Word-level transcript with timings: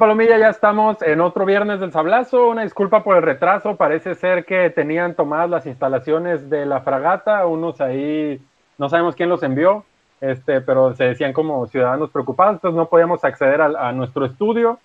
Palomilla? 0.00 0.38
Ya 0.38 0.48
estamos 0.48 1.02
en 1.02 1.20
otro 1.20 1.44
viernes 1.44 1.78
del 1.78 1.92
Sablazo. 1.92 2.48
Una 2.48 2.62
disculpa 2.62 3.04
por 3.04 3.18
el 3.18 3.22
retraso. 3.22 3.76
Parece 3.76 4.14
ser 4.14 4.46
que 4.46 4.70
tenían 4.70 5.14
tomadas 5.14 5.50
las 5.50 5.66
instalaciones 5.66 6.48
de 6.48 6.64
la 6.64 6.80
fragata. 6.80 7.46
Unos 7.46 7.82
ahí, 7.82 8.40
no 8.78 8.88
sabemos 8.88 9.14
quién 9.14 9.28
los 9.28 9.42
envió, 9.42 9.84
este, 10.22 10.62
pero 10.62 10.94
se 10.94 11.04
decían 11.04 11.34
como 11.34 11.66
ciudadanos 11.66 12.08
preocupados. 12.08 12.54
Entonces 12.54 12.78
no 12.78 12.88
podíamos 12.88 13.22
acceder 13.24 13.60
a, 13.60 13.92
nuestro 13.92 14.24
estudio. 14.24 14.78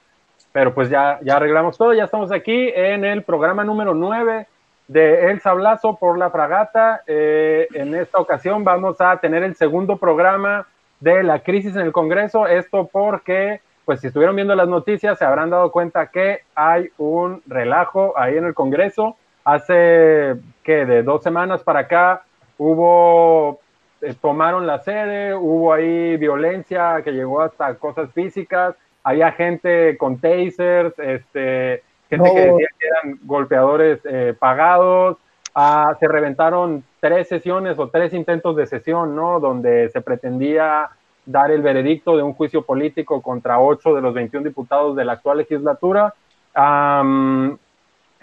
Pero 0.51 0.73
pues 0.73 0.89
ya, 0.89 1.17
ya 1.23 1.37
arreglamos 1.37 1.77
todo. 1.77 1.93
Ya 1.93 2.03
estamos 2.03 2.33
aquí 2.33 2.69
en 2.75 3.05
el 3.05 3.23
programa 3.23 3.63
número 3.63 3.93
9 3.93 4.47
de 4.89 5.31
El 5.31 5.39
Sablazo 5.39 5.95
por 5.95 6.17
la 6.17 6.29
fragata. 6.29 7.03
Eh, 7.07 7.69
en 7.73 7.95
esta 7.95 8.19
ocasión 8.19 8.65
vamos 8.65 8.99
a 8.99 9.15
tener 9.21 9.43
el 9.43 9.55
segundo 9.55 9.95
programa 9.95 10.67
de 10.99 11.23
la 11.23 11.39
crisis 11.39 11.73
en 11.77 11.83
el 11.83 11.93
Congreso. 11.93 12.47
Esto 12.47 12.89
porque 12.91 13.61
pues 13.85 14.01
si 14.01 14.07
estuvieron 14.07 14.35
viendo 14.35 14.55
las 14.55 14.67
noticias 14.67 15.17
se 15.17 15.25
habrán 15.25 15.49
dado 15.51 15.71
cuenta 15.71 16.07
que 16.07 16.41
hay 16.55 16.89
un 16.97 17.41
relajo 17.47 18.13
ahí 18.17 18.37
en 18.37 18.45
el 18.45 18.53
Congreso. 18.53 19.15
Hace 19.43 20.35
que 20.63 20.85
de 20.85 21.03
dos 21.03 21.21
semanas 21.21 21.63
para 21.63 21.81
acá 21.81 22.23
hubo, 22.57 23.59
eh, 24.01 24.15
tomaron 24.19 24.65
la 24.65 24.79
sede, 24.79 25.35
hubo 25.35 25.71
ahí 25.73 26.17
violencia 26.17 27.01
que 27.03 27.11
llegó 27.11 27.41
hasta 27.41 27.75
cosas 27.75 28.11
físicas, 28.11 28.75
había 29.03 29.31
gente 29.33 29.97
con 29.97 30.19
tasers, 30.19 30.97
este, 30.97 31.83
gente 32.09 32.27
No. 32.27 32.33
que 32.33 32.41
decía 32.41 32.67
que 32.79 32.87
eran 32.87 33.19
golpeadores 33.23 33.99
eh, 34.05 34.35
pagados, 34.37 35.17
Ah, 35.57 35.95
se 36.01 36.09
reventaron 36.09 36.83
tres 36.99 37.29
sesiones 37.29 37.79
o 37.79 37.87
tres 37.87 38.13
intentos 38.13 38.57
de 38.57 38.65
sesión, 38.65 39.15
¿no? 39.15 39.39
Donde 39.39 39.87
se 39.87 40.01
pretendía 40.01 40.89
dar 41.25 41.51
el 41.51 41.61
veredicto 41.61 42.15
de 42.15 42.23
un 42.23 42.33
juicio 42.33 42.61
político 42.63 43.21
contra 43.21 43.59
ocho 43.59 43.93
de 43.93 44.01
los 44.01 44.13
21 44.13 44.47
diputados 44.47 44.95
de 44.95 45.05
la 45.05 45.13
actual 45.13 45.39
legislatura. 45.39 46.13
Am, 46.53 47.57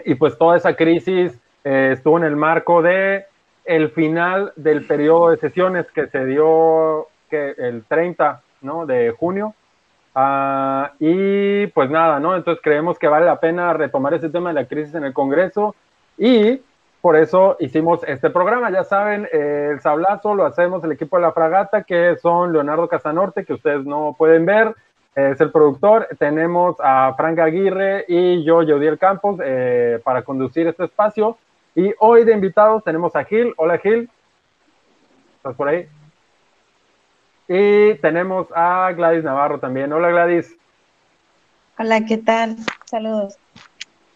y 0.05 0.15
pues 0.15 0.37
toda 0.37 0.57
esa 0.57 0.75
crisis 0.75 1.37
eh, 1.63 1.91
estuvo 1.93 2.17
en 2.17 2.23
el 2.23 2.35
marco 2.35 2.81
de 2.81 3.25
el 3.65 3.89
final 3.91 4.51
del 4.55 4.85
periodo 4.85 5.29
de 5.29 5.37
sesiones 5.37 5.89
que 5.91 6.07
se 6.07 6.25
dio 6.25 7.07
que 7.29 7.55
el 7.57 7.83
30 7.85 8.41
¿no? 8.61 8.85
de 8.85 9.11
junio. 9.11 9.53
Ah, 10.15 10.91
y 10.99 11.67
pues 11.67 11.89
nada, 11.89 12.19
¿no? 12.19 12.35
Entonces 12.35 12.61
creemos 12.63 12.99
que 12.99 13.07
vale 13.07 13.25
la 13.25 13.39
pena 13.39 13.73
retomar 13.73 14.13
ese 14.13 14.29
tema 14.29 14.49
de 14.49 14.55
la 14.61 14.67
crisis 14.67 14.93
en 14.93 15.03
el 15.03 15.13
Congreso 15.13 15.75
y 16.17 16.61
por 17.03 17.17
eso 17.17 17.57
hicimos 17.59 17.99
este 18.07 18.29
programa. 18.29 18.71
Ya 18.71 18.85
saben, 18.85 19.27
eh, 19.33 19.71
el 19.73 19.81
sablazo 19.81 20.35
lo 20.35 20.45
hacemos 20.45 20.81
el 20.85 20.93
equipo 20.93 21.17
de 21.17 21.23
la 21.23 21.33
fragata, 21.33 21.83
que 21.83 22.15
son 22.21 22.53
Leonardo 22.53 22.87
Casanorte, 22.87 23.43
que 23.43 23.55
ustedes 23.55 23.85
no 23.85 24.15
pueden 24.17 24.45
ver, 24.45 24.73
eh, 25.13 25.31
es 25.33 25.41
el 25.41 25.51
productor. 25.51 26.07
Tenemos 26.17 26.77
a 26.79 27.13
Frank 27.17 27.39
Aguirre 27.39 28.05
y 28.07 28.45
yo, 28.45 28.63
Yodiel 28.63 28.97
Campos, 28.97 29.37
eh, 29.43 29.99
para 30.01 30.21
conducir 30.21 30.65
este 30.65 30.85
espacio. 30.85 31.37
Y 31.75 31.93
hoy 31.99 32.23
de 32.23 32.31
invitados 32.31 32.85
tenemos 32.85 33.13
a 33.17 33.25
Gil. 33.25 33.53
Hola 33.57 33.79
Gil. 33.79 34.09
¿Estás 35.35 35.57
por 35.57 35.67
ahí? 35.67 35.89
Y 37.49 37.95
tenemos 37.95 38.47
a 38.55 38.89
Gladys 38.95 39.25
Navarro 39.25 39.59
también. 39.59 39.91
Hola 39.91 40.07
Gladys. 40.09 40.55
Hola, 41.77 42.05
¿qué 42.05 42.17
tal? 42.17 42.55
Saludos. 42.85 43.37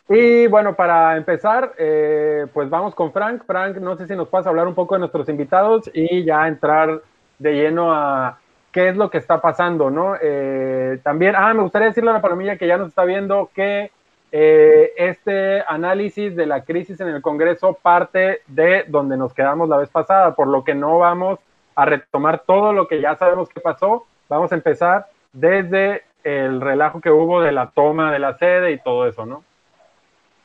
Y 0.09 0.47
bueno, 0.47 0.73
para 0.75 1.17
empezar, 1.17 1.73
eh, 1.77 2.45
pues 2.53 2.69
vamos 2.69 2.95
con 2.95 3.11
Frank. 3.11 3.43
Frank, 3.45 3.77
no 3.77 3.97
sé 3.97 4.07
si 4.07 4.15
nos 4.15 4.29
puedes 4.29 4.47
hablar 4.47 4.67
un 4.67 4.75
poco 4.75 4.95
de 4.95 4.99
nuestros 4.99 5.27
invitados 5.27 5.89
y 5.93 6.23
ya 6.23 6.47
entrar 6.47 7.01
de 7.39 7.53
lleno 7.53 7.93
a 7.93 8.39
qué 8.71 8.89
es 8.89 8.95
lo 8.95 9.09
que 9.09 9.17
está 9.17 9.41
pasando, 9.41 9.89
¿no? 9.89 10.15
Eh, 10.21 10.99
también, 11.03 11.35
ah, 11.35 11.53
me 11.53 11.63
gustaría 11.63 11.89
decirle 11.89 12.11
a 12.11 12.13
la 12.13 12.21
palomilla 12.21 12.57
que 12.57 12.67
ya 12.67 12.77
nos 12.77 12.89
está 12.89 13.03
viendo 13.03 13.49
que 13.53 13.91
eh, 14.31 14.93
este 14.97 15.61
análisis 15.67 16.35
de 16.35 16.45
la 16.45 16.63
crisis 16.63 16.99
en 17.01 17.09
el 17.09 17.21
Congreso 17.21 17.77
parte 17.81 18.41
de 18.47 18.85
donde 18.87 19.17
nos 19.17 19.33
quedamos 19.33 19.67
la 19.67 19.77
vez 19.77 19.89
pasada, 19.89 20.35
por 20.35 20.47
lo 20.47 20.63
que 20.63 20.75
no 20.75 20.99
vamos 20.99 21.39
a 21.75 21.85
retomar 21.85 22.43
todo 22.45 22.71
lo 22.71 22.87
que 22.87 23.01
ya 23.01 23.15
sabemos 23.15 23.49
que 23.49 23.59
pasó. 23.59 24.05
Vamos 24.29 24.53
a 24.53 24.55
empezar 24.55 25.07
desde 25.33 26.03
el 26.23 26.61
relajo 26.61 27.01
que 27.01 27.11
hubo 27.11 27.41
de 27.41 27.51
la 27.51 27.71
toma 27.71 28.11
de 28.11 28.19
la 28.19 28.37
sede 28.37 28.71
y 28.71 28.79
todo 28.79 29.05
eso, 29.07 29.25
¿no? 29.25 29.43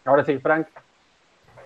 Ahora 0.05 0.25
sí, 0.25 0.39
Frank. 0.39 0.67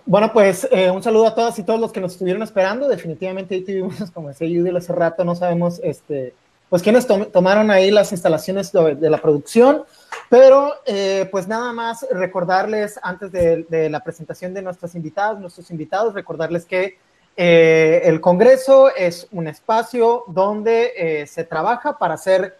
Bueno, 0.05 0.31
pues 0.31 0.67
eh, 0.71 0.89
un 0.89 1.03
saludo 1.03 1.27
a 1.27 1.35
todas 1.35 1.59
y 1.59 1.63
todos 1.63 1.79
los 1.79 1.91
que 1.91 1.99
nos 1.99 2.13
estuvieron 2.13 2.41
esperando. 2.41 2.87
Definitivamente 2.87 3.55
ahí 3.55 3.61
tuvimos, 3.61 4.09
como 4.13 4.29
decía 4.29 4.47
Judy 4.47 4.75
hace 4.75 4.93
rato, 4.93 5.25
no 5.25 5.35
sabemos, 5.35 5.81
este, 5.83 6.33
pues 6.69 6.81
quiénes 6.81 7.05
tom- 7.07 7.25
tomaron 7.31 7.69
ahí 7.71 7.91
las 7.91 8.11
instalaciones 8.11 8.71
de, 8.71 8.95
de 8.95 9.09
la 9.09 9.17
producción, 9.17 9.83
pero 10.29 10.73
eh, 10.85 11.27
pues 11.31 11.47
nada 11.47 11.73
más 11.73 12.05
recordarles 12.09 12.97
antes 13.03 13.31
de, 13.31 13.89
la 13.89 14.01
presentación 14.01 14.53
de 14.53 14.61
nuestras 14.61 14.95
invitadas, 14.95 15.39
nuestros 15.39 15.69
invitados, 15.71 16.13
recordarles 16.13 16.65
que 16.65 16.97
eh, 17.35 18.01
el 18.05 18.21
Congreso 18.21 18.89
es 18.95 19.27
un 19.31 19.47
espacio 19.47 20.23
donde 20.27 21.25
se 21.27 21.43
trabaja 21.43 21.97
para 21.97 22.13
hacer 22.13 22.57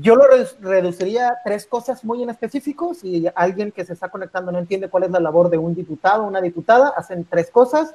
yo 0.00 0.16
lo 0.16 0.26
re- 0.26 0.46
reduciría 0.60 1.28
a 1.28 1.38
tres 1.44 1.66
cosas 1.66 2.04
muy 2.04 2.22
en 2.22 2.30
específico. 2.30 2.94
Si 2.94 3.26
alguien 3.34 3.72
que 3.72 3.84
se 3.84 3.92
está 3.92 4.08
conectando 4.08 4.52
no 4.52 4.58
entiende 4.58 4.88
cuál 4.88 5.04
es 5.04 5.10
la 5.10 5.20
labor 5.20 5.50
de 5.50 5.58
un 5.58 5.74
diputado 5.74 6.24
o 6.24 6.26
una 6.26 6.40
diputada, 6.40 6.92
hacen 6.96 7.24
tres 7.24 7.50
cosas. 7.50 7.94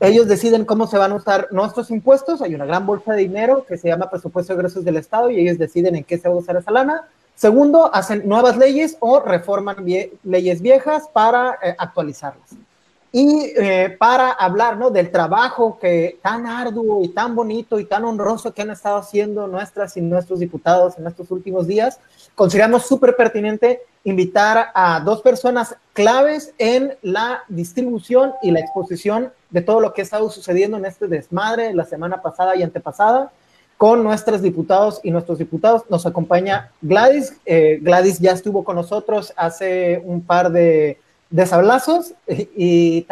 Ellos 0.00 0.28
deciden 0.28 0.64
cómo 0.64 0.86
se 0.86 0.96
van 0.96 1.12
a 1.12 1.16
usar 1.16 1.48
nuestros 1.50 1.90
impuestos. 1.90 2.40
Hay 2.40 2.54
una 2.54 2.64
gran 2.64 2.86
bolsa 2.86 3.12
de 3.12 3.18
dinero 3.18 3.66
que 3.66 3.76
se 3.76 3.88
llama 3.88 4.08
presupuesto 4.08 4.54
de 4.54 4.60
egresos 4.60 4.84
del 4.84 4.96
Estado 4.96 5.30
y 5.30 5.38
ellos 5.38 5.58
deciden 5.58 5.94
en 5.94 6.04
qué 6.04 6.16
se 6.16 6.28
va 6.28 6.34
a 6.34 6.38
usar 6.38 6.56
esa 6.56 6.70
lana. 6.70 7.04
Segundo, 7.34 7.94
hacen 7.94 8.26
nuevas 8.26 8.56
leyes 8.56 8.96
o 9.00 9.20
reforman 9.20 9.84
leyes 10.24 10.62
viejas 10.62 11.08
para 11.12 11.58
eh, 11.62 11.74
actualizarlas. 11.78 12.50
Y 13.12 13.52
eh, 13.56 13.96
para 13.98 14.30
hablar 14.30 14.76
¿no? 14.76 14.90
del 14.90 15.10
trabajo 15.10 15.78
que 15.80 16.18
tan 16.22 16.46
arduo 16.46 17.02
y 17.02 17.08
tan 17.08 17.34
bonito 17.34 17.80
y 17.80 17.84
tan 17.84 18.04
honroso 18.04 18.54
que 18.54 18.62
han 18.62 18.70
estado 18.70 18.98
haciendo 18.98 19.48
nuestras 19.48 19.96
y 19.96 20.00
nuestros 20.00 20.38
diputados 20.38 20.96
en 20.96 21.06
estos 21.08 21.30
últimos 21.32 21.66
días, 21.66 21.98
consideramos 22.36 22.86
súper 22.86 23.16
pertinente 23.16 23.80
invitar 24.04 24.70
a 24.74 25.00
dos 25.00 25.22
personas 25.22 25.74
claves 25.92 26.54
en 26.58 26.96
la 27.02 27.42
distribución 27.48 28.32
y 28.42 28.52
la 28.52 28.60
exposición 28.60 29.32
de 29.50 29.62
todo 29.62 29.80
lo 29.80 29.92
que 29.92 30.02
ha 30.02 30.04
estado 30.04 30.30
sucediendo 30.30 30.76
en 30.76 30.84
este 30.84 31.08
desmadre 31.08 31.74
la 31.74 31.84
semana 31.84 32.22
pasada 32.22 32.54
y 32.54 32.62
antepasada 32.62 33.32
con 33.76 34.04
nuestros 34.04 34.42
diputados 34.42 35.00
y 35.02 35.10
nuestros 35.10 35.38
diputados. 35.38 35.82
Nos 35.88 36.06
acompaña 36.06 36.70
Gladys. 36.80 37.34
Eh, 37.44 37.78
Gladys 37.82 38.20
ya 38.20 38.32
estuvo 38.32 38.62
con 38.62 38.76
nosotros 38.76 39.32
hace 39.36 40.00
un 40.04 40.22
par 40.22 40.52
de 40.52 40.98
de 41.30 41.46
sablazos 41.46 42.12
y, 42.28 43.06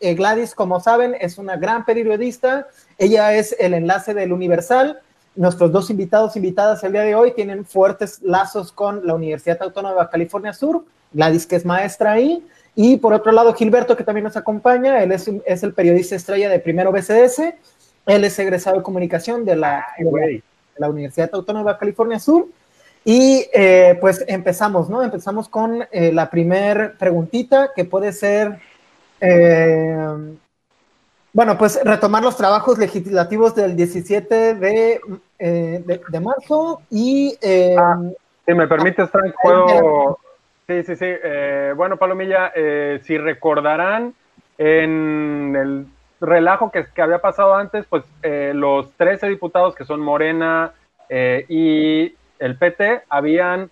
eh, 0.00 0.14
Gladys, 0.14 0.54
como 0.54 0.80
saben, 0.80 1.16
es 1.20 1.38
una 1.38 1.56
gran 1.56 1.84
periodista. 1.84 2.66
Ella 2.98 3.34
es 3.34 3.54
el 3.58 3.74
enlace 3.74 4.14
del 4.14 4.32
Universal. 4.32 5.00
Nuestros 5.36 5.72
dos 5.72 5.88
invitados, 5.88 6.36
invitadas 6.36 6.82
el 6.84 6.92
día 6.92 7.02
de 7.02 7.14
hoy, 7.14 7.32
tienen 7.32 7.64
fuertes 7.64 8.20
lazos 8.22 8.72
con 8.72 9.06
la 9.06 9.14
Universidad 9.14 9.62
Autónoma 9.62 10.02
de 10.02 10.08
California 10.10 10.52
Sur. 10.52 10.84
Gladys, 11.12 11.46
que 11.46 11.56
es 11.56 11.64
maestra 11.64 12.12
ahí. 12.12 12.44
Y 12.74 12.96
por 12.96 13.12
otro 13.12 13.32
lado, 13.32 13.54
Gilberto, 13.54 13.96
que 13.96 14.04
también 14.04 14.24
nos 14.24 14.36
acompaña. 14.36 15.02
Él 15.02 15.12
es, 15.12 15.30
es 15.46 15.62
el 15.62 15.72
periodista 15.72 16.16
estrella 16.16 16.48
de 16.48 16.58
Primero 16.58 16.90
BCS. 16.90 17.54
Él 18.06 18.24
es 18.24 18.38
egresado 18.38 18.78
de 18.78 18.82
comunicación 18.82 19.44
de 19.44 19.56
la, 19.56 19.86
de 19.98 20.04
la- 20.04 20.10
de 20.74 20.80
la 20.80 20.88
Universidad 20.88 21.30
Autónoma 21.34 21.72
de 21.74 21.78
California 21.78 22.18
Sur. 22.18 22.46
Y 23.04 23.46
eh, 23.52 23.98
pues 24.00 24.24
empezamos, 24.28 24.88
¿no? 24.88 25.02
Empezamos 25.02 25.48
con 25.48 25.84
eh, 25.90 26.12
la 26.12 26.30
primer 26.30 26.96
preguntita 26.98 27.72
que 27.74 27.84
puede 27.84 28.12
ser, 28.12 28.60
eh, 29.20 29.96
bueno, 31.32 31.58
pues 31.58 31.80
retomar 31.82 32.22
los 32.22 32.36
trabajos 32.36 32.78
legislativos 32.78 33.56
del 33.56 33.74
17 33.74 34.54
de, 34.54 35.00
de, 35.38 36.00
de 36.08 36.20
marzo 36.20 36.82
y... 36.90 37.36
Ah, 37.76 38.00
si 38.46 38.54
me 38.54 38.68
permites, 38.68 39.10
Frank, 39.10 39.34
puedo... 39.42 40.18
Sí, 40.68 40.84
sí, 40.84 40.96
sí. 40.96 41.06
bueno, 41.76 41.96
Palomilla, 41.96 42.52
si 43.02 43.18
recordarán, 43.18 44.14
en 44.58 45.56
el 45.56 45.86
relajo 46.20 46.70
que, 46.70 46.86
que 46.86 47.02
había 47.02 47.18
pasado 47.18 47.54
antes, 47.54 47.84
pues 47.86 48.04
los 48.22 48.92
13 48.92 49.28
diputados 49.28 49.74
que 49.74 49.84
son 49.84 50.00
Morena 50.00 50.72
y 51.48 52.14
el 52.42 52.56
PT 52.56 53.02
habían, 53.08 53.70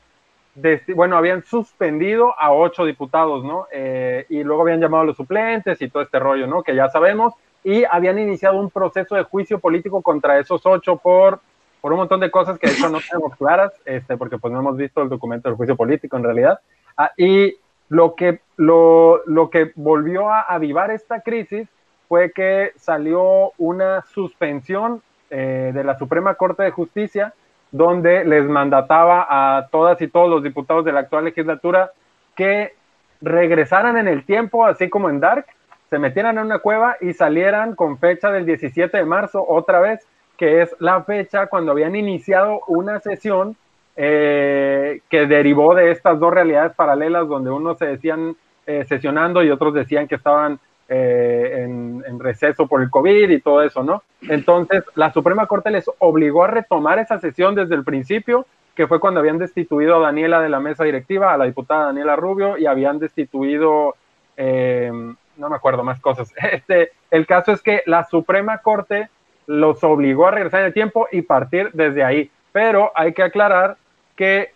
bueno, 0.94 1.16
habían 1.16 1.42
suspendido 1.42 2.38
a 2.38 2.52
ocho 2.52 2.84
diputados, 2.84 3.44
¿no? 3.44 3.66
Eh, 3.72 4.26
y 4.28 4.44
luego 4.44 4.62
habían 4.62 4.80
llamado 4.80 5.02
a 5.02 5.06
los 5.06 5.16
suplentes 5.16 5.82
y 5.82 5.88
todo 5.88 6.04
este 6.04 6.20
rollo, 6.20 6.46
¿no? 6.46 6.62
Que 6.62 6.76
ya 6.76 6.88
sabemos, 6.88 7.34
y 7.64 7.82
habían 7.84 8.20
iniciado 8.20 8.58
un 8.58 8.70
proceso 8.70 9.16
de 9.16 9.24
juicio 9.24 9.58
político 9.58 10.02
contra 10.02 10.38
esos 10.38 10.64
ocho 10.64 10.96
por, 10.96 11.40
por 11.80 11.92
un 11.92 11.98
montón 11.98 12.20
de 12.20 12.30
cosas 12.30 12.60
que 12.60 12.68
de 12.68 12.74
hecho 12.74 12.88
no 12.88 13.00
tenemos 13.10 13.36
claras, 13.36 13.72
este, 13.84 14.16
porque 14.16 14.38
pues 14.38 14.52
no 14.52 14.60
hemos 14.60 14.76
visto 14.76 15.02
el 15.02 15.08
documento 15.08 15.48
del 15.48 15.56
juicio 15.56 15.76
político 15.76 16.16
en 16.16 16.22
realidad. 16.22 16.60
Ah, 16.96 17.10
y 17.16 17.56
lo 17.88 18.14
que, 18.14 18.40
lo, 18.56 19.22
lo 19.26 19.50
que 19.50 19.72
volvió 19.74 20.30
a 20.30 20.42
avivar 20.42 20.92
esta 20.92 21.22
crisis 21.22 21.68
fue 22.06 22.30
que 22.30 22.72
salió 22.76 23.50
una 23.58 24.02
suspensión 24.02 25.02
eh, 25.28 25.72
de 25.74 25.82
la 25.82 25.98
Suprema 25.98 26.34
Corte 26.34 26.62
de 26.62 26.70
Justicia 26.70 27.34
donde 27.72 28.24
les 28.24 28.44
mandataba 28.48 29.26
a 29.28 29.68
todas 29.68 30.00
y 30.02 30.08
todos 30.08 30.28
los 30.28 30.42
diputados 30.42 30.84
de 30.84 30.92
la 30.92 31.00
actual 31.00 31.24
legislatura 31.24 31.92
que 32.34 32.74
regresaran 33.20 33.96
en 33.96 34.08
el 34.08 34.24
tiempo, 34.24 34.66
así 34.66 34.88
como 34.88 35.10
en 35.10 35.20
Dark, 35.20 35.46
se 35.88 35.98
metieran 35.98 36.38
en 36.38 36.46
una 36.46 36.60
cueva 36.60 36.96
y 37.00 37.12
salieran 37.12 37.74
con 37.74 37.98
fecha 37.98 38.30
del 38.30 38.46
17 38.46 38.96
de 38.96 39.04
marzo 39.04 39.44
otra 39.46 39.80
vez, 39.80 40.06
que 40.36 40.62
es 40.62 40.74
la 40.78 41.02
fecha 41.02 41.48
cuando 41.48 41.72
habían 41.72 41.96
iniciado 41.96 42.60
una 42.66 43.00
sesión 43.00 43.56
eh, 43.96 45.00
que 45.10 45.26
derivó 45.26 45.74
de 45.74 45.90
estas 45.90 46.18
dos 46.18 46.32
realidades 46.32 46.72
paralelas, 46.74 47.28
donde 47.28 47.50
unos 47.50 47.78
se 47.78 47.86
decían 47.86 48.36
eh, 48.66 48.84
sesionando 48.88 49.42
y 49.42 49.50
otros 49.50 49.74
decían 49.74 50.06
que 50.08 50.14
estaban 50.14 50.60
eh, 50.92 51.62
en, 51.62 52.18
receso 52.18 52.66
por 52.66 52.82
el 52.82 52.90
COVID 52.90 53.30
y 53.30 53.40
todo 53.40 53.62
eso, 53.62 53.84
¿no? 53.84 54.02
Entonces, 54.22 54.82
la 54.96 55.12
Suprema 55.12 55.46
Corte 55.46 55.70
les 55.70 55.88
obligó 56.00 56.42
a 56.42 56.48
retomar 56.48 56.98
esa 56.98 57.20
sesión 57.20 57.54
desde 57.54 57.76
el 57.76 57.84
principio, 57.84 58.44
que 58.74 58.88
fue 58.88 58.98
cuando 58.98 59.20
habían 59.20 59.38
destituido 59.38 59.96
a 59.96 60.00
Daniela 60.00 60.40
de 60.40 60.48
la 60.48 60.58
mesa 60.58 60.82
directiva, 60.82 61.32
a 61.32 61.38
la 61.38 61.44
diputada 61.44 61.86
Daniela 61.86 62.16
Rubio, 62.16 62.58
y 62.58 62.66
habían 62.66 62.98
destituido, 62.98 63.94
eh, 64.36 64.90
no 65.36 65.48
me 65.48 65.56
acuerdo 65.56 65.84
más 65.84 66.00
cosas. 66.00 66.34
Este, 66.52 66.90
el 67.12 67.24
caso 67.24 67.52
es 67.52 67.62
que 67.62 67.84
la 67.86 68.04
Suprema 68.04 68.58
Corte 68.58 69.08
los 69.46 69.84
obligó 69.84 70.26
a 70.26 70.32
regresar 70.32 70.60
en 70.60 70.66
el 70.66 70.74
tiempo 70.74 71.06
y 71.12 71.22
partir 71.22 71.70
desde 71.72 72.02
ahí. 72.02 72.32
Pero 72.50 72.90
hay 72.96 73.14
que 73.14 73.22
aclarar 73.22 73.76
que 74.16 74.50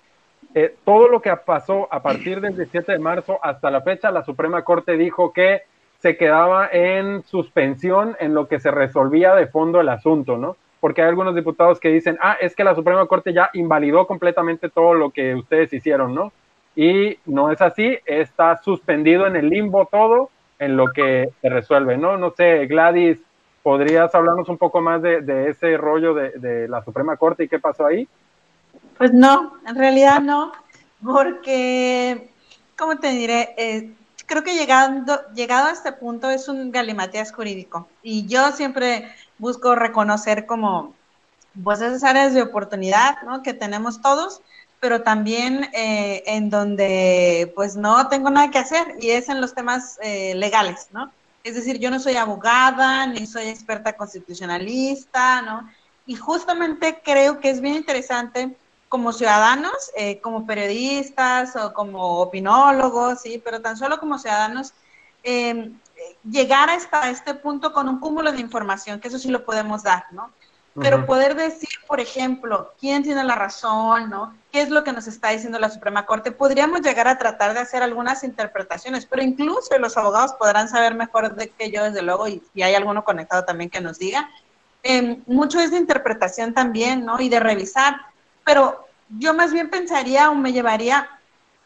eh, 0.54 0.74
todo 0.84 1.06
lo 1.06 1.22
que 1.22 1.34
pasó 1.36 1.86
a 1.92 2.02
partir 2.02 2.40
del 2.40 2.56
17 2.56 2.90
de 2.90 2.98
marzo 2.98 3.38
hasta 3.40 3.70
la 3.70 3.82
fecha, 3.82 4.10
la 4.10 4.24
Suprema 4.24 4.62
Corte 4.62 4.96
dijo 4.96 5.32
que 5.32 5.62
se 6.04 6.18
quedaba 6.18 6.68
en 6.70 7.22
suspensión 7.22 8.14
en 8.20 8.34
lo 8.34 8.46
que 8.46 8.60
se 8.60 8.70
resolvía 8.70 9.34
de 9.34 9.46
fondo 9.46 9.80
el 9.80 9.88
asunto, 9.88 10.36
¿no? 10.36 10.54
Porque 10.78 11.00
hay 11.00 11.08
algunos 11.08 11.34
diputados 11.34 11.80
que 11.80 11.88
dicen, 11.88 12.18
ah, 12.20 12.36
es 12.38 12.54
que 12.54 12.62
la 12.62 12.74
Suprema 12.74 13.06
Corte 13.06 13.32
ya 13.32 13.48
invalidó 13.54 14.06
completamente 14.06 14.68
todo 14.68 14.92
lo 14.92 15.08
que 15.08 15.34
ustedes 15.34 15.72
hicieron, 15.72 16.14
¿no? 16.14 16.30
Y 16.76 17.16
no 17.24 17.50
es 17.50 17.62
así, 17.62 17.96
está 18.04 18.60
suspendido 18.62 19.26
en 19.26 19.34
el 19.34 19.48
limbo 19.48 19.88
todo 19.90 20.28
en 20.58 20.76
lo 20.76 20.88
que 20.88 21.30
se 21.40 21.48
resuelve, 21.48 21.96
¿no? 21.96 22.18
No 22.18 22.32
sé, 22.32 22.66
Gladys, 22.66 23.18
¿podrías 23.62 24.14
hablarnos 24.14 24.50
un 24.50 24.58
poco 24.58 24.82
más 24.82 25.00
de, 25.00 25.48
ese 25.48 25.74
rollo 25.78 26.12
de, 26.12 26.68
la 26.68 26.84
Suprema 26.84 27.16
Corte 27.16 27.44
y 27.44 27.48
qué 27.48 27.58
pasó 27.58 27.86
ahí? 27.86 28.06
Pues 28.98 29.10
no, 29.14 29.54
en 29.66 29.74
realidad 29.74 30.20
no, 30.20 30.52
porque, 31.02 32.28
¿cómo 32.76 32.98
te 32.98 33.08
diré? 33.08 33.54
Eh, 33.56 33.90
creo 34.26 34.42
que 34.42 34.54
llegando, 34.54 35.20
llegado 35.34 35.68
a 35.68 35.72
este 35.72 35.92
punto 35.92 36.30
es 36.30 36.48
un 36.48 36.70
galimatías 36.70 37.32
jurídico 37.32 37.88
y 38.02 38.26
yo 38.26 38.52
siempre 38.52 39.12
busco 39.38 39.74
reconocer 39.74 40.46
como 40.46 40.94
pues 41.62 41.80
esas 41.80 42.02
áreas 42.04 42.34
de 42.34 42.42
oportunidad 42.42 43.22
¿no? 43.22 43.42
que 43.42 43.54
tenemos 43.54 44.00
todos, 44.00 44.40
pero 44.80 45.02
también 45.02 45.70
eh, 45.72 46.22
en 46.26 46.50
donde 46.50 47.52
pues 47.54 47.76
no 47.76 48.08
tengo 48.08 48.30
nada 48.30 48.50
que 48.50 48.58
hacer 48.58 48.96
y 49.00 49.10
es 49.10 49.28
en 49.28 49.40
los 49.40 49.54
temas 49.54 49.98
eh, 50.02 50.34
legales, 50.34 50.88
¿no? 50.92 51.10
Es 51.42 51.54
decir, 51.54 51.78
yo 51.78 51.90
no 51.90 52.00
soy 52.00 52.16
abogada, 52.16 53.06
ni 53.06 53.26
soy 53.26 53.48
experta 53.48 53.94
constitucionalista, 53.94 55.42
¿no? 55.42 55.70
Y 56.06 56.16
justamente 56.16 57.00
creo 57.04 57.38
que 57.38 57.50
es 57.50 57.60
bien 57.60 57.74
interesante 57.74 58.56
como 58.88 59.12
ciudadanos, 59.12 59.90
eh, 59.96 60.20
como 60.20 60.46
periodistas 60.46 61.56
o 61.56 61.72
como 61.72 62.20
opinólogos, 62.20 63.22
sí, 63.22 63.40
pero 63.44 63.60
tan 63.60 63.76
solo 63.76 63.98
como 63.98 64.18
ciudadanos, 64.18 64.72
em, 65.22 65.78
llegar 66.28 66.70
hasta 66.70 67.10
este 67.10 67.34
punto 67.34 67.72
con 67.72 67.88
un 67.88 67.98
cúmulo 67.98 68.32
de 68.32 68.40
información, 68.40 69.00
que 69.00 69.08
eso 69.08 69.18
sí 69.18 69.28
lo 69.28 69.44
podemos 69.44 69.82
dar, 69.82 70.04
¿no? 70.12 70.30
Pero 70.80 71.06
poder 71.06 71.36
decir, 71.36 71.68
por 71.86 72.00
ejemplo, 72.00 72.72
quién 72.80 73.04
tiene 73.04 73.22
la 73.22 73.36
razón, 73.36 74.10
¿no? 74.10 74.34
¿Qué 74.50 74.60
es 74.60 74.70
lo 74.70 74.82
que 74.82 74.92
nos 74.92 75.06
está 75.06 75.28
diciendo 75.28 75.60
la 75.60 75.70
Suprema 75.70 76.04
Corte? 76.04 76.32
Podríamos 76.32 76.80
llegar 76.80 77.06
a 77.06 77.16
tratar 77.16 77.54
de 77.54 77.60
hacer 77.60 77.84
algunas 77.84 78.24
interpretaciones, 78.24 79.06
pero 79.06 79.22
incluso 79.22 79.78
los 79.78 79.96
abogados 79.96 80.32
podrán 80.32 80.68
saber 80.68 80.96
mejor 80.96 81.36
de 81.36 81.50
que 81.50 81.70
yo, 81.70 81.84
desde 81.84 82.02
luego, 82.02 82.26
y 82.26 82.42
hay 82.60 82.74
alguno 82.74 83.04
conectado 83.04 83.44
también 83.44 83.70
que 83.70 83.80
nos 83.80 84.00
diga. 84.00 84.28
Eh, 84.82 85.22
mucho 85.26 85.60
es 85.60 85.70
de 85.70 85.78
interpretación 85.78 86.52
también, 86.52 87.06
¿no? 87.06 87.18
Y 87.18 87.30
de 87.30 87.40
revisar 87.40 87.96
pero 88.44 88.86
yo 89.18 89.34
más 89.34 89.52
bien 89.52 89.70
pensaría 89.70 90.30
o 90.30 90.34
me 90.34 90.52
llevaría, 90.52 91.08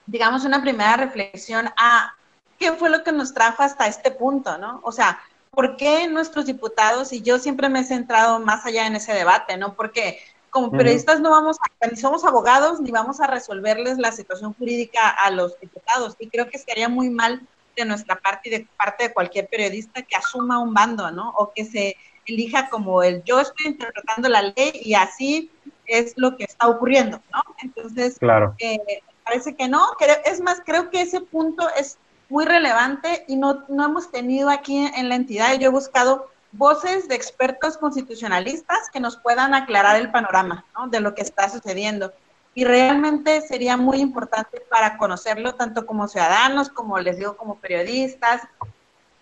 digamos, 0.07 0.45
una 0.45 0.63
primera 0.63 0.97
reflexión 0.97 1.69
a 1.77 2.15
qué 2.59 2.73
fue 2.73 2.91
lo 2.91 3.05
que 3.05 3.13
nos 3.13 3.35
trajo 3.35 3.63
hasta 3.63 3.87
este 3.87 4.11
punto, 4.11 4.59
¿no? 4.59 4.81
O 4.83 4.93
sea, 4.93 5.21
¿por 5.51 5.77
qué 5.77 6.09
nuestros 6.09 6.47
diputados, 6.47 7.13
y 7.13 7.23
yo 7.23 7.39
siempre 7.39 7.69
me 7.69 7.81
he 7.81 7.85
centrado 7.85 8.41
más 8.41 8.67
allá 8.67 8.87
en 8.87 8.97
ese 8.97 9.13
debate, 9.13 9.57
¿no? 9.57 9.75
Porque 9.75 10.19
como 10.51 10.71
periodistas 10.71 11.21
no 11.21 11.31
vamos, 11.31 11.59
a, 11.61 11.87
ni 11.87 11.97
somos 11.97 12.25
abogados, 12.25 12.81
ni 12.81 12.91
vamos 12.91 13.21
a 13.21 13.27
resolverles 13.27 13.99
la 13.99 14.13
situación 14.13 14.55
jurídica 14.55 15.09
a 15.09 15.31
los 15.31 15.59
diputados, 15.61 16.17
y 16.19 16.29
creo 16.29 16.49
que 16.49 16.59
sería 16.59 16.89
muy 16.89 17.11
mal 17.11 17.47
de 17.77 17.85
nuestra 17.85 18.17
parte 18.17 18.49
y 18.49 18.53
de 18.53 18.69
parte 18.77 19.05
de 19.05 19.15
cualquier 19.15 19.49
periodista 19.49 20.03
que 20.03 20.17
asuma 20.17 20.59
un 20.59 20.75
bando, 20.75 21.11
¿no? 21.11 21.31
O 21.37 21.53
que 21.53 21.65
se 21.65 21.97
elija 22.27 22.69
como 22.69 23.03
el 23.03 23.23
yo 23.25 23.41
estoy 23.41 23.67
interpretando 23.67 24.29
la 24.29 24.43
ley 24.43 24.73
y 24.75 24.95
así 24.95 25.51
es 25.89 26.15
lo 26.17 26.37
que 26.37 26.45
está 26.45 26.69
ocurriendo, 26.69 27.21
¿no? 27.33 27.43
Entonces, 27.63 28.19
claro. 28.19 28.55
Eh, 28.59 28.79
parece 29.25 29.57
que 29.57 29.69
no. 29.69 29.85
Es 30.25 30.41
más, 30.41 30.63
creo 30.65 30.91
que 30.91 31.03
ese 31.03 31.21
punto 31.21 31.69
es 31.77 31.99
muy 32.29 32.45
relevante 32.45 33.25
y 33.27 33.37
no, 33.37 33.65
no 33.69 33.87
hemos 33.87 34.11
tenido 34.11 34.51
aquí 34.51 34.77
en 34.95 35.09
la 35.09 35.17
entidad. 35.17 35.55
Yo 35.59 35.69
he 35.69 35.73
buscado 35.73 36.31
voces 36.53 37.09
de 37.09 37.15
expertos 37.15 37.77
constitucionalistas 37.77 38.91
que 38.93 39.01
nos 39.01 39.17
puedan 39.17 39.55
aclarar 39.55 39.97
el 39.97 40.11
panorama 40.11 40.65
¿no? 40.77 40.89
de 40.89 41.01
lo 41.01 41.15
que 41.15 41.23
está 41.23 41.49
sucediendo. 41.49 42.13
Y 42.55 42.65
realmente 42.65 43.41
sería 43.43 43.77
muy 43.77 43.99
importante 44.01 44.61
para 44.69 44.97
conocerlo 44.97 45.55
tanto 45.55 45.87
como 45.87 46.09
ciudadanos, 46.09 46.69
como 46.71 46.99
les 46.99 47.19
digo, 47.19 47.37
como 47.37 47.57
periodistas, 47.57 48.43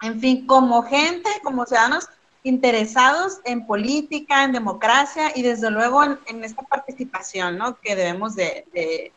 en 0.02 0.20
fin, 0.20 0.46
como 0.46 0.82
gente, 0.82 1.28
como 1.42 1.66
ciudadanos, 1.66 2.08
interesados 2.46 3.40
en 3.44 3.66
política, 3.66 4.44
en 4.44 4.52
democracia 4.52 5.32
y 5.34 5.42
desde 5.42 5.68
luego 5.68 6.04
en, 6.04 6.44
esta 6.44 6.62
participación 6.62 7.58
¿no? 7.58 7.76
que 7.80 7.96
debemos 7.96 8.36
de, 8.36 9.12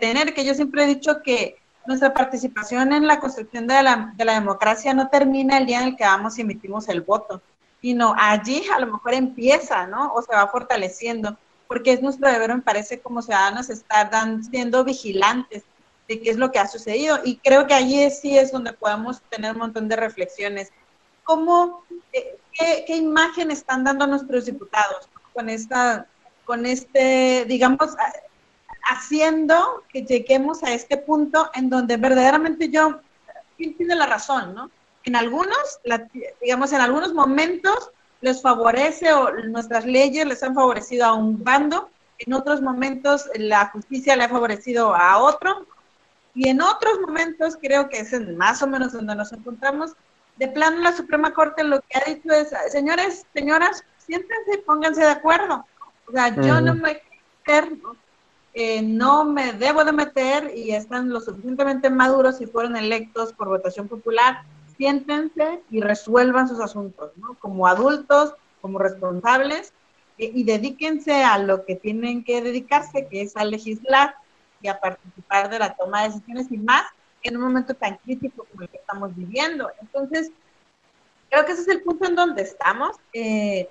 tener, 0.00 0.34
que 0.34 0.44
yo 0.44 0.52
siempre 0.52 0.82
he 0.82 0.86
dicho 0.88 1.22
que 1.22 1.58
nuestra 1.86 2.12
participación 2.12 2.92
en 2.92 3.06
la 3.06 3.20
construcción 3.20 3.68
de 3.68 3.84
la, 3.84 4.12
de 4.16 4.24
la 4.24 4.34
democracia 4.34 4.92
no 4.94 5.08
termina 5.08 5.58
el 5.58 5.66
día 5.66 5.80
en 5.80 5.88
el 5.90 5.96
que 5.96 6.02
vamos 6.02 6.36
y 6.36 6.40
emitimos 6.40 6.88
el 6.88 7.02
voto, 7.02 7.40
sino 7.80 8.16
allí 8.18 8.64
a 8.74 8.80
lo 8.80 8.86
mejor 8.94 9.14
empieza, 9.14 9.86
¿no? 9.86 10.12
O 10.14 10.22
se 10.22 10.34
va 10.34 10.48
fortaleciendo, 10.48 11.36
porque 11.68 11.92
es 11.92 12.02
nuestro 12.02 12.28
deber, 12.28 12.54
me 12.54 12.62
parece, 12.62 13.00
como 13.00 13.22
ciudadanos, 13.22 13.70
estar 13.70 14.10
siendo 14.50 14.84
vigilantes 14.84 15.62
de 16.08 16.20
qué 16.20 16.30
es 16.30 16.36
lo 16.36 16.50
que 16.50 16.58
ha 16.58 16.66
sucedido. 16.66 17.20
Y 17.24 17.36
creo 17.36 17.66
que 17.68 17.74
allí 17.74 18.10
sí 18.10 18.36
es 18.36 18.50
donde 18.50 18.72
podemos 18.72 19.20
tener 19.30 19.52
un 19.52 19.58
montón 19.58 19.88
de 19.88 19.96
reflexiones. 19.96 20.70
¿Cómo, 21.24 21.84
eh, 22.12 22.38
qué, 22.52 22.96
imagen 22.96 23.50
están 23.50 23.84
dando 23.84 24.06
nuestros 24.06 24.46
diputados 24.46 25.08
con 25.32 25.48
esta, 25.48 26.06
con 26.44 26.66
este, 26.66 27.44
digamos, 27.46 27.96
haciendo 28.84 29.82
que 29.88 30.02
lleguemos 30.02 30.62
a 30.62 30.72
este 30.72 30.96
punto 30.96 31.50
en 31.54 31.70
donde 31.70 31.96
verdaderamente 31.96 32.68
yo, 32.68 33.00
¿quién 33.56 33.76
tiene 33.76 33.94
la 33.94 34.06
razón, 34.06 34.54
no? 34.54 34.70
En 35.04 35.16
algunos, 35.16 35.80
digamos, 36.40 36.72
en 36.72 36.80
algunos 36.80 37.12
momentos 37.12 37.90
les 38.20 38.40
favorece 38.40 39.12
o 39.12 39.32
nuestras 39.46 39.84
leyes 39.84 40.26
les 40.26 40.42
han 40.42 40.54
favorecido 40.54 41.06
a 41.06 41.14
un 41.14 41.42
bando, 41.42 41.90
en 42.18 42.34
otros 42.34 42.62
momentos 42.62 43.28
la 43.34 43.66
justicia 43.66 44.14
le 44.14 44.24
ha 44.24 44.28
favorecido 44.28 44.94
a 44.94 45.18
otro, 45.18 45.66
y 46.34 46.48
en 46.48 46.62
otros 46.62 47.00
momentos 47.00 47.58
creo 47.60 47.88
que 47.88 47.98
es 47.98 48.12
en 48.12 48.36
más 48.36 48.62
o 48.62 48.66
menos 48.66 48.92
donde 48.92 49.14
nos 49.14 49.32
encontramos, 49.32 49.92
de 50.36 50.48
plano 50.48 50.80
la 50.80 50.92
Suprema 50.92 51.32
Corte 51.32 51.62
lo 51.64 51.80
que 51.80 51.98
ha 51.98 52.10
dicho 52.10 52.32
es, 52.32 52.50
señores, 52.70 53.26
señoras, 53.34 53.84
siéntense 53.98 54.54
y 54.54 54.62
pónganse 54.62 55.02
de 55.02 55.10
acuerdo. 55.10 55.66
O 56.08 56.12
sea, 56.12 56.34
yo 56.34 56.60
no 56.60 56.74
me 56.74 57.00
quiero 57.44 57.96
eh, 58.54 58.82
no 58.82 59.24
me 59.24 59.54
debo 59.54 59.82
de 59.82 59.92
meter 59.92 60.52
y 60.54 60.72
están 60.72 61.08
lo 61.08 61.20
suficientemente 61.20 61.88
maduros 61.88 62.40
y 62.42 62.46
fueron 62.46 62.76
electos 62.76 63.32
por 63.32 63.48
votación 63.48 63.88
popular, 63.88 64.42
siéntense 64.76 65.62
y 65.70 65.80
resuelvan 65.80 66.48
sus 66.48 66.60
asuntos, 66.60 67.12
¿no? 67.16 67.34
Como 67.40 67.66
adultos, 67.66 68.34
como 68.60 68.78
responsables, 68.78 69.72
y 70.18 70.44
dedíquense 70.44 71.24
a 71.24 71.38
lo 71.38 71.64
que 71.64 71.74
tienen 71.74 72.22
que 72.22 72.42
dedicarse, 72.42 73.08
que 73.08 73.22
es 73.22 73.36
a 73.36 73.44
legislar 73.44 74.14
y 74.60 74.68
a 74.68 74.78
participar 74.78 75.48
de 75.48 75.58
la 75.58 75.74
toma 75.74 76.02
de 76.02 76.10
decisiones 76.10 76.52
y 76.52 76.58
más 76.58 76.84
en 77.22 77.36
un 77.36 77.42
momento 77.42 77.74
tan 77.74 77.96
crítico 77.98 78.46
como 78.50 78.62
el 78.62 78.68
que 78.68 78.78
estamos 78.78 79.14
viviendo. 79.14 79.70
Entonces, 79.80 80.30
creo 81.30 81.44
que 81.44 81.52
ese 81.52 81.62
es 81.62 81.68
el 81.68 81.82
punto 81.82 82.06
en 82.06 82.14
donde 82.14 82.42
estamos. 82.42 82.96
Eh, 83.12 83.68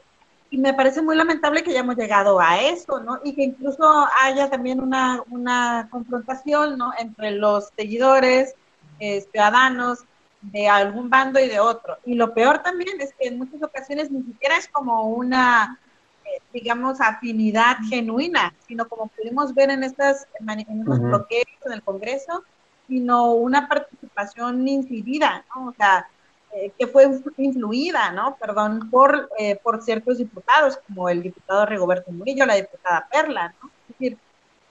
y 0.50 0.58
me 0.58 0.74
parece 0.74 1.02
muy 1.02 1.16
lamentable 1.16 1.64
que 1.64 1.72
hayamos 1.72 1.96
llegado 1.96 2.40
a 2.40 2.60
eso, 2.60 3.00
¿no? 3.00 3.20
Y 3.24 3.34
que 3.34 3.44
incluso 3.44 3.84
haya 4.22 4.50
también 4.50 4.82
una, 4.82 5.24
una 5.30 5.88
confrontación, 5.90 6.78
¿no? 6.78 6.92
Entre 7.00 7.32
los 7.32 7.70
seguidores, 7.78 8.54
eh, 9.00 9.22
ciudadanos 9.32 10.00
de 10.42 10.68
algún 10.68 11.10
bando 11.10 11.40
y 11.40 11.48
de 11.48 11.60
otro. 11.60 11.98
Y 12.06 12.16
lo 12.16 12.34
peor 12.34 12.62
también 12.64 13.00
es 13.00 13.14
que 13.14 13.28
en 13.28 13.38
muchas 13.38 13.64
ocasiones 13.64 14.12
ni 14.12 14.24
siquiera 14.24 14.58
es 14.58 14.68
como 14.68 15.08
una, 15.08 15.80
eh, 16.26 16.42
digamos, 16.52 17.00
afinidad 17.00 17.78
genuina, 17.88 18.54
sino 18.68 18.88
como 18.90 19.08
pudimos 19.08 19.54
ver 19.54 19.70
en, 19.70 19.84
estas, 19.84 20.28
en 20.40 20.60
estos 20.60 21.00
bloqueos 21.00 21.46
en 21.66 21.72
el 21.72 21.82
Congreso, 21.82 22.44
sino 22.92 23.36
una 23.36 23.70
participación 23.70 24.68
incidida, 24.68 25.46
¿no? 25.56 25.70
O 25.70 25.74
sea, 25.74 26.10
eh, 26.52 26.74
que 26.78 26.88
fue 26.88 27.10
influida, 27.38 28.12
¿no? 28.12 28.36
Perdón, 28.36 28.90
por, 28.90 29.30
eh, 29.40 29.56
por 29.56 29.82
ciertos 29.82 30.18
diputados, 30.18 30.78
como 30.86 31.08
el 31.08 31.24
diputado 31.24 31.66
Rigoberto 31.66 32.12
Murillo, 32.12 32.46
la 32.46 32.56
diputada 32.56 33.08
Perla, 33.10 33.56
¿no? 33.64 33.70
Es 33.70 33.98
decir, 33.98 34.18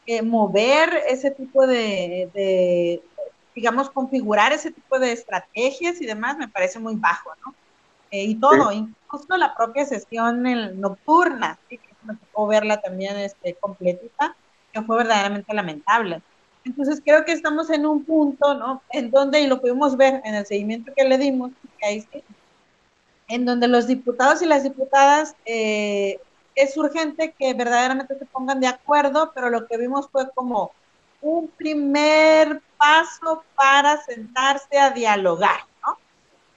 eh, 0.04 0.20
mover 0.20 1.02
ese 1.08 1.30
tipo 1.30 1.66
de, 1.66 3.00
digamos, 3.54 3.88
configurar 3.88 4.52
ese 4.52 4.70
tipo 4.70 4.98
de 4.98 5.12
estrategias 5.12 5.98
y 6.02 6.04
demás 6.04 6.36
me 6.36 6.48
parece 6.48 6.78
muy 6.78 6.96
bajo, 6.96 7.30
¿no? 7.46 7.54
y 8.12 8.34
todo, 8.34 8.72
incluso 8.72 9.36
la 9.36 9.54
propia 9.54 9.86
sesión 9.86 10.42
nocturna, 10.80 11.58
¿sí? 11.68 11.78
que 11.78 11.94
me 12.02 12.16
tocó 12.16 12.48
verla 12.48 12.80
también 12.80 13.16
este, 13.16 13.54
completita, 13.54 14.34
que 14.72 14.82
fue 14.82 14.98
verdaderamente 14.98 15.54
lamentable. 15.54 16.20
Entonces 16.64 17.00
creo 17.04 17.24
que 17.24 17.32
estamos 17.32 17.70
en 17.70 17.86
un 17.86 18.04
punto, 18.04 18.54
¿no? 18.54 18.82
En 18.90 19.10
donde, 19.10 19.40
y 19.40 19.46
lo 19.46 19.60
pudimos 19.60 19.96
ver 19.96 20.20
en 20.24 20.34
el 20.34 20.46
seguimiento 20.46 20.92
que 20.94 21.04
le 21.04 21.16
dimos, 21.16 21.52
en 23.28 23.44
donde 23.44 23.68
los 23.68 23.86
diputados 23.86 24.42
y 24.42 24.46
las 24.46 24.62
diputadas 24.62 25.34
eh, 25.46 26.20
es 26.54 26.76
urgente 26.76 27.34
que 27.38 27.54
verdaderamente 27.54 28.18
se 28.18 28.26
pongan 28.26 28.60
de 28.60 28.66
acuerdo, 28.66 29.32
pero 29.34 29.48
lo 29.48 29.66
que 29.66 29.78
vimos 29.78 30.08
fue 30.10 30.30
como 30.34 30.72
un 31.22 31.48
primer 31.48 32.60
paso 32.76 33.42
para 33.54 34.02
sentarse 34.02 34.78
a 34.78 34.90
dialogar, 34.90 35.60
¿no? 35.86 35.96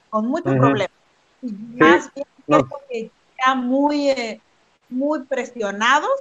Con 0.10 0.27
muchos 0.27 0.53
problemas. 0.55 0.98
Y 1.41 1.51
más 1.51 2.13
bien 2.13 2.27
creo 2.45 2.69
que 2.89 3.12
ya 3.45 3.55
muy, 3.55 4.10
eh, 4.10 4.41
muy 4.89 5.22
presionados 5.24 6.12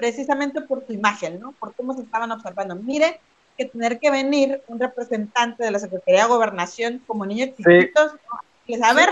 precisamente 0.00 0.62
por 0.62 0.86
su 0.86 0.94
imagen, 0.94 1.38
¿no? 1.38 1.52
Por 1.52 1.74
cómo 1.74 1.92
se 1.92 2.00
estaban 2.00 2.32
observando. 2.32 2.74
Mire 2.74 3.20
que 3.58 3.66
tener 3.66 3.98
que 3.98 4.10
venir 4.10 4.62
un 4.66 4.80
representante 4.80 5.62
de 5.62 5.70
la 5.70 5.78
Secretaría 5.78 6.22
de 6.22 6.28
Gobernación 6.28 7.02
como 7.06 7.26
niños 7.26 7.50
chiquitos, 7.54 8.12
sí. 8.66 8.80
a 8.82 8.94
ver. 8.94 9.10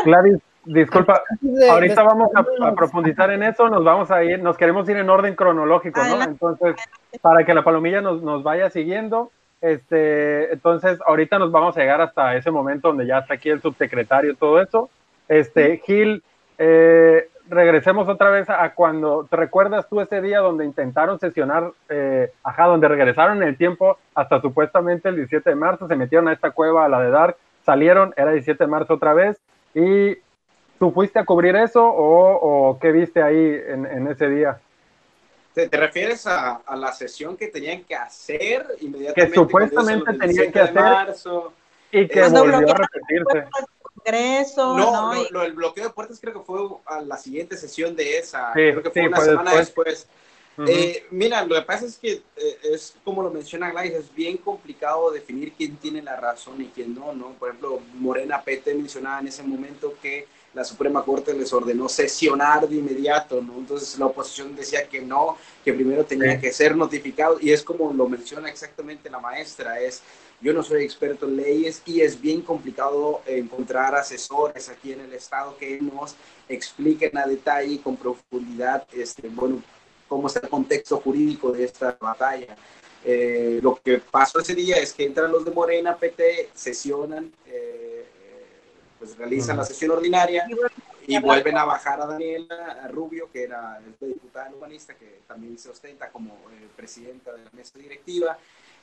Disculpa, 0.64 1.22
ahorita 1.70 2.02
vamos 2.02 2.30
a, 2.34 2.74
profundizar 2.74 3.30
en 3.30 3.42
eso, 3.42 3.68
nos 3.68 3.84
vamos 3.84 4.10
a 4.10 4.24
ir, 4.24 4.42
nos 4.42 4.56
queremos 4.56 4.88
ir 4.88 4.96
en 4.96 5.08
orden 5.08 5.34
cronológico, 5.34 6.02
¿no? 6.04 6.22
Entonces, 6.22 6.76
para 7.20 7.44
que 7.44 7.54
la 7.54 7.64
palomilla 7.64 8.00
nos, 8.00 8.22
nos 8.22 8.42
vaya 8.42 8.68
siguiendo, 8.68 9.30
este, 9.60 10.52
entonces 10.52 10.98
ahorita 11.06 11.38
nos 11.38 11.52
vamos 11.52 11.76
a 11.76 11.80
llegar 11.80 12.00
hasta 12.00 12.36
ese 12.36 12.50
momento 12.50 12.88
donde 12.88 13.06
ya 13.06 13.18
está 13.18 13.34
aquí 13.34 13.50
el 13.50 13.60
subsecretario 13.60 14.36
todo 14.36 14.60
eso. 14.60 14.90
Este, 15.26 15.82
Gil, 15.84 16.22
eh, 16.58 17.28
regresemos 17.48 18.08
otra 18.08 18.30
vez 18.30 18.48
a, 18.48 18.74
cuando, 18.74 19.26
¿te 19.28 19.36
recuerdas 19.36 19.88
tú 19.88 20.00
ese 20.00 20.20
día 20.20 20.38
donde 20.40 20.64
intentaron 20.64 21.18
sesionar, 21.18 21.72
eh, 21.88 22.32
ajá, 22.42 22.66
donde 22.66 22.88
regresaron 22.88 23.42
en 23.42 23.48
el 23.48 23.56
tiempo 23.56 23.98
hasta 24.14 24.40
supuestamente 24.40 25.08
el 25.08 25.16
17 25.16 25.50
de 25.50 25.56
marzo, 25.56 25.88
se 25.88 25.96
metieron 25.96 26.28
a 26.28 26.32
esta 26.32 26.50
cueva, 26.50 26.84
a 26.84 26.88
la 26.88 27.00
de 27.00 27.10
Dark, 27.10 27.36
salieron, 27.64 28.14
era 28.16 28.32
17 28.32 28.64
de 28.64 28.70
marzo 28.70 28.94
otra 28.94 29.14
vez, 29.14 29.38
y 29.74 30.16
¿tú 30.78 30.92
fuiste 30.92 31.18
a 31.18 31.24
cubrir 31.24 31.56
eso 31.56 31.84
o, 31.84 32.78
qué 32.80 32.92
viste 32.92 33.22
ahí 33.22 33.60
en, 33.66 34.06
ese 34.08 34.28
día? 34.28 34.58
¿Te, 35.54 35.68
refieres 35.76 36.26
a, 36.26 36.60
la 36.76 36.92
sesión 36.92 37.36
que 37.36 37.48
tenían 37.48 37.82
que 37.82 37.96
hacer 37.96 38.66
inmediatamente? 38.80 39.30
Que 39.30 39.34
supuestamente 39.34 40.12
tenían 40.14 40.52
que 40.52 40.60
hacer 40.60 41.14
y 41.90 42.06
que 42.06 42.28
volvió 42.28 42.70
a 42.70 42.74
repetirse 42.74 43.48
no, 44.76 45.14
¿no? 45.30 45.42
el 45.42 45.52
bloqueo 45.52 45.84
de 45.84 45.90
puertas 45.90 46.18
creo 46.20 46.34
que 46.34 46.40
fue 46.40 46.60
a 46.86 47.00
la 47.00 47.16
siguiente 47.16 47.56
sesión 47.56 47.94
de 47.96 48.18
esa. 48.18 48.52
creo 48.52 48.82
que 48.82 48.90
fue 48.90 49.08
una 49.08 49.20
semana 49.20 49.54
después. 49.54 50.06
Eh, 50.66 51.06
mira, 51.10 51.44
lo 51.44 51.54
que 51.54 51.62
pasa 51.62 51.86
es 51.86 51.96
que 51.96 52.14
eh, 52.36 52.58
es 52.72 52.96
como 53.04 53.22
lo 53.22 53.30
menciona 53.30 53.70
Gladys, 53.70 53.92
es 53.92 54.14
bien 54.14 54.36
complicado 54.38 55.10
definir 55.12 55.52
quién 55.52 55.76
tiene 55.76 56.02
la 56.02 56.16
razón 56.16 56.60
y 56.60 56.66
quién 56.66 56.94
no, 56.94 57.12
¿no? 57.12 57.32
Por 57.34 57.50
ejemplo, 57.50 57.80
Morena 57.94 58.42
PT 58.42 58.74
mencionaba 58.74 59.20
en 59.20 59.28
ese 59.28 59.44
momento 59.44 59.94
que 60.02 60.26
la 60.54 60.64
Suprema 60.64 61.04
Corte 61.04 61.34
les 61.34 61.52
ordenó 61.52 61.88
sesionar 61.88 62.68
de 62.68 62.76
inmediato, 62.76 63.40
¿no? 63.40 63.54
Entonces 63.58 63.96
la 63.98 64.06
oposición 64.06 64.56
decía 64.56 64.88
que 64.88 65.00
no, 65.00 65.36
que 65.64 65.72
primero 65.72 66.04
tenía 66.04 66.40
que 66.40 66.52
ser 66.52 66.76
notificado 66.76 67.38
y 67.40 67.52
es 67.52 67.62
como 67.62 67.92
lo 67.92 68.08
menciona 68.08 68.48
exactamente 68.48 69.10
la 69.10 69.20
maestra, 69.20 69.78
es 69.78 70.02
yo 70.40 70.52
no 70.52 70.62
soy 70.62 70.84
experto 70.84 71.26
en 71.26 71.36
leyes 71.36 71.82
y 71.84 72.00
es 72.00 72.20
bien 72.20 72.42
complicado 72.42 73.22
encontrar 73.26 73.94
asesores 73.94 74.68
aquí 74.68 74.92
en 74.92 75.00
el 75.00 75.12
estado 75.12 75.56
que 75.56 75.80
nos 75.80 76.14
expliquen 76.48 77.16
a 77.18 77.26
detalle 77.26 77.74
y 77.74 77.78
con 77.78 77.96
profundidad, 77.96 78.86
este, 78.92 79.28
bueno, 79.28 79.62
cómo 80.08 80.28
está 80.28 80.40
el 80.40 80.48
contexto 80.48 80.98
jurídico 80.98 81.52
de 81.52 81.64
esta 81.64 81.96
batalla. 82.00 82.56
Eh, 83.04 83.60
lo 83.62 83.76
que 83.76 83.98
pasó 83.98 84.40
ese 84.40 84.54
día 84.54 84.76
es 84.76 84.92
que 84.92 85.04
entran 85.04 85.30
los 85.30 85.44
de 85.44 85.50
Morena, 85.50 85.96
PT, 85.96 86.50
sesionan, 86.54 87.32
eh, 87.46 88.06
pues 88.98 89.16
realizan 89.16 89.56
la 89.56 89.64
sesión 89.64 89.92
ordinaria 89.92 90.46
y 91.06 91.18
vuelven 91.20 91.56
a 91.56 91.64
bajar 91.64 92.00
a 92.00 92.06
Daniela 92.06 92.78
a 92.82 92.88
Rubio, 92.88 93.30
que 93.32 93.44
era 93.44 93.78
el 93.78 94.08
diputada 94.08 94.50
humanista, 94.50 94.94
que 94.94 95.20
también 95.26 95.58
se 95.58 95.70
ostenta 95.70 96.10
como 96.10 96.34
eh, 96.34 96.68
presidenta 96.76 97.32
de 97.32 97.44
la 97.44 97.50
mesa 97.52 97.78
directiva 97.78 98.36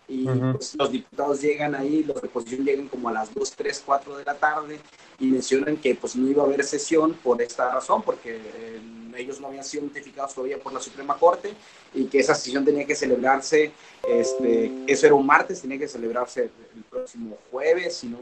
y 0.08 0.26
pues, 0.26 0.76
los 0.76 0.92
diputados 0.92 1.42
llegan 1.42 1.74
ahí, 1.74 2.04
los 2.04 2.22
de 2.22 2.28
oposición 2.28 2.64
llegan 2.64 2.88
como 2.88 3.10
a 3.10 3.14
las 3.14 3.34
2, 3.34 3.52
3, 3.52 3.84
4 3.86 4.18
de 4.18 4.26
la 4.26 4.36
tarde 4.36 4.80
y 5.20 5.28
mencionan 5.28 5.78
que 5.78 5.96
pues 5.96 6.16
no 6.16 6.28
iba 6.28 6.44
a 6.44 6.46
haber 6.46 6.64
sesión 6.64 7.14
por 7.14 7.42
esta 7.42 7.74
razón, 7.74 8.04
porque 8.04 8.36
eh, 8.36 8.80
ellos 9.18 9.40
no 9.40 9.48
habían 9.48 9.64
sido 9.64 9.84
notificados 9.84 10.36
todavía 10.36 10.58
por 10.60 10.74
la 10.74 10.80
Suprema 10.80 11.16
Corte 11.18 11.54
y 11.94 12.06
que 12.06 12.20
esa 12.20 12.36
sesión 12.36 12.64
tenía 12.64 12.86
que 12.86 12.96
celebrarse, 12.96 13.72
este, 14.08 14.72
eso 14.88 15.06
era 15.06 15.16
un 15.16 15.26
martes, 15.26 15.62
tenía 15.62 15.80
que 15.80 15.88
celebrarse 15.88 16.44
el 16.76 16.84
próximo 16.90 17.38
jueves, 17.52 17.96
si 17.96 18.08
no, 18.08 18.20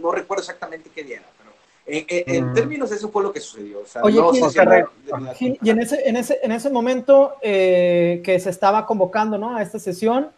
no 0.00 0.12
recuerdo 0.12 0.42
exactamente 0.42 0.90
qué 0.94 1.02
día 1.02 1.16
era, 1.16 1.28
pero 1.36 1.50
en, 1.86 2.52
términos 2.54 2.92
eso 2.92 3.10
fue 3.10 3.22
lo 3.22 3.32
que 3.32 3.40
sucedió. 3.40 3.82
Oye, 4.02 4.20
y 5.60 5.70
en 5.70 5.80
ese, 5.80 6.08
en 6.08 6.16
ese, 6.16 6.38
en 6.42 6.52
ese 6.52 6.70
momento 6.70 7.34
eh, 7.42 8.20
que 8.24 8.38
se 8.38 8.50
estaba 8.50 8.86
convocando 8.86 9.38
¿no? 9.38 9.56
a 9.56 9.62
esta 9.62 9.78
sesión, 9.78 10.30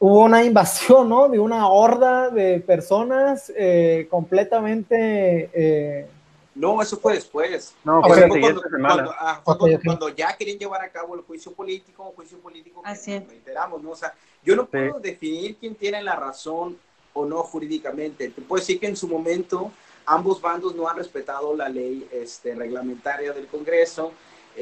hubo 0.00 0.24
una 0.24 0.42
invasión, 0.42 1.08
¿no? 1.08 1.28
De 1.28 1.38
una 1.38 1.68
horda 1.68 2.30
de 2.30 2.58
personas 2.60 3.52
eh, 3.54 4.08
completamente... 4.10 5.50
Eh, 5.52 6.06
no, 6.54 6.82
eso 6.82 6.98
fue 6.98 7.14
después. 7.14 7.74
No, 7.84 8.02
fue, 8.02 8.28
cuando, 8.28 8.62
cuando, 8.70 9.14
ah, 9.18 9.40
cuando, 9.44 10.08
ya 10.08 10.36
querían 10.36 10.58
llevar 10.58 10.82
a 10.82 10.90
cabo 10.90 11.14
el 11.14 11.20
juicio 11.20 11.52
político, 11.52 12.02
un 12.08 12.14
juicio 12.14 12.38
político 12.38 12.82
que 12.82 13.20
reiteramos, 13.20 13.82
¿no? 13.82 13.90
O 13.90 13.96
sea, 13.96 14.12
yo 14.42 14.56
no 14.56 14.66
puedo 14.66 14.98
definir 14.98 15.56
quién 15.56 15.74
tiene 15.74 16.02
la 16.02 16.16
razón 16.16 16.76
o 17.12 17.24
no 17.24 17.42
jurídicamente. 17.42 18.30
Te 18.30 18.42
puedo 18.42 18.60
decir 18.60 18.80
que 18.80 18.88
en 18.88 18.96
su 18.96 19.06
momento 19.06 19.70
ambos 20.06 20.40
bandos 20.40 20.74
no 20.74 20.88
han 20.88 20.96
respetado 20.96 21.54
la 21.54 21.68
ley 21.68 22.08
este, 22.10 22.54
reglamentaria 22.54 23.32
del 23.32 23.46
Congreso, 23.46 24.12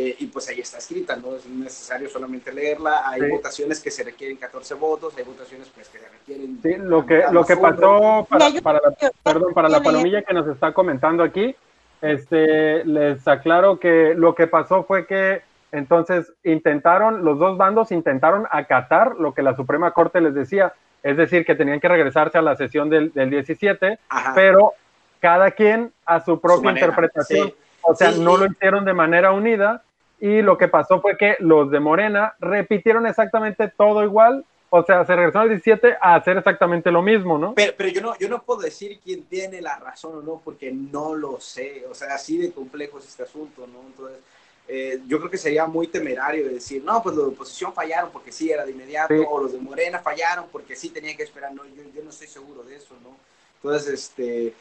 eh, 0.01 0.15
y 0.21 0.27
pues 0.27 0.49
ahí 0.49 0.61
está 0.61 0.79
escrita, 0.79 1.17
no 1.17 1.35
es 1.35 1.45
necesario 1.45 2.09
solamente 2.09 2.53
leerla, 2.53 3.03
hay 3.11 3.29
votaciones 3.29 3.81
que 3.81 3.91
se 3.91 4.05
requieren 4.05 4.37
14 4.37 4.75
votos, 4.75 5.13
hay 5.19 5.25
votaciones 5.25 5.69
pues, 5.75 5.89
que 5.89 5.99
se 5.99 6.09
requieren... 6.09 6.61
Sí, 6.63 6.77
lo 6.77 7.05
que, 7.05 7.25
lo 7.33 7.45
que 7.45 7.57
pasó 7.57 8.25
para, 8.31 8.49
para, 8.63 8.79
la, 8.79 9.13
perdón, 9.25 9.53
para 9.53 9.69
la 9.69 9.83
palomilla 9.83 10.23
que 10.23 10.33
nos 10.33 10.47
está 10.47 10.73
comentando 10.73 11.25
aquí, 11.25 11.53
este, 12.01 12.85
les 12.85 13.27
aclaro 13.27 13.81
que 13.81 14.15
lo 14.15 14.37
que 14.37 14.47
pasó 14.47 14.85
fue 14.85 15.05
que 15.05 15.43
Entonces, 15.73 16.33
intentaron, 16.45 17.25
los 17.25 17.41
dos 17.41 17.59
bandos 17.59 17.91
intentaron 17.91 18.47
acatar 18.53 19.17
lo 19.17 19.35
que 19.35 19.43
la 19.43 19.57
Suprema 19.57 19.91
Corte 19.91 20.21
les 20.21 20.33
decía, 20.33 20.75
es 21.03 21.17
decir, 21.17 21.45
que 21.45 21.57
tenían 21.57 21.81
que 21.81 21.89
regresarse 21.89 22.39
a 22.39 22.43
la 22.43 22.55
sesión 22.55 22.89
del, 22.89 23.11
17, 23.13 23.99
pero 24.37 24.75
cada 25.19 25.51
quien 25.51 25.93
a 26.07 26.25
su 26.25 26.41
propia 26.41 26.71
interpretación. 26.71 27.53
O 27.83 27.97
sea, 27.97 28.13
no 28.13 28.37
lo 28.37 28.47
hicieron 28.47 28.85
de 28.85 28.93
manera 28.93 29.33
unida 29.33 29.83
y 30.21 30.43
lo 30.43 30.59
que 30.59 30.69
pasó 30.69 31.01
fue 31.01 31.17
que 31.17 31.37
los 31.39 31.71
de 31.71 31.81
Morena 31.81 32.35
repitieron 32.41 33.07
exactamente 33.07 33.69
todo 33.69 34.03
igual. 34.03 34.45
O 34.71 34.83
sea, 34.83 35.05
se 35.07 35.17
regresaron 35.17 35.45
al 35.45 35.49
17 35.49 35.97
a 36.01 36.17
hacer 36.17 36.37
exactamente 36.37 36.91
lo 36.91 37.01
mismo, 37.01 37.39
¿no? 37.39 37.55
Pero, 37.55 37.73
pero 37.77 37.89
yo 37.89 38.03
no 38.03 38.19
yo 38.19 38.29
no 38.29 38.43
puedo 38.43 38.61
decir 38.61 39.01
quién 39.03 39.25
tiene 39.25 39.63
la 39.63 39.79
razón 39.79 40.19
o 40.19 40.23
no, 40.23 40.43
porque 40.45 40.71
no 40.71 41.15
lo 41.15 41.41
sé. 41.41 41.85
O 41.91 41.95
sea, 41.95 42.15
así 42.15 42.37
de 42.37 42.53
complejo 42.53 42.99
es 42.99 43.07
este 43.07 43.23
asunto, 43.23 43.67
¿no? 43.67 43.81
Entonces, 43.87 44.19
eh, 44.67 45.01
yo 45.07 45.19
creo 45.19 45.31
que 45.31 45.39
sería 45.39 45.67
muy 45.67 45.87
temerario 45.87 46.47
decir, 46.47 46.85
no, 46.85 47.03
pues 47.03 47.17
los 47.17 47.29
de 47.29 47.33
oposición 47.33 47.73
fallaron 47.73 48.11
porque 48.11 48.31
sí 48.31 48.51
era 48.51 48.67
de 48.67 48.73
inmediato, 48.73 49.15
o 49.31 49.41
los 49.41 49.53
de 49.53 49.59
Morena 49.59 50.01
fallaron 50.01 50.45
porque 50.53 50.77
sí 50.77 50.91
tenían 50.91 51.17
que 51.17 51.23
esperar. 51.23 51.55
No, 51.55 51.65
yo, 51.65 51.83
yo 51.95 52.03
no 52.05 52.11
estoy 52.11 52.27
seguro 52.27 52.63
de 52.63 52.77
eso, 52.77 52.95
¿no? 53.03 53.17
Entonces, 53.63 53.95
este, 53.95 54.53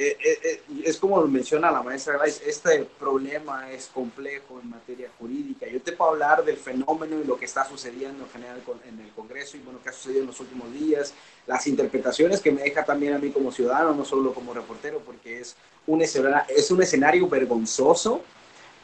eh, 0.00 0.16
eh, 0.24 0.38
eh, 0.44 0.62
es 0.84 0.96
como 0.96 1.20
menciona 1.26 1.72
la 1.72 1.82
maestra 1.82 2.20
este 2.24 2.84
problema 3.00 3.68
es 3.72 3.88
complejo 3.92 4.60
en 4.62 4.70
materia 4.70 5.10
jurídica. 5.18 5.66
Yo 5.66 5.82
te 5.82 5.90
puedo 5.90 6.12
hablar 6.12 6.44
del 6.44 6.56
fenómeno 6.56 7.18
y 7.20 7.24
lo 7.24 7.36
que 7.36 7.46
está 7.46 7.64
sucediendo 7.64 8.22
en 8.22 8.30
general 8.30 8.62
en 8.88 9.00
el 9.00 9.10
Congreso 9.10 9.56
y 9.56 9.60
bueno, 9.60 9.80
qué 9.82 9.88
ha 9.88 9.92
sucedido 9.92 10.20
en 10.20 10.28
los 10.28 10.38
últimos 10.38 10.72
días, 10.72 11.14
las 11.48 11.66
interpretaciones 11.66 12.40
que 12.40 12.52
me 12.52 12.62
deja 12.62 12.84
también 12.84 13.14
a 13.14 13.18
mí 13.18 13.30
como 13.30 13.50
ciudadano, 13.50 13.92
no 13.92 14.04
solo 14.04 14.32
como 14.32 14.54
reportero, 14.54 15.00
porque 15.04 15.40
es 15.40 15.56
un 15.88 16.00
escenario, 16.00 16.54
es 16.56 16.70
un 16.70 16.80
escenario 16.80 17.28
vergonzoso, 17.28 18.22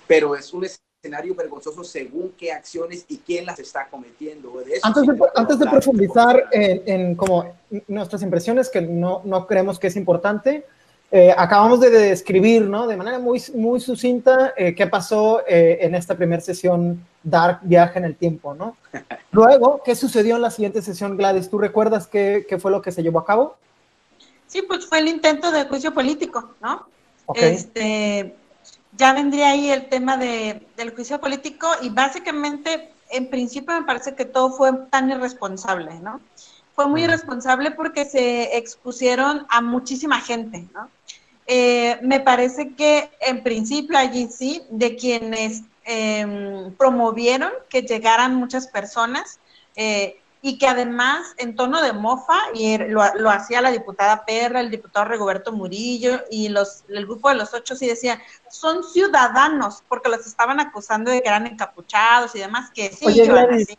pero 0.09 0.35
es 0.35 0.53
un 0.53 0.65
escenario 0.65 1.37
vergonzoso 1.37 1.85
según 1.85 2.35
qué 2.37 2.51
acciones 2.51 3.05
y 3.07 3.19
quién 3.19 3.47
las 3.47 3.61
está 3.61 3.87
cometiendo. 3.89 4.53
antes, 4.83 5.07
de, 5.07 5.17
antes 5.37 5.59
de 5.61 5.67
profundizar 5.67 6.49
en, 6.51 6.83
en, 6.87 7.15
como 7.15 7.57
nuestras 7.87 8.23
impresiones, 8.23 8.69
que 8.69 8.81
no, 8.81 9.23
no 9.25 9.47
creemos 9.47 9.79
que 9.79 9.87
es 9.87 9.95
importante, 9.95 10.67
eh, 11.11 11.35
acabamos 11.37 11.81
de 11.81 11.91
describir, 11.91 12.63
¿no? 12.63 12.87
De 12.87 12.97
manera 12.97 13.19
muy, 13.19 13.43
muy 13.55 13.79
sucinta 13.81 14.53
eh, 14.57 14.75
qué 14.75 14.87
pasó 14.87 15.43
eh, 15.47 15.79
en 15.83 15.95
esta 15.95 16.17
primera 16.17 16.43
sesión 16.43 17.07
Dark 17.23 17.61
Viaje 17.63 17.99
en 17.99 18.05
el 18.05 18.17
Tiempo, 18.17 18.55
¿no? 18.55 18.77
Luego, 19.31 19.81
¿qué 19.85 19.95
sucedió 19.95 20.37
en 20.37 20.43
la 20.43 20.51
siguiente 20.51 20.83
sesión, 20.83 21.17
Gladys? 21.17 21.49
¿Tú 21.49 21.59
recuerdas 21.59 22.07
qué, 22.07 22.47
qué 22.49 22.59
fue 22.59 22.71
lo 22.71 22.83
que 22.83 22.91
se 22.91 23.03
llevó 23.03 23.21
a 23.21 23.25
cabo? 23.25 23.57
Sí, 24.47 24.63
pues 24.63 24.87
fue 24.87 24.99
el 24.99 25.09
intento 25.09 25.51
de 25.51 25.65
juicio 25.65 25.93
político, 25.95 26.55
¿no? 26.61 26.87
Este, 27.35 28.35
ya 28.97 29.13
vendría 29.15 29.51
ahí 29.51 29.71
el 29.71 29.89
tema 29.89 30.17
de, 30.17 30.67
del 30.77 30.95
juicio 30.95 31.21
político 31.21 31.69
y 31.83 31.91
básicamente, 31.91 32.93
en 33.11 33.31
principio 33.31 33.75
me 33.75 33.87
parece 33.87 34.15
que 34.15 34.25
todo 34.25 34.51
fue 34.51 34.73
tan 34.91 35.11
irresponsable, 35.11 35.99
¿no? 36.01 36.21
Fue 36.75 36.89
muy 36.89 37.05
irresponsable 37.05 37.71
porque 37.71 38.05
se 38.05 38.57
expusieron 38.57 39.47
a 39.49 39.61
muchísima 39.61 40.21
gente, 40.21 40.67
¿no? 40.75 40.91
Eh, 41.47 41.99
me 42.03 42.21
parece 42.21 42.75
que 42.75 43.11
en 43.21 43.43
principio 43.43 43.99
allí 43.99 44.29
sí, 44.29 44.63
de 44.71 44.97
quienes 44.97 45.63
em, 45.85 46.73
promovieron 46.75 47.53
que 47.69 47.83
llegaran 47.83 48.35
muchas 48.35 48.67
personas, 48.67 49.39
eh, 49.77 50.17
y 50.47 50.59
que 50.59 50.67
además 50.67 51.35
en 51.39 51.57
tono 51.57 51.81
de 51.81 51.95
mofa, 51.95 52.37
y 52.53 52.75
er, 52.75 52.91
lo, 52.91 53.31
hacía 53.31 53.63
la 53.63 53.71
diputada 53.71 54.27
Perra, 54.27 54.61
el 54.61 54.71
diputado 54.71 55.07
Rigoberto 55.07 55.53
Murillo 55.53 56.21
y 56.31 56.51
los, 56.51 56.85
el 56.91 57.07
grupo 57.07 57.31
de 57.31 57.37
los 57.37 57.55
ocho 57.55 57.75
sí 57.75 57.87
decía, 57.87 58.21
son 58.51 58.85
ciudadanos, 58.85 59.83
porque 59.89 60.11
los 60.11 60.27
estaban 60.27 60.61
acusando 60.61 61.11
de 61.11 61.23
que 61.23 61.29
eran 61.29 61.47
encapuchados 61.47 62.35
y 62.35 62.41
demás, 62.41 62.71
que 62.75 62.91
sí. 62.91 63.07
Oye, 63.07 63.27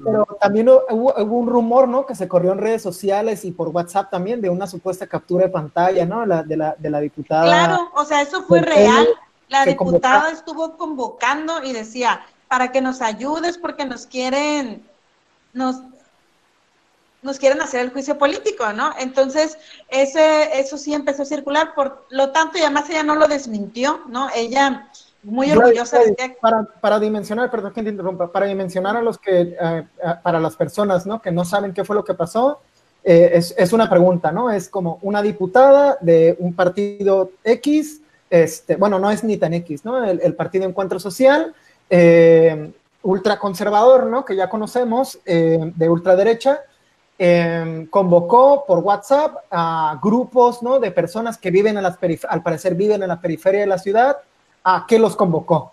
pero 0.04 0.26
también 0.42 0.68
hubo, 0.68 1.14
un 1.14 1.46
rumor, 1.46 1.88
¿no? 1.88 2.08
Que 2.08 2.16
se 2.16 2.28
corrió 2.28 2.54
en 2.54 2.58
redes 2.58 2.82
sociales 2.82 3.46
y 3.46 3.52
por 3.52 3.68
WhatsApp 3.68 4.10
también 4.10 4.42
de 4.42 4.50
una 4.50 4.66
supuesta 4.66 5.06
captura 5.06 5.46
de 5.46 5.52
pantalla, 5.52 6.04
¿no? 6.08 6.26
La, 6.26 6.42
de, 6.42 6.58
la, 6.58 6.76
de 6.80 6.90
la 6.90 7.00
diputada. 7.00 7.44
Claro, 7.44 7.92
o 7.94 8.06
sea, 8.06 8.24
eso 8.24 8.42
fue 8.42 8.62
real. 8.62 9.08
La 9.50 9.66
diputada 9.66 10.32
estuvo 10.32 10.78
convocando 10.78 11.64
y 11.64 11.74
decía, 11.74 12.22
para 12.48 12.72
que 12.72 12.82
nos 12.82 13.04
ayudes 13.04 13.60
porque 13.60 13.86
nos 13.86 14.08
quieren, 14.08 14.84
nos, 15.54 15.76
nos 17.26 17.40
quieren 17.40 17.60
hacer 17.60 17.82
el 17.82 17.92
juicio 17.92 18.18
político, 18.18 18.72
¿no? 18.72 18.92
Entonces, 19.00 19.58
ese, 19.90 20.60
eso 20.60 20.78
sí 20.78 20.94
empezó 20.94 21.24
a 21.24 21.26
circular, 21.26 21.74
por 21.74 22.06
lo 22.12 22.32
tanto, 22.32 22.58
y 22.58 22.62
además 22.62 22.90
ella 22.90 23.04
no 23.04 23.16
lo 23.16 23.28
desmintió, 23.28 24.02
¿no? 24.08 24.30
Ella 24.34 24.90
muy 25.24 25.52
orgullosa 25.52 26.00
de 26.00 26.16
que... 26.16 26.38
Para, 26.40 26.64
para 26.80 27.00
dimensionar, 27.00 27.50
perdón 27.50 27.74
que 27.74 27.82
te 27.82 27.90
interrumpa, 27.90 28.32
para 28.32 28.46
dimensionar 28.46 28.96
a 28.96 29.02
los 29.02 29.18
que, 29.18 29.58
eh, 29.60 29.88
para 30.22 30.40
las 30.40 30.56
personas, 30.56 31.08
¿no? 31.08 31.20
Que 31.20 31.32
no 31.32 31.44
saben 31.44 31.74
qué 31.74 31.84
fue 31.84 31.96
lo 31.96 32.06
que 32.06 32.14
pasó, 32.14 32.60
eh, 33.04 33.32
es, 33.34 33.56
es, 33.58 33.74
una 33.74 33.90
pregunta, 33.90 34.32
¿no? 34.32 34.52
Es 34.52 34.70
como 34.70 35.00
una 35.02 35.24
diputada 35.24 35.98
de 36.02 36.36
un 36.40 36.54
partido 36.54 37.32
X, 37.44 38.02
este, 38.30 38.76
bueno, 38.76 39.00
no 39.00 39.10
es 39.10 39.24
ni 39.24 39.38
tan 39.38 39.54
X, 39.56 39.84
¿no? 39.84 40.04
El, 40.04 40.22
el 40.22 40.36
Partido 40.36 40.66
Encuentro 40.66 41.00
Social, 41.00 41.56
eh, 41.90 42.72
ultraconservador, 43.02 44.06
¿no? 44.06 44.26
Que 44.26 44.36
ya 44.36 44.48
conocemos, 44.48 45.20
de 45.26 45.90
ultraderecha, 45.90 46.62
Em, 47.18 47.88
convocó 47.88 48.66
por 48.68 48.80
WhatsApp 48.80 49.38
a 49.50 49.98
grupos 50.02 50.62
¿no? 50.62 50.80
de 50.80 50.92
personas 50.92 51.38
que 51.38 51.50
viven 51.50 51.78
en 51.78 51.84
las 51.84 51.98
al 52.28 52.44
parecer 52.44 52.76
viven 52.76 53.02
en 53.02 53.08
la 53.08 53.22
periferia 53.22 53.62
de 53.62 53.68
la 53.68 53.78
ciudad, 53.78 54.18
¿a 54.66 54.86
qué 54.86 55.00
los 55.00 55.16
convocó? 55.16 55.72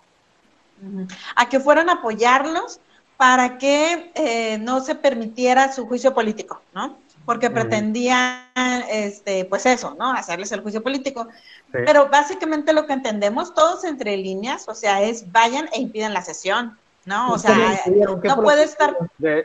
A 1.35 1.49
que 1.49 1.59
fueran 1.59 1.89
a 1.89 1.93
apoyarlos 1.93 2.79
para 3.17 3.57
que 3.57 4.11
eh, 4.15 4.57
no 4.59 4.79
se 4.79 4.95
permitiera 4.95 5.71
su 5.73 5.85
juicio 5.85 6.13
político, 6.13 6.61
¿no? 6.73 6.97
Porque 7.25 7.49
pretendían, 7.49 8.43
este, 8.89 9.45
pues 9.45 9.65
eso, 9.65 9.95
¿no? 9.97 10.11
Hacerles 10.11 10.51
el 10.51 10.61
juicio 10.61 10.83
político. 10.83 11.27
Pero 11.71 12.09
básicamente 12.09 12.73
lo 12.73 12.85
que 12.85 12.93
entendemos 12.93 13.53
todos 13.53 13.85
entre 13.85 14.17
líneas, 14.17 14.67
o 14.67 14.75
sea, 14.75 15.01
es 15.01 15.31
vayan 15.31 15.69
e 15.73 15.79
impidan 15.79 16.13
la 16.13 16.21
sesión. 16.21 16.77
¿No? 17.05 17.31
O 17.33 17.37
sea, 17.37 17.55
no 18.23 18.41
puede 18.41 18.63
estar, 18.63 18.95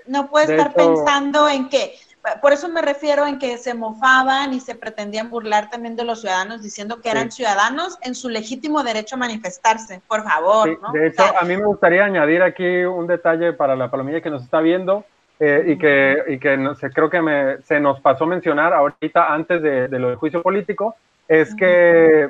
no 0.07 0.29
puede 0.29 0.55
estar 0.55 0.75
pensando 0.75 1.49
en 1.49 1.69
que, 1.69 1.95
por 2.41 2.53
eso 2.53 2.69
me 2.69 2.83
refiero 2.83 3.27
en 3.27 3.39
que 3.39 3.59
se 3.59 3.75
mofaban 3.75 4.53
y 4.53 4.61
se 4.61 4.75
pretendían 4.75 5.31
burlar 5.31 5.71
también 5.71 5.97
de 5.97 6.05
los 6.05 6.21
ciudadanos 6.21 6.63
diciendo 6.63 7.01
que 7.01 7.11
eran 7.11 7.31
ciudadanos 7.31 7.99
en 8.03 8.15
su 8.15 8.29
legítimo 8.29 8.83
derecho 8.83 9.17
a 9.17 9.19
manifestarse, 9.19 10.01
por 10.07 10.23
favor. 10.23 10.79
De 10.93 11.09
hecho, 11.09 11.25
a 11.39 11.45
mí 11.45 11.57
me 11.57 11.65
gustaría 11.65 12.05
añadir 12.05 12.43
aquí 12.43 12.85
un 12.85 13.07
detalle 13.07 13.53
para 13.53 13.77
la 13.77 13.91
palomilla 13.91 14.21
que 14.21 14.31
nos 14.31 14.43
está 14.43 14.61
viendo. 14.61 15.05
Eh, 15.41 15.65
y 15.69 15.79
que, 15.79 16.25
y 16.27 16.39
que 16.41 16.57
no 16.57 16.75
sé, 16.75 16.91
creo 16.91 17.09
que 17.09 17.23
me, 17.23 17.63
se 17.63 17.79
nos 17.79 18.01
pasó 18.01 18.27
mencionar 18.27 18.73
ahorita 18.73 19.33
antes 19.33 19.63
de, 19.63 19.87
de 19.87 19.99
lo 20.01 20.09
del 20.09 20.17
juicio 20.17 20.43
político, 20.43 20.97
es 21.29 21.55
que 21.55 22.29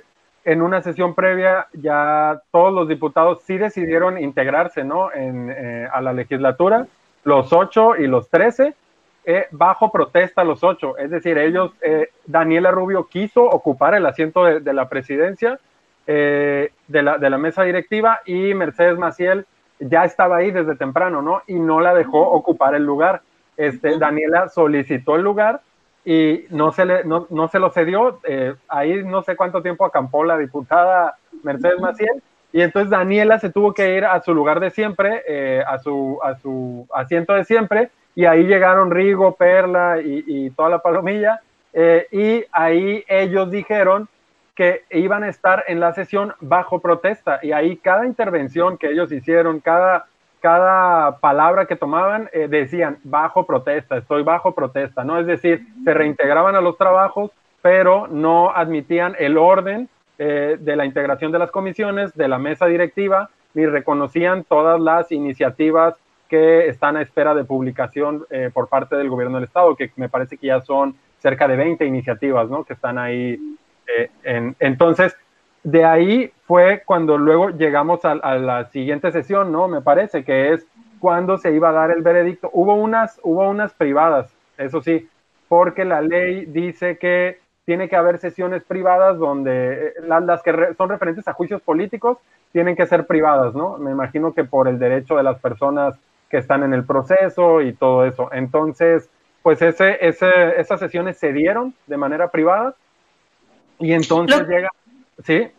en 0.48 0.62
una 0.62 0.80
sesión 0.80 1.14
previa 1.14 1.66
ya 1.74 2.40
todos 2.50 2.72
los 2.72 2.88
diputados 2.88 3.42
sí 3.42 3.58
decidieron 3.58 4.18
integrarse 4.18 4.82
¿no? 4.82 5.12
en, 5.12 5.50
eh, 5.50 5.86
a 5.92 6.00
la 6.00 6.14
legislatura, 6.14 6.86
los 7.24 7.52
ocho 7.52 7.96
y 7.96 8.06
los 8.06 8.30
trece, 8.30 8.74
eh, 9.26 9.46
bajo 9.50 9.92
protesta 9.92 10.44
los 10.44 10.64
ocho. 10.64 10.96
Es 10.96 11.10
decir, 11.10 11.36
ellos, 11.36 11.72
eh, 11.82 12.08
Daniela 12.24 12.70
Rubio 12.70 13.08
quiso 13.08 13.42
ocupar 13.42 13.94
el 13.94 14.06
asiento 14.06 14.42
de, 14.44 14.72
la 14.72 14.88
presidencia 14.88 15.60
de 16.06 16.72
la, 16.88 17.18
de, 17.18 17.28
la, 17.28 17.36
mesa 17.36 17.64
directiva 17.64 18.20
y 18.24 18.54
Mercedes 18.54 18.96
Maciel 18.96 19.44
ya 19.78 20.06
estaba 20.06 20.38
ahí 20.38 20.50
desde 20.50 20.76
temprano, 20.76 21.20
¿no? 21.20 21.42
Y 21.46 21.60
no 21.60 21.80
la 21.80 21.92
dejó 21.92 22.22
ocupar 22.22 22.74
el 22.74 22.84
lugar. 22.84 23.20
Este, 23.58 23.98
Daniela 23.98 24.48
solicitó 24.48 25.16
el 25.16 25.22
lugar 25.22 25.60
y 26.10 26.46
no 26.48 26.72
se, 26.72 26.86
le, 26.86 27.04
no, 27.04 27.26
no 27.28 27.48
se 27.48 27.58
lo 27.58 27.68
cedió. 27.68 28.18
Eh, 28.24 28.54
ahí 28.66 29.04
no 29.04 29.22
sé 29.22 29.36
cuánto 29.36 29.60
tiempo 29.60 29.84
acampó 29.84 30.24
la 30.24 30.38
diputada 30.38 31.18
Mercedes 31.42 31.78
Maciel. 31.80 32.22
Y 32.50 32.62
entonces 32.62 32.88
Daniela 32.88 33.38
se 33.38 33.50
tuvo 33.50 33.74
que 33.74 33.94
ir 33.94 34.06
a 34.06 34.18
su 34.22 34.32
lugar 34.32 34.58
de 34.58 34.70
siempre, 34.70 35.22
eh, 35.28 35.62
a, 35.66 35.78
su, 35.80 36.18
a 36.24 36.34
su 36.36 36.88
asiento 36.94 37.34
de 37.34 37.44
siempre, 37.44 37.90
y 38.14 38.24
ahí 38.24 38.44
llegaron 38.44 38.90
Rigo, 38.90 39.34
Perla 39.34 40.00
y, 40.02 40.48
toda 40.56 40.70
la 40.70 40.78
palomilla, 40.78 41.42
eh, 41.74 42.06
y 42.10 42.46
ahí 42.52 43.04
ellos 43.06 43.50
dijeron 43.50 44.08
que 44.54 44.84
iban 44.90 45.24
a 45.24 45.28
estar 45.28 45.62
en 45.68 45.78
la 45.78 45.92
sesión 45.92 46.32
bajo 46.40 46.80
protesta, 46.80 47.38
y 47.42 47.52
ahí 47.52 47.76
cada 47.76 48.06
intervención 48.06 48.78
que 48.78 48.92
ellos 48.92 49.12
hicieron, 49.12 49.60
cada 49.60 50.06
cada 50.40 51.18
palabra 51.18 51.66
que 51.66 51.76
tomaban 51.76 52.28
eh, 52.32 52.48
decían 52.48 52.98
bajo 53.04 53.46
protesta, 53.46 53.96
estoy 53.96 54.22
bajo 54.22 54.54
protesta, 54.54 55.04
¿no? 55.04 55.18
Es 55.18 55.26
decir, 55.26 55.66
se 55.84 55.94
reintegraban 55.94 56.54
a 56.54 56.60
los 56.60 56.76
trabajos, 56.76 57.30
pero 57.62 58.06
no 58.06 58.50
admitían 58.50 59.14
el 59.18 59.36
orden 59.36 59.88
eh, 60.18 60.56
de 60.60 60.76
la 60.76 60.84
integración 60.84 61.32
de 61.32 61.38
las 61.38 61.50
comisiones, 61.50 62.14
de 62.14 62.28
la 62.28 62.38
mesa 62.38 62.66
directiva, 62.66 63.30
ni 63.54 63.66
reconocían 63.66 64.44
todas 64.44 64.80
las 64.80 65.10
iniciativas 65.10 65.96
que 66.28 66.68
están 66.68 66.96
a 66.96 67.02
espera 67.02 67.34
de 67.34 67.44
publicación 67.44 68.24
eh, 68.30 68.50
por 68.52 68.68
parte 68.68 68.96
del 68.96 69.08
gobierno 69.08 69.38
del 69.38 69.44
Estado, 69.44 69.74
que 69.74 69.90
me 69.96 70.08
parece 70.08 70.36
que 70.36 70.48
ya 70.48 70.60
son 70.60 70.94
cerca 71.18 71.48
de 71.48 71.56
20 71.56 71.84
iniciativas, 71.84 72.48
¿no? 72.48 72.64
Que 72.64 72.74
están 72.74 72.98
ahí. 72.98 73.38
En, 74.22 74.54
entonces, 74.60 75.16
de 75.62 75.84
ahí 75.84 76.30
fue 76.48 76.82
cuando 76.86 77.18
luego 77.18 77.50
llegamos 77.50 78.06
a, 78.06 78.14
la 78.14 78.64
siguiente 78.70 79.12
sesión, 79.12 79.52
¿no? 79.52 79.68
Me 79.68 79.82
parece 79.82 80.24
que 80.24 80.54
es 80.54 80.66
cuando 80.98 81.36
se 81.36 81.52
iba 81.52 81.68
a 81.68 81.72
dar 81.72 81.90
el 81.90 82.02
veredicto. 82.02 82.48
Hubo 82.54 82.74
unas, 82.74 83.20
hubo 83.22 83.46
unas 83.50 83.74
privadas, 83.74 84.34
eso 84.56 84.80
sí, 84.80 85.06
porque 85.46 85.84
la 85.84 86.00
ley 86.00 86.46
dice 86.46 86.96
que 86.96 87.38
tiene 87.66 87.90
que 87.90 87.96
haber 87.96 88.16
sesiones 88.16 88.64
privadas 88.64 89.18
donde 89.18 89.88
eh, 89.88 89.92
las, 90.06 90.42
que 90.42 90.74
son 90.78 90.88
referentes 90.88 91.28
a 91.28 91.34
juicios 91.34 91.60
políticos 91.60 92.16
tienen 92.50 92.76
que 92.76 92.86
ser 92.86 93.06
privadas, 93.06 93.54
¿no? 93.54 93.76
Me 93.76 93.90
imagino 93.90 94.32
que 94.32 94.44
por 94.44 94.68
el 94.68 94.78
derecho 94.78 95.16
de 95.18 95.24
las 95.24 95.38
personas 95.40 95.98
que 96.30 96.38
están 96.38 96.62
en 96.62 96.72
el 96.72 96.84
proceso 96.84 97.60
y 97.60 97.74
todo 97.74 98.06
eso. 98.06 98.30
Entonces, 98.32 99.10
pues 99.42 99.60
ese, 99.60 99.98
ese, 100.00 100.58
esas 100.58 100.80
sesiones 100.80 101.18
se 101.18 101.30
dieron 101.30 101.74
de 101.86 101.98
manera 101.98 102.30
privada 102.30 102.74
y 103.78 103.92
entonces 103.92 104.48
llega, 104.48 104.70
¿sí? 105.22 105.52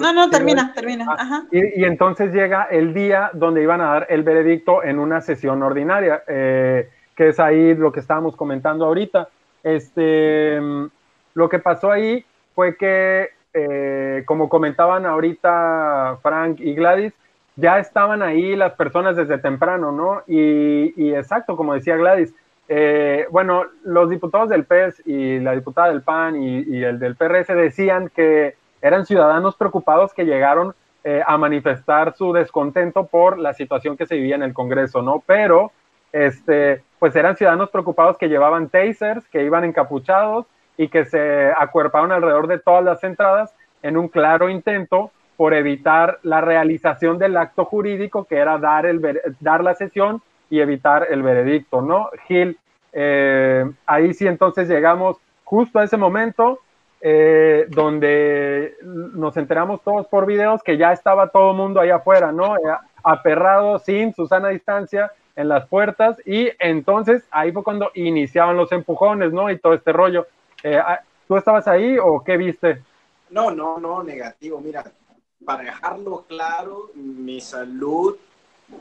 No, 0.00 0.12
no, 0.12 0.30
termina, 0.30 0.72
termina. 0.72 1.06
Ah, 1.08 1.42
y, 1.50 1.84
entonces 1.84 2.32
llega 2.32 2.64
el 2.64 2.94
día 2.94 3.30
donde 3.32 3.62
iban 3.62 3.80
a 3.80 3.86
dar 3.86 4.06
el 4.10 4.22
veredicto 4.22 4.82
en 4.82 4.98
una 4.98 5.20
sesión 5.20 5.62
ordinaria, 5.62 6.22
eh, 6.26 6.88
que 7.14 7.28
es 7.28 7.40
ahí 7.40 7.74
lo 7.74 7.92
que 7.92 8.00
estábamos 8.00 8.36
comentando 8.36 8.84
ahorita. 8.84 9.28
Este, 9.62 10.60
lo 11.34 11.48
que 11.48 11.58
pasó 11.58 11.90
ahí 11.90 12.24
fue 12.54 12.76
que, 12.76 13.30
eh, 13.54 14.22
como 14.26 14.48
comentaban 14.48 15.06
ahorita 15.06 16.18
Frank 16.22 16.60
y 16.60 16.74
Gladys, 16.74 17.12
ya 17.56 17.78
estaban 17.78 18.22
ahí 18.22 18.56
las 18.56 18.72
personas 18.74 19.16
desde 19.16 19.38
temprano, 19.38 19.92
¿no? 19.92 20.22
Y, 20.26 21.12
exacto, 21.14 21.56
como 21.56 21.74
decía 21.74 21.96
Gladys, 21.96 22.34
eh, 22.68 23.26
bueno, 23.30 23.64
los 23.84 24.08
diputados 24.08 24.48
del 24.48 24.64
PES 24.64 25.02
y 25.04 25.38
la 25.40 25.52
diputada 25.52 25.88
del 25.88 26.02
PAN 26.02 26.42
y, 26.42 26.82
el 26.82 26.98
del 26.98 27.16
PRS 27.16 27.54
decían 27.54 28.10
que 28.14 28.56
eran 28.82 29.06
ciudadanos 29.06 29.56
preocupados 29.56 30.12
que 30.12 30.24
llegaron 30.24 30.74
eh, 31.04 31.22
a 31.26 31.38
manifestar 31.38 32.14
su 32.14 32.32
descontento 32.32 33.06
por 33.06 33.38
la 33.38 33.54
situación 33.54 33.96
que 33.96 34.06
se 34.06 34.16
vivía 34.16 34.34
en 34.34 34.42
el 34.42 34.52
Congreso, 34.52 35.02
¿no? 35.02 35.22
Pero, 35.24 35.72
este, 36.12 36.82
pues 36.98 37.16
eran 37.16 37.36
ciudadanos 37.36 37.70
preocupados 37.70 38.18
que 38.18 38.28
llevaban 38.28 38.68
tasers, 38.68 39.26
que 39.28 39.44
iban 39.44 39.64
encapuchados 39.64 40.46
y 40.76 40.88
que 40.88 41.04
se 41.04 41.52
acuerparon 41.58 42.12
alrededor 42.12 42.46
de 42.48 42.58
todas 42.58 42.84
las 42.84 43.02
entradas 43.04 43.54
en 43.82 43.96
un 43.96 44.08
claro 44.08 44.48
intento 44.48 45.10
por 45.36 45.54
evitar 45.54 46.18
la 46.22 46.40
realización 46.40 47.18
del 47.18 47.36
acto 47.36 47.64
jurídico 47.64 48.24
que 48.24 48.36
era 48.36 48.58
dar, 48.58 48.86
el, 48.86 49.20
dar 49.40 49.64
la 49.64 49.74
sesión 49.74 50.22
y 50.50 50.60
evitar 50.60 51.06
el 51.10 51.22
veredicto, 51.22 51.82
¿no? 51.82 52.10
Gil, 52.28 52.58
eh, 52.92 53.68
ahí 53.86 54.12
sí 54.14 54.26
entonces 54.26 54.68
llegamos 54.68 55.16
justo 55.44 55.78
a 55.78 55.84
ese 55.84 55.96
momento 55.96 56.60
eh, 57.04 57.66
donde 57.68 58.76
nos 58.82 59.36
enteramos 59.36 59.82
todos 59.82 60.06
por 60.06 60.24
videos 60.24 60.62
que 60.62 60.76
ya 60.76 60.92
estaba 60.92 61.30
todo 61.30 61.50
el 61.50 61.56
mundo 61.56 61.80
ahí 61.80 61.90
afuera, 61.90 62.30
¿no? 62.30 62.56
Eh, 62.56 62.60
aperrado, 63.02 63.80
sin 63.80 64.14
Susana 64.14 64.50
distancia 64.50 65.10
en 65.34 65.48
las 65.48 65.66
puertas 65.66 66.16
y 66.24 66.50
entonces 66.60 67.24
ahí 67.32 67.50
fue 67.50 67.64
cuando 67.64 67.90
iniciaban 67.94 68.56
los 68.56 68.70
empujones, 68.70 69.32
¿no? 69.32 69.50
Y 69.50 69.58
todo 69.58 69.74
este 69.74 69.92
rollo. 69.92 70.28
Ah, 70.64 71.00
¿Tú 71.26 71.36
estabas 71.36 71.66
ahí 71.66 71.98
o 72.00 72.22
qué 72.22 72.36
viste? 72.36 72.82
No, 73.30 73.50
no, 73.50 73.78
no, 73.78 74.04
negativo. 74.04 74.60
Mira, 74.60 74.84
para 75.44 75.64
dejarlo 75.64 76.24
claro, 76.28 76.90
mi 76.94 77.40
salud 77.40 78.16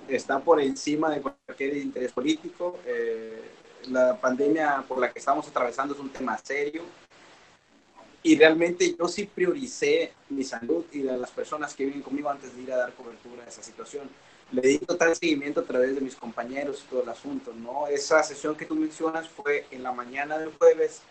está 0.08 0.40
por 0.40 0.62
encima 0.62 1.10
de 1.10 1.22
cualquier 1.22 1.78
interés 1.78 2.12
político. 2.12 2.78
Eh, 2.86 3.42
la 3.90 4.16
pandemia 4.16 4.84
por 4.88 5.00
la 5.00 5.12
que 5.12 5.18
estamos 5.18 5.48
atravesando 5.48 5.96
es 5.96 6.00
un 6.00 6.10
tema 6.10 6.38
serio 6.38 6.84
y 8.24 8.38
realmente 8.38 8.96
yo 8.98 9.08
sí 9.08 9.26
prioricé 9.26 10.14
mi 10.30 10.44
salud 10.44 10.86
y 10.92 11.00
de 11.00 11.18
las 11.18 11.32
personas 11.32 11.74
que 11.74 11.86
viven 11.86 12.02
conmigo 12.02 12.30
antes 12.30 12.56
de 12.56 12.62
ir 12.62 12.72
a 12.72 12.78
dar 12.78 12.94
cobertura 12.94 13.44
a 13.44 13.48
esa 13.48 13.64
situación. 13.64 14.10
Le 14.52 14.62
di 14.62 14.78
total 14.80 15.16
seguimiento 15.16 15.62
a 15.62 15.64
través 15.64 15.96
de 15.96 16.02
mis 16.02 16.16
compañeros 16.16 16.84
y 16.84 16.90
todo 16.90 17.04
el 17.04 17.10
asunto, 17.10 17.54
¿no? 17.54 17.88
Esa 17.88 18.22
sesión 18.22 18.56
que 18.56 18.66
tú 18.66 18.76
mencionas 18.76 19.28
fue 19.28 19.66
en 19.72 19.82
la 19.82 19.92
mañana 19.92 20.38
del 20.38 20.52
jueves 20.58 21.02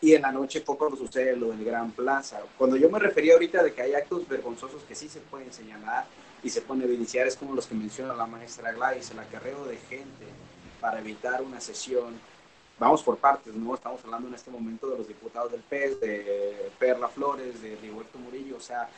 y 0.00 0.14
en 0.14 0.22
la 0.22 0.32
noche 0.32 0.60
poco 0.60 0.94
sucede 0.96 1.36
lo 1.36 1.50
del 1.50 1.64
Gran 1.64 1.90
Plaza. 1.90 2.40
Cuando 2.56 2.76
yo 2.76 2.88
me 2.88 2.98
refería 2.98 3.34
ahorita 3.34 3.62
de 3.62 3.74
que 3.74 3.82
hay 3.82 3.94
actos 3.94 4.26
vergonzosos 4.28 4.82
que 4.84 4.94
sí 4.94 5.08
se 5.08 5.20
pueden 5.20 5.52
señalar 5.52 6.06
y 6.42 6.50
se 6.50 6.62
pueden 6.62 6.84
evidenciar, 6.84 7.26
es 7.26 7.36
como 7.36 7.54
los 7.54 7.66
que 7.66 7.74
menciona 7.74 8.14
la 8.14 8.26
maestra 8.26 8.72
Gladys, 8.72 9.10
el 9.10 9.18
acarreo 9.18 9.64
de 9.64 9.76
gente 9.76 10.26
para 10.80 10.98
evitar 10.98 11.42
una 11.42 11.60
sesión. 11.60 12.18
Vamos 12.82 13.00
por 13.04 13.16
partes, 13.16 13.54
¿no? 13.54 13.76
Estamos 13.76 14.04
hablando 14.04 14.26
en 14.26 14.34
este 14.34 14.50
momento 14.50 14.90
de 14.90 14.98
los 14.98 15.06
diputados 15.06 15.52
del 15.52 15.60
PES, 15.60 16.00
de 16.00 16.68
Perla 16.80 17.06
Flores, 17.06 17.62
de 17.62 17.76
Rigoberto 17.76 18.18
Murillo, 18.18 18.56
o 18.56 18.60
sea, 18.60 18.88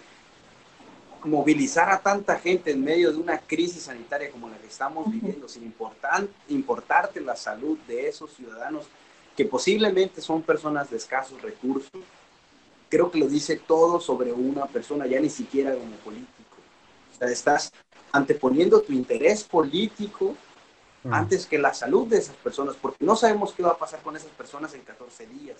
movilizar 1.23 1.91
a 1.91 2.01
tanta 2.01 2.39
gente 2.39 2.71
en 2.71 2.83
medio 2.83 3.13
de 3.13 3.19
una 3.19 3.37
crisis 3.41 3.83
sanitaria 3.83 4.31
como 4.31 4.49
la 4.49 4.57
que 4.57 4.69
estamos 4.69 5.13
viviendo, 5.13 5.47
sin 5.51 5.65
importar, 5.65 6.27
importarte 6.49 7.21
la 7.21 7.37
salud 7.37 7.77
de 7.87 8.09
esos 8.09 8.33
ciudadanos 8.33 8.87
que 9.37 9.45
posiblemente 9.45 10.23
son 10.23 10.41
personas 10.41 10.89
de 10.89 10.97
escasos 10.97 11.43
recursos, 11.43 12.01
creo 12.89 13.11
que 13.11 13.19
lo 13.19 13.29
dice 13.29 13.57
todo 13.57 14.01
sobre 14.01 14.33
una 14.33 14.65
persona, 14.65 15.07
ya 15.07 15.21
ni 15.21 15.29
siquiera 15.29 15.75
como 15.75 15.95
político. 15.97 16.57
O 17.15 17.19
sea, 17.19 17.29
estás 17.29 17.71
anteponiendo 18.13 18.81
tu 18.81 18.95
interés 18.95 19.45
político 19.45 20.35
mm. 21.05 21.13
antes 21.13 21.47
que 21.47 21.59
la 21.59 21.73
salud 21.75 22.07
de 22.07 22.19
esas 22.19 22.37
personas, 22.37 22.77
porque 22.81 23.05
no 23.05 23.17
sabemos 23.17 23.53
qué 23.53 23.63
va 23.63 23.71
a 23.71 23.79
pasar 23.79 24.01
con 24.03 24.17
esas 24.17 24.31
personas 24.31 24.75
en 24.75 24.83
14 24.83 25.27
días. 25.27 25.59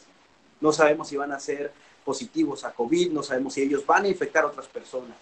No 0.61 0.73
sabemos 0.73 1.09
si 1.09 1.17
van 1.17 1.33
a 1.33 1.41
ser 1.41 1.73
positivos 2.05 2.65
a 2.65 2.73
COVID, 2.73 3.13
no 3.13 3.23
sabemos 3.23 3.55
si 3.55 3.63
ellos 3.63 3.85
van 3.87 4.05
a 4.05 4.09
infectar 4.09 4.45
a 4.45 4.49
otras 4.49 4.67
personas. 4.67 5.17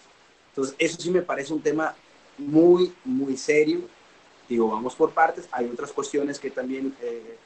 Entonces, 0.49 0.75
eso 0.77 1.01
sí 1.01 1.09
me 1.11 1.21
parece 1.21 1.53
un 1.53 1.61
tema 1.61 1.95
muy, 2.37 2.93
muy 3.03 3.37
serio. 3.37 3.81
Digo, 4.47 4.69
vamos 4.69 4.95
por 4.95 5.11
partes. 5.11 5.47
Hay 5.51 5.69
otras 5.69 5.91
cuestiones 5.91 6.39
que 6.39 6.51
también 6.51 6.95
eh, 7.01 7.37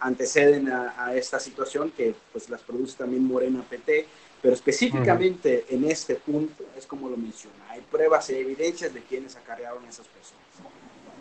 anteceden 0.00 0.68
a, 0.68 1.14
esta 1.14 1.40
situación 1.40 1.90
que 1.96 2.14
pues 2.32 2.48
las 2.50 2.62
produce 2.62 2.96
también 2.96 3.24
Morena 3.24 3.64
PT, 3.68 4.06
pero 4.42 4.54
específicamente 4.54 5.66
en 5.70 5.84
este 5.84 6.16
punto 6.16 6.64
es 6.76 6.86
como 6.86 7.08
lo 7.08 7.16
menciona, 7.16 7.56
hay 7.70 7.80
pruebas 7.80 8.28
y 8.30 8.34
evidencias 8.34 8.92
de 8.92 9.00
quienes 9.00 9.36
acarrearon 9.36 9.84
a 9.84 9.88
esas 9.88 10.06
personas 10.06 10.46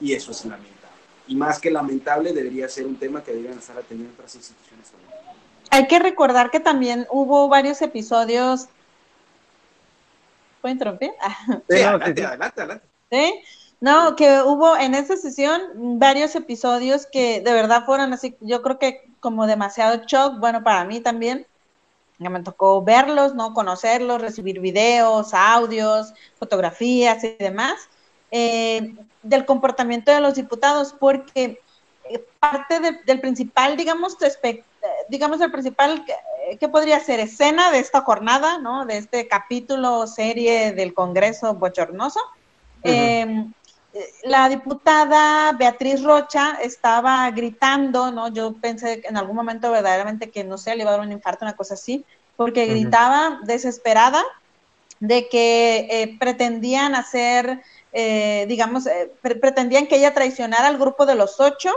y 0.01 0.13
eso 0.13 0.31
es 0.31 0.43
lamentable. 0.45 0.74
Y 1.27 1.35
más 1.35 1.59
que 1.59 1.71
lamentable 1.71 2.33
debería 2.33 2.69
ser 2.69 2.85
un 2.85 2.97
tema 2.97 3.23
que 3.23 3.31
deberían 3.31 3.57
estar 3.57 3.77
atendiendo 3.77 4.13
otras 4.13 4.35
instituciones 4.35 4.89
también. 4.89 5.11
Hay 5.71 5.87
que 5.87 5.99
recordar 5.99 6.51
que 6.51 6.59
también 6.59 7.07
hubo 7.09 7.47
varios 7.49 7.81
episodios. 7.81 8.67
¿Puedo 10.61 10.73
interrumpir? 10.73 11.11
Sí, 11.69 11.81
adelante, 11.81 12.25
adelante, 12.25 12.61
adelante. 12.61 12.87
¿Sí? 13.11 13.41
No, 13.81 14.15
que 14.15 14.41
hubo 14.41 14.77
en 14.77 14.95
esa 14.95 15.17
sesión 15.17 15.99
varios 15.99 16.35
episodios 16.35 17.05
que 17.05 17.41
de 17.41 17.53
verdad 17.53 17.85
fueron 17.85 18.13
así, 18.13 18.35
yo 18.39 18.61
creo 18.61 18.79
que 18.79 19.01
como 19.19 19.47
demasiado 19.47 20.03
shock, 20.05 20.39
bueno, 20.39 20.63
para 20.63 20.85
mí 20.85 21.01
también, 21.01 21.45
ya 22.17 22.29
me 22.29 22.41
tocó 22.41 22.81
verlos, 22.83 23.35
¿no? 23.35 23.53
Conocerlos, 23.53 24.21
recibir 24.21 24.59
videos, 24.59 25.33
audios, 25.33 26.13
fotografías 26.39 27.23
y 27.23 27.35
demás, 27.37 27.89
eh, 28.31 28.95
del 29.23 29.45
comportamiento 29.45 30.11
de 30.11 30.21
los 30.21 30.35
diputados, 30.35 30.95
porque 30.99 31.59
eh, 32.09 32.23
parte 32.39 32.79
del 33.05 33.19
principal, 33.19 33.77
digamos, 33.77 34.17
eh, 34.21 34.63
digamos, 35.09 35.41
el 35.41 35.51
principal, 35.51 36.05
¿qué 36.59 36.69
podría 36.69 36.99
ser? 36.99 37.19
Escena 37.19 37.71
de 37.71 37.79
esta 37.79 38.01
jornada, 38.01 38.59
¿no? 38.59 38.85
De 38.85 38.97
este 38.97 39.27
capítulo, 39.27 40.07
serie 40.07 40.73
del 40.73 40.93
Congreso 40.93 41.53
bochornoso 41.53 42.19
la 44.23 44.49
diputada 44.49 45.53
Beatriz 45.53 46.03
Rocha 46.03 46.57
estaba 46.61 47.29
gritando, 47.31 48.11
¿no? 48.11 48.27
Yo 48.27 48.53
pensé 48.53 49.01
en 49.05 49.17
algún 49.17 49.35
momento 49.35 49.71
verdaderamente 49.71 50.29
que, 50.29 50.43
no 50.43 50.57
sé, 50.57 50.75
le 50.75 50.81
iba 50.81 50.91
a 50.91 50.97
dar 50.97 51.05
un 51.05 51.11
infarto, 51.11 51.45
una 51.45 51.55
cosa 51.55 51.75
así, 51.75 52.03
porque 52.35 52.65
gritaba 52.65 53.39
desesperada 53.43 54.23
de 54.99 55.29
que 55.29 55.87
eh, 55.89 56.17
pretendían 56.19 56.95
hacer, 56.95 57.61
eh, 57.95 58.45
digamos, 58.47 58.85
eh, 58.85 59.11
pretendían 59.23 59.87
que 59.87 59.95
ella 59.95 60.13
traicionara 60.13 60.67
al 60.67 60.77
grupo 60.77 61.07
de 61.07 61.15
los 61.15 61.39
ocho 61.39 61.71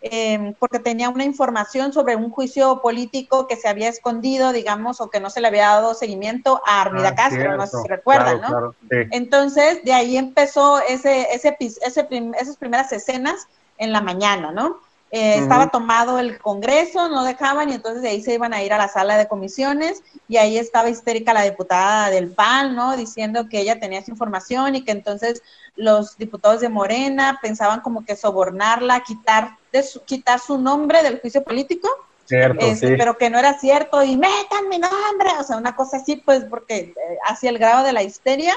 Em, 0.00 0.54
porque 0.54 0.78
tenía 0.78 1.08
una 1.08 1.24
información 1.24 1.92
sobre 1.92 2.14
un 2.14 2.30
juicio 2.30 2.80
político 2.80 3.48
que 3.48 3.56
se 3.56 3.66
había 3.66 3.88
escondido, 3.88 4.52
digamos, 4.52 5.00
o 5.00 5.10
que 5.10 5.18
no 5.18 5.28
se 5.28 5.40
le 5.40 5.48
había 5.48 5.66
dado 5.66 5.92
seguimiento 5.94 6.62
a 6.64 6.82
Armida 6.82 7.08
ah, 7.08 7.14
Castro, 7.16 7.56
no 7.56 7.66
sé 7.66 7.78
si 7.82 7.88
recuerdan, 7.88 8.40
¿no? 8.40 8.74
Entonces, 8.90 9.82
de 9.82 9.92
ahí 9.92 10.16
empezó 10.16 10.78
ese, 10.80 11.26
ese, 11.34 11.56
ese 11.58 12.06
esas 12.38 12.56
primeras 12.58 12.92
escenas 12.92 13.48
en 13.76 13.92
la 13.92 14.00
mañana, 14.00 14.52
¿no? 14.52 14.78
Eh, 15.10 15.38
estaba 15.38 15.70
tomado 15.70 16.18
el 16.18 16.38
Congreso, 16.38 17.08
no 17.08 17.24
dejaban 17.24 17.70
y 17.70 17.74
entonces 17.74 18.02
de 18.02 18.10
ahí 18.10 18.22
se 18.22 18.34
iban 18.34 18.52
a 18.52 18.62
ir 18.62 18.72
a 18.72 18.78
la 18.78 18.88
sala 18.88 19.16
de 19.16 19.26
comisiones 19.26 20.02
y 20.28 20.36
ahí 20.36 20.58
estaba 20.58 20.90
histérica 20.90 21.32
la 21.32 21.42
diputada 21.42 22.10
del 22.10 22.30
PAN, 22.30 22.76
¿no? 22.76 22.96
Diciendo 22.96 23.48
que 23.48 23.60
ella 23.60 23.80
tenía 23.80 24.00
esa 24.00 24.10
información 24.10 24.76
y 24.76 24.84
que 24.84 24.92
entonces 24.92 25.42
los 25.76 26.18
diputados 26.18 26.60
de 26.60 26.68
Morena 26.68 27.38
pensaban 27.40 27.80
como 27.80 28.04
que 28.04 28.16
sobornarla, 28.16 29.00
quitar, 29.00 29.56
de 29.72 29.82
su, 29.82 30.04
quitar 30.04 30.40
su 30.40 30.58
nombre 30.58 31.02
del 31.02 31.20
juicio 31.20 31.42
político 31.42 31.88
este, 32.30 32.96
pero 32.96 33.16
que 33.16 33.30
no 33.30 33.38
era 33.38 33.58
cierto 33.58 34.02
y 34.02 34.16
metan 34.16 34.68
mi 34.68 34.78
nombre, 34.78 35.30
o 35.38 35.42
sea, 35.42 35.56
una 35.56 35.74
cosa 35.74 35.98
así, 35.98 36.16
pues, 36.16 36.44
porque 36.44 36.76
eh, 36.76 36.94
hacia 37.26 37.50
el 37.50 37.58
grado 37.58 37.84
de 37.84 37.92
la 37.92 38.02
histeria. 38.02 38.54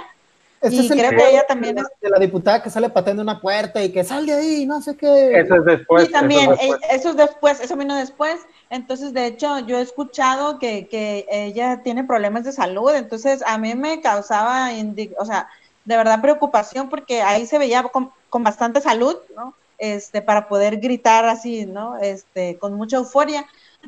Y 0.63 0.87
creo 0.89 1.11
que 1.11 1.29
ella 1.29 1.45
también 1.47 1.77
es 1.79 1.85
de 1.99 2.09
la 2.09 2.19
diputada 2.19 2.61
que 2.61 2.69
sale 2.69 2.89
pateando 2.89 3.23
una 3.23 3.41
puerta 3.41 3.83
y 3.83 3.91
que 3.91 4.03
salga 4.03 4.37
ahí, 4.37 4.65
no 4.65 4.81
sé 4.81 4.95
qué. 4.95 5.39
Eso 5.39 5.55
es 5.55 5.65
después. 5.65 6.07
Y 6.07 6.11
también, 6.11 6.51
eso 6.51 6.61
es 6.61 6.69
después, 6.69 6.91
eso, 6.91 7.09
es 7.09 7.17
después, 7.17 7.59
eso 7.61 7.75
vino 7.75 7.95
después. 7.95 8.39
Entonces, 8.69 9.13
de 9.13 9.25
hecho, 9.25 9.59
yo 9.59 9.79
he 9.79 9.81
escuchado 9.81 10.59
que, 10.59 10.87
que 10.87 11.25
ella 11.31 11.81
tiene 11.83 12.03
problemas 12.03 12.43
de 12.43 12.51
salud, 12.51 12.93
entonces 12.93 13.43
a 13.45 13.57
mí 13.57 13.73
me 13.73 14.01
causaba, 14.01 14.69
o 15.17 15.25
sea, 15.25 15.49
de 15.85 15.97
verdad 15.97 16.21
preocupación 16.21 16.89
porque 16.89 17.21
ahí 17.21 17.47
se 17.47 17.57
veía 17.57 17.83
con, 17.83 18.11
con 18.29 18.43
bastante 18.43 18.81
salud, 18.81 19.17
¿no? 19.35 19.55
Este, 19.79 20.21
para 20.21 20.47
poder 20.47 20.77
gritar 20.77 21.25
así, 21.25 21.65
¿no? 21.65 21.97
Este, 21.97 22.57
con 22.59 22.75
mucha 22.75 22.97
euforia 22.97 23.47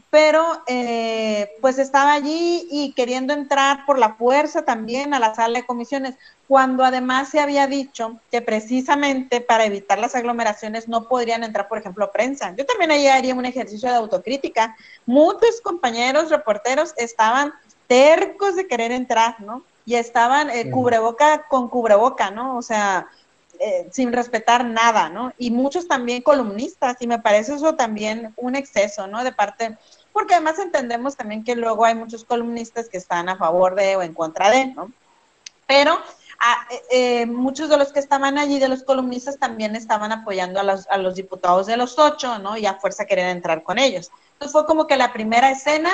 pero 0.10 0.62
eh, 0.68 1.52
pues 1.62 1.80
estaba 1.80 2.14
allí 2.14 2.68
y 2.70 2.94
queriendo 2.94 3.34
entrar 3.34 3.86
por 3.86 3.98
la 3.98 4.16
fuerza 4.16 4.64
también 4.64 5.14
a 5.14 5.20
la 5.20 5.36
sala 5.36 5.60
de 5.60 5.66
comisiones, 5.66 6.16
cuando 6.48 6.84
además 6.84 7.30
se 7.30 7.40
había 7.40 7.68
dicho 7.68 8.20
que 8.32 8.42
precisamente 8.42 9.42
para 9.42 9.66
evitar 9.66 10.00
las 10.00 10.16
aglomeraciones 10.16 10.88
no 10.88 11.08
podrían 11.08 11.44
entrar, 11.44 11.68
por 11.68 11.78
ejemplo, 11.78 12.12
prensa. 12.12 12.54
Yo 12.56 12.66
también 12.66 12.92
ahí 12.92 13.08
haría 13.08 13.34
un 13.34 13.46
ejercicio 13.46 13.90
de 13.90 13.96
autocrítica. 13.96 14.76
Muchos 15.06 15.62
compañeros 15.64 16.30
reporteros 16.30 16.94
estaban 16.98 17.54
tercos 17.88 18.56
de 18.56 18.68
querer 18.68 18.92
entrar, 18.92 19.40
¿no? 19.42 19.64
Y 19.86 19.96
estaban 19.96 20.50
eh, 20.50 20.70
cubreboca 20.72 21.48
con 21.50 21.70
cubreboca, 21.70 22.32
¿no? 22.32 22.58
O 22.58 22.62
sea, 22.62 23.08
eh, 23.60 23.88
sin 23.92 24.12
respetar 24.12 24.66
nada, 24.66 25.10
¿no? 25.10 25.34
Y 25.38 25.52
muchos 25.52 25.88
también 25.88 26.22
columnistas, 26.22 26.98
y 27.00 27.08
me 27.08 27.20
parece 27.20 27.56
eso 27.56 27.76
también 27.76 28.34
un 28.36 28.56
exceso, 28.56 29.08
¿no? 29.08 29.24
De 29.24 29.32
parte, 29.32 29.78
porque 30.12 30.34
además 30.34 30.60
entendemos 30.60 31.16
también 31.16 31.44
que 31.44 31.56
luego 31.56 31.86
hay 31.86 31.96
muchos 31.96 32.26
columnistas 32.26 32.90
que 32.90 32.98
están 32.98 33.30
a 33.30 33.38
favor 33.38 33.76
de 33.76 33.96
o 33.96 34.02
en 34.02 34.14
contra 34.14 34.50
de, 34.50 34.68
¿no? 34.68 34.92
Pero 35.68 35.94
eh, 35.94 36.82
eh, 36.92 37.26
muchos 37.26 37.70
de 37.70 37.78
los 37.78 37.94
que 37.94 38.00
estaban 38.00 38.38
allí, 38.38 38.60
de 38.60 38.68
los 38.68 38.84
columnistas, 38.84 39.40
también 39.40 39.76
estaban 39.76 40.12
apoyando 40.12 40.60
a 40.60 40.64
los, 40.64 40.88
a 40.90 40.98
los 40.98 41.16
diputados 41.16 41.68
de 41.68 41.78
los 41.78 41.98
ocho, 41.98 42.40
¿no? 42.40 42.58
Y 42.58 42.66
a 42.66 42.76
fuerza 42.76 43.06
querían 43.06 43.30
entrar 43.30 43.64
con 43.64 43.80
ellos. 43.80 44.12
Entonces 44.34 44.52
fue 44.52 44.66
como 44.66 44.88
que 44.88 44.98
la 44.98 45.14
primera 45.14 45.52
escena 45.52 45.92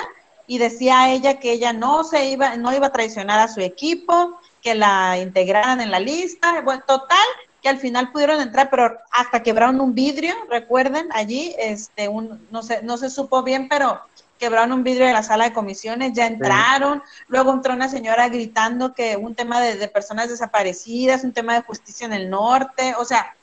y 0.48 0.58
decía 0.58 1.12
ella 1.12 1.40
que 1.40 1.52
ella 1.52 1.74
no 1.74 2.04
se 2.04 2.26
iba, 2.26 2.58
no 2.58 2.74
iba 2.74 2.88
a 2.88 2.92
traicionar 2.92 3.40
a 3.40 3.48
su 3.48 3.62
equipo, 3.62 4.40
que 4.62 4.74
la 4.76 5.18
integraran 5.20 5.82
en 5.82 5.92
la 5.92 6.00
lista. 6.00 6.62
Bueno, 6.62 6.84
total, 6.88 7.28
que 7.62 7.70
al 7.70 7.78
final 7.78 8.12
pudieron 8.12 8.40
entrar, 8.42 8.70
pero 8.70 8.98
hasta 9.12 9.44
quebraron 9.44 9.82
un 9.82 9.94
vidrio, 9.94 10.34
recuerden, 10.50 11.10
allí, 11.12 11.56
este, 11.60 12.08
un, 12.08 12.48
no 12.52 12.64
sé, 12.64 12.82
no 12.84 12.98
se 12.98 13.10
supo 13.10 13.44
bien, 13.44 13.68
pero 13.68 14.02
quebraron 14.40 14.72
un 14.72 14.84
vidrio 14.84 15.06
de 15.06 15.14
la 15.14 15.24
sala 15.24 15.46
de 15.46 15.54
comisiones, 15.54 16.14
ya 16.14 16.26
entraron, 16.26 17.04
luego 17.28 17.52
entró 17.52 17.74
una 17.74 17.90
señora 17.90 18.30
gritando 18.30 18.94
que 18.94 19.18
un 19.18 19.36
tema 19.36 19.60
de, 19.60 19.88
personas 19.90 20.30
desaparecidas, 20.30 21.24
un 21.24 21.34
tema 21.34 21.56
de 21.56 21.62
justicia 21.62 22.08
en 22.08 22.14
el 22.14 22.30
norte, 22.30 22.96
o 22.98 23.04
sea, 23.04 23.36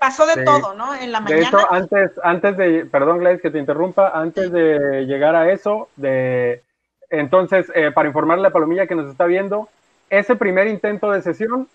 pasó 0.00 0.26
de 0.26 0.44
todo, 0.44 0.74
¿no? 0.74 0.94
En 0.94 1.10
la 1.10 1.20
mañana. 1.20 1.40
De 1.40 1.46
hecho, 1.46 1.72
antes, 1.72 2.10
antes 2.22 2.56
de, 2.56 2.86
perdón 2.86 3.18
Gladys 3.18 3.42
que 3.42 3.50
te 3.50 3.58
interrumpa, 3.58 4.10
antes 4.14 4.52
de 4.52 5.06
llegar 5.06 5.34
a 5.34 5.50
eso, 5.50 5.88
de, 5.96 6.62
entonces, 7.10 7.70
eh, 7.74 7.90
para 7.90 8.08
informarle 8.08 8.46
a 8.46 8.52
Palomilla 8.52 8.86
que 8.86 8.94
nos 8.94 9.10
está 9.10 9.24
viendo, 9.24 9.68
ese 10.10 10.36
primer 10.36 10.68
intento 10.68 11.10
de 11.10 11.22
sesión 11.22 11.68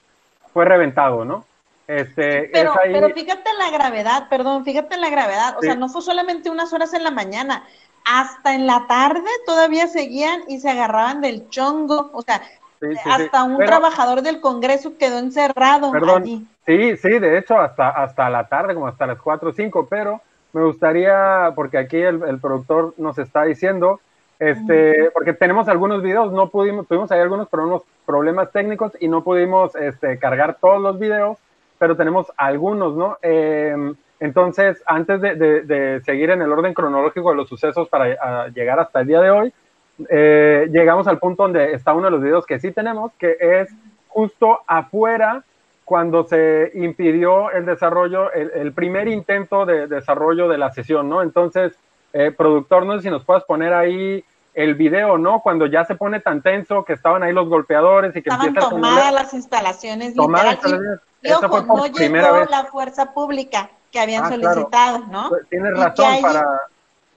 fue 0.53 0.65
reventado, 0.65 1.25
¿no? 1.25 1.45
Este, 1.87 2.49
pero, 2.53 2.73
pero 2.81 3.09
fíjate 3.09 3.49
en 3.49 3.57
la 3.57 3.77
gravedad, 3.77 4.29
perdón, 4.29 4.63
fíjate 4.63 4.95
en 4.95 5.01
la 5.01 5.09
gravedad, 5.09 5.57
o 5.57 5.61
sea, 5.61 5.75
no 5.75 5.89
fue 5.89 6.01
solamente 6.01 6.49
unas 6.49 6.71
horas 6.71 6.93
en 6.93 7.03
la 7.03 7.11
mañana, 7.11 7.65
hasta 8.05 8.55
en 8.55 8.67
la 8.67 8.87
tarde 8.87 9.29
todavía 9.45 9.87
seguían 9.87 10.43
y 10.47 10.59
se 10.59 10.69
agarraban 10.69 11.19
del 11.19 11.49
chongo, 11.49 12.09
o 12.13 12.21
sea, 12.21 12.41
hasta 13.05 13.43
un 13.43 13.57
trabajador 13.57 14.21
del 14.21 14.39
Congreso 14.39 14.97
quedó 14.97 15.19
encerrado 15.19 15.91
allí. 16.15 16.45
Sí, 16.65 16.95
sí, 16.97 17.19
de 17.19 17.37
hecho, 17.37 17.59
hasta, 17.59 17.89
hasta 17.89 18.29
la 18.29 18.47
tarde, 18.47 18.73
como 18.73 18.87
hasta 18.87 19.05
las 19.05 19.19
4 19.19 19.49
o 19.49 19.53
5, 19.53 19.87
pero 19.89 20.21
me 20.53 20.63
gustaría, 20.63 21.51
porque 21.55 21.77
aquí 21.77 21.97
el, 21.97 22.39
productor 22.39 22.93
nos 22.97 23.17
está 23.17 23.43
diciendo, 23.43 23.99
este, 24.39 25.09
porque 25.13 25.33
tenemos 25.33 25.67
algunos 25.67 26.01
videos, 26.01 26.31
no 26.31 26.49
pudimos, 26.49 26.87
tuvimos 26.87 27.11
ahí 27.11 27.19
algunos 27.19 27.47
problemas 28.05 28.51
técnicos 28.51 28.93
y 28.99 29.07
no 29.07 29.23
pudimos 29.23 29.75
este, 29.75 30.17
cargar 30.19 30.57
todos 30.59 30.81
los 30.81 30.99
videos, 30.99 31.37
pero 31.83 31.97
tenemos 31.97 32.31
algunos, 32.37 32.95
¿no? 32.95 33.17
Em, 33.21 33.93
entonces, 34.21 34.81
antes 34.85 35.19
de, 35.19 36.01
seguir 36.05 36.29
en 36.29 36.41
el 36.41 36.49
orden 36.49 36.73
cronológico 36.73 37.31
de 37.31 37.35
los 37.35 37.49
sucesos 37.49 37.89
para 37.89 38.47
llegar 38.51 38.79
hasta 38.79 39.01
el 39.01 39.07
día 39.07 39.19
de 39.19 39.29
hoy, 39.29 39.53
eh, 40.07 40.69
llegamos 40.71 41.07
al 41.07 41.19
punto 41.19 41.43
donde 41.43 41.73
está 41.73 41.93
uno 41.93 42.05
de 42.05 42.11
los 42.11 42.21
videos 42.21 42.45
que 42.45 42.57
sí 42.57 42.71
tenemos, 42.71 43.11
que 43.19 43.35
es 43.37 43.69
justo 44.07 44.61
afuera 44.65 45.43
cuando 45.83 46.23
se 46.23 46.71
impidió 46.75 47.51
el 47.51 47.65
desarrollo, 47.65 48.31
el, 48.31 48.71
primer 48.71 49.09
intento 49.09 49.65
de 49.65 49.87
desarrollo 49.87 50.47
de 50.47 50.57
la 50.57 50.71
sesión, 50.71 51.09
¿no? 51.09 51.21
Entonces, 51.21 51.77
eh, 52.13 52.31
productor, 52.31 52.85
no 52.85 52.95
sé 52.95 53.01
si 53.01 53.09
nos 53.09 53.25
puedes 53.25 53.43
poner 53.43 53.73
ahí 53.73 54.23
el 54.53 54.75
video, 54.75 55.17
¿no? 55.17 55.41
Cuando 55.41 55.65
ya 55.65 55.85
se 55.85 55.95
pone 55.95 56.19
tan 56.19 56.41
tenso 56.41 56.85
que 56.85 56.93
estaban 56.93 57.23
ahí 57.23 57.33
los 57.33 57.49
golpeadores 57.49 58.15
y 58.15 58.21
que 58.21 58.29
estaban 58.29 58.53
tomadas 58.53 59.13
las 59.13 59.33
instalaciones, 59.33 60.15
tomadas 60.15 60.59
y 61.21 61.31
ojo, 61.31 61.61
no 61.61 61.87
llegó 61.87 62.45
la 62.49 62.65
fuerza 62.65 63.13
pública 63.13 63.69
que 63.91 63.99
habían 63.99 64.25
ah, 64.25 64.29
solicitado, 64.29 64.99
¿no? 65.09 65.29
Pues, 65.29 65.47
tienes 65.49 65.77
razón, 65.77 66.21
para, 66.21 66.45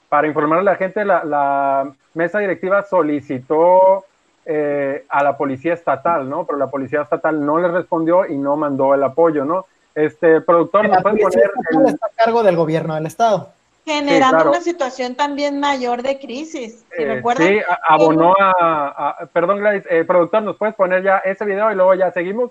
para 0.08 0.28
informar 0.28 0.60
a 0.60 0.62
la 0.62 0.76
gente, 0.76 1.04
la, 1.04 1.90
mesa 2.14 2.38
directiva 2.38 2.82
solicitó 2.82 4.06
eh, 4.46 5.04
a 5.08 5.22
la 5.22 5.36
policía 5.36 5.74
estatal, 5.74 6.28
¿no? 6.30 6.46
Pero 6.46 6.58
la 6.58 6.68
policía 6.68 7.02
estatal 7.02 7.44
no 7.44 7.58
le 7.58 7.68
respondió 7.68 8.26
y 8.26 8.38
no 8.38 8.56
mandó 8.56 8.94
el 8.94 9.02
apoyo, 9.02 9.44
¿no? 9.44 9.66
Este 9.94 10.40
productor, 10.40 10.88
¿nos 10.88 11.02
puede 11.02 11.18
poner? 11.18 11.50
El... 11.72 11.86
está 11.88 12.06
a 12.06 12.24
cargo 12.24 12.42
del 12.42 12.56
gobierno 12.56 12.94
del 12.94 13.06
estado. 13.06 13.50
Generando 13.86 14.50
una 14.50 14.60
situación 14.60 15.14
también 15.14 15.60
mayor 15.60 16.02
de 16.02 16.18
crisis, 16.18 16.84
si 16.96 17.02
eh. 17.04 17.22
Sí, 17.36 17.60
abonó 17.86 18.34
a, 18.36 19.28
perdón 19.32 19.60
Gladys, 19.60 19.84
eh, 19.88 20.02
productor, 20.04 20.42
¿nos 20.42 20.56
puedes 20.56 20.74
poner 20.74 21.04
ya 21.04 21.18
ese 21.18 21.44
video 21.44 21.70
y 21.70 21.76
luego 21.76 21.94
ya 21.94 22.10
seguimos? 22.10 22.50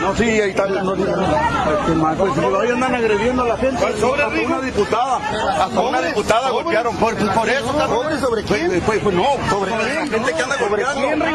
No, 0.00 0.14
sí, 0.16 0.24
ahí 0.40 0.50
está. 0.50 0.66
No, 0.68 0.94
pues 2.16 2.34
si 2.34 2.72
andan 2.72 2.94
agrediendo 2.94 3.42
a 3.42 3.46
la 3.48 3.56
gente. 3.56 3.98
Sobre 3.98 4.44
una 4.44 4.60
diputada. 4.60 5.16
Hasta 5.64 5.80
una 5.80 6.00
diputada 6.02 6.50
golpearon. 6.50 6.96
Por, 6.98 7.16
por 7.16 7.48
eso. 7.48 8.20
¿Sobre 8.20 8.44
quién? 8.44 8.68
Pues, 8.68 8.82
pues, 8.84 9.00
pues 9.00 9.16
no, 9.16 9.26
sobre 9.50 9.70
la 9.72 10.06
gente 10.06 10.32
que 10.34 10.42
anda 10.42 10.56
golpeando. 10.56 11.26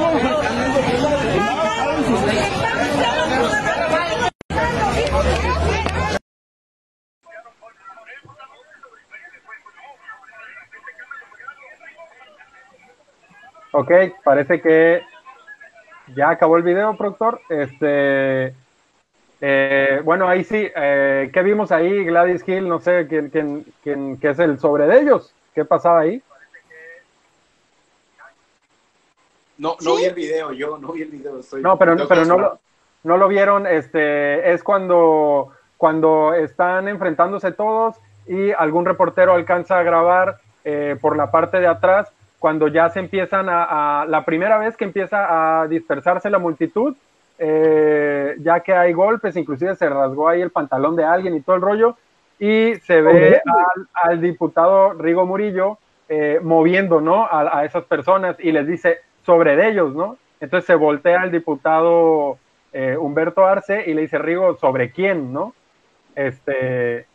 Ok, 13.80 13.92
parece 14.24 14.60
que 14.60 15.02
ya 16.16 16.30
acabó 16.30 16.58
el 16.58 16.64
video, 16.64 16.98
productor. 16.98 17.42
Este, 17.50 18.56
eh, 19.40 20.02
bueno, 20.04 20.28
ahí 20.28 20.44
sí, 20.44 20.68
eh, 20.76 21.30
¿qué 21.32 21.44
vimos 21.44 21.72
ahí? 21.72 22.04
Gladys 22.06 22.48
Hill, 22.48 22.68
no 22.68 22.80
sé 22.80 23.06
quién, 23.08 23.30
quién, 23.30 23.66
quién, 23.84 24.18
qué 24.18 24.30
es 24.30 24.40
el 24.40 24.58
sobre 24.60 24.88
de 24.88 25.02
ellos. 25.02 25.34
¿Qué 25.54 25.64
pasaba 25.64 26.00
ahí? 26.00 26.24
No, 29.58 29.76
no 29.84 29.96
vi 29.96 30.04
el 30.04 30.14
video, 30.14 30.52
yo 30.54 30.78
no 30.78 30.92
vi 30.92 31.02
el 31.04 31.10
video. 31.10 31.40
no, 31.62 31.78
pero, 31.78 32.08
pero 32.08 32.26
no, 32.26 32.38
lo, 32.38 32.60
no 33.04 33.18
lo 33.18 33.28
vieron. 33.28 33.66
Este, 33.66 34.52
es 34.52 34.64
cuando, 34.64 35.52
cuando 35.78 36.34
están 36.34 36.88
enfrentándose 36.88 37.52
todos 37.52 37.96
y 38.28 38.52
algún 38.52 38.86
reportero 38.86 39.34
alcanza 39.34 39.80
a 39.80 39.84
grabar 39.84 40.40
eh, 40.64 40.98
por 41.02 41.16
la 41.16 41.32
parte 41.32 41.60
de 41.60 41.68
atrás 41.68 42.12
cuando 42.40 42.68
ya 42.68 42.90
se 42.90 43.00
empiezan 43.00 43.48
a, 43.50 44.06
la 44.08 44.24
primera 44.24 44.58
vez 44.58 44.78
que 44.78 44.86
empieza 44.86 45.62
a 45.62 45.68
dispersarse 45.68 46.30
la 46.30 46.40
multitud, 46.40 46.96
eh, 47.40 48.36
ya 48.40 48.60
que 48.60 48.74
hay 48.74 48.94
golpes, 48.94 49.36
inclusive 49.36 49.76
se 49.76 49.90
rasgó 49.90 50.30
ahí 50.30 50.42
el 50.42 50.52
pantalón 50.52 50.96
de 50.96 51.04
alguien 51.04 51.36
y 51.36 51.42
todo 51.42 51.56
el 51.56 51.62
rollo, 51.62 51.98
y 52.40 52.76
se 52.76 53.02
ve 53.02 53.42
al, 53.94 54.22
diputado 54.22 54.94
Rigo 54.94 55.26
Murillo 55.26 55.80
eh, 56.10 56.40
moviendo, 56.42 57.02
¿no? 57.02 57.28
A, 57.30 57.66
esas 57.66 57.84
personas 57.86 58.36
y 58.40 58.52
les 58.52 58.68
dice 58.68 59.00
sobre 59.28 59.68
ellos, 59.68 59.94
¿no? 59.94 60.18
Entonces 60.40 60.66
se 60.66 60.76
voltea 60.76 61.22
al 61.22 61.32
diputado 61.32 62.38
eh, 62.72 62.96
Humberto 62.98 63.46
Arce 63.46 63.84
y 63.86 63.94
le 63.94 64.04
dice, 64.04 64.18
Rigo, 64.18 64.56
¿sobre 64.56 64.90
quién, 64.90 65.34
no? 65.34 65.54
Este, 66.16 67.06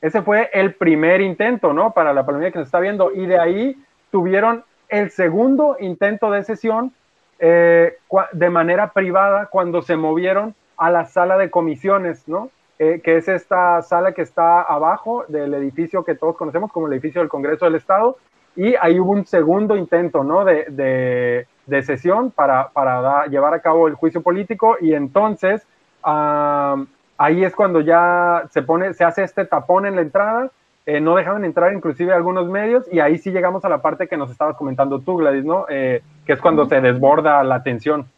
ese 0.00 0.22
fue 0.22 0.48
el 0.52 0.74
primer 0.74 1.20
intento, 1.20 1.72
¿no? 1.72 1.92
Para 1.92 2.12
la 2.12 2.24
palomilla 2.24 2.52
que 2.52 2.60
nos 2.60 2.68
está 2.68 2.78
viendo, 2.78 3.12
y 3.12 3.26
de 3.26 3.40
ahí 3.40 3.76
tuvieron 4.12 4.62
el 4.88 5.10
segundo 5.10 5.76
intento 5.80 6.30
de 6.30 6.44
sesión 6.44 6.92
eh, 7.40 7.96
de 8.30 8.50
manera 8.50 8.92
privada 8.92 9.46
cuando 9.46 9.82
se 9.82 9.96
movieron 9.96 10.54
a 10.76 10.92
la 10.92 11.06
sala 11.06 11.36
de 11.36 11.50
comisiones, 11.50 12.28
¿no? 12.28 12.50
Eh, 12.78 13.00
que 13.02 13.16
es 13.16 13.26
esta 13.26 13.82
sala 13.82 14.12
que 14.12 14.22
está 14.22 14.62
abajo 14.62 15.24
del 15.26 15.52
edificio 15.54 16.04
que 16.04 16.14
todos 16.14 16.36
conocemos 16.36 16.70
como 16.70 16.86
el 16.86 16.92
edificio 16.92 17.22
del 17.22 17.28
Congreso 17.28 17.64
del 17.64 17.74
Estado, 17.74 18.18
y 18.54 18.76
ahí 18.76 19.00
hubo 19.00 19.10
un 19.10 19.26
segundo 19.26 19.76
intento, 19.76 20.22
¿no? 20.22 20.44
De, 20.44 20.66
de, 20.68 21.46
sesión 21.82 22.30
para, 22.30 22.68
para 22.68 23.26
llevar 23.26 23.54
a 23.54 23.60
cabo 23.60 23.88
el 23.88 23.94
juicio 23.94 24.22
político, 24.22 24.76
y 24.80 24.94
entonces 24.94 25.66
ahí 26.02 27.44
es 27.44 27.54
cuando 27.54 27.80
ya 27.80 28.44
se 28.52 28.62
pone, 28.62 28.94
se 28.94 29.04
hace 29.04 29.24
este 29.24 29.44
tapón 29.44 29.86
en 29.86 29.96
la 29.96 30.02
entrada, 30.02 30.50
eh, 30.84 31.00
no 31.00 31.16
dejaban 31.16 31.44
entrar 31.44 31.72
inclusive 31.72 32.12
algunos 32.12 32.48
medios 32.48 32.84
y 32.92 33.00
ahí 33.00 33.18
sí 33.18 33.30
llegamos 33.30 33.64
a 33.64 33.68
la 33.68 33.82
parte 33.82 34.06
que 34.06 34.16
nos 34.16 34.30
estabas 34.30 34.56
comentando 34.56 35.00
tú, 35.00 35.16
Gladys, 35.16 35.44
¿no? 35.44 35.66
Eh, 35.68 36.02
que 36.24 36.34
es 36.34 36.40
cuando 36.40 36.68
se 36.68 36.80
desborda 36.80 37.42
la 37.42 37.62
tensión. 37.62 38.08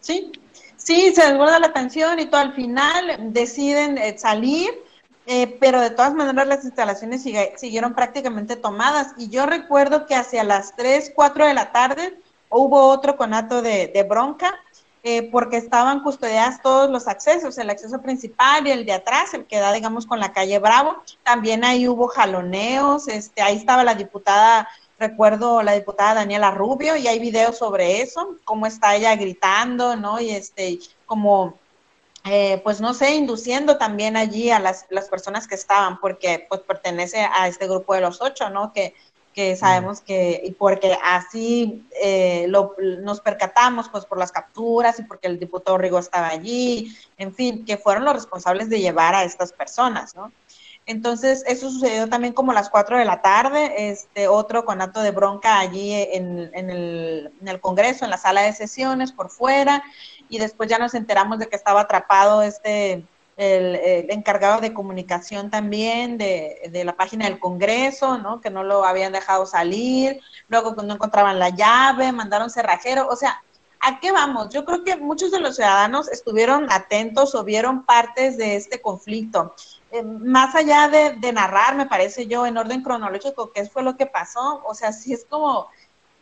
Sí, 0.00 0.32
sí, 0.76 1.12
se 1.14 1.26
desborda 1.26 1.58
la 1.58 1.74
tensión 1.74 2.18
y 2.18 2.26
todo 2.26 2.40
al 2.40 2.54
final 2.54 3.32
deciden 3.32 3.98
eh, 3.98 4.16
salir, 4.16 4.70
pero 5.60 5.80
de 5.80 5.90
todas 5.90 6.14
maneras 6.14 6.48
las 6.48 6.64
instalaciones 6.64 7.22
siguieron 7.56 7.94
prácticamente 7.94 8.56
tomadas 8.56 9.14
y 9.16 9.28
yo 9.28 9.46
recuerdo 9.46 10.06
que 10.06 10.16
hacia 10.16 10.42
las 10.42 10.74
3, 10.74 11.12
4 11.14 11.46
de 11.46 11.54
la 11.54 11.70
tarde 11.70 12.18
hubo 12.52 12.88
otro 12.88 13.16
conato 13.16 13.62
de, 13.62 14.06
bronca 14.08 14.54
eh, 15.02 15.28
porque 15.30 15.56
estaban 15.56 16.02
custodiadas 16.02 16.62
todos 16.62 16.88
los 16.88 17.08
accesos, 17.08 17.58
el 17.58 17.70
acceso 17.70 18.00
principal 18.00 18.66
y 18.66 18.70
el 18.70 18.86
de 18.86 18.92
atrás, 18.92 19.34
el 19.34 19.46
que 19.46 19.58
da, 19.58 19.72
digamos, 19.72 20.06
con 20.06 20.20
la 20.20 20.32
calle 20.32 20.60
Bravo. 20.60 21.02
También 21.24 21.64
ahí 21.64 21.88
hubo 21.88 22.06
jaloneos, 22.06 23.08
este, 23.08 23.42
ahí 23.42 23.56
estaba 23.56 23.82
la 23.82 23.96
diputada, 23.96 24.68
recuerdo 25.00 25.62
la 25.62 25.72
diputada 25.72 26.14
Daniela 26.14 26.52
Rubio, 26.52 26.96
y 26.96 27.08
hay 27.08 27.18
videos 27.18 27.58
sobre 27.58 28.00
eso, 28.00 28.36
cómo 28.44 28.66
está 28.66 28.94
ella 28.94 29.16
gritando, 29.16 29.96
¿no? 29.96 30.20
Y 30.20 30.30
este, 30.30 30.78
como 31.04 31.58
eh, 32.24 32.60
pues 32.62 32.80
no 32.80 32.94
sé, 32.94 33.16
induciendo 33.16 33.78
también 33.78 34.16
allí 34.16 34.52
a 34.52 34.60
las, 34.60 34.86
las, 34.90 35.08
personas 35.08 35.48
que 35.48 35.56
estaban, 35.56 35.98
porque 35.98 36.46
pues 36.48 36.60
pertenece 36.60 37.26
a 37.32 37.48
este 37.48 37.66
grupo 37.66 37.94
de 37.94 38.00
los 38.00 38.22
ocho, 38.22 38.48
¿no? 38.48 38.72
Que 38.72 38.94
que 39.34 39.56
sabemos 39.56 40.00
que, 40.00 40.42
y 40.44 40.52
porque 40.52 40.96
así 41.02 41.86
eh, 42.02 42.46
lo, 42.48 42.74
nos 43.00 43.20
percatamos, 43.20 43.88
pues 43.88 44.04
por 44.04 44.18
las 44.18 44.32
capturas 44.32 44.98
y 44.98 45.04
porque 45.04 45.26
el 45.26 45.38
diputado 45.38 45.78
Rigo 45.78 45.98
estaba 45.98 46.28
allí, 46.28 46.96
en 47.16 47.34
fin, 47.34 47.64
que 47.64 47.78
fueron 47.78 48.04
los 48.04 48.14
responsables 48.14 48.68
de 48.68 48.80
llevar 48.80 49.14
a 49.14 49.24
estas 49.24 49.52
personas, 49.52 50.14
¿no? 50.14 50.32
Entonces, 50.84 51.44
eso 51.46 51.70
sucedió 51.70 52.08
también 52.08 52.32
como 52.32 52.50
a 52.50 52.54
las 52.54 52.68
4 52.68 52.98
de 52.98 53.04
la 53.04 53.22
tarde, 53.22 53.90
este 53.90 54.26
otro 54.26 54.64
conato 54.64 55.00
de 55.00 55.12
bronca 55.12 55.60
allí 55.60 55.92
en, 55.92 56.50
en, 56.54 56.70
el, 56.70 57.32
en 57.40 57.48
el 57.48 57.60
Congreso, 57.60 58.04
en 58.04 58.10
la 58.10 58.18
sala 58.18 58.42
de 58.42 58.52
sesiones, 58.52 59.12
por 59.12 59.30
fuera, 59.30 59.84
y 60.28 60.38
después 60.38 60.68
ya 60.68 60.78
nos 60.78 60.94
enteramos 60.94 61.38
de 61.38 61.46
que 61.46 61.54
estaba 61.56 61.82
atrapado 61.82 62.42
este 62.42 63.04
el, 63.42 64.10
encargado 64.10 64.60
de 64.60 64.72
comunicación 64.72 65.50
también 65.50 66.18
de, 66.18 66.70
de, 66.70 66.84
la 66.84 66.96
página 66.96 67.26
del 67.26 67.38
Congreso, 67.38 68.18
¿no? 68.18 68.40
Que 68.40 68.50
no 68.50 68.62
lo 68.62 68.84
habían 68.84 69.12
dejado 69.12 69.46
salir, 69.46 70.20
luego 70.48 70.74
no 70.82 70.94
encontraban 70.94 71.38
la 71.38 71.50
llave, 71.50 72.12
mandaron 72.12 72.50
cerrajero, 72.50 73.08
o 73.08 73.16
sea, 73.16 73.42
¿a 73.80 73.98
qué 74.00 74.12
vamos? 74.12 74.48
Yo 74.50 74.64
creo 74.64 74.84
que 74.84 74.96
muchos 74.96 75.30
de 75.32 75.40
los 75.40 75.56
ciudadanos 75.56 76.08
estuvieron 76.08 76.70
atentos 76.70 77.34
o 77.34 77.44
vieron 77.44 77.84
partes 77.84 78.38
de 78.38 78.56
este 78.56 78.80
conflicto. 78.80 79.54
Eh, 79.90 80.02
más 80.02 80.54
allá 80.54 80.88
de, 80.88 81.14
de, 81.14 81.32
narrar, 81.32 81.74
me 81.74 81.86
parece 81.86 82.26
yo, 82.26 82.46
en 82.46 82.56
orden 82.56 82.82
cronológico, 82.82 83.52
qué 83.52 83.66
fue 83.66 83.82
lo 83.82 83.96
que 83.96 84.06
pasó, 84.06 84.62
o 84.64 84.74
sea, 84.74 84.92
sí 84.92 85.12
es 85.12 85.24
como 85.24 85.68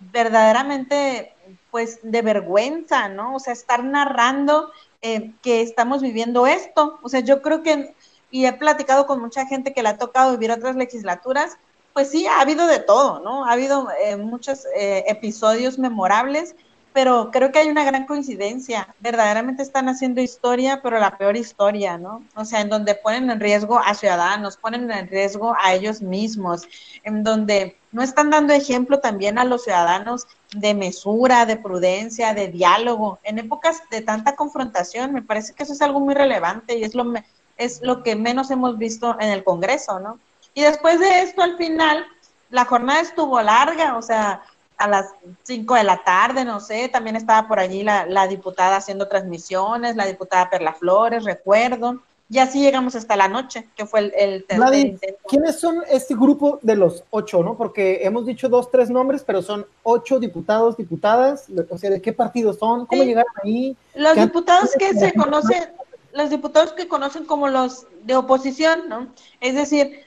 verdaderamente, 0.01 1.35
pues, 1.71 2.01
de 2.03 2.23
vergüenza, 2.23 3.09
¿no? 3.09 3.37
O 3.37 3.39
sea, 3.39 3.53
estar 3.53 3.85
narrando 3.85 4.73
eh, 5.03 5.33
que 5.43 5.63
estamos 5.63 6.03
viviendo 6.03 6.47
esto. 6.47 6.99
O 7.03 7.09
sea, 7.09 7.21
yo 7.21 7.43
creo 7.43 7.63
que, 7.63 7.95
y 8.31 8.47
he 8.47 8.53
platicado 8.53 9.07
con 9.07 9.21
mucha 9.21 9.47
gente 9.47 9.73
que 9.73 9.83
le 9.83 9.91
ha 9.91 9.99
tocado 9.99 10.33
vivir 10.33 10.51
otras 10.51 10.77
legislaturas, 10.77 11.57
pues 11.93 12.11
sí, 12.11 12.27
ha 12.27 12.41
habido 12.41 12.67
de 12.67 12.79
todo, 12.79 13.21
¿no? 13.21 13.45
Ha 13.47 13.53
habido 13.53 13.89
eh, 14.05 14.17
muchos 14.17 14.67
eh, 14.77 15.05
episodios 15.09 15.79
memorables 15.79 16.55
pero 16.93 17.31
creo 17.31 17.53
que 17.53 17.61
hay 17.61 17.69
una 17.69 17.85
gran 17.85 18.07
coincidencia. 18.07 18.95
Verdaderamente 19.01 19.63
están 19.63 19.89
haciendo 19.89 20.21
historia, 20.21 20.81
pero 20.83 20.99
la 20.99 21.17
peor 21.17 21.37
historia, 21.37 21.99
¿no? 21.99 22.25
O 22.35 22.45
sea, 22.45 22.61
en 22.61 22.69
donde 22.69 22.95
ponen 22.95 23.31
en 23.31 23.39
riesgo 23.39 23.79
a 23.79 23.95
ciudadanos, 23.95 24.57
ponen 24.57 24.91
en 24.91 25.09
riesgo 25.09 25.55
a 25.63 25.75
ellos 25.75 26.03
mismos, 26.03 26.63
en 27.05 27.23
donde 27.23 27.77
no 27.93 28.03
están 28.03 28.31
dando 28.31 28.53
ejemplo 28.53 28.99
también 28.99 29.39
a 29.39 29.45
los 29.45 29.65
ciudadanos 29.65 30.27
de 30.55 30.75
mesura, 30.75 31.47
de 31.47 31.57
prudencia, 31.57 32.35
de 32.35 32.49
diálogo. 32.49 33.21
En 33.23 33.39
épocas 33.39 33.83
de 33.91 34.01
tanta 34.01 34.35
confrontación, 34.35 35.13
me 35.13 35.23
parece 35.23 35.55
que 35.55 35.63
eso 35.63 35.73
es 35.73 35.83
algo 35.83 36.01
muy 36.01 36.15
relevante 36.15 36.77
y 36.77 36.85
es 36.85 36.95
lo, 36.95 37.13
es 37.57 37.81
lo 37.83 38.03
que 38.03 38.17
menos 38.17 38.51
hemos 38.51 38.79
visto 38.79 39.17
en 39.21 39.31
el 39.31 39.45
Congreso, 39.45 40.01
¿no? 40.01 40.19
Y 40.55 40.63
después 40.63 40.99
de 40.99 41.23
esto, 41.23 41.43
al 41.43 41.57
final, 41.57 42.05
la 42.51 42.65
jornada 42.65 43.01
estuvo 43.01 43.41
larga, 43.41 43.97
o 43.97 44.03
sea, 44.03 44.43
a 44.81 44.89
las 44.89 45.11
5 45.43 45.75
de 45.75 45.85
la 45.85 46.03
tarde, 46.03 46.43
no 46.43 46.59
sé, 46.59 46.89
también 46.89 47.15
estaba 47.15 47.47
por 47.47 47.61
allí 47.61 47.83
la, 47.83 48.07
la, 48.07 48.27
diputada 48.27 48.77
haciendo 48.77 49.09
transmisiones, 49.09 49.95
la 49.95 50.07
diputada 50.07 50.49
Perla 50.49 50.73
Flores, 50.73 51.25
recuerdo, 51.25 52.01
y 52.31 52.39
así 52.39 52.63
llegamos 52.63 52.95
hasta 52.95 53.15
la 53.15 53.29
noche, 53.29 53.69
que 53.77 53.85
fue 53.85 54.01
el, 54.01 54.13
el 54.17 54.45
tercer 54.47 54.75
intento. 54.75 55.19
¿Quiénes 55.29 55.61
son 55.61 55.83
este 55.87 56.15
grupo 56.15 56.61
de 56.63 56.77
los 56.77 57.05
ocho, 57.11 57.43
no? 57.43 57.59
Porque 57.59 58.01
hemos 58.05 58.25
dicho 58.25 58.49
dos, 58.49 58.71
tres 58.71 58.89
nombres, 58.89 59.23
pero 59.23 59.43
son 59.43 59.67
ocho 59.83 60.19
diputados, 60.19 60.79
diputadas, 60.79 61.47
o 61.69 61.77
sea, 61.77 61.91
¿de 61.91 62.01
qué 62.01 62.15
partidos 62.15 62.59
son? 62.59 62.87
¿Cómo 62.87 63.03
llegaron 63.03 63.33
ahí? 63.45 63.77
Los 63.95 64.17
diputados 64.17 64.71
que 64.79 64.95
se 64.95 65.13
conocen, 65.13 65.69
los 66.15 66.31
diputados 66.31 66.73
que 66.73 66.89
conocen 66.89 67.27
como 67.27 67.49
los 67.49 67.87
de 68.05 68.17
oposición, 68.17 68.89
¿no? 68.89 69.09
Es 69.43 69.55
decir, 69.55 70.07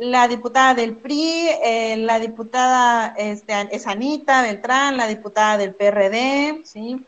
la 0.00 0.28
diputada 0.28 0.74
del 0.74 0.96
PRI, 0.96 1.48
eh, 1.64 1.96
la 1.98 2.18
diputada 2.20 3.14
este, 3.16 3.54
es 3.74 3.86
Anita 3.86 4.42
Beltrán, 4.42 4.96
la 4.96 5.06
diputada 5.06 5.58
del 5.58 5.74
PRD, 5.74 6.62
¿sí? 6.64 7.04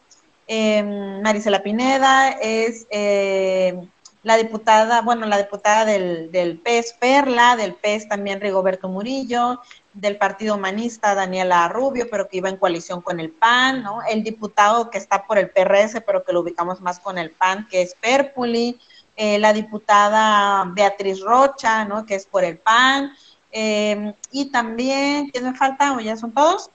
Em, 0.47 1.23
Marisela 1.23 1.63
Pineda, 1.63 2.31
es 2.31 2.87
eh, 2.91 3.81
la 4.25 4.37
diputada, 4.37 5.01
bueno, 5.03 5.27
la 5.27 5.39
diputada 5.39 5.85
del, 5.85 6.33
del 6.33 6.59
PES 6.59 6.95
Perla, 6.99 7.55
del 7.57 7.75
PES 7.75 8.09
también 8.09 8.41
Rigoberto 8.41 8.89
Murillo, 8.89 9.61
del 9.93 10.17
Partido 10.17 10.57
Humanista 10.57 11.15
Daniela 11.15 11.69
Rubio, 11.69 12.09
pero 12.11 12.29
que 12.29 12.39
iba 12.39 12.49
en 12.49 12.57
coalición 12.57 13.01
con 13.01 13.21
el 13.21 13.31
PAN, 13.31 13.83
¿no? 13.85 14.01
El 14.09 14.25
diputado 14.25 14.91
que 14.91 14.99
está 14.99 15.25
por 15.25 15.39
el 15.39 15.51
PRS, 15.51 16.01
pero 16.05 16.25
que 16.25 16.33
lo 16.33 16.41
ubicamos 16.41 16.81
más 16.81 16.99
con 16.99 17.17
el 17.17 17.31
PAN, 17.31 17.69
que 17.71 17.83
es 17.83 17.95
Perpuli, 17.95 18.79
eh, 19.23 19.39
la 19.39 19.53
diputada 19.53 20.65
Beatriz 20.65 21.21
Rocha, 21.21 21.85
¿no? 21.85 22.07
que 22.07 22.15
es 22.15 22.25
por 22.25 22.43
el 22.43 22.57
PAN, 22.57 23.13
eh, 23.53 24.15
y 24.33 24.51
también, 24.51 25.29
¿quién 25.29 25.45
me 25.45 25.55
falta? 25.55 25.93
¿O 25.93 26.01
ya 26.01 26.17
son 26.17 26.33
todos? 26.33 26.71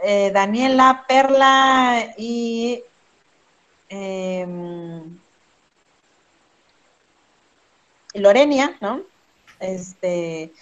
Eh, 0.00 0.30
Daniela, 0.32 1.04
Perla 1.08 2.14
y 2.16 2.84
Lorenia, 8.14 8.76
¿no? 8.80 9.02
Este, 9.58 10.52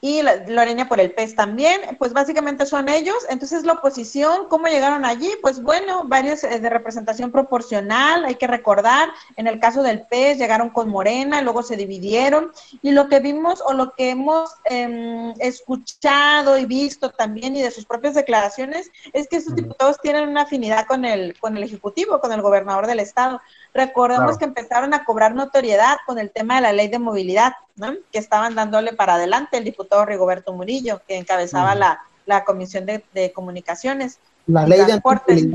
y 0.00 0.22
Lorena 0.48 0.88
por 0.88 1.00
el 1.00 1.12
PES 1.12 1.34
también, 1.34 1.80
pues 1.98 2.12
básicamente 2.12 2.64
son 2.66 2.88
ellos. 2.88 3.16
Entonces 3.28 3.64
la 3.64 3.74
oposición, 3.74 4.48
¿cómo 4.48 4.66
llegaron 4.66 5.04
allí? 5.04 5.30
Pues 5.42 5.62
bueno, 5.62 6.04
varios 6.04 6.42
eh, 6.44 6.58
de 6.58 6.70
representación 6.70 7.30
proporcional, 7.30 8.24
hay 8.24 8.36
que 8.36 8.46
recordar, 8.46 9.10
en 9.36 9.46
el 9.46 9.60
caso 9.60 9.82
del 9.82 10.06
PES 10.06 10.38
llegaron 10.38 10.70
con 10.70 10.88
Morena, 10.88 11.42
luego 11.42 11.62
se 11.62 11.76
dividieron 11.76 12.52
y 12.82 12.92
lo 12.92 13.08
que 13.08 13.20
vimos 13.20 13.62
o 13.66 13.72
lo 13.74 13.92
que 13.92 14.10
hemos 14.10 14.50
em, 14.64 15.34
escuchado 15.38 16.58
y 16.58 16.64
visto 16.64 17.10
también 17.10 17.56
y 17.56 17.62
de 17.62 17.70
sus 17.70 17.84
propias 17.84 18.14
declaraciones 18.14 18.90
es 19.12 19.28
que 19.28 19.36
esos 19.36 19.54
diputados 19.54 20.00
tienen 20.00 20.28
una 20.28 20.42
afinidad 20.42 20.86
con 20.86 21.04
el, 21.04 21.38
con 21.38 21.56
el 21.56 21.62
Ejecutivo, 21.62 22.20
con 22.20 22.32
el 22.32 22.42
gobernador 22.42 22.86
del 22.86 23.00
Estado. 23.00 23.40
Recordemos 23.72 24.36
que 24.36 24.44
empezaron 24.44 24.94
a 24.94 25.04
cobrar 25.04 25.34
notoriedad 25.34 25.98
con 26.06 26.18
el 26.18 26.30
tema 26.30 26.56
de 26.56 26.60
la 26.62 26.72
ley 26.72 26.88
de 26.88 26.98
movilidad, 26.98 27.52
¿no? 27.76 27.94
que 28.10 28.18
estaban 28.18 28.54
dándole 28.54 28.92
para 28.92 29.14
adelante 29.14 29.58
el 29.58 29.64
diputado 29.64 30.04
Rigoberto 30.04 30.52
Murillo, 30.52 31.00
que 31.06 31.16
encabezaba 31.16 31.74
la, 31.74 32.00
la, 32.26 32.44
Comisión 32.44 32.84
de, 32.86 33.32
Comunicaciones. 33.32 34.18
La 34.46 34.66
ley 34.66 34.80
de 34.80 34.86
transportes. 34.86 35.46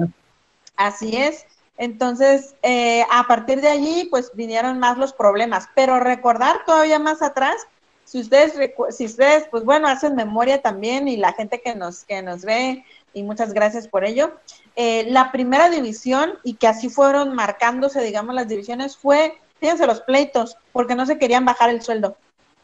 Así 0.77 1.17
es. 1.17 1.45
Entonces, 1.77 2.55
eh, 2.63 3.05
a 3.11 3.27
partir 3.27 3.59
de 3.59 3.67
allí, 3.67 4.07
pues 4.09 4.31
vinieron 4.33 4.79
más 4.79 4.97
los 4.97 5.11
problemas. 5.11 5.67
Pero 5.75 5.99
recordar 5.99 6.63
todavía 6.65 6.99
más 6.99 7.21
atrás, 7.21 7.55
si 8.05 8.21
ustedes, 8.21 8.53
si 8.91 9.05
ustedes, 9.05 9.47
pues 9.51 9.65
bueno, 9.65 9.87
hacen 9.87 10.15
memoria 10.15 10.61
también 10.61 11.07
y 11.07 11.17
la 11.17 11.33
gente 11.33 11.59
que 11.61 11.75
nos, 11.75 12.05
que 12.05 12.21
nos 12.21 12.43
ve, 12.43 12.85
y 13.13 13.23
muchas 13.23 13.51
gracias 13.53 13.87
por 13.87 14.05
ello, 14.05 14.33
eh, 14.75 15.05
la 15.09 15.31
primera 15.31 15.69
división 15.69 16.33
y 16.43 16.55
que 16.55 16.67
así 16.67 16.89
fueron 16.89 17.33
marcándose, 17.33 18.01
digamos, 18.01 18.35
las 18.35 18.47
divisiones 18.47 18.97
fue, 18.97 19.39
fíjense 19.59 19.87
los 19.87 20.01
pleitos, 20.01 20.57
porque 20.73 20.95
no 20.95 21.05
se 21.05 21.17
querían 21.17 21.45
bajar 21.45 21.69
el 21.69 21.81
sueldo. 21.81 22.17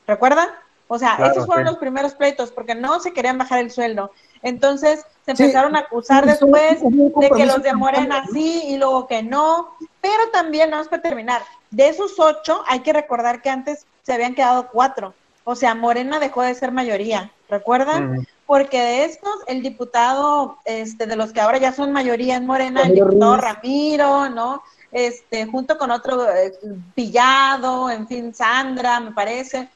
¿Recuerdan? 0.07 0.49
O 0.93 0.99
sea, 0.99 1.17
esos 1.31 1.45
fueron 1.45 1.63
los 1.65 1.77
primeros 1.77 2.13
pleitos 2.15 2.51
porque 2.51 2.75
no 2.75 2.99
se 2.99 3.13
querían 3.13 3.37
bajar 3.37 3.59
el 3.59 3.71
sueldo. 3.71 4.11
Entonces 4.41 5.05
se 5.23 5.31
empezaron 5.31 5.77
a 5.77 5.79
acusar 5.79 6.25
después 6.25 6.81
de 6.81 7.29
que 7.29 7.45
los 7.45 7.63
de 7.63 7.73
Morena 7.73 8.25
sí 8.33 8.63
y 8.67 8.77
luego 8.77 9.07
que 9.07 9.23
no. 9.23 9.69
Pero 10.01 10.29
también, 10.33 10.69
vamos 10.69 10.89
para 10.89 11.01
terminar, 11.01 11.43
de 11.69 11.87
esos 11.87 12.19
ocho 12.19 12.61
hay 12.67 12.81
que 12.81 12.91
recordar 12.91 13.41
que 13.41 13.49
antes 13.49 13.85
se 14.03 14.11
habían 14.11 14.35
quedado 14.35 14.67
cuatro. 14.67 15.13
O 15.45 15.55
sea, 15.55 15.75
Morena 15.75 16.19
dejó 16.19 16.41
de 16.41 16.55
ser 16.55 16.73
mayoría, 16.73 17.31
¿recuerdan? 17.47 18.27
Porque 18.51 18.81
de 18.81 19.05
estos, 19.05 19.33
el 19.47 19.63
diputado, 19.63 20.57
este, 20.65 21.05
de 21.05 21.15
los 21.15 21.31
que 21.31 21.39
ahora 21.39 21.57
ya 21.57 21.71
son 21.71 21.93
mayoría 21.93 22.35
en 22.35 22.45
Morena, 22.45 22.81
el 22.81 22.95
diputado 22.95 23.37
Ramiro, 23.37 24.27
¿no? 24.27 24.61
Este, 24.91 25.45
junto 25.45 25.77
con 25.77 25.89
otro 25.89 26.29
eh, 26.29 26.51
Pillado, 26.93 27.89
en 27.89 28.09
fin, 28.09 28.33
Sandra, 28.33 28.99
me 28.99 29.11
parece, 29.11 29.69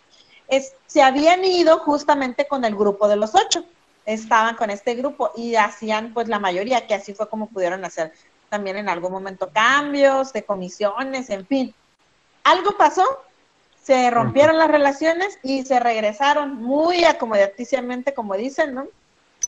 es, 0.50 0.74
se 0.88 1.02
habían 1.02 1.46
ido 1.46 1.80
justamente 1.80 2.50
con 2.50 2.66
el 2.66 2.76
grupo 2.76 3.08
de 3.08 3.16
los 3.16 3.34
ocho 3.34 3.64
estaban 4.06 4.58
con 4.58 4.70
este 4.70 4.94
grupo 4.96 5.32
y 5.38 5.56
hacían 5.56 6.14
pues 6.14 6.28
la 6.28 6.40
mayoría, 6.40 6.86
que 6.86 6.96
así 6.96 7.14
fue 7.14 7.30
como 7.30 7.48
pudieron 7.48 7.86
hacer 7.86 8.12
también 8.50 8.76
en 8.76 8.90
algún 8.90 9.14
momento 9.14 9.50
cambios 9.54 10.34
de 10.34 10.44
comisiones, 10.44 11.30
en 11.30 11.48
fin. 11.48 11.74
Algo 12.44 12.76
pasó, 12.78 13.06
se 13.86 14.10
rompieron 14.10 14.58
las 14.58 14.68
relaciones 14.68 15.38
y 15.44 15.64
se 15.64 15.80
regresaron 15.80 16.56
muy 16.56 17.04
acomodaticiamente, 17.04 18.16
como 18.16 18.36
dicen, 18.36 18.74
¿no? 18.74 18.88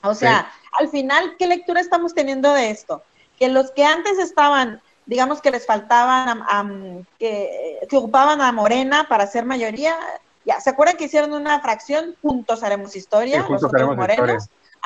O 0.04 0.14
sea, 0.14 0.52
al 0.80 0.90
final, 0.90 1.36
¿qué 1.40 1.48
lectura 1.48 1.82
estamos 1.82 2.14
teniendo 2.14 2.54
de 2.54 2.70
esto? 2.70 3.02
Que 3.40 3.50
los 3.50 3.72
que 3.72 3.84
antes 3.84 4.20
estaban, 4.20 4.80
digamos 5.08 5.42
que 5.42 5.50
les 5.50 5.66
faltaban, 5.66 7.08
que, 7.18 7.80
que, 7.90 7.98
ocupaban 7.98 8.40
a 8.42 8.52
Morena 8.52 9.08
para 9.10 9.26
ser 9.26 9.44
mayoría, 9.44 9.98
ya, 10.46 10.62
¿se 10.62 10.70
acuerdan 10.70 10.98
que 10.98 11.06
hicieron 11.06 11.34
una 11.34 11.60
fracción? 11.60 12.16
Juntos 12.22 12.62
haremos 12.62 12.96
historia, 12.96 13.42
juntos 13.42 13.74
haremos 13.74 13.98
historia. 13.98 14.38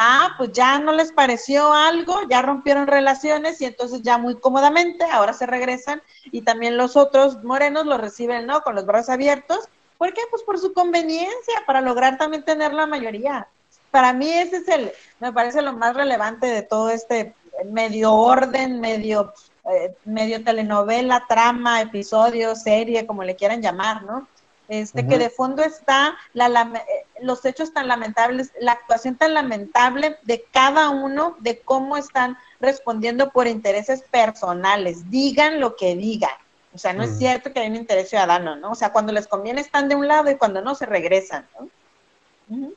Ah, 0.04 0.34
pues 0.36 0.52
ya 0.52 0.80
no 0.80 0.94
les 0.94 1.12
pareció 1.12 1.74
algo, 1.74 2.22
ya 2.28 2.42
rompieron 2.42 2.88
relaciones 2.88 3.62
y 3.62 3.66
entonces 3.66 4.02
ya 4.02 4.18
muy 4.18 4.36
cómodamente 4.36 5.06
ahora 5.06 5.32
se 5.32 5.46
regresan 5.46 6.02
y 6.32 6.42
también 6.42 6.76
los 6.76 6.98
otros 6.98 7.44
morenos 7.44 7.86
lo 7.86 8.00
reciben, 8.00 8.48
¿no? 8.48 8.62
Con 8.62 8.74
los 8.74 8.88
brazos 8.88 9.10
abiertos. 9.10 9.70
¿Por 10.00 10.12
qué? 10.12 10.22
Pues 10.32 10.42
por 10.42 10.58
su 10.58 10.74
conveniencia, 10.74 11.54
para 11.68 11.82
lograr 11.82 12.18
también 12.18 12.44
tener 12.44 12.74
la 12.74 12.88
mayoría. 12.88 13.48
Para 13.92 14.12
mí 14.12 14.28
ese 14.28 14.58
es 14.58 14.68
el, 14.70 14.92
me 15.20 15.32
parece 15.32 15.62
lo 15.62 15.74
más 15.74 15.96
relevante 15.96 16.48
de 16.48 16.64
todo 16.64 16.90
este 16.90 17.36
medio 17.70 18.12
orden, 18.12 18.80
medio, 18.80 19.36
eh, 19.72 19.94
medio 20.06 20.44
telenovela, 20.44 21.28
trama, 21.30 21.80
episodio, 21.80 22.56
serie, 22.56 23.06
como 23.06 23.24
le 23.24 23.36
quieran 23.36 23.62
llamar, 23.62 24.02
¿no? 24.02 24.28
este, 24.72 25.06
que 25.06 25.18
de 25.18 25.30
fondo 25.30 25.64
está 25.64 26.16
la, 26.34 26.62
eh, 26.62 27.06
los 27.22 27.46
hechos 27.46 27.74
tan 27.74 27.88
lamentables, 27.88 28.52
la 28.60 28.74
actuación 28.74 29.16
tan 29.16 29.34
lamentable 29.34 30.18
de 30.24 30.46
cada 30.52 30.90
uno, 30.90 31.36
de 31.40 31.60
cómo 31.60 31.98
están 31.98 32.38
respondiendo 32.60 33.30
por 33.30 33.48
intereses 33.48 34.04
personales, 34.04 35.10
digan 35.10 35.60
lo 35.60 35.76
que 35.76 35.96
digan. 35.96 36.32
O 36.74 36.78
sea, 36.78 36.94
no 36.94 37.04
es 37.04 37.18
cierto 37.18 37.52
que 37.52 37.60
hay 37.60 37.70
un 37.70 37.76
interés 37.76 38.10
ciudadano, 38.10 38.56
¿no? 38.56 38.72
O 38.72 38.76
sea, 38.76 38.94
cuando 38.94 39.12
les 39.12 39.28
conviene 39.28 39.60
están 39.60 39.90
de 39.90 39.96
un 39.96 40.08
lado 40.08 40.32
y 40.32 40.36
cuando 40.36 40.62
no 40.62 40.74
se 40.74 40.86
regresan, 40.86 41.46
¿no? 41.60 42.72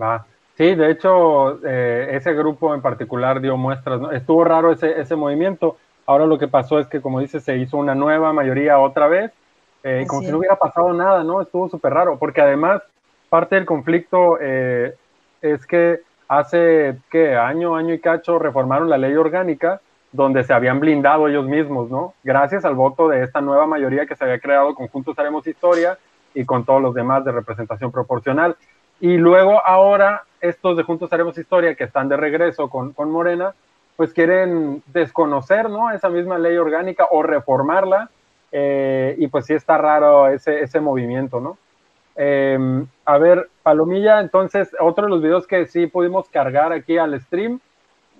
Va. 0.00 0.26
Sí, 0.56 0.74
de 0.74 0.90
hecho, 0.90 1.58
eh, 1.66 2.10
ese 2.12 2.34
grupo 2.34 2.74
en 2.74 2.82
particular 2.82 3.40
dio 3.40 3.56
muestras, 3.56 4.00
¿no? 4.00 4.12
Estuvo 4.12 4.44
raro 4.44 4.70
ese, 4.70 5.00
ese 5.00 5.16
movimiento. 5.16 5.76
Ahora 6.06 6.26
lo 6.26 6.38
que 6.38 6.46
pasó 6.46 6.78
es 6.78 6.86
que, 6.86 7.00
como 7.00 7.20
dice, 7.20 7.40
se 7.40 7.56
hizo 7.56 7.78
una 7.78 7.94
nueva 7.94 8.32
mayoría 8.32 8.78
otra 8.78 9.08
vez 9.08 9.32
eh, 9.84 10.04
como 10.06 10.22
si 10.22 10.30
no 10.30 10.38
hubiera 10.38 10.56
pasado 10.56 10.92
nada, 10.92 11.24
¿no? 11.24 11.42
Estuvo 11.42 11.68
súper 11.68 11.92
raro, 11.92 12.18
porque 12.18 12.40
además 12.40 12.82
parte 13.32 13.54
del 13.54 13.64
conflicto 13.64 14.36
eh, 14.42 14.94
es 15.40 15.66
que 15.66 16.02
hace, 16.28 16.98
¿qué? 17.10 17.34
Año, 17.34 17.76
año 17.76 17.94
y 17.94 17.98
cacho 17.98 18.38
reformaron 18.38 18.90
la 18.90 18.98
ley 18.98 19.14
orgánica 19.14 19.80
donde 20.12 20.44
se 20.44 20.52
habían 20.52 20.80
blindado 20.80 21.28
ellos 21.28 21.46
mismos, 21.46 21.90
¿no? 21.90 22.12
Gracias 22.22 22.66
al 22.66 22.74
voto 22.74 23.08
de 23.08 23.24
esta 23.24 23.40
nueva 23.40 23.66
mayoría 23.66 24.04
que 24.04 24.16
se 24.16 24.24
había 24.24 24.38
creado 24.38 24.74
con 24.74 24.88
Juntos 24.88 25.18
Haremos 25.18 25.46
Historia 25.46 25.96
y 26.34 26.44
con 26.44 26.66
todos 26.66 26.82
los 26.82 26.92
demás 26.92 27.24
de 27.24 27.32
representación 27.32 27.90
proporcional. 27.90 28.54
Y 29.00 29.16
luego 29.16 29.64
ahora 29.64 30.24
estos 30.42 30.76
de 30.76 30.82
Juntos 30.82 31.10
Haremos 31.10 31.38
Historia 31.38 31.74
que 31.74 31.84
están 31.84 32.10
de 32.10 32.18
regreso 32.18 32.68
con, 32.68 32.92
con 32.92 33.10
Morena, 33.10 33.54
pues 33.96 34.12
quieren 34.12 34.82
desconocer, 34.88 35.70
¿no? 35.70 35.90
Esa 35.90 36.10
misma 36.10 36.38
ley 36.38 36.58
orgánica 36.58 37.06
o 37.10 37.22
reformarla 37.22 38.10
eh, 38.52 39.14
y 39.16 39.28
pues 39.28 39.46
sí 39.46 39.54
está 39.54 39.78
raro 39.78 40.28
ese, 40.28 40.60
ese 40.60 40.80
movimiento, 40.82 41.40
¿no? 41.40 41.56
Em, 42.14 42.86
a 43.04 43.18
ver, 43.18 43.48
Palomilla, 43.62 44.20
entonces, 44.20 44.70
otro 44.80 45.04
de 45.04 45.10
los 45.10 45.22
videos 45.22 45.46
que 45.46 45.66
sí 45.66 45.86
pudimos 45.86 46.28
cargar 46.28 46.72
aquí 46.72 46.98
al 46.98 47.18
stream. 47.20 47.60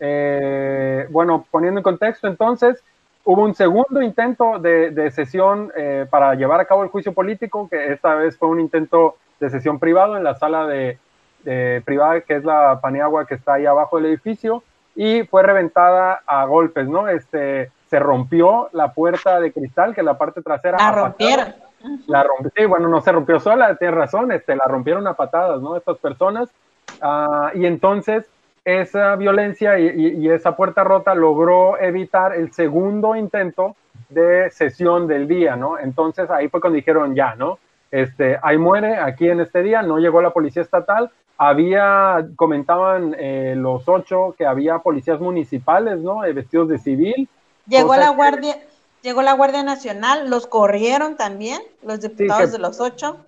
Eh, 0.01 1.07
bueno, 1.11 1.47
poniendo 1.51 1.81
en 1.81 1.85
contexto, 1.85 2.27
entonces, 2.27 2.83
hubo 3.25 3.43
un 3.43 3.55
segundo 3.55 4.03
intento 4.03 4.59
de, 4.59 5.11
sesión 5.11 5.71
eh, 5.77 6.07
para 6.11 6.35
llevar 6.35 6.61
a 6.61 6.65
cabo 6.65 6.83
el 6.83 6.89
juicio 6.89 7.13
político, 7.13 7.69
que 7.69 7.93
esta 7.93 8.15
vez 8.15 8.37
fue 8.37 8.49
un 8.49 8.61
intento 8.61 9.17
de 9.39 9.51
sesión 9.51 9.79
privado 9.79 10.17
en 10.17 10.25
la 10.25 10.35
sala 10.35 10.67
de, 10.67 10.99
de 11.45 11.83
privada, 11.85 12.21
que 12.23 12.37
es 12.37 12.45
la 12.45 12.81
Paniagua 12.81 13.27
que 13.27 13.35
está 13.35 13.55
ahí 13.55 13.67
abajo 13.67 13.97
del 13.97 14.07
edificio, 14.07 14.63
y 14.95 15.23
fue 15.25 15.43
reventada 15.43 16.23
a 16.27 16.45
golpes, 16.47 16.89
¿no? 16.89 17.09
Este, 17.09 17.71
se 17.89 17.99
rompió 17.99 18.69
la 18.73 18.93
puerta 18.93 19.39
de 19.41 19.53
cristal, 19.53 19.95
que 19.95 20.01
es 20.01 20.05
la 20.05 20.19
parte 20.19 20.43
trasera. 20.43 20.79
La 20.79 20.93
rompieron. 20.93 21.55
La 22.07 22.27
sí, 22.57 22.65
bueno, 22.65 22.89
no 22.89 23.01
se 23.01 23.13
rompió 23.13 23.41
sola, 23.41 23.75
tienes 23.77 23.97
razón, 23.97 24.33
este, 24.33 24.57
la 24.57 24.65
rompieron 24.67 25.07
a 25.07 25.15
patadas, 25.15 25.61
¿no? 25.61 25.77
Estas 25.77 25.99
personas. 25.99 26.49
Ah, 27.01 27.51
y 27.55 27.67
entonces 27.67 28.27
esa 28.65 29.17
violencia 29.17 29.79
y, 29.79 30.29
esa 30.29 30.55
puerta 30.55 30.85
rota 30.85 31.15
logró 31.15 31.79
evitar 31.81 32.35
el 32.35 32.53
segundo 32.53 33.17
intento 33.17 33.75
de 34.09 34.51
sesión 34.51 35.09
del 35.09 35.27
día, 35.27 35.57
¿no? 35.57 35.79
Entonces 35.79 36.31
ahí 36.31 36.49
fue 36.49 36.61
cuando 36.61 36.77
dijeron 36.77 37.15
ya, 37.15 37.35
¿no? 37.35 37.59
Este, 37.91 38.39
ahí 38.43 38.59
muere, 38.59 38.97
aquí 38.97 39.29
en 39.29 39.41
este 39.41 39.63
día, 39.63 39.83
no 39.83 39.99
llegó 39.99 40.23
la 40.23 40.31
policía 40.31 40.63
estatal, 40.63 41.11
había, 41.37 42.25
comentaban 42.37 43.17
eh, 43.19 43.55
los 43.57 43.89
ocho 43.89 44.35
que 44.39 44.47
había 44.47 44.79
policías 44.79 45.21
municipales, 45.21 45.99
¿no? 45.99 46.25
Eh, 46.25 46.33
vestidos 46.33 46.69
de 46.69 46.79
civil, 46.79 47.29
Llegó 47.67 47.95
la 47.97 48.11
Guardia, 48.11 48.57
llegó 49.03 49.23
la 49.23 49.35
Guardia 49.35 49.63
Nacional, 49.63 50.31
los 50.31 50.47
corrieron 50.47 51.17
también, 51.17 51.61
los 51.83 52.01
diputados 52.01 52.53
de 52.53 52.59
los 52.59 52.81
ocho. 52.81 53.19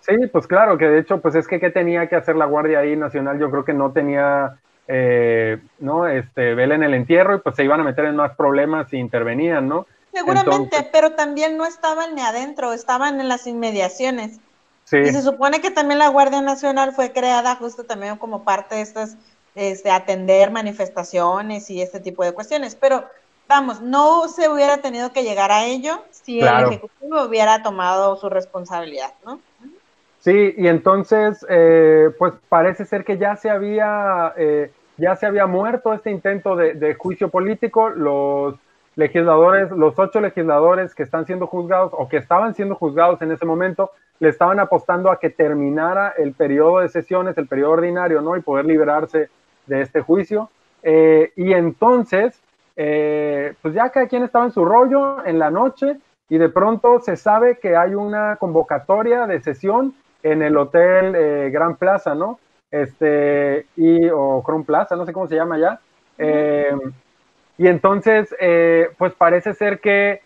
Sí, 0.00 0.26
pues 0.30 0.46
claro, 0.46 0.76
que 0.76 0.86
de 0.86 0.98
hecho, 0.98 1.20
pues 1.20 1.34
es 1.34 1.46
que 1.46 1.60
qué 1.60 1.70
tenía 1.70 2.08
que 2.08 2.16
hacer 2.16 2.36
la 2.36 2.46
Guardia 2.46 2.80
ahí 2.80 2.96
Nacional, 2.96 3.38
yo 3.38 3.50
creo 3.50 3.64
que 3.64 3.72
no 3.72 3.92
tenía, 3.92 4.58
eh, 4.88 5.58
¿no? 5.78 6.06
Este, 6.06 6.54
vela 6.54 6.74
en 6.74 6.82
el 6.82 6.94
entierro 6.94 7.36
y 7.36 7.38
pues 7.38 7.56
se 7.56 7.64
iban 7.64 7.80
a 7.80 7.84
meter 7.84 8.04
en 8.06 8.16
más 8.16 8.36
problemas 8.36 8.90
si 8.90 8.98
intervenían, 8.98 9.68
¿no? 9.68 9.86
Seguramente, 10.12 10.88
pero 10.92 11.12
también 11.12 11.56
no 11.56 11.64
estaban 11.64 12.14
ni 12.14 12.20
adentro, 12.20 12.72
estaban 12.72 13.20
en 13.20 13.28
las 13.28 13.46
inmediaciones. 13.46 14.38
Sí. 14.84 14.98
Y 14.98 15.06
se 15.06 15.22
supone 15.22 15.60
que 15.60 15.70
también 15.70 15.98
la 15.98 16.08
Guardia 16.08 16.42
Nacional 16.42 16.92
fue 16.92 17.12
creada 17.12 17.56
justo 17.56 17.84
también 17.84 18.16
como 18.16 18.44
parte 18.44 18.76
de 18.76 18.82
estas, 18.82 19.16
este, 19.54 19.90
atender 19.90 20.50
manifestaciones 20.50 21.70
y 21.70 21.80
este 21.80 22.00
tipo 22.00 22.22
de 22.22 22.32
cuestiones, 22.32 22.76
pero 22.76 23.04
vamos, 23.48 23.80
no 23.80 24.28
se 24.28 24.48
hubiera 24.48 24.78
tenido 24.78 25.12
que 25.12 25.22
llegar 25.22 25.50
a 25.50 25.64
ello 25.64 26.02
si 26.10 26.40
el 26.40 26.64
Ejecutivo 26.64 27.22
hubiera 27.22 27.62
tomado 27.62 28.16
su 28.16 28.28
responsabilidad, 28.28 29.12
¿no? 29.24 29.40
Sí, 30.24 30.54
y 30.56 30.68
entonces, 30.68 31.44
eh, 31.50 32.10
pues 32.18 32.32
parece 32.48 32.86
ser 32.86 33.04
que 33.04 33.18
ya 33.18 33.36
se 33.36 33.50
había, 33.50 34.32
eh, 34.38 34.72
ya 34.96 35.16
se 35.16 35.26
había 35.26 35.46
muerto 35.46 35.92
este 35.92 36.10
intento 36.10 36.56
de, 36.56 36.94
juicio 36.94 37.28
político. 37.28 37.90
Los 37.90 38.54
legisladores, 38.96 39.70
los 39.70 39.98
ocho 39.98 40.20
legisladores 40.20 40.94
que 40.94 41.02
están 41.02 41.26
siendo 41.26 41.46
juzgados 41.46 41.92
o 41.94 42.08
que 42.08 42.16
estaban 42.16 42.54
siendo 42.54 42.74
juzgados 42.74 43.20
en 43.20 43.32
ese 43.32 43.44
momento, 43.44 43.90
le 44.18 44.30
estaban 44.30 44.60
apostando 44.60 45.10
a 45.10 45.18
que 45.18 45.28
terminara 45.28 46.14
el 46.16 46.32
periodo 46.32 46.78
de 46.78 46.88
sesiones, 46.88 47.36
el 47.36 47.46
periodo 47.46 47.72
ordinario, 47.72 48.22
¿no? 48.22 48.34
Y 48.34 48.40
poder 48.40 48.64
liberarse 48.64 49.28
de 49.66 49.82
este 49.82 50.00
juicio. 50.00 50.48
Eh, 50.82 51.32
y 51.36 51.52
entonces, 51.52 52.40
eh, 52.76 53.54
pues 53.62 53.74
ya 53.74 53.90
cada 53.90 54.08
quien 54.08 54.24
estaba 54.24 54.44
en 54.44 54.52
su 54.52 54.64
rollo 54.64 55.24
en 55.24 55.38
la 55.38 55.50
noche 55.50 55.98
y 56.28 56.38
de 56.38 56.48
pronto 56.48 57.00
se 57.00 57.16
sabe 57.16 57.58
que 57.58 57.76
hay 57.76 57.94
una 57.94 58.36
convocatoria 58.36 59.26
de 59.26 59.40
sesión 59.40 59.94
en 60.22 60.42
el 60.42 60.56
Hotel 60.56 61.14
eh, 61.14 61.50
Gran 61.52 61.76
Plaza, 61.76 62.14
¿no? 62.14 62.40
Este, 62.70 63.66
y, 63.76 64.08
o 64.08 64.42
Crown 64.42 64.64
Plaza, 64.64 64.96
no 64.96 65.06
sé 65.06 65.12
cómo 65.12 65.28
se 65.28 65.36
llama 65.36 65.58
ya. 65.58 65.80
Eh, 66.18 66.76
y 67.56 67.68
entonces, 67.68 68.34
pues 68.98 69.14
parece 69.14 69.54
ser 69.54 69.78
que 69.78 70.22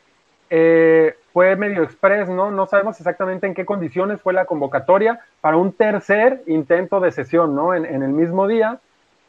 fue 1.34 1.56
medio 1.56 1.82
express, 1.82 2.30
¿no? 2.30 2.50
No 2.50 2.64
sabemos 2.64 2.98
exactamente 2.98 3.46
en 3.46 3.52
qué 3.52 3.66
condiciones 3.66 4.22
fue 4.22 4.32
la 4.32 4.46
convocatoria 4.46 5.20
para 5.42 5.58
un 5.58 5.72
tercer 5.72 6.42
intento 6.46 7.00
de 7.00 7.12
sesión, 7.12 7.54
¿no? 7.54 7.74
En 7.74 8.02
el 8.02 8.12
mismo 8.12 8.46
día. 8.46 8.80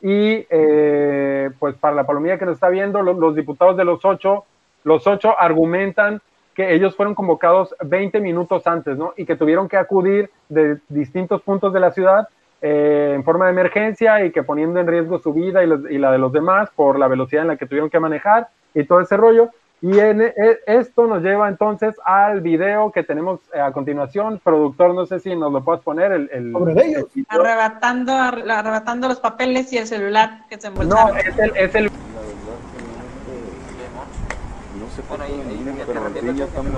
Y 0.01 0.45
eh, 0.49 1.49
pues 1.59 1.75
para 1.75 1.95
la 1.95 2.05
palomilla 2.05 2.37
que 2.37 2.45
nos 2.45 2.55
está 2.55 2.69
viendo, 2.69 3.01
los, 3.01 3.35
diputados 3.35 3.75
de 3.75 3.85
los 3.85 4.03
ocho, 4.05 4.45
los 4.83 5.05
ocho 5.07 5.35
argumentan 5.37 6.21
que 6.53 6.73
ellos 6.73 6.95
fueron 6.95 7.15
convocados 7.15 7.75
20 7.83 8.19
minutos 8.19 8.65
antes, 8.67 8.97
¿no? 8.97 9.13
Y 9.17 9.25
que 9.25 9.35
tuvieron 9.35 9.67
que 9.67 9.77
acudir 9.77 10.29
de 10.47 10.79
distintos 10.89 11.41
puntos 11.41 11.73
de 11.73 11.79
la 11.79 11.91
ciudad 11.91 12.27
eh, 12.61 13.13
en 13.15 13.23
forma 13.23 13.45
de 13.45 13.51
emergencia 13.51 14.25
y 14.25 14.31
que 14.31 14.43
poniendo 14.43 14.79
en 14.79 14.87
riesgo 14.87 15.19
su 15.19 15.33
vida 15.33 15.63
y, 15.63 15.97
la 15.97 16.11
de 16.11 16.17
los 16.17 16.33
demás 16.33 16.69
por 16.75 16.99
la 16.99 17.07
velocidad 17.07 17.43
en 17.43 17.49
la 17.49 17.57
que 17.57 17.65
tuvieron 17.65 17.89
que 17.89 17.99
manejar 17.99 18.49
y 18.73 18.83
todo 18.83 18.99
ese 18.99 19.15
rollo. 19.15 19.49
Y 19.81 19.97
en, 19.97 20.21
e, 20.21 20.33
esto 20.65 21.07
nos 21.07 21.23
lleva 21.23 21.47
entonces 21.47 21.95
al 22.03 22.41
video 22.41 22.91
que 22.91 23.03
tenemos 23.03 23.39
eh, 23.53 23.59
a 23.59 23.71
continuación. 23.71 24.39
Productor, 24.43 24.93
no 24.93 25.05
sé 25.05 25.19
si 25.19 25.35
nos 25.35 25.51
lo 25.51 25.63
puedes 25.63 25.81
poner. 25.81 26.11
El, 26.11 26.29
el, 26.31 26.53
arrebatando, 27.29 28.13
arrebatando 28.13 29.07
los 29.07 29.19
papeles 29.19 29.71
y 29.71 29.77
el 29.77 29.87
celular 29.87 30.45
que 30.49 30.59
se 30.59 30.67
envolvieron. 30.67 31.11
No, 31.11 31.15
es 31.15 31.39
el, 31.39 31.55
es 31.55 31.75
el 31.75 31.89
bueno, 35.07 35.23
ahí, 35.23 35.33
ahí 35.33 35.83
pero 35.87 36.01
Martín 36.01 36.35
ya 36.35 36.45
estamos 36.45 36.71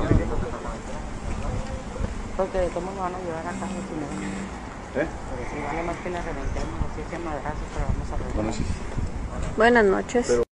Porque 2.38 2.58
de 2.60 2.68
todos 2.70 2.84
van 2.98 3.16
a 3.16 3.20
llevar 3.20 3.40
a 3.40 3.52
casa 3.52 3.68
si 3.68 3.96
no. 3.98 5.02
¿Eh? 5.02 5.08
Pero 5.08 5.50
si 5.50 5.62
vale 5.64 5.84
más 5.84 5.98
que 5.98 6.10
la 6.10 6.22
reventemos, 6.22 6.80
así 6.92 7.02
que 7.10 7.20
madrazos, 7.20 7.68
pero 7.74 7.86
vamos 7.88 8.12
a 8.12 8.18
ver. 8.18 8.36
Bueno, 8.36 8.54
sí. 8.54 8.64
Buenas 9.58 9.86
noches. 9.86 10.26
Pero... 10.28 10.51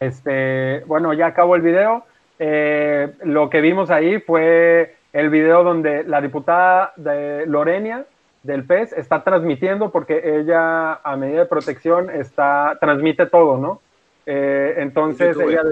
Este, 0.00 0.82
bueno, 0.86 1.12
ya 1.12 1.26
acabó 1.26 1.56
el 1.56 1.62
video. 1.62 2.04
Eh, 2.38 3.12
lo 3.22 3.48
que 3.48 3.60
vimos 3.60 3.90
ahí 3.90 4.20
fue 4.20 4.96
el 5.12 5.30
video 5.30 5.62
donde 5.62 6.04
la 6.04 6.20
diputada 6.20 6.92
de 6.96 7.46
Lorenia 7.46 8.04
del 8.42 8.64
PES 8.64 8.92
está 8.94 9.22
transmitiendo 9.22 9.90
porque 9.90 10.38
ella 10.38 10.94
a 10.94 11.16
medida 11.16 11.40
de 11.40 11.46
protección 11.46 12.10
está 12.10 12.76
transmite 12.80 13.26
todo, 13.26 13.56
¿no? 13.56 13.80
Eh, 14.26 14.74
entonces 14.78 15.36
ella 15.38 15.62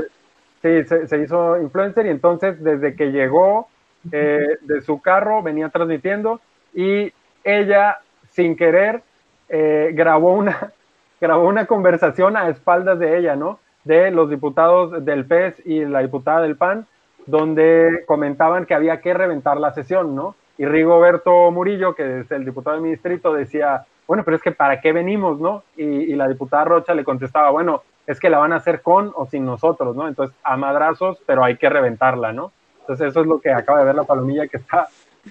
sí, 0.62 0.85
se, 0.85 1.23
hizo 1.23 1.61
influencer 1.61 2.07
y 2.07 2.11
entonces 2.11 2.62
desde 2.62 2.95
que 2.95 3.11
llegó 3.11 3.68
eh, 4.11 4.59
de 4.61 4.81
su 4.83 5.03
carro 5.03 5.43
venía 5.43 5.68
transmitiendo 5.68 6.41
y 6.73 7.12
ella 7.45 7.99
sin 8.31 8.57
querer 8.57 9.03
grabó 9.49 10.33
una 10.33 10.73
grabó 11.20 11.47
una 11.47 11.66
conversación 11.66 12.37
a 12.37 12.49
espaldas 12.49 12.99
de 12.99 13.18
ella, 13.18 13.37
¿no? 13.37 13.59
De 13.85 14.11
los 14.11 14.30
diputados 14.30 15.05
del 15.05 15.24
PES 15.26 15.62
y 15.64 15.85
la 15.85 16.01
diputada 16.01 16.43
del 16.43 16.57
PAN, 16.57 16.87
donde 17.26 18.05
comentaban 18.07 18.66
que 18.66 18.74
había 18.74 19.01
que 19.01 19.14
reventar 19.14 19.59
la 19.59 19.72
sesión, 19.72 20.14
¿no? 20.14 20.35
Y 20.59 20.66
Rigoberto 20.66 21.51
Murillo, 21.51 21.95
que 21.95 22.20
es 22.20 22.30
el 22.30 22.45
diputado 22.45 22.80
del 22.80 22.91
distrito, 22.91 23.33
decía, 23.33 23.85
bueno, 24.07 24.24
pero 24.24 24.37
es 24.37 24.43
que 24.43 24.53
¿para 24.53 24.80
qué 24.80 24.93
venimos, 24.93 25.41
no? 25.41 25.62
Y, 25.76 26.14
la 26.14 26.28
diputada 26.28 26.64
Rocha 26.64 26.95
le 26.95 27.05
contestaba, 27.05 27.51
bueno, 27.51 27.83
es 28.07 28.20
que 28.20 28.30
la 28.30 28.39
van 28.39 28.53
a 28.53 28.57
hacer 28.57 28.83
con 28.83 29.12
o 29.14 29.26
sin 29.26 29.45
nosotros, 29.45 29.97
¿no? 29.97 30.09
Entonces, 30.09 30.37
a 30.43 30.57
madrazos, 30.57 31.18
pero 31.26 31.45
hay 31.45 31.57
que 31.57 31.68
reventarla, 31.68 32.33
¿no? 32.33 32.53
Entonces, 32.80 33.09
eso 33.09 33.20
es 33.20 33.26
lo 33.26 33.41
que 33.41 33.53
acaba 33.53 33.78
de 33.78 33.87
ver 33.87 33.95
la 33.95 34.05
palomilla 34.05 34.47
que 34.49 34.57
está, 34.57 34.89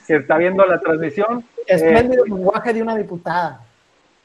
que 0.07 0.15
está 0.15 0.37
viendo 0.37 0.65
la 0.65 0.79
transmisión. 0.79 1.43
Espléndido 1.67 2.25
eh, 2.25 2.29
lenguaje 2.29 2.73
de 2.73 2.81
una 2.81 2.95
diputada. 2.95 3.61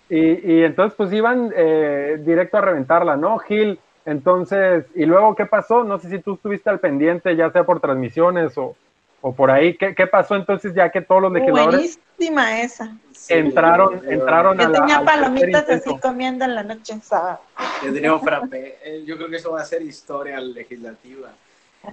Y, 0.08 0.52
y 0.52 0.62
entonces, 0.62 0.94
pues 0.96 1.12
iban 1.12 1.52
eh, 1.54 2.18
directo 2.20 2.56
a 2.56 2.60
reventarla, 2.60 3.16
¿no? 3.16 3.38
Gil 3.38 3.80
entonces, 4.06 4.86
¿y 4.94 5.04
luego 5.04 5.34
qué 5.34 5.46
pasó? 5.46 5.82
No 5.82 5.98
sé 5.98 6.08
si 6.08 6.20
tú 6.20 6.34
estuviste 6.34 6.70
al 6.70 6.78
pendiente, 6.78 7.34
ya 7.34 7.50
sea 7.50 7.64
por 7.64 7.80
transmisiones 7.80 8.56
o, 8.56 8.76
o 9.20 9.34
por 9.34 9.50
ahí. 9.50 9.76
¿Qué, 9.76 9.96
¿Qué, 9.96 10.06
pasó 10.06 10.36
entonces 10.36 10.72
ya 10.74 10.90
que 10.90 11.00
todos 11.00 11.22
los 11.22 11.32
legisladores... 11.32 11.98
Buenísima 12.16 12.60
esa. 12.62 12.96
entraron, 13.28 14.00
entraron 14.08 14.58
Yo 14.58 14.68
a 14.68 14.72
tenía 14.72 15.04
palomitas 15.04 15.68
así 15.68 15.98
comiendo 15.98 16.44
en 16.44 16.54
la 16.54 16.62
noche 16.62 17.00
sábado. 17.02 17.40
Tendríamos 17.82 18.22
frappé. 18.22 18.78
Eh, 18.84 19.04
yo 19.04 19.16
creo 19.16 19.28
que 19.28 19.36
eso 19.36 19.50
va 19.50 19.62
a 19.62 19.64
ser 19.64 19.82
historia 19.82 20.40
legislativa. 20.40 21.30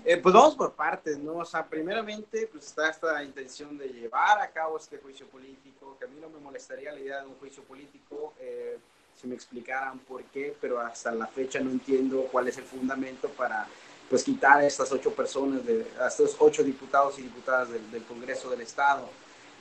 Eh, 0.05 0.17
pues 0.17 0.35
vamos 0.35 0.55
por 0.55 0.73
partes, 0.73 1.17
¿no? 1.17 1.37
O 1.37 1.45
sea, 1.45 1.65
primeramente, 1.65 2.47
pues 2.51 2.67
está 2.67 2.91
esta 2.91 3.23
intención 3.23 3.75
de 3.75 3.87
llevar 3.87 4.39
a 4.39 4.49
cabo 4.49 4.77
este 4.77 4.99
juicio 4.99 5.25
político, 5.27 5.97
que 5.99 6.05
a 6.05 6.07
mí 6.07 6.17
no 6.21 6.29
me 6.29 6.39
molestaría 6.39 6.91
la 6.91 6.99
idea 6.99 7.21
de 7.21 7.27
un 7.27 7.35
juicio 7.35 7.63
político. 7.63 8.33
Eh, 8.39 8.77
si 9.19 9.27
me 9.27 9.35
explicaran 9.35 9.99
por 9.99 10.23
qué, 10.25 10.55
pero 10.59 10.79
hasta 10.79 11.11
la 11.11 11.27
fecha 11.27 11.59
no 11.59 11.71
entiendo 11.71 12.27
cuál 12.31 12.47
es 12.47 12.57
el 12.57 12.63
fundamento 12.63 13.29
para 13.29 13.67
pues 14.09 14.23
quitar 14.23 14.59
a 14.59 14.67
estas 14.67 14.91
ocho 14.91 15.11
personas, 15.11 15.65
de, 15.65 15.87
a 15.99 16.07
estos 16.07 16.35
ocho 16.39 16.63
diputados 16.63 17.17
y 17.19 17.23
diputadas 17.23 17.69
del, 17.69 18.03
Congreso 18.03 18.49
del 18.49 18.61
Estado. 18.61 19.09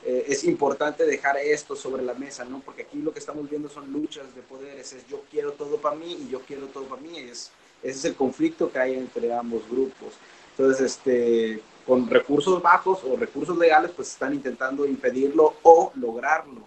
Eh, 0.05 0.25
es 0.27 0.43
importante 0.43 1.05
dejar 1.05 1.37
esto 1.37 1.75
sobre 1.75 2.03
la 2.03 2.13
mesa, 2.13 2.43
¿no? 2.43 2.59
Porque 2.59 2.83
aquí 2.83 2.97
lo 2.97 3.13
que 3.13 3.19
estamos 3.19 3.49
viendo 3.49 3.69
son 3.69 3.91
luchas 3.91 4.35
de 4.35 4.41
poderes, 4.41 4.93
es 4.93 5.07
yo 5.07 5.23
quiero 5.31 5.53
todo 5.53 5.77
para 5.77 5.95
mí 5.95 6.17
y 6.25 6.29
yo 6.29 6.41
quiero 6.41 6.67
todo 6.67 6.83
para 6.83 7.01
mí, 7.01 7.17
es, 7.17 7.51
ese 7.81 7.97
es 7.99 8.05
el 8.05 8.15
conflicto 8.15 8.71
que 8.71 8.79
hay 8.79 8.95
entre 8.95 9.33
ambos 9.33 9.67
grupos. 9.69 10.13
Entonces, 10.51 10.81
este, 10.81 11.61
con 11.85 12.09
recursos 12.09 12.61
bajos 12.61 12.99
o 13.03 13.15
recursos 13.15 13.57
legales, 13.57 13.91
pues 13.95 14.09
están 14.09 14.33
intentando 14.33 14.85
impedirlo 14.85 15.55
o 15.63 15.91
lograrlo. 15.95 16.61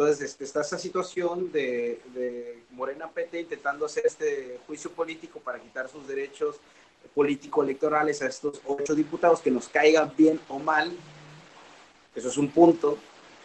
Entonces, 0.00 0.30
este, 0.30 0.44
está 0.44 0.62
esa 0.62 0.78
situación 0.78 1.52
de, 1.52 2.62
Morena 2.70 3.10
PT 3.10 3.38
intentando 3.38 3.84
hacer 3.84 4.06
este 4.06 4.58
juicio 4.66 4.90
político 4.92 5.40
para 5.40 5.58
quitar 5.58 5.90
sus 5.90 6.08
derechos 6.08 6.56
político-electorales 7.14 8.22
a 8.22 8.26
estos 8.26 8.62
ocho 8.66 8.94
diputados, 8.94 9.40
que 9.40 9.50
nos 9.50 9.68
caigan 9.68 10.10
bien 10.16 10.40
o 10.48 10.58
mal. 10.58 10.90
Eso 12.14 12.28
es 12.28 12.38
un 12.38 12.50
punto. 12.50 12.96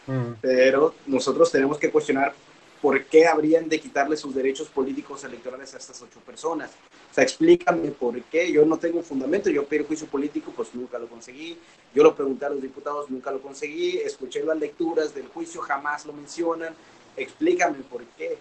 Mm. 0.07 0.35
Pero 0.39 0.95
nosotros 1.07 1.51
tenemos 1.51 1.77
que 1.77 1.91
cuestionar 1.91 2.33
por 2.85 3.03
qué 3.05 3.25
habrían 3.25 3.67
de 3.67 3.79
quitarle 3.79 4.15
sus 4.15 4.35
derechos 4.35 4.67
políticos 4.67 5.23
electorales 5.23 5.73
a 5.73 5.79
estas 5.79 5.99
ocho 6.03 6.19
personas. 6.19 6.69
O 7.09 7.15
sea, 7.15 7.23
explícame 7.23 7.89
por 7.89 8.21
qué. 8.25 8.51
Yo 8.51 8.63
no 8.63 8.77
tengo 8.77 8.99
un 8.99 9.03
fundamento, 9.03 9.49
yo 9.49 9.65
pedí 9.65 9.83
juicio 9.83 10.05
político, 10.05 10.53
pues 10.55 10.69
nunca 10.75 10.99
lo 10.99 11.07
conseguí. 11.07 11.57
Yo 11.95 12.03
lo 12.03 12.15
pregunté 12.15 12.45
a 12.45 12.49
los 12.49 12.61
diputados, 12.61 13.09
nunca 13.09 13.31
lo 13.31 13.41
conseguí. 13.41 13.97
Escuché 13.97 14.43
las 14.43 14.59
lecturas 14.59 15.15
del 15.15 15.27
juicio, 15.29 15.61
jamás 15.61 16.05
lo 16.05 16.13
mencionan. 16.13 16.75
Explícame 17.17 17.79
por 17.89 18.03
qué. 18.15 18.37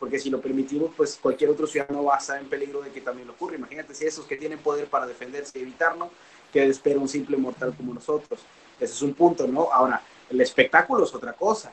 Porque 0.00 0.18
si 0.18 0.28
lo 0.28 0.40
permitimos, 0.40 0.90
pues 0.96 1.16
cualquier 1.22 1.50
otro 1.50 1.68
ciudadano 1.68 2.02
va 2.02 2.16
a 2.16 2.18
estar 2.18 2.40
en 2.40 2.48
peligro 2.48 2.80
de 2.80 2.90
que 2.90 3.00
también 3.00 3.28
lo 3.28 3.34
ocurra. 3.34 3.54
Imagínate 3.54 3.94
si 3.94 4.06
esos 4.06 4.26
que 4.26 4.36
tienen 4.36 4.58
poder 4.58 4.88
para 4.88 5.06
defenderse 5.06 5.56
y 5.56 5.62
evitarlo, 5.62 6.10
que 6.52 6.66
espera 6.66 6.98
un 6.98 7.08
simple 7.08 7.36
mortal 7.36 7.72
como 7.76 7.94
nosotros. 7.94 8.40
Ese 8.80 8.92
es 8.92 9.02
un 9.02 9.14
punto, 9.14 9.46
¿no? 9.46 9.68
Ahora, 9.72 10.02
el 10.28 10.40
espectáculo 10.40 11.04
es 11.04 11.14
otra 11.14 11.32
cosa 11.32 11.72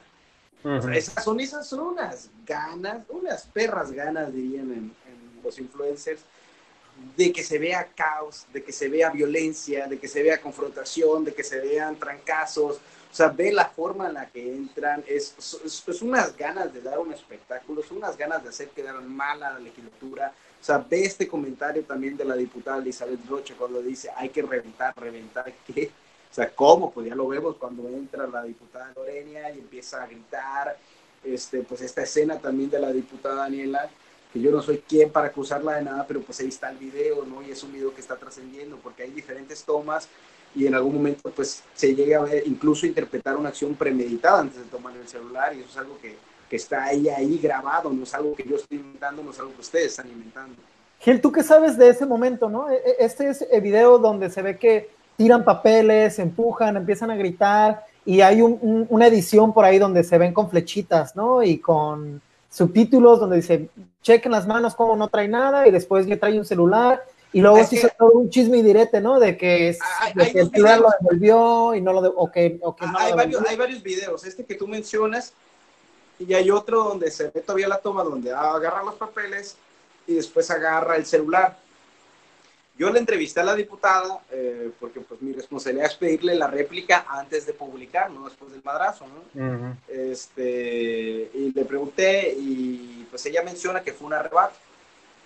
esas, 0.94 1.24
son, 1.24 1.40
esas 1.40 1.68
son 1.68 1.82
unas 1.82 2.30
ganas, 2.46 3.04
unas 3.10 3.44
perras 3.44 3.92
ganas, 3.92 4.34
dirían 4.34 4.72
en, 4.72 4.96
los 5.44 5.60
influencers, 5.60 6.22
de 7.16 7.32
que 7.32 7.44
se 7.44 7.60
vea 7.60 7.88
caos, 7.94 8.48
de 8.52 8.64
que 8.64 8.72
se 8.72 8.90
vea 8.90 9.12
violencia, 9.12 9.86
de 9.88 10.00
que 10.00 10.08
se 10.08 10.24
vea 10.24 10.42
confrontación, 10.42 11.24
de 11.24 11.36
que 11.36 11.44
se 11.44 11.60
vean 11.60 11.98
trancazos. 11.98 12.78
O 12.78 13.16
sea, 13.16 13.28
ve 13.28 13.54
la 13.54 13.66
forma 13.66 14.08
en 14.08 14.16
la 14.16 14.26
que 14.26 14.56
entran. 14.56 15.04
Es, 15.08 15.36
es, 15.64 16.02
unas 16.02 16.36
ganas 16.36 16.74
de 16.74 16.82
dar 16.82 16.98
un 16.98 17.14
espectáculo, 17.14 17.84
son 17.84 17.98
unas 17.98 18.18
ganas 18.18 18.42
de 18.42 18.50
hacer 18.50 18.70
quedar 18.70 19.00
mal 19.02 19.44
a 19.44 19.54
la 19.54 19.60
legislatura. 19.60 20.34
O 20.60 20.64
sea, 20.66 20.80
ve 20.80 21.06
este 21.06 21.28
comentario 21.28 21.84
también 21.84 22.18
de 22.18 22.26
la 22.26 22.36
diputada 22.36 22.80
Elizabeth 22.80 23.24
Rocha 23.30 23.54
cuando 23.56 23.84
dice 23.84 24.10
hay 24.16 24.30
que 24.30 24.42
reventar, 24.42 24.96
reventar, 24.98 25.54
¿qué? 25.68 25.92
O 26.36 26.42
sea, 26.42 26.50
¿cómo? 26.54 26.92
Pues 26.92 27.08
ya 27.08 27.16
lo 27.16 27.30
vemos 27.30 27.56
cuando 27.56 27.88
entra 27.88 28.28
la 28.28 28.44
diputada 28.44 28.92
Lorenia 28.94 29.56
y 29.56 29.60
empieza 29.60 30.04
a 30.04 30.06
gritar, 30.06 30.78
este, 31.24 31.62
pues 31.62 31.80
esta 31.80 32.02
escena 32.02 32.38
también 32.40 32.70
de 32.70 32.78
la 32.78 32.92
diputada 32.92 33.36
Daniela, 33.36 33.90
que 34.34 34.42
yo 34.42 34.52
no 34.52 34.62
soy 34.62 34.80
quien 34.80 35.12
para 35.12 35.28
acusarla 35.28 35.78
de 35.78 35.84
nada, 35.84 36.06
pero 36.06 36.20
pues 36.20 36.42
ahí 36.42 36.50
está 36.50 36.72
el 36.72 36.78
video, 36.78 37.24
¿no? 37.24 37.42
Y 37.42 37.52
es 37.52 37.64
un 37.64 37.72
video 37.72 37.96
que 37.96 38.02
está 38.02 38.18
trascendiendo, 38.18 38.76
porque 38.84 39.04
hay 39.04 39.12
diferentes 39.12 39.64
tomas 39.64 40.10
y 40.54 40.68
en 40.68 40.76
algún 40.76 40.96
momento 40.96 41.32
pues 41.34 41.64
se 41.74 41.96
llega 41.96 42.18
a 42.20 42.24
ver, 42.24 42.44
incluso 42.46 42.86
interpretar 42.86 43.38
una 43.38 43.48
acción 43.48 43.74
premeditada 43.74 44.42
antes 44.42 44.58
de 44.58 44.66
tomar 44.66 44.94
el 44.98 45.08
celular 45.08 45.56
y 45.56 45.62
eso 45.62 45.70
es 45.70 45.78
algo 45.78 45.98
que, 46.02 46.18
que 46.50 46.58
está 46.58 46.84
ahí, 46.84 47.08
ahí 47.08 47.38
grabado, 47.38 47.94
no 47.94 48.04
es 48.04 48.14
algo 48.14 48.36
que 48.36 48.44
yo 48.44 48.58
estoy 48.58 48.80
inventando, 48.80 49.24
no 49.24 49.32
es 49.32 49.40
algo 49.40 49.54
que 49.54 49.62
ustedes 49.62 49.86
están 49.86 50.10
inventando. 50.10 50.58
Gil, 51.00 51.22
¿tú 51.22 51.32
qué 51.32 51.44
sabes 51.44 51.78
de 51.78 51.88
ese 51.88 52.06
momento, 52.06 52.50
no? 52.50 52.70
E, 52.70 52.76
e, 52.76 52.96
este 53.00 53.30
es 53.30 53.42
el 53.42 53.62
video 53.62 54.00
donde 54.00 54.30
se 54.30 54.42
ve 54.42 54.58
que 54.58 54.95
tiran 55.18 55.44
papeles, 55.44 56.20
empujan, 56.20 56.78
empiezan 56.78 57.12
a 57.12 57.16
gritar 57.16 57.86
y 58.06 58.22
hay 58.22 58.42
una 58.42 59.08
edición 59.08 59.54
por 59.54 59.66
ahí 59.66 59.80
donde 59.80 60.04
se 60.04 60.18
ven 60.18 60.34
con 60.34 60.50
flechitas, 60.50 61.16
¿no? 61.16 61.42
Y 61.42 61.60
con 61.60 62.22
subtítulos 62.50 63.20
donde 63.20 63.38
dice, 63.38 63.70
chequen 64.02 64.32
las 64.32 64.48
manos 64.48 64.76
como 64.76 64.96
no 64.96 65.08
trae 65.08 65.28
nada 65.28 65.68
y 65.68 65.72
después 65.72 66.06
ya 66.06 66.20
trae 66.20 66.38
un 66.38 66.46
celular 66.46 67.04
y 67.34 67.42
luego 67.42 67.62
se 67.66 67.76
hizo 67.76 67.90
todo 67.98 68.12
un 68.12 68.30
chisme 68.30 68.60
y 68.60 68.62
direte, 68.62 69.02
¿no? 69.02 69.20
De 69.20 69.36
que, 69.36 69.70
es, 69.70 69.80
el 70.16 70.50
celular 70.52 70.80
lo 70.80 70.90
devolvió 71.00 71.76
y 71.76 71.82
no 71.82 71.92
lo 71.92 72.02
de, 72.02 72.12
o 72.16 72.32
que, 72.32 72.60
o 72.62 72.76
que 72.76 72.86
no 72.86 72.98
hay, 72.98 73.14
varios, 73.14 73.46
hay 73.46 73.58
varios 73.58 73.84
videos, 73.84 74.24
este 74.24 74.46
que 74.46 74.56
tú 74.56 74.68
mencionas 74.68 75.34
y 76.18 76.34
hay 76.34 76.50
otro 76.50 76.84
donde 76.84 77.12
se 77.12 77.30
ve 77.30 77.42
todavía 77.42 77.68
la 77.68 77.80
toma 77.80 78.04
donde 78.04 78.32
agarra 78.32 78.84
los 78.84 78.96
papeles 78.96 79.58
y 80.08 80.14
después 80.14 80.50
agarra 80.50 80.96
el 80.96 81.06
celular 81.06 81.58
Yo 82.78 82.92
le 82.92 83.00
entrevisté 83.00 83.40
a 83.40 83.44
la 83.44 83.56
diputada 83.56 84.20
eh, 84.32 84.70
porque 84.80 85.00
pues 85.00 85.22
mi 85.22 85.32
responsabilidad 85.32 85.88
es 85.88 85.96
pedirle 85.96 86.36
la 86.36 86.48
réplica 86.48 87.06
antes 87.08 87.46
de 87.46 87.54
publicar, 87.54 88.12
no 88.12 88.26
después 88.26 88.52
del 88.52 88.62
madrazo, 88.64 89.06
¿no? 89.08 89.78
este, 89.88 91.32
y 91.34 91.54
le 91.54 91.64
pregunté 91.64 92.36
y 92.38 93.08
pues 93.10 93.26
ella 93.28 93.44
menciona 93.44 93.82
que 93.82 93.94
fue 93.94 94.08
un 94.08 94.14
arrebato, 94.14 94.56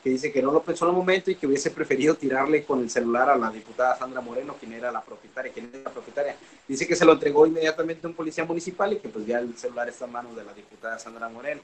que 0.03 0.11
dice 0.11 0.31
que 0.31 0.43
no 0.43 0.51
lo 0.51 0.61
pensó 0.61 0.85
en 0.85 0.91
el 0.91 0.97
momento 0.97 1.31
y 1.31 1.35
que 1.35 1.47
hubiese 1.47 1.71
preferido 1.71 2.15
tirarle 2.15 2.63
con 2.63 2.81
el 2.81 2.89
celular 2.89 3.29
a 3.31 3.35
la 3.35 3.49
diputada 3.49 3.97
Sandra 3.97 4.21
Moreno, 4.21 4.55
quien 4.59 4.73
era 4.73 4.91
la 4.91 5.01
propietaria, 5.01 5.51
quien 5.51 5.69
era 5.73 5.83
la 5.83 5.89
propietaria. 5.89 6.35
Dice 6.67 6.87
que 6.87 6.95
se 6.95 7.03
lo 7.03 7.13
entregó 7.13 7.47
inmediatamente 7.47 8.05
a 8.05 8.09
un 8.09 8.15
policía 8.15 8.45
municipal 8.45 8.93
y 8.93 8.97
que 8.97 9.09
pues 9.09 9.25
ya 9.25 9.39
el 9.39 9.57
celular 9.57 9.89
está 9.89 10.05
en 10.05 10.11
manos 10.11 10.35
de 10.35 10.45
la 10.45 10.53
diputada 10.53 10.99
Sandra 10.99 11.27
Moreno. 11.27 11.61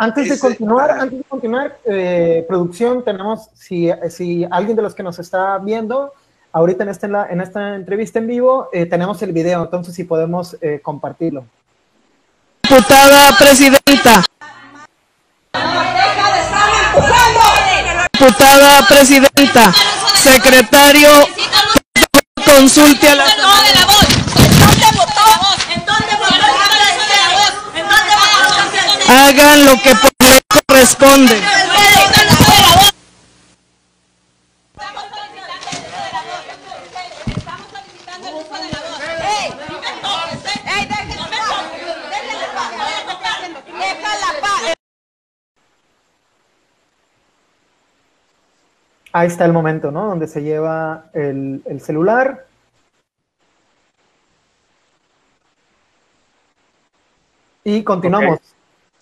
Antes 0.00 0.28
de 0.28 0.38
continuar, 0.38 0.92
antes 0.92 1.18
de 1.18 1.24
continuar, 1.24 1.76
eh, 1.84 2.44
producción, 2.46 3.04
tenemos, 3.04 3.48
si, 3.54 3.90
si 4.10 4.46
alguien 4.48 4.76
de 4.76 4.82
los 4.82 4.94
que 4.94 5.02
nos 5.02 5.18
está 5.18 5.58
viendo, 5.58 6.12
ahorita 6.52 6.84
en 6.84 6.88
esta, 6.90 7.26
en 7.28 7.40
esta 7.40 7.74
entrevista 7.74 8.20
en 8.20 8.28
vivo, 8.28 8.68
eh, 8.72 8.86
tenemos 8.86 9.20
el 9.22 9.32
video, 9.32 9.64
entonces 9.64 9.96
si 9.96 10.04
podemos 10.04 10.56
eh, 10.60 10.78
compartirlo. 10.80 11.44
Diputada 12.62 13.36
presidenta. 13.36 14.22
Diputada 18.12 18.86
presidenta, 18.86 19.72
secretario, 20.14 21.10
consulte 22.44 23.08
a 23.08 23.14
la... 23.16 23.24
hagan 29.28 29.66
lo 29.66 29.72
que 29.72 29.90
por 29.90 30.10
ley 30.26 30.40
corresponde. 30.66 31.40
Ahí 49.10 49.26
está 49.26 49.44
el 49.46 49.52
momento, 49.52 49.90
¿no? 49.90 50.06
Donde 50.06 50.28
se 50.28 50.42
lleva 50.42 51.06
el, 51.12 51.62
el 51.64 51.80
celular. 51.80 52.46
Y 57.64 57.82
continuamos. 57.82 58.38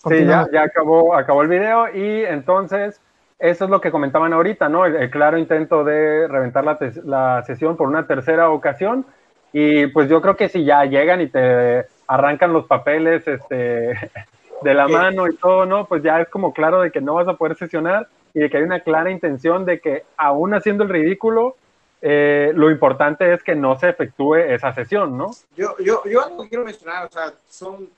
Sí, 0.09 0.25
ya, 0.25 0.47
ya, 0.51 0.63
acabó, 0.63 1.15
acabó 1.15 1.41
el 1.41 1.47
video 1.47 1.87
y 1.93 2.23
entonces 2.25 3.01
eso 3.39 3.65
es 3.65 3.69
lo 3.69 3.81
que 3.81 3.91
comentaban 3.91 4.33
ahorita, 4.33 4.69
¿no? 4.69 4.85
El, 4.85 5.09
claro 5.09 5.37
intento 5.37 5.83
de 5.83 6.27
reventar 6.27 6.63
la, 6.63 6.77
la, 7.05 7.43
sesión 7.43 7.77
por 7.77 7.87
una 7.87 8.07
tercera 8.07 8.49
ocasión 8.49 9.05
y 9.53 9.87
pues 9.87 10.09
yo 10.09 10.21
creo 10.21 10.35
que 10.35 10.49
si 10.49 10.65
ya 10.65 10.83
llegan 10.85 11.21
y 11.21 11.27
te 11.27 11.85
arrancan 12.07 12.53
los 12.53 12.65
papeles 12.65 13.27
este, 13.27 13.93
de 14.61 14.73
la 14.73 14.87
mano 14.87 15.27
y 15.27 15.35
todo, 15.35 15.65
¿no? 15.65 15.85
Pues 15.85 16.01
ya 16.03 16.21
es 16.21 16.29
como 16.29 16.53
claro 16.53 16.81
de 16.81 16.91
que 16.91 17.01
no 17.01 17.15
vas 17.15 17.27
a 17.27 17.35
poder 17.35 17.55
sesionar 17.55 18.07
y 18.33 18.39
de 18.39 18.49
que 18.49 18.57
hay 18.57 18.63
una 18.63 18.79
clara 18.79 19.11
intención 19.11 19.65
de 19.65 19.79
que 19.79 20.03
aún 20.17 20.53
haciendo 20.53 20.83
el 20.83 20.89
ridículo, 20.89 21.55
eh, 22.01 22.51
lo 22.55 22.69
importante 22.69 23.33
es 23.33 23.43
que 23.43 23.55
no 23.55 23.77
se 23.79 23.89
efectúe 23.89 24.35
esa 24.35 24.73
sesión, 24.73 25.17
¿no? 25.17 25.31
Yo, 25.55 25.75
yo, 25.79 26.03
yo 26.05 26.23
algo 26.23 26.47
quiero 26.47 26.63
mencionar, 26.63 27.05
o 27.05 27.11
sea, 27.11 27.33
son 27.47 27.89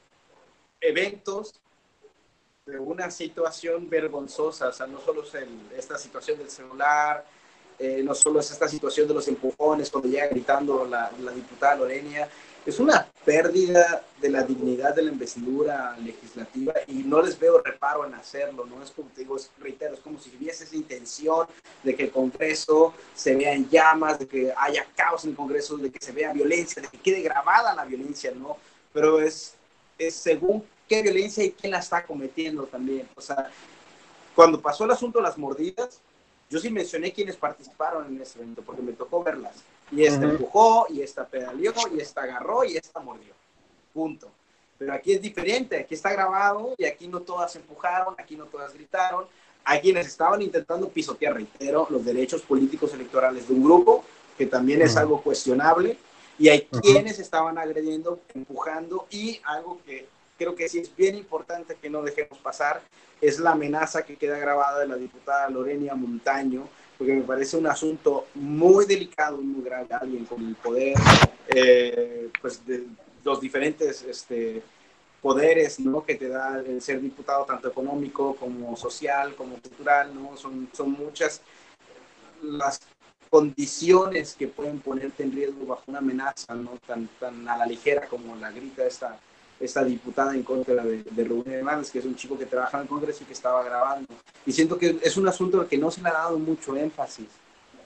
eventos 0.80 1.60
una 2.78 3.10
situación 3.10 3.90
vergonzosa, 3.90 4.68
o 4.68 4.74
sea, 4.74 4.86
no 4.88 5.00
solo 5.00 5.24
es 5.24 5.34
esta 5.76 5.98
situación 5.98 6.38
del 6.38 6.50
celular, 6.50 7.26
eh, 7.80 8.02
no 8.04 8.14
solo 8.14 8.42
es 8.42 8.52
esta 8.52 8.68
situación 8.68 9.08
de 9.08 9.14
los 9.14 9.28
empujones 9.30 9.90
cuando 9.90 10.10
llega 10.10 10.28
gritando 10.28 10.86
la, 10.86 11.10
la, 11.22 11.32
diputada 11.32 11.78
Lorenia, 11.78 12.28
es 12.66 12.78
una 12.78 13.10
pérdida 13.24 14.04
de 14.20 14.30
la 14.30 14.44
dignidad 14.44 14.94
de 14.94 15.04
la 15.04 15.12
investidura 15.14 15.98
legislativa 15.98 16.74
y 16.88 16.96
no 16.96 17.22
les 17.22 17.40
veo 17.40 17.62
reparo 17.62 18.06
en 18.06 18.14
hacerlo, 18.16 18.66
no 18.66 18.84
es 18.84 18.92
como 18.92 19.08
te 19.10 19.22
digo, 19.22 19.38
es, 19.38 19.50
reitero, 19.60 19.94
es 19.94 20.02
como 20.02 20.20
si 20.20 20.30
hubiese 20.36 20.66
esa 20.66 20.76
intención 20.76 21.48
de 21.82 21.96
que 21.96 22.04
el 22.04 22.12
Congreso 22.12 22.94
se 23.16 23.34
vea 23.36 23.54
en 23.54 23.70
llamas, 23.70 24.20
de 24.20 24.28
que 24.28 24.54
haya 24.58 24.86
caos 24.94 25.24
en 25.24 25.32
el 25.32 25.36
Congreso, 25.38 25.78
de 25.78 25.90
que 25.90 26.04
se 26.04 26.12
vea 26.12 26.34
violencia, 26.34 26.82
de 26.82 26.90
que 26.90 26.98
quede 26.98 27.22
grabada 27.22 27.74
la 27.74 27.86
violencia, 27.86 28.32
¿no? 28.32 28.58
Pero 28.92 29.22
es, 29.22 29.56
es 29.98 30.16
según 30.16 30.66
qué 30.90 31.04
violencia 31.04 31.44
y 31.44 31.52
quién 31.52 31.72
la 31.72 31.80
está 31.80 32.06
cometiendo 32.06 32.64
también. 32.64 33.08
O 33.16 33.22
sea, 33.22 33.50
cuando 34.36 34.60
pasó 34.60 34.84
el 34.84 34.92
asunto 34.92 35.20
de 35.20 35.24
las 35.24 35.38
mordidas, 35.38 36.02
yo 36.50 36.60
sí 36.60 36.72
mencioné 36.72 37.14
quiénes 37.14 37.38
participaron 37.38 38.08
en 38.08 38.20
ese 38.22 38.40
evento, 38.40 38.64
porque 38.64 38.82
me 38.82 38.94
tocó 38.94 39.24
verlas. 39.24 39.56
Y 39.92 40.04
esta 40.04 40.26
empujó, 40.26 40.88
y 40.90 41.02
esta 41.02 41.26
pedaleó, 41.26 41.74
y 41.96 42.00
esta 42.00 42.24
agarró, 42.24 42.64
y 42.64 42.76
esta 42.76 43.00
mordió. 43.00 43.34
Punto. 43.94 44.32
Pero 44.80 44.94
aquí 44.94 45.14
es 45.14 45.22
diferente, 45.22 45.78
aquí 45.78 45.94
está 45.94 46.12
grabado, 46.12 46.74
y 46.78 46.86
aquí 46.86 47.08
no 47.08 47.22
todas 47.22 47.56
empujaron, 47.56 48.16
aquí 48.18 48.36
no 48.36 48.46
todas 48.46 48.74
gritaron. 48.74 49.26
Hay 49.64 49.82
quienes 49.82 50.08
estaban 50.08 50.42
intentando 50.42 50.90
pisotear, 50.90 51.36
reitero, 51.36 51.86
los 51.90 52.04
derechos 52.04 52.42
políticos 52.42 52.94
electorales 52.94 53.48
de 53.48 53.54
un 53.54 53.64
grupo, 53.64 54.04
que 54.38 54.48
también 54.48 54.82
es 54.82 54.98
algo 54.98 55.22
cuestionable, 55.22 55.98
y 56.40 56.50
hay 56.50 56.62
quienes 56.82 57.20
estaban 57.20 57.58
agrediendo, 57.58 58.22
empujando, 58.34 59.06
y 59.12 59.40
algo 59.44 59.80
que 59.86 60.08
creo 60.40 60.56
que 60.56 60.70
sí 60.70 60.80
es 60.80 60.96
bien 60.96 61.16
importante 61.16 61.76
que 61.76 61.90
no 61.90 62.02
dejemos 62.02 62.40
pasar, 62.40 62.82
es 63.20 63.40
la 63.40 63.52
amenaza 63.52 64.06
que 64.06 64.16
queda 64.16 64.40
grabada 64.40 64.80
de 64.80 64.88
la 64.88 64.96
diputada 64.96 65.50
Lorenia 65.50 65.94
Montaño, 65.96 66.68
porque 66.98 67.14
me 67.14 67.24
parece 67.24 67.58
un 67.58 67.68
asunto 67.68 68.28
muy 68.36 68.86
delicado 68.86 69.38
muy 69.38 69.64
grave, 69.64 69.88
alguien 69.92 70.26
con 70.26 70.48
el 70.48 70.56
poder, 70.56 70.96
eh, 71.48 72.30
pues 72.42 72.66
de 72.66 72.86
los 73.26 73.42
diferentes 73.42 74.02
este, 74.04 74.64
poderes 75.22 75.80
¿no? 75.82 76.06
que 76.06 76.16
te 76.16 76.30
da 76.30 76.60
el 76.60 76.82
ser 76.82 77.02
diputado, 77.02 77.44
tanto 77.44 77.68
económico 77.68 78.36
como 78.38 78.78
social, 78.78 79.36
como 79.36 79.58
cultural, 79.58 80.16
¿no? 80.16 80.38
son, 80.38 80.70
son 80.72 80.92
muchas 80.92 81.42
las 82.42 82.80
condiciones 83.30 84.36
que 84.36 84.48
pueden 84.48 84.80
ponerte 84.80 85.24
en 85.24 85.34
riesgo 85.34 85.66
bajo 85.66 85.84
una 85.88 86.00
amenaza 86.00 86.56
no 86.56 86.78
tan, 86.88 87.08
tan 87.20 87.48
a 87.48 87.58
la 87.58 87.66
ligera 87.66 88.08
como 88.08 88.36
la 88.38 88.52
grita 88.52 88.86
esta 88.86 89.20
esta 89.60 89.84
diputada 89.84 90.34
en 90.34 90.43
contra 90.43 90.84
de, 90.84 91.03
de 91.03 91.24
Rubén 91.24 91.53
Hernández, 91.53 91.91
que 91.91 91.99
es 91.99 92.05
un 92.05 92.16
chico 92.16 92.38
que 92.38 92.45
trabaja 92.45 92.78
en 92.78 92.84
el 92.84 92.89
Congreso 92.89 93.24
y 93.24 93.28
que 93.28 93.34
estaba 93.34 93.64
grabando. 93.64 94.07
Y 94.45 94.51
siento 94.51 94.78
que 94.78 94.99
es 95.01 95.18
un 95.18 95.28
asunto 95.28 95.62
al 95.62 95.68
que 95.68 95.78
no 95.78 95.91
se 95.91 96.01
le 96.01 96.10
ha 96.10 96.14
dado 96.14 96.39
mucho 96.39 96.76
énfasis. 96.76 97.28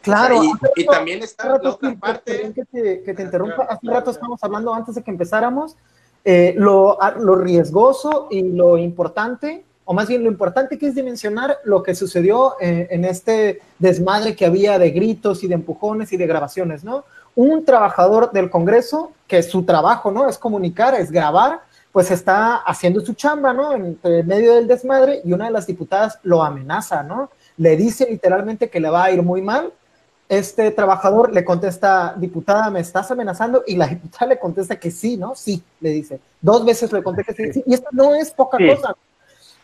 Claro. 0.03 0.41
y, 0.75 0.85
también 0.85 1.23
está 1.23 1.47
la 1.47 1.69
otra 1.69 1.95
parte. 1.95 2.53
Que 2.53 2.65
te, 2.65 3.03
que 3.03 3.13
te 3.13 3.23
interrumpa, 3.23 3.63
hace 3.63 3.87
un 3.87 3.93
rato 3.93 4.11
estábamos 4.11 4.43
hablando 4.43 4.73
antes 4.73 4.95
de 4.95 5.01
que 5.01 5.11
empezáramos, 5.11 5.77
eh, 6.25 6.53
lo, 6.57 6.97
lo 7.19 7.35
riesgoso 7.35 8.27
y 8.29 8.43
lo 8.43 8.77
importante, 8.77 9.63
o 9.85 9.93
más 9.93 10.07
bien 10.07 10.23
lo 10.23 10.29
importante 10.29 10.77
que 10.77 10.87
es 10.87 10.95
dimensionar 10.95 11.57
lo 11.63 11.83
que 11.83 11.95
sucedió 11.95 12.55
eh, 12.59 12.87
en 12.91 13.05
este 13.05 13.61
desmadre 13.79 14.35
que 14.35 14.45
había 14.45 14.77
de 14.77 14.91
gritos 14.91 15.43
y 15.43 15.47
de 15.47 15.55
empujones 15.55 16.11
y 16.13 16.17
de 16.17 16.27
grabaciones, 16.27 16.83
¿no? 16.83 17.05
Un 17.35 17.65
trabajador 17.65 18.31
del 18.31 18.49
Congreso, 18.49 19.11
que 19.27 19.41
su 19.43 19.63
trabajo, 19.63 20.11
¿no? 20.11 20.27
Es 20.29 20.37
comunicar, 20.37 20.93
es 20.95 21.11
grabar, 21.11 21.61
pues 21.91 22.11
está 22.11 22.57
haciendo 22.57 23.01
su 23.01 23.13
chamba, 23.13 23.53
¿no? 23.53 23.73
En, 23.73 23.99
medio 24.25 24.55
del 24.55 24.67
desmadre 24.67 25.21
y 25.23 25.33
una 25.33 25.45
de 25.45 25.51
las 25.51 25.67
diputadas 25.67 26.19
lo 26.23 26.43
amenaza, 26.43 27.03
¿no? 27.03 27.29
Le 27.57 27.75
dice 27.77 28.07
literalmente 28.09 28.69
que 28.69 28.79
le 28.79 28.89
va 28.89 29.05
a 29.05 29.11
ir 29.11 29.21
muy 29.21 29.41
mal. 29.41 29.71
Este 30.29 30.71
trabajador 30.71 31.31
le 31.31 31.43
contesta, 31.43 32.15
diputada, 32.17 32.69
¿me 32.69 32.79
estás 32.79 33.11
amenazando? 33.11 33.63
Y 33.67 33.75
la 33.75 33.87
diputada 33.87 34.27
le 34.27 34.39
contesta 34.39 34.79
que 34.79 34.89
sí, 34.89 35.17
¿no? 35.17 35.35
Sí, 35.35 35.61
le 35.79 35.89
dice. 35.89 36.19
Dos 36.41 36.65
veces 36.65 36.91
le 36.91 37.03
contesta 37.03 37.33
que 37.33 37.53
sí. 37.53 37.63
Y 37.65 37.75
esto 37.75 37.89
no 37.91 38.15
es 38.15 38.31
poca 38.31 38.57
cosa. 38.57 38.95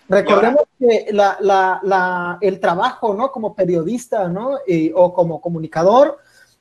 Recordemos 0.08 0.64
que 0.80 1.08
la, 1.12 1.38
la, 1.40 1.80
la, 1.84 2.38
el 2.42 2.60
trabajo, 2.60 3.14
¿no? 3.14 3.32
Como 3.32 3.54
periodista, 3.54 4.28
¿no? 4.28 4.58
o 4.96 5.14
como 5.14 5.40
comunicador, 5.40 6.18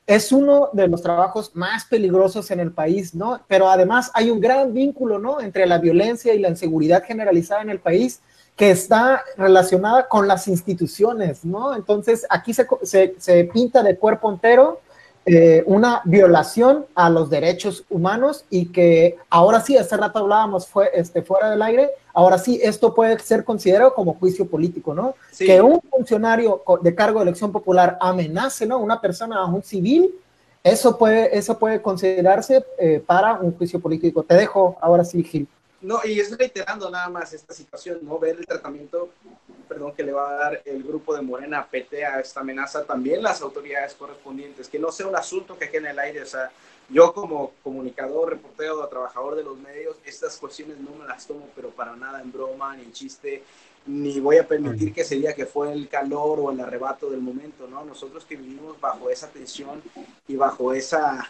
es 0.09 0.31
uno 0.31 0.69
de 0.73 0.87
los 0.87 1.03
trabajos 1.03 1.51
más 1.53 1.85
peligrosos 1.85 2.49
en 2.49 2.59
el 2.59 2.71
país, 2.71 3.13
¿no? 3.13 3.41
Pero 3.47 3.69
además 3.69 4.09
hay 4.15 4.31
un 4.31 4.39
gran 4.41 4.73
vínculo, 4.73 5.19
¿no? 5.19 5.39
Entre 5.39 5.67
la 5.67 5.77
violencia 5.77 6.33
y 6.33 6.39
la 6.39 6.49
inseguridad 6.49 7.03
generalizada 7.03 7.61
en 7.61 7.69
el 7.69 7.79
país 7.79 8.19
que 8.55 8.71
está 8.71 9.23
relacionada 9.37 10.07
con 10.07 10.27
las 10.27 10.47
instituciones, 10.47 11.45
¿no? 11.45 11.75
Entonces 11.75 12.25
aquí 12.27 12.55
se, 12.55 12.65
se 13.19 13.43
pinta 13.53 13.83
de 13.83 13.97
cuerpo 13.97 14.31
entero 14.31 14.81
eh, 15.25 15.63
una 15.65 16.01
violación 16.05 16.85
a 16.95 17.09
los 17.09 17.29
derechos 17.29 17.85
humanos 17.89 18.45
y 18.49 18.67
que 18.67 19.17
ahora 19.29 19.61
sí, 19.61 19.77
hace 19.77 19.95
rato 19.95 20.19
hablábamos 20.19 20.67
fue, 20.67 20.89
este, 20.93 21.21
fuera 21.21 21.51
del 21.51 21.61
aire, 21.61 21.89
ahora 22.13 22.37
sí, 22.37 22.59
esto 22.63 22.95
puede 22.95 23.19
ser 23.19 23.43
considerado 23.43 23.93
como 23.93 24.15
juicio 24.15 24.47
político, 24.47 24.93
¿no? 24.95 25.15
Que 25.37 25.61
un 25.61 25.81
funcionario 25.81 26.63
de 26.81 26.95
cargo 26.95 27.19
de 27.19 27.23
elección 27.23 27.51
popular 27.51 27.97
amenace, 28.01 28.65
¿no? 28.65 28.79
Una 28.79 28.99
persona, 28.99 29.45
un 29.45 29.61
civil, 29.61 30.13
eso 30.63 30.97
puede, 30.97 31.37
eso 31.37 31.57
puede 31.57 31.81
considerarse 31.81 32.65
eh, 32.77 33.01
para 33.05 33.33
un 33.39 33.55
juicio 33.55 33.79
político. 33.79 34.23
Te 34.23 34.35
dejo 34.35 34.77
ahora 34.81 35.03
sí, 35.05 35.23
Gil. 35.23 35.47
No, 35.81 36.01
y 36.03 36.19
es 36.19 36.37
reiterando 36.37 36.89
nada 36.89 37.09
más 37.09 37.33
esta 37.33 37.53
situación, 37.53 37.99
¿no? 38.01 38.19
Ver 38.19 38.37
el 38.37 38.45
tratamiento, 38.45 39.09
perdón, 39.67 39.93
que 39.93 40.03
le 40.03 40.11
va 40.11 40.29
a 40.29 40.33
dar 40.33 40.61
el 40.65 40.83
grupo 40.83 41.15
de 41.15 41.21
Morena 41.21 41.65
PT 41.65 42.05
a 42.05 42.19
esta 42.19 42.41
amenaza, 42.41 42.83
también 42.83 43.23
las 43.23 43.41
autoridades 43.41 43.93
correspondientes, 43.93 44.67
que 44.67 44.79
no 44.79 44.91
sea 44.91 45.07
un 45.07 45.15
asunto 45.15 45.57
que 45.57 45.69
quede 45.69 45.79
en 45.79 45.87
el 45.87 45.99
aire, 45.99 46.21
o 46.21 46.25
sea, 46.25 46.51
yo 46.89 47.13
como 47.13 47.53
comunicador, 47.63 48.29
reportero, 48.29 48.85
trabajador 48.87 49.35
de 49.35 49.43
los 49.43 49.57
medios, 49.57 49.95
estas 50.05 50.37
cuestiones 50.37 50.79
no 50.79 50.91
me 50.95 51.05
las 51.05 51.27
tomo, 51.27 51.47
pero 51.55 51.69
para 51.69 51.95
nada 51.95 52.19
en 52.19 52.31
broma, 52.31 52.75
ni 52.75 52.83
en 52.83 52.91
chiste, 52.91 53.43
ni 53.85 54.19
voy 54.19 54.37
a 54.37 54.47
permitir 54.47 54.93
que 54.93 55.01
ese 55.01 55.33
que 55.33 55.45
fue 55.45 55.71
el 55.71 55.87
calor 55.87 56.39
o 56.39 56.51
el 56.51 56.59
arrebato 56.59 57.09
del 57.09 57.21
momento, 57.21 57.67
¿no? 57.67 57.85
Nosotros 57.85 58.25
que 58.25 58.35
vivimos 58.35 58.79
bajo 58.79 59.09
esa 59.09 59.27
tensión 59.27 59.81
y 60.27 60.35
bajo 60.35 60.73
esa, 60.73 61.29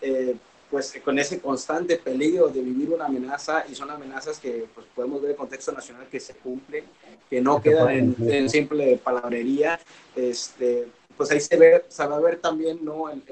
eh, 0.00 0.36
pues 0.70 0.98
con 1.04 1.18
ese 1.18 1.40
constante 1.40 1.96
peligro 1.96 2.48
de 2.48 2.60
vivir 2.60 2.90
una 2.90 3.06
amenaza 3.06 3.64
y 3.68 3.74
son 3.74 3.90
amenazas 3.90 4.38
que 4.38 4.66
pues, 4.74 4.86
podemos 4.94 5.22
ver 5.22 5.32
en 5.32 5.36
contexto 5.36 5.72
nacional 5.72 6.06
que 6.10 6.20
se 6.20 6.34
cumplen, 6.34 6.84
que 7.30 7.40
no 7.40 7.62
quedan 7.62 7.90
en, 7.90 8.16
en 8.28 8.50
simple 8.50 9.00
palabrería, 9.02 9.80
este, 10.14 10.88
pues 11.18 11.32
ahí 11.32 11.40
se, 11.40 11.56
ve, 11.56 11.84
se 11.88 12.06
va 12.06 12.16
a 12.16 12.20
ver 12.20 12.38
también 12.38 12.78
¿no? 12.82 13.10
el, 13.10 13.22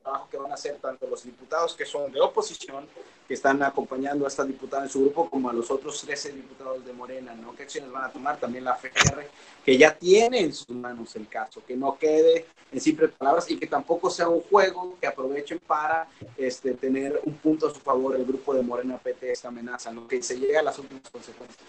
trabajo 0.00 0.28
que 0.30 0.36
van 0.36 0.52
a 0.52 0.54
hacer 0.54 0.76
tanto 0.76 1.08
los 1.08 1.24
diputados 1.24 1.74
que 1.74 1.84
son 1.84 2.12
de 2.12 2.20
oposición, 2.20 2.86
que 3.26 3.34
están 3.34 3.60
acompañando 3.64 4.24
a 4.24 4.28
esta 4.28 4.44
diputada 4.44 4.84
en 4.84 4.88
su 4.88 5.00
grupo, 5.00 5.28
como 5.28 5.50
a 5.50 5.52
los 5.52 5.68
otros 5.68 6.00
13 6.02 6.30
diputados 6.32 6.86
de 6.86 6.92
Morena, 6.92 7.34
¿no? 7.34 7.56
¿Qué 7.56 7.64
acciones 7.64 7.90
van 7.90 8.04
a 8.04 8.12
tomar? 8.12 8.36
También 8.36 8.62
la 8.62 8.76
FGR, 8.76 9.26
que 9.64 9.76
ya 9.76 9.92
tiene 9.96 10.38
en 10.38 10.54
sus 10.54 10.70
manos 10.70 11.16
el 11.16 11.26
caso, 11.26 11.60
que 11.66 11.76
no 11.76 11.98
quede 11.98 12.46
en 12.70 12.80
simples 12.80 13.10
palabras 13.10 13.50
y 13.50 13.58
que 13.58 13.66
tampoco 13.66 14.08
sea 14.08 14.28
un 14.28 14.42
juego 14.42 14.96
que 15.00 15.08
aprovechen 15.08 15.58
para 15.66 16.06
este, 16.36 16.74
tener 16.74 17.20
un 17.24 17.34
punto 17.34 17.66
a 17.66 17.74
su 17.74 17.80
favor 17.80 18.14
el 18.14 18.24
grupo 18.24 18.54
de 18.54 18.62
Morena 18.62 18.98
PT 18.98 19.32
esta 19.32 19.48
amenaza, 19.48 19.90
¿no? 19.90 20.06
Que 20.06 20.22
se 20.22 20.38
llegue 20.38 20.56
a 20.56 20.62
las 20.62 20.78
últimas 20.78 21.10
consecuencias. 21.10 21.68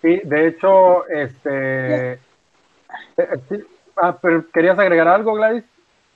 Sí, 0.00 0.20
de 0.22 0.48
hecho, 0.48 1.04
este... 1.08 2.12
Eh, 2.12 2.18
Ah, 3.96 4.16
pero 4.20 4.48
¿querías 4.50 4.78
agregar 4.78 5.08
algo, 5.08 5.34
Gladys? 5.34 5.64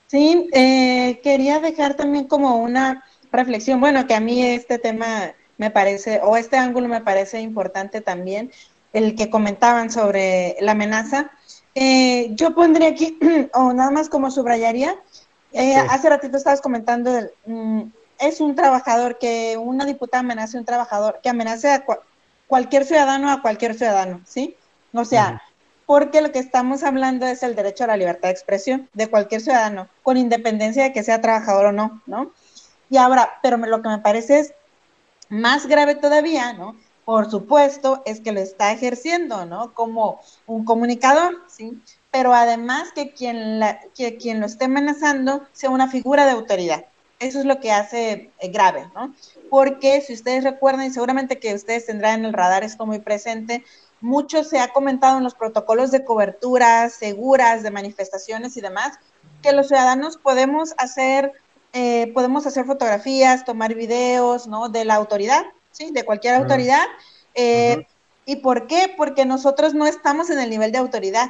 Sí, 0.07 0.49
eh, 0.53 1.19
quería 1.23 1.59
dejar 1.59 1.95
también 1.95 2.27
como 2.27 2.57
una 2.57 3.03
reflexión, 3.31 3.79
bueno, 3.79 4.07
que 4.07 4.13
a 4.13 4.19
mí 4.19 4.45
este 4.45 4.77
tema 4.77 5.33
me 5.57 5.71
parece, 5.71 6.19
o 6.23 6.37
este 6.37 6.57
ángulo 6.57 6.87
me 6.87 7.01
parece 7.01 7.39
importante 7.39 8.01
también, 8.01 8.51
el 8.93 9.15
que 9.15 9.29
comentaban 9.29 9.89
sobre 9.89 10.57
la 10.59 10.73
amenaza. 10.73 11.31
Eh, 11.75 12.31
yo 12.35 12.53
pondría 12.53 12.89
aquí, 12.89 13.17
o 13.53 13.73
nada 13.73 13.91
más 13.91 14.09
como 14.09 14.31
subrayaría, 14.31 14.95
eh, 15.53 15.75
hace 15.75 16.09
ratito 16.09 16.37
estabas 16.37 16.61
comentando, 16.61 17.11
mm, 17.45 17.83
es 18.19 18.41
un 18.41 18.55
trabajador, 18.55 19.17
que 19.17 19.57
una 19.57 19.85
diputada 19.85 20.21
amenace 20.21 20.57
a 20.57 20.59
un 20.59 20.65
trabajador, 20.65 21.19
que 21.23 21.29
amenace 21.29 21.71
a 21.71 21.85
cualquier 22.47 22.85
ciudadano 22.85 23.31
a 23.31 23.41
cualquier 23.41 23.75
ciudadano, 23.75 24.21
¿sí? 24.25 24.55
O 24.93 25.05
sea, 25.05 25.41
porque 25.91 26.21
lo 26.21 26.31
que 26.31 26.39
estamos 26.39 26.83
hablando 26.83 27.25
es 27.25 27.43
el 27.43 27.53
derecho 27.53 27.83
a 27.83 27.87
la 27.87 27.97
libertad 27.97 28.29
de 28.29 28.33
expresión 28.33 28.89
de 28.93 29.07
cualquier 29.07 29.41
ciudadano, 29.41 29.89
con 30.03 30.15
independencia 30.15 30.83
de 30.83 30.93
que 30.93 31.03
sea 31.03 31.19
trabajador 31.19 31.65
o 31.65 31.71
no, 31.73 32.01
¿no? 32.05 32.31
Y 32.89 32.95
ahora, 32.95 33.39
pero 33.43 33.57
lo 33.57 33.81
que 33.81 33.89
me 33.89 33.97
parece 33.97 34.39
es 34.39 34.53
más 35.27 35.67
grave 35.67 35.95
todavía, 35.95 36.53
¿no? 36.53 36.77
Por 37.03 37.29
supuesto, 37.29 38.03
es 38.05 38.21
que 38.21 38.31
lo 38.31 38.39
está 38.39 38.71
ejerciendo, 38.71 39.45
¿no? 39.45 39.73
Como 39.73 40.21
un 40.47 40.63
comunicador, 40.63 41.41
¿sí? 41.49 41.81
Pero 42.09 42.33
además 42.33 42.93
que 42.95 43.11
quien, 43.11 43.59
la, 43.59 43.81
que 43.93 44.15
quien 44.15 44.39
lo 44.39 44.45
esté 44.45 44.65
amenazando 44.65 45.45
sea 45.51 45.71
una 45.71 45.89
figura 45.89 46.23
de 46.23 46.31
autoridad. 46.31 46.85
Eso 47.19 47.39
es 47.39 47.45
lo 47.45 47.59
que 47.59 47.73
hace 47.73 48.31
eh, 48.39 48.47
grave, 48.47 48.89
¿no? 48.95 49.13
Porque 49.49 49.99
si 49.99 50.13
ustedes 50.13 50.45
recuerdan, 50.45 50.85
y 50.85 50.91
seguramente 50.91 51.37
que 51.37 51.53
ustedes 51.53 51.85
tendrán 51.85 52.21
en 52.21 52.27
el 52.27 52.33
radar 52.33 52.63
esto 52.63 52.85
muy 52.85 52.99
presente, 52.99 53.65
mucho 54.01 54.43
se 54.43 54.59
ha 54.59 54.73
comentado 54.73 55.17
en 55.17 55.23
los 55.23 55.35
protocolos 55.35 55.91
de 55.91 56.03
cobertura 56.03 56.89
seguras 56.89 57.63
de 57.63 57.71
manifestaciones 57.71 58.57
y 58.57 58.61
demás, 58.61 58.99
que 59.41 59.51
los 59.51 59.67
ciudadanos 59.67 60.17
podemos 60.17 60.73
hacer, 60.77 61.31
eh, 61.73 62.11
podemos 62.13 62.45
hacer 62.45 62.65
fotografías, 62.65 63.45
tomar 63.45 63.73
videos, 63.75 64.47
¿no? 64.47 64.69
De 64.69 64.85
la 64.85 64.95
autoridad, 64.95 65.45
¿sí? 65.71 65.91
De 65.91 66.03
cualquier 66.03 66.35
autoridad. 66.35 66.83
Eh, 67.33 67.85
¿Y 68.25 68.37
por 68.37 68.67
qué? 68.67 68.93
Porque 68.95 69.25
nosotros 69.25 69.73
no 69.73 69.85
estamos 69.85 70.29
en 70.29 70.39
el 70.39 70.49
nivel 70.49 70.71
de 70.71 70.77
autoridad. 70.77 71.29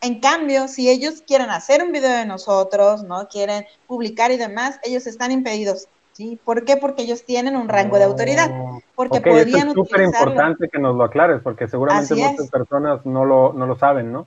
En 0.00 0.20
cambio, 0.20 0.68
si 0.68 0.90
ellos 0.90 1.22
quieren 1.26 1.50
hacer 1.50 1.82
un 1.82 1.92
video 1.92 2.10
de 2.10 2.26
nosotros, 2.26 3.02
¿no? 3.02 3.28
Quieren 3.28 3.66
publicar 3.86 4.30
y 4.30 4.36
demás, 4.36 4.78
ellos 4.82 5.06
están 5.06 5.32
impedidos. 5.32 5.88
¿Sí? 6.16 6.38
¿Por 6.42 6.64
qué? 6.64 6.78
Porque 6.78 7.02
ellos 7.02 7.24
tienen 7.24 7.56
un 7.56 7.68
rango 7.68 7.98
de 7.98 8.04
autoridad. 8.04 8.50
Oh, 8.50 8.80
porque 8.94 9.20
podrían 9.20 9.68
es 9.68 9.74
súper 9.74 10.00
importante 10.00 10.68
que 10.68 10.78
nos 10.78 10.96
lo 10.96 11.04
aclares, 11.04 11.42
porque 11.42 11.68
seguramente 11.68 12.14
muchas 12.14 12.48
personas 12.48 13.04
no 13.04 13.24
lo, 13.26 13.52
no 13.52 13.66
lo 13.66 13.76
saben, 13.76 14.12
¿no? 14.12 14.26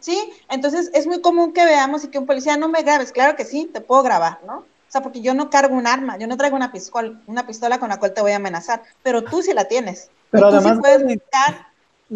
Sí, 0.00 0.18
entonces 0.48 0.90
es 0.92 1.06
muy 1.06 1.20
común 1.20 1.52
que 1.52 1.64
veamos 1.64 2.04
y 2.04 2.08
que 2.08 2.18
un 2.18 2.26
policía 2.26 2.56
no 2.56 2.68
me 2.68 2.82
grabes, 2.82 3.12
claro 3.12 3.36
que 3.36 3.44
sí, 3.44 3.70
te 3.72 3.80
puedo 3.80 4.02
grabar, 4.02 4.40
¿no? 4.44 4.58
O 4.58 4.92
sea, 4.92 5.02
porque 5.02 5.20
yo 5.20 5.34
no 5.34 5.50
cargo 5.50 5.76
un 5.76 5.86
arma, 5.86 6.18
yo 6.18 6.26
no 6.26 6.36
traigo 6.36 6.56
una 6.56 6.72
pistola, 6.72 7.12
una 7.26 7.46
pistola 7.46 7.78
con 7.78 7.90
la 7.90 8.00
cual 8.00 8.12
te 8.12 8.22
voy 8.22 8.32
a 8.32 8.36
amenazar, 8.36 8.82
pero 9.04 9.22
tú 9.22 9.40
sí 9.40 9.52
la 9.52 9.66
tienes. 9.66 10.10
Pero 10.30 10.48
y 10.48 10.52
tú 10.52 10.68
sí 10.68 10.74
puedes 10.80 11.04
buscar 11.04 11.66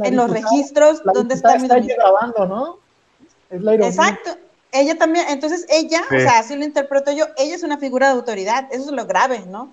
en 0.02 0.16
los 0.16 0.28
registros 0.30 1.02
donde 1.04 1.34
está 1.34 1.56
mi 1.56 1.68
grabando, 1.68 2.46
¿no? 2.46 2.78
Es 3.50 3.60
la 3.60 3.74
Exacto 3.74 4.33
ella 4.74 4.98
también, 4.98 5.26
entonces 5.28 5.64
ella, 5.68 6.02
o 6.04 6.18
sea, 6.18 6.40
así 6.40 6.56
lo 6.56 6.64
interpreto 6.64 7.12
yo, 7.12 7.26
ella 7.38 7.54
es 7.54 7.62
una 7.62 7.78
figura 7.78 8.08
de 8.08 8.14
autoridad, 8.14 8.66
eso 8.72 8.86
es 8.86 8.90
lo 8.90 9.06
grave, 9.06 9.44
¿no? 9.46 9.72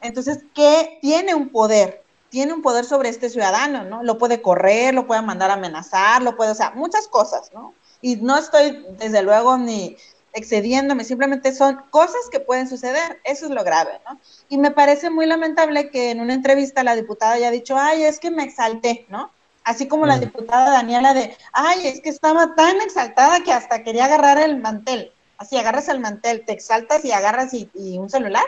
Entonces, 0.00 0.40
¿qué 0.54 0.98
tiene 1.00 1.36
un 1.36 1.50
poder? 1.50 2.02
Tiene 2.28 2.52
un 2.52 2.60
poder 2.60 2.84
sobre 2.84 3.10
este 3.10 3.30
ciudadano, 3.30 3.84
¿no? 3.84 4.02
Lo 4.02 4.18
puede 4.18 4.42
correr, 4.42 4.92
lo 4.92 5.06
puede 5.06 5.22
mandar 5.22 5.50
a 5.50 5.54
amenazar, 5.54 6.20
lo 6.22 6.36
puede, 6.36 6.50
o 6.50 6.54
sea, 6.56 6.72
muchas 6.72 7.06
cosas, 7.06 7.52
¿no? 7.54 7.74
Y 8.02 8.16
no 8.16 8.36
estoy, 8.36 8.84
desde 8.98 9.22
luego, 9.22 9.56
ni 9.56 9.96
excediéndome, 10.32 11.04
simplemente 11.04 11.54
son 11.54 11.80
cosas 11.90 12.20
que 12.30 12.40
pueden 12.40 12.68
suceder, 12.68 13.20
eso 13.22 13.46
es 13.46 13.52
lo 13.52 13.62
grave, 13.62 14.00
¿no? 14.08 14.18
Y 14.48 14.58
me 14.58 14.72
parece 14.72 15.10
muy 15.10 15.26
lamentable 15.26 15.90
que 15.90 16.10
en 16.10 16.20
una 16.20 16.34
entrevista 16.34 16.82
la 16.82 16.96
diputada 16.96 17.34
haya 17.34 17.52
dicho, 17.52 17.76
ay, 17.78 18.02
es 18.02 18.18
que 18.18 18.32
me 18.32 18.42
exalté, 18.42 19.06
¿no? 19.08 19.30
Así 19.68 19.86
como 19.86 20.06
la 20.06 20.18
diputada 20.18 20.70
Daniela 20.70 21.12
de, 21.12 21.36
ay, 21.52 21.86
es 21.86 22.00
que 22.00 22.08
estaba 22.08 22.54
tan 22.54 22.80
exaltada 22.80 23.40
que 23.44 23.52
hasta 23.52 23.82
quería 23.82 24.06
agarrar 24.06 24.38
el 24.38 24.60
mantel. 24.60 25.12
Así 25.36 25.58
agarras 25.58 25.88
el 25.88 26.00
mantel, 26.00 26.44
te 26.44 26.52
exaltas 26.52 27.04
y 27.04 27.12
agarras 27.12 27.52
y, 27.52 27.98
un 27.98 28.08
celular. 28.08 28.46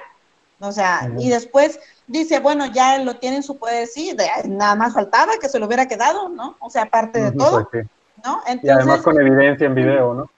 O 0.61 0.73
sea, 0.73 1.11
y 1.18 1.29
después 1.29 1.79
dice, 2.07 2.39
bueno, 2.41 2.66
ya 2.66 2.99
lo 2.99 3.16
tiene 3.16 3.37
en 3.37 3.43
su 3.43 3.59
poder, 3.59 3.87
sí, 3.87 4.16
nada 4.47 4.75
más 4.75 4.93
faltaba 4.93 5.33
que 5.41 5.49
se 5.49 5.59
lo 5.59 5.66
hubiera 5.66 5.89
quedado, 5.89 6.29
¿no? 6.29 6.57
O 6.59 6.68
sea, 6.68 6.83
aparte 6.83 7.21
de 7.21 7.33
todo, 7.33 7.68
pues 7.71 7.87
¿no? 8.25 8.43
y 8.62 8.68
además 8.68 9.01
con 9.01 9.18
evidencia 9.18 9.66
en 9.66 9.75
video, 9.75 10.14
¿no? 10.14 10.31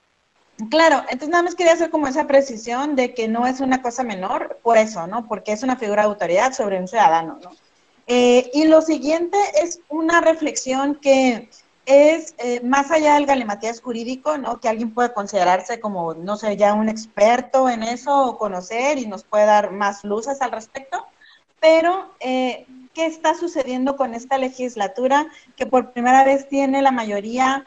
Claro, 0.71 0.99
entonces 1.09 1.29
nada 1.31 1.43
más 1.43 1.55
quería 1.55 1.73
hacer 1.73 1.91
como 1.91 2.07
esa 2.07 2.27
precisión 2.27 2.95
de 2.95 3.15
que 3.15 3.27
no 3.27 3.47
es 3.47 3.61
una 3.61 3.83
cosa 3.83 4.05
menor 4.05 4.59
por 4.63 4.77
eso, 4.79 5.07
¿no? 5.09 5.27
Porque 5.27 5.53
es 5.53 5.63
una 5.63 5.77
figura 5.77 6.03
de 6.03 6.09
autoridad 6.09 6.53
sobre 6.53 6.79
un 6.79 6.87
ciudadano, 6.87 7.39
¿no? 7.43 7.51
Eh, 8.15 8.51
y 8.53 8.65
lo 8.65 8.83
siguiente 8.83 9.39
es 9.63 9.81
una 9.89 10.21
reflexión 10.21 10.97
que 10.97 11.49
es 11.87 12.35
eh, 12.37 12.61
más 12.63 12.91
allá 12.91 13.15
del 13.15 13.25
galimatías 13.25 13.81
jurídico, 13.81 14.37
¿no? 14.37 14.61
Que 14.61 14.69
alguien 14.69 14.93
puede 14.93 15.15
considerarse 15.15 15.81
como, 15.81 16.13
no 16.13 16.37
sé, 16.37 16.59
ya 16.59 16.75
un 16.75 16.91
experto 16.91 17.71
en 17.71 17.83
eso 17.83 18.27
o 18.27 18.37
conocer 18.37 18.99
y 18.99 19.07
nos 19.07 19.25
puede 19.25 19.47
dar 19.47 19.71
más 19.71 20.05
luces 20.05 20.43
al 20.43 20.53
respecto. 20.53 21.07
Pero, 21.59 22.13
eh, 22.21 22.67
¿qué 22.93 23.07
está 23.07 23.35
sucediendo 23.35 23.97
con 23.97 24.13
esta 24.13 24.37
legislatura 24.37 25.29
que 25.57 25.65
por 25.65 25.93
primera 25.93 26.23
vez 26.23 26.47
tiene 26.51 26.83
la 26.83 26.93
mayoría 26.93 27.65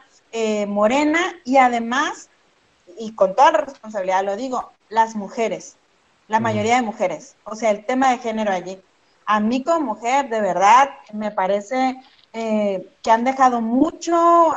morena 0.68 1.18
y 1.44 1.56
además, 1.56 2.28
y 2.98 3.12
con 3.12 3.34
toda 3.34 3.50
la 3.52 3.58
responsabilidad 3.62 4.22
lo 4.22 4.36
digo, 4.36 4.70
las 4.90 5.16
mujeres, 5.16 5.76
la 6.28 6.38
mayoría 6.38 6.76
de 6.76 6.82
mujeres, 6.82 7.34
o 7.44 7.56
sea, 7.56 7.70
el 7.70 7.84
tema 7.84 8.10
de 8.10 8.18
género 8.18 8.52
allí 8.52 8.78
a 9.26 9.40
mí 9.40 9.62
como 9.62 9.94
mujer, 9.94 10.28
de 10.28 10.40
verdad, 10.40 10.90
me 11.12 11.30
parece 11.30 12.00
eh, 12.32 12.88
que 13.02 13.10
han 13.10 13.24
dejado 13.24 13.60
mucho, 13.60 14.54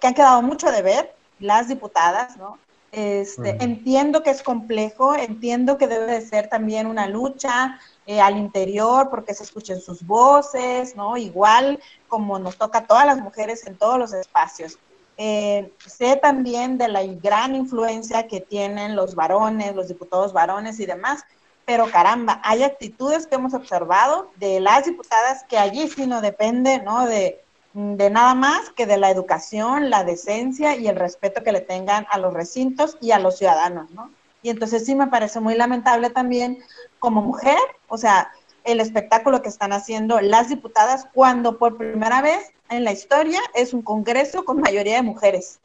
que 0.00 0.06
han 0.06 0.14
quedado 0.14 0.42
mucho 0.42 0.70
de 0.70 0.82
ver 0.82 1.14
las 1.40 1.68
diputadas, 1.68 2.36
¿no? 2.36 2.58
Este, 2.92 3.56
Entiendo 3.64 4.22
que 4.22 4.28
es 4.28 4.42
complejo, 4.42 5.14
entiendo 5.14 5.78
que 5.78 5.86
debe 5.86 6.12
de 6.12 6.20
ser 6.20 6.48
también 6.48 6.86
una 6.86 7.06
lucha 7.06 7.80
eh, 8.06 8.20
al 8.20 8.36
interior 8.36 9.08
porque 9.08 9.32
se 9.32 9.44
escuchen 9.44 9.80
sus 9.80 10.06
voces, 10.06 10.94
¿no? 10.94 11.16
Igual 11.16 11.80
como 12.06 12.38
nos 12.38 12.58
toca 12.58 12.80
a 12.80 12.86
todas 12.86 13.06
las 13.06 13.18
mujeres 13.18 13.66
en 13.66 13.78
todos 13.78 13.98
los 13.98 14.12
espacios. 14.12 14.78
Eh, 15.16 15.72
sé 15.86 16.16
también 16.16 16.76
de 16.76 16.88
la 16.88 17.02
gran 17.04 17.54
influencia 17.54 18.26
que 18.28 18.40
tienen 18.40 18.94
los 18.94 19.14
varones, 19.14 19.74
los 19.74 19.88
diputados 19.88 20.34
varones 20.34 20.78
y 20.78 20.84
demás, 20.84 21.24
pero 21.64 21.90
caramba, 21.90 22.40
hay 22.44 22.62
actitudes 22.62 23.26
que 23.26 23.36
hemos 23.36 23.54
observado 23.54 24.30
de 24.36 24.60
las 24.60 24.84
diputadas 24.84 25.44
que 25.48 25.58
allí 25.58 25.88
sí 25.88 26.06
no 26.06 26.20
depende, 26.20 26.80
¿no? 26.80 27.06
De, 27.06 27.40
de 27.74 28.10
nada 28.10 28.34
más 28.34 28.70
que 28.70 28.86
de 28.86 28.98
la 28.98 29.10
educación, 29.10 29.90
la 29.90 30.04
decencia 30.04 30.76
y 30.76 30.88
el 30.88 30.96
respeto 30.96 31.42
que 31.42 31.52
le 31.52 31.60
tengan 31.60 32.06
a 32.10 32.18
los 32.18 32.34
recintos 32.34 32.98
y 33.00 33.12
a 33.12 33.18
los 33.18 33.38
ciudadanos, 33.38 33.90
¿no? 33.92 34.10
Y 34.42 34.50
entonces 34.50 34.84
sí 34.84 34.94
me 34.94 35.06
parece 35.06 35.40
muy 35.40 35.54
lamentable 35.54 36.10
también 36.10 36.58
como 36.98 37.22
mujer, 37.22 37.58
o 37.88 37.96
sea, 37.96 38.32
el 38.64 38.80
espectáculo 38.80 39.42
que 39.42 39.48
están 39.48 39.72
haciendo 39.72 40.20
las 40.20 40.48
diputadas 40.48 41.06
cuando 41.12 41.58
por 41.58 41.76
primera 41.76 42.22
vez 42.22 42.52
en 42.68 42.84
la 42.84 42.92
historia 42.92 43.40
es 43.54 43.72
un 43.72 43.82
congreso 43.82 44.44
con 44.44 44.60
mayoría 44.60 44.96
de 44.96 45.02
mujeres. 45.02 45.58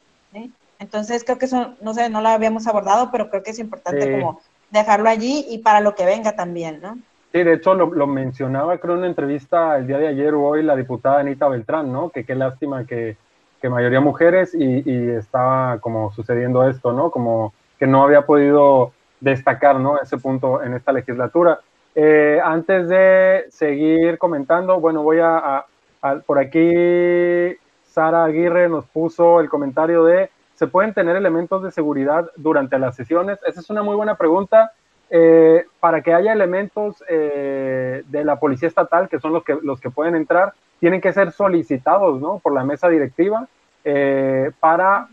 Entonces 0.80 1.24
creo 1.24 1.38
que 1.38 1.46
eso, 1.46 1.74
no 1.80 1.92
sé, 1.92 2.08
no 2.08 2.20
lo 2.20 2.28
habíamos 2.28 2.68
abordado, 2.68 3.10
pero 3.10 3.30
creo 3.30 3.42
que 3.42 3.50
es 3.50 3.58
importante 3.58 4.12
como 4.12 4.40
dejarlo 4.70 5.08
allí 5.08 5.46
y 5.48 5.58
para 5.58 5.80
lo 5.80 5.94
que 5.94 6.04
venga 6.04 6.36
también, 6.36 6.80
¿no? 6.80 6.98
Sí, 7.32 7.42
de 7.42 7.54
hecho 7.54 7.74
lo, 7.74 8.06
mencionaba 8.06 8.78
creo 8.78 8.94
en 8.94 9.00
una 9.00 9.08
entrevista 9.08 9.76
el 9.76 9.86
día 9.86 9.98
de 9.98 10.08
ayer 10.08 10.32
o 10.32 10.42
hoy 10.44 10.62
la 10.62 10.76
diputada 10.76 11.20
Anita 11.20 11.46
Beltrán, 11.48 11.92
¿no? 11.92 12.08
Que 12.08 12.24
qué 12.24 12.34
lástima 12.34 12.86
que, 12.86 13.16
que 13.60 13.68
mayoría 13.68 14.00
mujeres 14.00 14.54
y, 14.54 14.82
y, 14.90 15.10
estaba 15.10 15.78
como 15.80 16.10
sucediendo 16.12 16.66
esto, 16.66 16.92
¿no? 16.92 17.10
Como 17.10 17.52
que 17.78 17.86
no 17.86 18.02
había 18.02 18.22
podido 18.22 18.92
destacar, 19.20 19.78
¿no? 19.78 20.00
Ese 20.00 20.16
punto 20.16 20.62
en 20.62 20.72
esta 20.74 20.92
legislatura. 20.92 21.60
Eh, 21.94 22.40
antes 22.42 22.88
de 22.88 23.46
seguir 23.50 24.18
comentando, 24.18 24.80
bueno, 24.80 25.02
voy 25.02 25.18
a, 25.18 25.66
a, 26.00 26.16
por 26.24 26.38
aquí 26.38 27.56
Sara 27.84 28.24
Aguirre 28.24 28.68
nos 28.68 28.86
puso 28.86 29.40
el 29.40 29.48
comentario 29.48 30.04
de 30.04 30.30
¿se 30.58 30.66
pueden 30.66 30.92
tener 30.92 31.14
elementos 31.14 31.62
de 31.62 31.70
seguridad 31.70 32.30
durante 32.34 32.80
las 32.80 32.96
sesiones? 32.96 33.38
Esa 33.46 33.60
es 33.60 33.70
una 33.70 33.84
muy 33.84 33.94
buena 33.94 34.16
pregunta. 34.16 34.72
Eh, 35.10 35.64
para 35.80 36.02
que 36.02 36.12
haya 36.12 36.34
elementos 36.34 37.02
eh, 37.08 38.02
de 38.08 38.24
la 38.24 38.38
policía 38.38 38.68
estatal, 38.68 39.08
que 39.08 39.20
son 39.20 39.32
los 39.32 39.42
que, 39.42 39.56
los 39.62 39.80
que 39.80 39.88
pueden 39.88 40.16
entrar, 40.16 40.52
tienen 40.80 41.00
que 41.00 41.14
ser 41.14 41.32
solicitados 41.32 42.20
¿no? 42.20 42.40
por 42.40 42.52
la 42.52 42.62
mesa 42.62 42.88
directiva 42.90 43.48
eh, 43.84 44.50
para, 44.60 45.08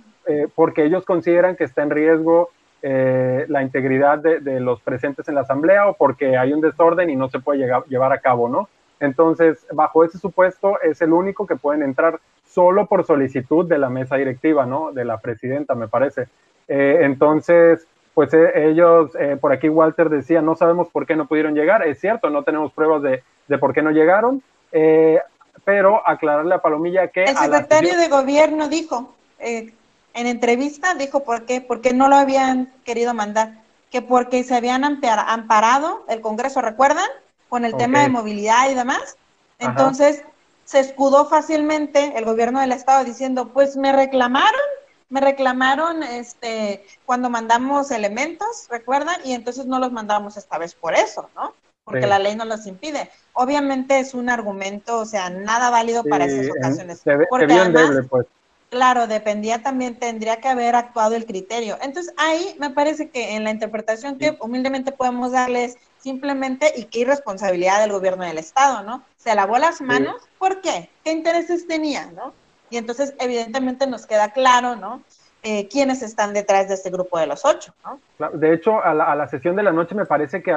porque 0.56 0.84
ellos 0.84 1.06
consideran 1.06 1.56
que 1.56 1.64
está 1.64 1.84
en 1.84 1.92
riesgo 1.92 2.50
la 2.82 3.62
integridad 3.62 4.18
de, 4.20 4.60
los 4.60 4.82
presentes 4.82 5.28
en 5.28 5.36
la 5.36 5.42
asamblea 5.42 5.88
o 5.88 5.94
porque 5.94 6.38
hay 6.38 6.52
un 6.52 6.62
desorden 6.62 7.10
y 7.10 7.16
no 7.16 7.30
se 7.30 7.40
puede 7.40 7.68
llevar 7.88 8.12
a 8.12 8.20
cabo, 8.20 8.50
¿no? 8.50 8.68
Entonces, 9.00 9.66
bajo 9.72 10.04
ese 10.04 10.18
supuesto, 10.18 10.80
es 10.82 11.02
el 11.02 11.14
único 11.14 11.46
que 11.46 11.56
pueden 11.56 11.84
entrar 11.84 12.20
solo 12.56 12.88
por 12.88 13.06
solicitud 13.06 13.68
de 13.68 13.78
la 13.78 13.90
mesa 13.90 14.16
directiva, 14.16 14.66
¿no? 14.66 14.94
De 14.94 15.04
la 15.04 15.20
presidenta, 15.20 15.76
me 15.76 15.90
parece. 15.90 16.28
entonces, 16.68 17.86
pues 18.16 18.34
eh, 18.34 18.70
ellos, 18.70 19.12
eh, 19.20 19.38
por 19.40 19.52
aquí 19.52 19.68
Walter 19.68 20.10
decía, 20.10 20.42
no 20.42 20.56
sabemos 20.56 20.88
por 20.88 21.06
qué 21.06 21.18
no 21.18 21.28
pudieron 21.28 21.54
llegar, 21.54 21.86
es 21.86 22.00
cierto, 22.00 22.30
no 22.30 22.44
tenemos 22.44 22.72
pruebas 22.72 23.04
de, 23.04 23.24
de 23.50 23.58
por 23.58 23.74
qué 23.74 23.82
no 23.82 23.92
llegaron, 23.92 24.42
eh, 24.72 25.20
pero 25.66 26.02
aclararle 26.08 26.56
a 26.56 26.62
Palomilla 26.62 27.10
que... 27.10 27.26
El 27.26 27.36
secretario 27.36 27.98
de 27.98 28.08
gobierno 28.08 28.70
dijo, 28.70 29.14
en 29.38 29.74
entrevista, 30.14 30.96
dijo 30.96 31.26
por 31.26 31.46
qué, 31.46 31.60
porque 31.60 31.94
no 31.94 32.08
lo 32.08 32.16
habían 32.16 32.72
querido 32.86 33.14
mandar, 33.14 33.52
que 33.92 34.02
porque 34.02 34.46
se 34.46 34.56
habían 34.56 34.86
amparado 34.86 36.06
el 36.08 36.22
Congreso, 36.22 36.62
¿recuerdan? 36.62 37.10
Con 37.50 37.66
el 37.66 37.76
tema 37.76 38.02
de 38.02 38.10
movilidad 38.10 38.70
y 38.70 38.76
demás. 38.76 39.18
Entonces, 39.60 40.24
se 40.66 40.80
escudó 40.80 41.26
fácilmente 41.30 42.18
el 42.18 42.26
gobierno 42.26 42.60
del 42.60 42.74
Estado 42.74 43.06
diciendo, 43.06 43.54
pues 43.54 43.78
me 43.78 43.94
reclamaron 43.94 44.62
me 45.10 45.22
reclamaron 45.22 46.04
este 46.04 46.84
cuando 47.06 47.30
mandamos 47.30 47.92
elementos, 47.92 48.68
¿recuerdan? 48.70 49.16
Y 49.24 49.34
entonces 49.34 49.66
no 49.66 49.80
los 49.80 49.92
mandamos 49.92 50.38
esta 50.38 50.58
vez 50.58 50.74
por 50.74 50.96
eso, 50.96 51.30
¿no? 51.36 51.54
Porque 51.84 52.08
la 52.08 52.18
ley 52.18 52.36
no 52.36 52.46
los 52.46 52.66
impide. 52.66 53.12
Obviamente 53.34 54.00
es 54.00 54.16
un 54.16 54.30
argumento, 54.30 55.00
o 55.00 55.06
sea, 55.06 55.30
nada 55.30 55.70
válido 55.70 56.04
para 56.04 56.26
esas 56.26 56.50
ocasiones. 56.50 57.04
porque 57.30 57.54
además, 57.54 58.08
pues. 58.10 58.26
claro, 58.72 59.06
dependía 59.06 59.62
también, 59.62 60.00
tendría 60.00 60.38
que 60.38 60.48
haber 60.48 60.76
actuado 60.76 61.14
el 61.14 61.28
criterio. 61.28 61.78
Entonces 61.84 62.12
ahí 62.18 62.56
me 62.60 62.72
parece 62.72 63.10
que 63.10 63.36
en 63.36 63.44
la 63.44 63.52
interpretación 63.52 64.18
que 64.18 64.36
humildemente 64.42 64.92
podemos 64.92 65.32
darles 65.32 65.78
simplemente 66.06 66.72
y 66.76 66.86
qué 66.86 67.00
irresponsabilidad 67.00 67.82
del 67.82 67.92
gobierno 67.92 68.24
del 68.24 68.38
Estado, 68.38 68.84
¿no? 68.84 69.02
Se 69.18 69.34
lavó 69.34 69.58
las 69.58 69.82
manos, 69.82 70.18
¿por 70.38 70.62
qué? 70.62 70.88
¿Qué 71.04 71.12
intereses 71.12 71.68
tenía, 71.68 72.12
no? 72.16 72.32
Y 72.70 72.78
entonces, 72.78 73.16
evidentemente, 73.20 73.88
nos 73.88 74.06
queda 74.06 74.30
claro, 74.30 74.76
¿no? 74.76 75.02
Eh, 75.42 75.68
quiénes 75.68 76.04
están 76.04 76.36
detrás 76.36 76.68
de 76.68 76.76
este 76.76 76.92
grupo 76.92 77.18
de 77.18 77.26
los 77.26 77.44
ocho, 77.44 77.74
¿no? 77.84 78.00
De 78.34 78.54
hecho, 78.54 78.84
a 78.84 78.94
la, 78.94 79.28
sesión 79.28 79.56
de 79.56 79.64
la 79.64 79.72
noche 79.72 79.96
me 79.96 80.06
parece 80.06 80.44
que, 80.44 80.54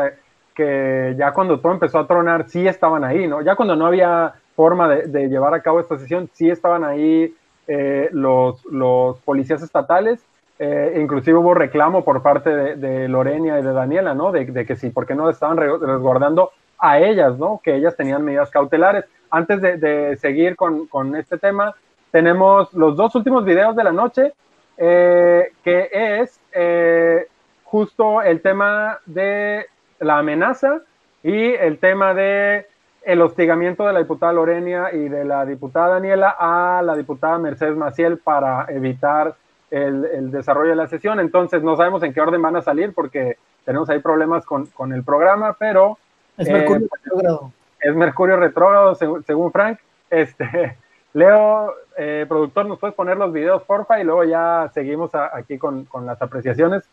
que, 0.55 1.15
ya 1.17 1.33
cuando 1.33 1.59
todo 1.61 1.73
empezó 1.73 1.99
a 1.99 2.07
tronar, 2.07 2.51
sí 2.51 2.69
estaban 2.69 3.03
ahí, 3.03 3.27
¿no? 3.27 3.41
Ya 3.41 3.57
cuando 3.57 3.75
no 3.75 3.87
había 3.87 4.35
forma 4.55 4.87
de, 4.87 5.29
llevar 5.29 5.55
a 5.55 5.63
cabo 5.63 5.81
esta 5.81 5.97
sesión, 5.97 6.29
sí 6.35 6.51
estaban 6.51 6.85
ahí 6.85 7.35
eh, 7.69 8.11
los, 8.13 8.63
los 8.67 9.19
policías 9.21 9.63
estatales, 9.63 10.21
eh, 10.59 10.99
inclusive 11.01 11.39
hubo 11.39 11.55
reclamo 11.55 12.05
por 12.05 12.23
parte 12.23 12.51
de, 12.51 12.77
de 12.77 13.09
Lorena 13.09 13.61
y 13.61 13.63
de 13.63 13.73
Daniela, 13.73 14.15
¿no? 14.15 14.33
De, 14.33 14.67
que 14.67 14.77
sí, 14.77 14.91
porque 14.91 15.15
no 15.15 15.31
estaban 15.31 15.57
resguardando 15.57 16.51
a 16.79 16.99
ellas, 16.99 17.39
¿no? 17.39 17.61
Que 17.63 17.77
ellas 17.77 17.97
tenían 17.97 18.25
medidas 18.25 18.51
cautelares. 18.51 19.05
Antes 19.31 19.61
de, 19.61 20.17
seguir 20.17 20.57
con, 20.57 20.87
con, 20.87 21.15
este 21.15 21.39
tema, 21.39 21.75
tenemos 22.11 22.73
los 22.73 22.97
dos 22.97 23.15
últimos 23.15 23.45
videos 23.45 23.77
de 23.77 23.85
la 23.85 23.93
noche, 23.93 24.33
eh, 24.79 25.53
que 25.63 25.91
es 25.93 26.41
eh, 26.53 27.27
justo 27.65 28.23
el 28.23 28.41
tema 28.41 28.99
de 29.07 29.67
la 30.01 30.19
amenaza 30.19 30.81
y 31.23 31.53
el 31.53 31.79
tema 31.79 32.15
de 32.15 32.67
el 33.03 33.23
hostigamiento 33.23 33.87
de 33.87 33.93
la 33.93 34.01
diputada 34.01 34.33
Lorenia 34.33 34.93
y 34.93 35.09
de 35.09 35.25
la 35.25 35.45
diputada 35.47 35.95
Daniela 35.95 36.37
a 36.39 36.83
la 36.83 36.97
diputada 36.97 37.39
Mercedes 37.39 37.77
Maciel 37.77 38.19
para 38.19 38.67
evitar 38.69 39.35
el, 39.71 40.31
desarrollo 40.31 40.71
de 40.71 40.77
la 40.77 40.89
sesión. 40.89 41.21
Entonces 41.21 41.63
no 41.63 41.77
sabemos 41.77 42.03
en 42.03 42.13
qué 42.13 42.21
orden 42.21 42.43
van 42.43 42.57
a 42.57 42.63
salir 42.63 42.93
porque 42.95 43.37
tenemos 43.65 43.89
ahí 43.91 44.01
problemas 44.01 44.45
con, 44.45 44.93
el 44.93 45.05
programa, 45.05 45.57
pero... 45.59 45.99
Es 46.37 46.49
Mercurio 46.49 46.87
eh, 46.87 46.91
retrógrado. 47.03 47.53
Es 47.81 47.95
Mercurio 47.95 48.37
retrógrado, 48.37 48.95
según, 48.95 49.25
según 49.25 49.53
Frank. 49.53 49.79
Este, 50.11 50.77
Leo, 51.13 51.75
eh, 51.97 52.27
productor, 52.29 52.67
¿nos 52.67 52.79
puedes 52.79 52.95
poner 52.95 53.17
los 53.17 53.33
videos, 53.33 53.63
porfa? 53.65 54.01
Y 54.01 54.05
luego 54.05 54.25
ya 54.25 54.71
seguimos 54.73 55.11
aquí 55.15 55.59
con, 55.59 55.85
con 55.85 56.07
las 56.07 56.21
apreciaciones. 56.23 56.85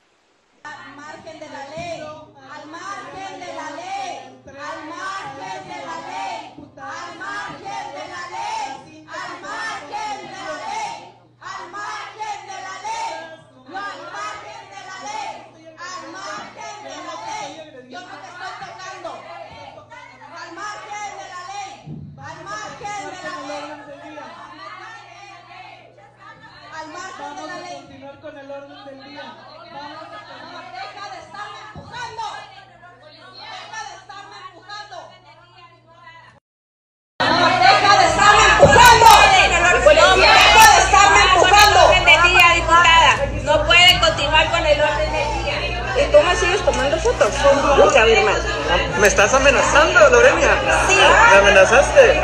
¿Me 49.06 49.10
estás 49.10 49.36
amenazando, 49.36 49.99
Lorena? 50.10 50.88
Sí. 50.88 50.97
¿Me 51.30 51.38
amenazaste? 51.38 52.14
Sí. 52.14 52.20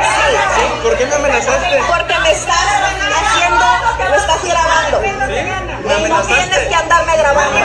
¿Sí? 0.56 0.62
¿Por 0.82 0.98
qué 0.98 1.06
me 1.06 1.14
amenazaste? 1.14 1.80
Porque 1.88 2.14
me 2.24 2.32
estás 2.32 2.58
haciendo, 3.22 3.66
me 4.10 4.18
estás 4.18 4.44
grabando. 4.44 5.00
¿Sí? 5.28 5.86
¿Me 5.86 5.94
amenazaste? 5.94 6.34
No 6.34 6.50
tienes 6.50 6.68
que 6.70 6.74
andarme 6.74 7.18
grabando. 7.18 7.60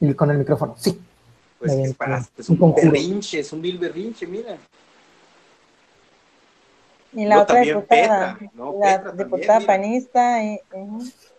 Y 0.00 0.14
con 0.14 0.30
el 0.32 0.38
micrófono, 0.38 0.74
sí. 0.76 1.00
Pues 1.60 1.72
es, 1.72 1.94
para, 1.94 2.24
es 2.36 2.48
un, 2.48 2.60
un 2.60 2.74
berrinche, 2.74 3.38
es 3.38 3.52
un 3.52 3.62
vil 3.62 3.78
berrinche, 3.78 4.26
mira. 4.26 4.56
Y 7.12 7.24
la 7.24 7.42
otra 7.42 7.60
diputada, 7.60 8.36
la 8.82 8.98
diputada 9.12 9.60
panista. 9.60 10.42
Y, 10.42 10.60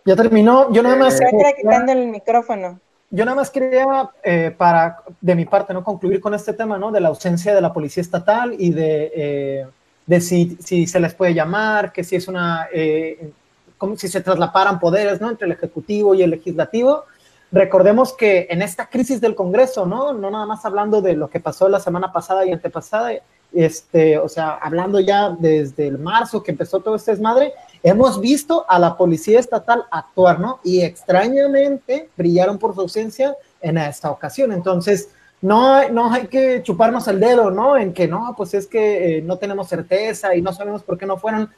Ya 0.06 0.16
terminó, 0.16 0.72
yo 0.72 0.82
nada 0.82 0.96
más. 0.96 1.20
Está 1.20 1.52
quitando 1.52 1.92
el 1.92 2.06
micrófono. 2.06 2.80
Yo 3.10 3.24
nada 3.24 3.36
más 3.36 3.50
quería, 3.50 4.10
eh, 4.22 4.54
para, 4.56 4.98
de 5.20 5.34
mi 5.34 5.46
parte, 5.46 5.72
no 5.72 5.82
concluir 5.82 6.20
con 6.20 6.34
este 6.34 6.52
tema, 6.52 6.78
¿no? 6.78 6.92
De 6.92 7.00
la 7.00 7.08
ausencia 7.08 7.54
de 7.54 7.60
la 7.60 7.72
policía 7.72 8.02
estatal 8.02 8.54
y 8.58 8.70
de, 8.70 9.12
eh, 9.14 9.66
de 10.06 10.20
si, 10.20 10.58
si, 10.60 10.86
se 10.86 11.00
les 11.00 11.14
puede 11.14 11.32
llamar, 11.32 11.92
que 11.92 12.04
si 12.04 12.16
es 12.16 12.28
una, 12.28 12.68
eh, 12.70 13.30
como 13.78 13.96
si 13.96 14.08
se 14.08 14.20
traslaparan 14.20 14.78
poderes, 14.78 15.22
¿no? 15.22 15.30
Entre 15.30 15.46
el 15.46 15.52
ejecutivo 15.52 16.14
y 16.14 16.22
el 16.22 16.30
legislativo. 16.30 17.04
Recordemos 17.50 18.12
que 18.12 18.46
en 18.50 18.60
esta 18.60 18.90
crisis 18.90 19.22
del 19.22 19.34
Congreso, 19.34 19.86
¿no? 19.86 20.12
No 20.12 20.30
nada 20.30 20.44
más 20.44 20.66
hablando 20.66 21.00
de 21.00 21.14
lo 21.14 21.30
que 21.30 21.40
pasó 21.40 21.66
la 21.70 21.80
semana 21.80 22.12
pasada 22.12 22.44
y 22.44 22.52
antepasada, 22.52 23.12
este, 23.52 24.18
o 24.18 24.28
sea, 24.28 24.54
hablando 24.54 25.00
ya 25.00 25.30
desde 25.30 25.86
el 25.88 25.98
marzo 25.98 26.42
que 26.42 26.50
empezó 26.50 26.80
todo 26.80 26.96
este 26.96 27.12
desmadre, 27.12 27.52
hemos 27.82 28.20
visto 28.20 28.64
a 28.68 28.78
la 28.78 28.96
policía 28.96 29.40
estatal 29.40 29.84
actuar, 29.90 30.40
¿no? 30.40 30.60
Y 30.62 30.82
extrañamente 30.82 32.08
brillaron 32.16 32.58
por 32.58 32.74
su 32.74 32.82
ausencia 32.82 33.36
en 33.60 33.78
esta 33.78 34.10
ocasión. 34.10 34.52
Entonces, 34.52 35.10
no, 35.40 35.88
no 35.90 36.12
hay 36.12 36.26
que 36.26 36.62
chuparnos 36.62 37.06
el 37.08 37.20
dedo, 37.20 37.50
¿no? 37.50 37.76
En 37.76 37.92
que 37.92 38.08
no, 38.08 38.34
pues 38.36 38.54
es 38.54 38.66
que 38.66 39.18
eh, 39.18 39.22
no 39.22 39.38
tenemos 39.38 39.68
certeza 39.68 40.34
y 40.34 40.42
no 40.42 40.52
sabemos 40.52 40.82
por 40.82 40.98
qué 40.98 41.06
no 41.06 41.16
fueron. 41.16 41.50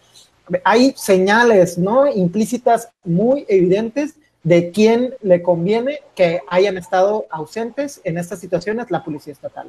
Hay 0.65 0.95
señales, 0.97 1.79
¿no? 1.79 2.07
Implícitas 2.07 2.91
muy 3.05 3.47
evidentes 3.49 4.17
de 4.43 4.71
quién 4.71 5.15
le 5.23 5.43
conviene 5.43 6.01
que 6.15 6.41
hayan 6.49 6.77
estado 6.77 7.27
ausentes 7.31 8.01
en 8.05 8.19
estas 8.19 8.41
situaciones 8.41 8.91
la 8.91 9.05
Policía 9.05 9.33
Estatal. 9.33 9.69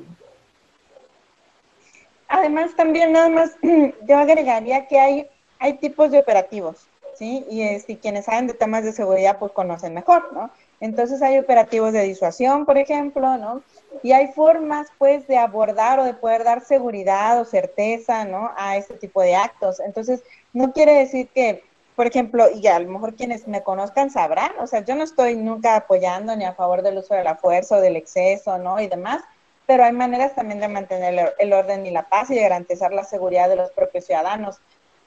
Además, 2.31 2.73
también 2.77 3.11
nada 3.11 3.27
más, 3.27 3.51
yo 4.07 4.17
agregaría 4.17 4.87
que 4.87 4.97
hay, 4.97 5.27
hay 5.59 5.73
tipos 5.73 6.11
de 6.11 6.19
operativos, 6.19 6.87
¿sí? 7.13 7.45
Y, 7.49 7.63
es, 7.63 7.89
y 7.89 7.97
quienes 7.97 8.23
saben 8.23 8.47
de 8.47 8.53
temas 8.53 8.85
de 8.85 8.93
seguridad, 8.93 9.37
pues 9.37 9.51
conocen 9.51 9.93
mejor, 9.93 10.31
¿no? 10.31 10.49
Entonces 10.79 11.21
hay 11.21 11.37
operativos 11.37 11.91
de 11.91 12.03
disuasión, 12.03 12.65
por 12.65 12.77
ejemplo, 12.77 13.37
¿no? 13.37 13.61
Y 14.01 14.13
hay 14.13 14.29
formas, 14.29 14.87
pues, 14.97 15.27
de 15.27 15.37
abordar 15.37 15.99
o 15.99 16.05
de 16.05 16.13
poder 16.13 16.45
dar 16.45 16.63
seguridad 16.63 17.41
o 17.41 17.43
certeza, 17.43 18.23
¿no? 18.23 18.49
A 18.55 18.77
este 18.77 18.93
tipo 18.93 19.21
de 19.21 19.35
actos. 19.35 19.81
Entonces, 19.81 20.23
no 20.53 20.71
quiere 20.71 20.93
decir 20.93 21.27
que, 21.35 21.65
por 21.97 22.07
ejemplo, 22.07 22.45
y 22.49 22.65
a 22.67 22.79
lo 22.79 22.89
mejor 22.89 23.15
quienes 23.15 23.45
me 23.45 23.61
conozcan 23.61 24.09
sabrán, 24.09 24.53
o 24.61 24.67
sea, 24.67 24.85
yo 24.85 24.95
no 24.95 25.03
estoy 25.03 25.35
nunca 25.35 25.75
apoyando 25.75 26.33
ni 26.37 26.45
a 26.45 26.53
favor 26.53 26.81
del 26.81 26.99
uso 26.99 27.13
de 27.13 27.25
la 27.25 27.35
fuerza 27.35 27.75
o 27.75 27.81
del 27.81 27.97
exceso, 27.97 28.57
¿no? 28.57 28.79
Y 28.79 28.87
demás, 28.87 29.21
pero 29.71 29.85
hay 29.85 29.93
maneras 29.93 30.35
también 30.35 30.59
de 30.59 30.67
mantener 30.67 31.33
el 31.39 31.53
orden 31.53 31.85
y 31.85 31.91
la 31.91 32.03
paz 32.09 32.29
y 32.29 32.35
de 32.35 32.41
garantizar 32.41 32.91
la 32.91 33.05
seguridad 33.05 33.47
de 33.47 33.55
los 33.55 33.71
propios 33.71 34.05
ciudadanos. 34.05 34.59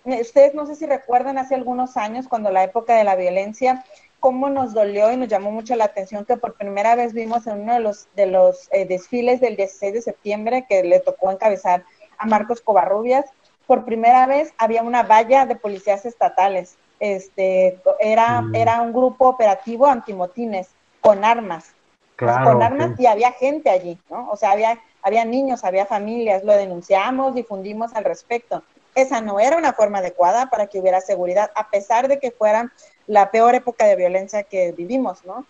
Eh, 0.06 0.22
ustedes 0.22 0.54
no 0.54 0.64
sé 0.64 0.74
si 0.74 0.86
recuerdan 0.86 1.36
hace 1.36 1.54
algunos 1.54 1.98
años, 1.98 2.28
cuando 2.28 2.50
la 2.50 2.64
época 2.64 2.96
de 2.96 3.04
la 3.04 3.14
violencia, 3.14 3.84
cómo 4.20 4.48
nos 4.48 4.72
dolió 4.72 5.12
y 5.12 5.18
nos 5.18 5.28
llamó 5.28 5.50
mucho 5.50 5.76
la 5.76 5.84
atención 5.84 6.24
que 6.24 6.38
por 6.38 6.54
primera 6.54 6.94
vez 6.94 7.12
vimos 7.12 7.46
en 7.46 7.60
uno 7.60 7.74
de 7.74 7.80
los, 7.80 8.08
de 8.16 8.24
los 8.24 8.70
eh, 8.72 8.86
desfiles 8.86 9.38
del 9.42 9.56
16 9.56 9.92
de 9.92 10.00
septiembre 10.00 10.64
que 10.66 10.82
le 10.82 10.98
tocó 11.00 11.30
encabezar 11.30 11.84
a 12.16 12.24
Marcos 12.24 12.62
Covarrubias, 12.62 13.26
por 13.66 13.84
primera 13.84 14.26
vez 14.26 14.54
había 14.56 14.82
una 14.82 15.02
valla 15.02 15.44
de 15.44 15.56
policías 15.56 16.06
estatales. 16.06 16.78
Este, 17.00 17.78
era, 18.00 18.40
mm. 18.40 18.54
era 18.54 18.80
un 18.80 18.94
grupo 18.94 19.28
operativo 19.28 19.86
antimotines 19.86 20.70
con 21.02 21.22
armas. 21.22 21.73
Con 22.16 22.62
armas 22.62 22.98
y 22.98 23.06
había 23.06 23.32
gente 23.32 23.70
allí, 23.70 23.98
¿no? 24.10 24.30
O 24.30 24.36
sea, 24.36 24.52
había, 24.52 24.78
había 25.02 25.24
niños, 25.24 25.64
había 25.64 25.86
familias, 25.86 26.44
lo 26.44 26.52
denunciamos, 26.52 27.34
difundimos 27.34 27.94
al 27.94 28.04
respecto. 28.04 28.62
Esa 28.94 29.20
no 29.20 29.40
era 29.40 29.56
una 29.56 29.72
forma 29.72 29.98
adecuada 29.98 30.50
para 30.50 30.68
que 30.68 30.78
hubiera 30.78 31.00
seguridad, 31.00 31.50
a 31.56 31.68
pesar 31.68 32.06
de 32.06 32.20
que 32.20 32.30
fueran 32.30 32.70
la 33.06 33.30
peor 33.30 33.54
época 33.54 33.86
de 33.86 33.96
violencia 33.96 34.44
que 34.44 34.72
vivimos, 34.72 35.24
¿no? 35.24 35.44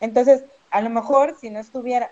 Entonces, 0.00 0.44
a 0.70 0.80
lo 0.82 0.90
mejor 0.90 1.36
si 1.40 1.50
no 1.50 1.58
estuviera 1.58 2.10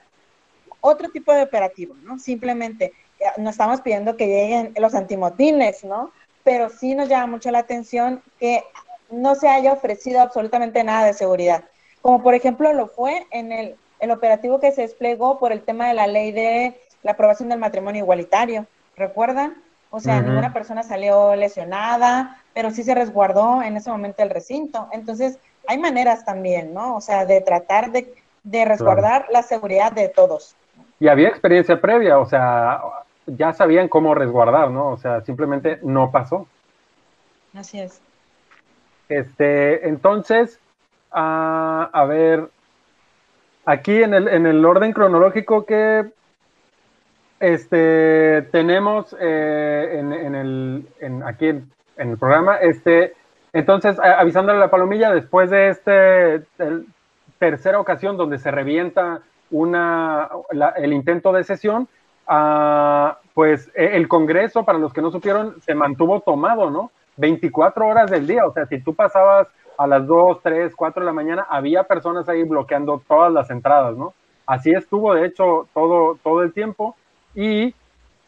otro 0.80 1.10
tipo 1.10 1.32
de 1.32 1.42
operativo, 1.42 1.94
¿no? 2.02 2.18
Simplemente 2.18 2.92
eh, 3.20 3.24
no 3.36 3.50
estamos 3.50 3.80
pidiendo 3.80 4.16
que 4.16 4.26
lleguen 4.26 4.74
los 4.78 4.94
antimotines, 4.94 5.84
¿no? 5.84 6.12
Pero 6.44 6.70
sí 6.70 6.94
nos 6.94 7.08
llama 7.08 7.26
mucho 7.26 7.50
la 7.50 7.58
atención 7.58 8.22
que 8.38 8.64
no 9.10 9.34
se 9.34 9.48
haya 9.48 9.72
ofrecido 9.72 10.20
absolutamente 10.20 10.84
nada 10.84 11.06
de 11.06 11.14
seguridad, 11.14 11.64
como 12.02 12.22
por 12.22 12.34
ejemplo 12.34 12.72
lo 12.72 12.88
fue 12.88 13.26
en 13.30 13.52
el, 13.52 13.76
el 14.00 14.10
operativo 14.10 14.60
que 14.60 14.72
se 14.72 14.82
desplegó 14.82 15.38
por 15.38 15.52
el 15.52 15.62
tema 15.62 15.88
de 15.88 15.94
la 15.94 16.06
ley 16.06 16.32
de 16.32 16.80
la 17.02 17.12
aprobación 17.12 17.48
del 17.48 17.58
matrimonio 17.58 18.02
igualitario, 18.02 18.66
¿recuerdan? 18.96 19.56
O 19.90 20.00
sea, 20.00 20.20
ninguna 20.20 20.52
persona 20.52 20.82
salió 20.82 21.34
lesionada, 21.34 22.42
pero 22.52 22.70
sí 22.70 22.82
se 22.82 22.94
resguardó 22.94 23.62
en 23.62 23.76
ese 23.76 23.90
momento 23.90 24.22
el 24.22 24.28
recinto. 24.28 24.86
Entonces, 24.92 25.38
hay 25.66 25.78
maneras 25.78 26.26
también, 26.26 26.74
¿no? 26.74 26.96
O 26.96 27.00
sea, 27.00 27.24
de 27.24 27.40
tratar 27.40 27.90
de, 27.90 28.64
resguardar 28.66 29.26
la 29.30 29.42
seguridad 29.42 29.92
de 29.92 30.08
todos. 30.08 30.54
Y 31.00 31.08
había 31.08 31.28
experiencia 31.28 31.80
previa, 31.80 32.18
o 32.18 32.26
sea, 32.26 32.82
ya 33.26 33.54
sabían 33.54 33.88
cómo 33.88 34.14
resguardar, 34.14 34.70
¿no? 34.70 34.90
O 34.90 34.96
sea, 34.98 35.22
simplemente 35.22 35.78
no 35.82 36.10
pasó. 36.10 36.46
Así 37.54 37.80
es. 37.80 38.02
Este, 39.08 39.88
entonces, 39.88 40.60
ah, 41.12 41.88
a 41.92 42.04
ver, 42.04 42.50
aquí 43.68 44.02
en 44.02 44.14
el, 44.14 44.28
en 44.28 44.46
el 44.46 44.64
orden 44.64 44.92
cronológico 44.92 45.66
que 45.66 46.06
este, 47.38 48.48
tenemos 48.50 49.14
eh, 49.20 49.96
en, 49.98 50.34
el, 50.34 50.86
aquí 51.26 51.48
en, 51.48 51.70
el 51.98 52.16
programa, 52.16 52.56
este, 52.56 53.12
entonces, 53.52 53.98
avisándole 54.00 54.56
a 54.56 54.62
la 54.62 54.70
palomilla, 54.70 55.12
después 55.12 55.50
de 55.50 55.68
este 55.68 56.42
tercera 57.38 57.78
ocasión 57.78 58.16
donde 58.16 58.38
se 58.38 58.50
revienta 58.50 59.20
una, 59.50 60.28
el 60.76 60.92
intento 60.92 61.32
de 61.32 61.44
sesión, 61.44 61.88
ah, 62.26 63.18
pues 63.34 63.70
e, 63.74 63.96
el 63.96 64.08
Congreso, 64.08 64.64
para 64.64 64.78
los 64.78 64.92
que 64.92 65.02
no 65.02 65.10
supieron, 65.10 65.60
se 65.60 65.74
mantuvo 65.74 66.20
tomado, 66.20 66.70
¿no? 66.70 66.90
24 67.18 67.86
horas 67.86 68.10
del 68.10 68.26
día, 68.26 68.46
o 68.46 68.52
sea, 68.52 68.66
si 68.66 68.80
tú 68.80 68.94
pasabas 68.94 69.46
a 69.78 69.86
las 69.86 70.06
2, 70.06 70.40
3, 70.42 70.74
4 70.76 71.00
de 71.00 71.06
la 71.06 71.12
mañana, 71.12 71.46
había 71.48 71.84
personas 71.84 72.28
ahí 72.28 72.42
bloqueando 72.42 73.02
todas 73.08 73.32
las 73.32 73.48
entradas, 73.50 73.96
¿no? 73.96 74.12
Así 74.44 74.70
estuvo, 74.70 75.14
de 75.14 75.24
hecho, 75.24 75.68
todo, 75.72 76.18
todo 76.22 76.42
el 76.42 76.52
tiempo 76.52 76.96
y 77.34 77.74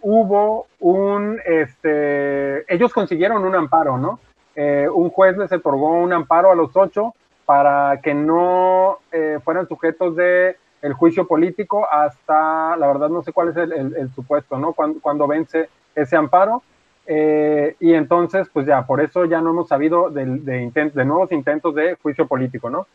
hubo 0.01 0.66
un, 0.78 1.40
este, 1.44 2.72
ellos 2.72 2.92
consiguieron 2.92 3.44
un 3.44 3.55
amparo, 3.55 3.98
¿no? 3.98 4.20
Eh, 4.55 4.88
un 4.92 5.11
juez 5.11 5.36
les 5.36 5.53
otorgó 5.53 5.92
un 5.92 6.12
amparo 6.12 6.51
a 6.51 6.55
los 6.55 6.76
ocho 6.76 7.14
para 7.46 8.01
que 8.01 8.14
no 8.14 8.98
eh, 9.11 9.38
fueran 9.42 9.66
sujetos 9.66 10.14
de 10.16 10.57
el 10.82 10.92
juicio 10.92 11.26
político 11.26 11.86
hasta, 11.90 12.76
la 12.76 12.86
verdad 12.86 13.09
no 13.09 13.22
sé 13.22 13.32
cuál 13.32 13.48
es 13.48 13.57
el, 13.57 14.11
supuesto, 14.14 14.59
¿no? 14.59 14.72
Cuando, 14.72 15.26
vence 15.26 15.68
ese 15.94 16.16
amparo. 16.16 16.62
Eh, 17.07 17.76
y 17.80 17.94
entonces, 17.94 18.48
pues 18.53 18.66
ya, 18.66 18.86
por 18.86 19.01
eso 19.01 19.24
ya 19.24 19.40
no 19.40 19.51
hemos 19.51 19.68
sabido 19.68 20.11
de, 20.11 20.24
de, 20.24 20.90
de 20.94 21.05
nuevos 21.05 21.32
intentos 21.32 21.74
de 21.74 21.96
juicio 21.96 22.26
político, 22.26 22.70
¿no? 22.70 22.86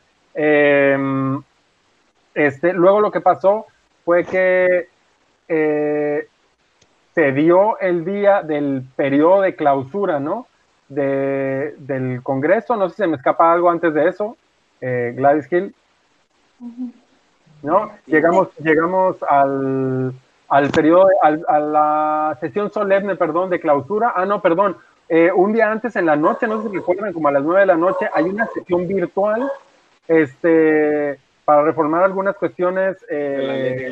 este, 2.33 2.73
luego 2.73 2.99
lo 2.99 3.09
que 3.09 3.21
pasó 3.21 3.67
fue 4.03 4.25
que 4.25 4.89
eh, 5.47 6.27
se 7.13 7.31
dio 7.31 7.79
el 7.79 8.03
día 8.03 8.41
del 8.43 8.83
periodo 8.95 9.41
de 9.41 9.55
clausura, 9.55 10.19
¿no? 10.19 10.47
De, 10.89 11.73
del 11.77 12.21
Congreso, 12.21 12.75
no 12.75 12.89
sé 12.89 12.95
si 12.95 13.01
se 13.03 13.07
me 13.07 13.15
escapa 13.15 13.51
algo 13.51 13.69
antes 13.69 13.93
de 13.93 14.09
eso, 14.09 14.37
eh, 14.81 15.13
Gladys 15.15 15.51
Hill. 15.51 15.73
¿No? 17.63 17.91
Llegamos, 18.05 18.49
llegamos 18.57 19.23
al, 19.23 20.13
al 20.47 20.69
periodo, 20.69 21.07
a 21.21 21.59
la 21.59 22.37
sesión 22.39 22.71
solemne, 22.71 23.15
perdón, 23.15 23.49
de 23.49 23.59
clausura. 23.59 24.13
Ah, 24.15 24.25
no, 24.25 24.41
perdón. 24.41 24.77
Eh, 25.07 25.31
un 25.31 25.53
día 25.53 25.71
antes 25.71 25.95
en 25.95 26.05
la 26.07 26.15
noche, 26.15 26.47
no 26.47 26.61
sé 26.61 26.69
si 26.69 26.75
recuerdan, 26.75 27.13
como 27.13 27.27
a 27.27 27.31
las 27.31 27.43
nueve 27.43 27.61
de 27.61 27.67
la 27.67 27.75
noche, 27.75 28.09
hay 28.13 28.25
una 28.25 28.47
sesión 28.47 28.87
virtual 28.87 29.51
este, 30.07 31.19
para 31.43 31.63
reformar 31.63 32.03
algunas 32.03 32.35
cuestiones. 32.35 32.97
Eh, 33.09 33.91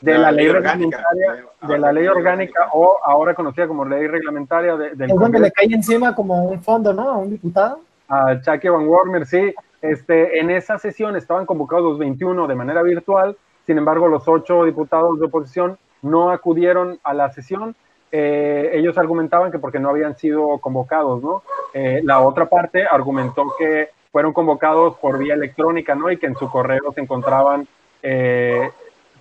de 0.00 0.18
la, 0.18 0.30
ley, 0.30 0.48
reglamentaria, 0.48 1.44
de 1.62 1.78
la 1.78 1.90
ley 1.90 2.06
orgánica 2.06 2.68
o 2.74 2.98
ahora 3.02 3.34
conocida 3.34 3.66
como 3.66 3.82
ley 3.86 4.06
reglamentaria 4.06 4.76
de, 4.76 4.90
del 4.90 5.10
es 5.10 5.16
donde 5.16 5.38
le 5.38 5.50
cae 5.50 5.66
encima 5.72 6.14
como 6.14 6.44
un 6.44 6.62
fondo, 6.62 6.92
¿no? 6.92 7.08
A 7.08 7.16
un 7.16 7.30
diputado. 7.30 7.80
A 8.08 8.38
Chucky 8.40 8.68
Van 8.68 8.86
Wormer, 8.86 9.24
sí. 9.24 9.54
Este, 9.80 10.38
en 10.38 10.50
esa 10.50 10.78
sesión 10.78 11.16
estaban 11.16 11.46
convocados 11.46 11.84
los 11.84 11.98
21 11.98 12.46
de 12.46 12.54
manera 12.54 12.82
virtual, 12.82 13.36
sin 13.66 13.78
embargo 13.78 14.08
los 14.08 14.26
ocho 14.28 14.64
diputados 14.64 15.18
de 15.18 15.26
oposición 15.26 15.78
no 16.02 16.30
acudieron 16.30 16.98
a 17.02 17.14
la 17.14 17.32
sesión. 17.32 17.74
Eh, 18.12 18.70
ellos 18.74 18.96
argumentaban 18.96 19.50
que 19.50 19.58
porque 19.58 19.80
no 19.80 19.90
habían 19.90 20.16
sido 20.16 20.58
convocados, 20.58 21.22
¿no? 21.22 21.42
Eh, 21.74 22.00
la 22.04 22.20
otra 22.20 22.46
parte 22.46 22.86
argumentó 22.88 23.54
que 23.58 23.90
fueron 24.12 24.32
convocados 24.32 24.96
por 24.96 25.18
vía 25.18 25.34
electrónica, 25.34 25.94
¿no? 25.94 26.10
Y 26.10 26.16
que 26.16 26.26
en 26.26 26.36
su 26.36 26.48
correo 26.48 26.92
se 26.94 27.00
encontraban 27.00 27.66
eh, 28.02 28.70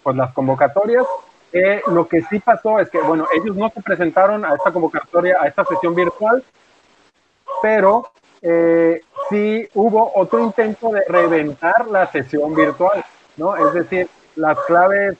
pues 0.04 0.16
las 0.16 0.32
convocatorias. 0.34 1.06
Eh, 1.52 1.82
lo 1.88 2.08
que 2.08 2.22
sí 2.22 2.39
pasó 2.39 2.80
es 2.80 2.89
que, 2.89 3.00
bueno, 3.00 3.28
ellos 3.34 3.56
no 3.56 3.70
se 3.70 3.82
presentaron 3.82 4.46
a 4.46 4.54
esta 4.56 4.72
convocatoria, 4.72 5.38
a 5.41 5.48
esta 5.48 5.66
sesión 5.66 5.96
virtual, 5.96 6.43
pero 7.62 8.12
eh, 8.41 9.02
sí 9.30 9.68
hubo 9.74 10.12
otro 10.16 10.39
intento 10.43 10.91
de 10.91 11.04
reventar 11.08 11.88
la 11.88 12.06
sesión 12.12 12.54
virtual, 12.54 13.04
¿no? 13.38 13.56
Es 13.56 13.74
decir, 13.74 14.08
las 14.36 14.59
claves, 14.61 15.17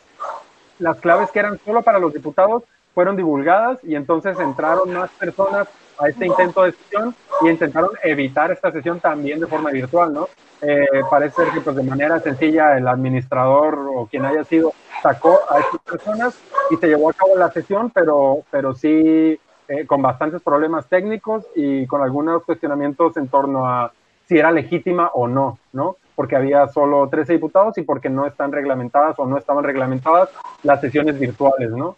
las 0.80 0.98
claves 0.98 1.32
que 1.32 1.40
eran 1.40 1.60
solo 1.64 1.82
para 1.82 2.00
los 2.00 2.14
diputados 2.14 2.64
fueron 2.94 3.16
divulgadas 3.16 3.80
y 3.84 3.96
entonces 3.96 4.40
entraron 4.40 4.94
más 4.94 5.10
personas 5.12 5.68
a 6.00 6.08
este 6.10 6.26
intento 6.26 6.64
de 6.64 6.72
sesión 6.74 7.16
y 7.42 7.50
intentaron 7.50 7.92
evitar 8.04 8.52
esta 8.52 8.72
sesión 8.72 9.00
también 9.00 9.40
de 9.40 9.48
forma 9.48 9.72
virtual, 9.72 10.14
¿no? 10.14 10.28
Eh, 10.62 10.88
parece 11.10 11.36
ser 11.36 11.54
que 11.54 11.62
pues 11.62 11.76
de 11.76 11.84
manera 11.84 12.20
sencilla 12.20 12.78
el 12.78 12.88
administrador 12.88 13.78
o 13.94 14.08
quien 14.08 14.26
haya 14.26 14.44
sido 14.46 14.74
sacó 15.02 15.40
a 15.50 15.60
estas 15.60 15.82
personas 15.82 16.40
y 16.72 16.78
se 16.78 16.88
llevó 16.88 17.10
a 17.10 17.14
cabo 17.14 17.36
la 17.36 17.52
sesión, 17.52 17.92
pero, 17.92 18.44
pero 18.50 18.74
sí 18.74 19.40
eh, 19.68 19.86
con 19.86 20.02
bastantes 20.02 20.42
problemas 20.42 20.88
técnicos 20.88 21.46
y 21.56 21.86
con 21.88 22.02
algunos 22.02 22.44
cuestionamientos 22.44 23.18
en 23.18 23.28
torno 23.28 23.68
a 23.68 23.92
si 24.28 24.38
era 24.38 24.52
legítima 24.52 25.12
o 25.14 25.28
no, 25.28 25.60
¿no? 25.74 25.98
Porque 26.16 26.36
había 26.36 26.68
solo 26.68 27.08
13 27.10 27.34
diputados 27.34 27.78
y 27.78 27.84
porque 27.84 28.10
no 28.10 28.26
están 28.26 28.52
reglamentadas 28.52 29.20
o 29.20 29.26
no 29.26 29.38
estaban 29.38 29.64
reglamentadas 29.64 30.30
las 30.64 30.82
sesiones 30.82 31.20
virtuales, 31.20 31.72
¿no? 31.72 31.98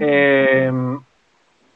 Eh, 0.00 0.72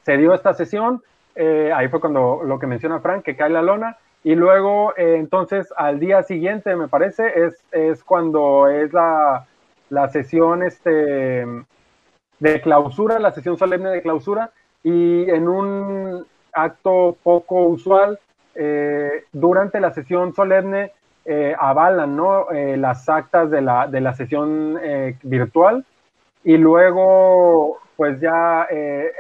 se 0.03 0.16
dio 0.16 0.34
esta 0.34 0.55
sesión, 0.55 1.03
eh, 1.34 1.72
ahí 1.74 1.88
fue 1.88 2.01
cuando 2.01 2.43
lo 2.45 2.59
que 2.59 2.66
menciona 2.66 3.01
Frank, 3.01 3.22
que 3.22 3.36
cae 3.36 3.51
la 3.51 3.62
lona, 3.62 3.99
y 4.24 4.34
luego 4.34 4.95
eh, 4.97 5.16
entonces 5.16 5.72
al 5.76 6.01
día 6.01 6.22
siguiente, 6.22 6.74
me 6.76 6.88
parece, 6.88 7.45
es, 7.45 7.62
es 7.72 8.03
cuando 8.05 8.68
es 8.68 8.93
la, 8.93 9.47
la 9.90 10.09
sesión 10.09 10.62
este, 10.62 11.47
de 12.38 12.61
clausura, 12.62 13.18
la 13.18 13.32
sesión 13.32 13.59
solemne 13.59 13.90
de 13.90 14.03
clausura, 14.03 14.51
y 14.82 15.28
en 15.30 15.49
un 15.49 16.26
acto 16.53 17.16
poco 17.22 17.64
usual, 17.64 18.18
durante 19.32 19.80
la 19.80 19.93
sesión 19.93 20.34
solemne 20.34 20.93
eh, 21.25 21.55
avalan 21.57 22.16
¿no? 22.16 22.51
Eh, 22.51 22.77
las 22.77 23.09
actas 23.09 23.49
de 23.49 23.61
la, 23.61 23.87
de 23.87 24.01
la 24.01 24.12
sesión 24.12 24.77
eh, 24.83 25.16
virtual 25.23 25.85
y 26.43 26.57
luego 26.57 27.79
pues 27.97 28.20
ya 28.20 28.66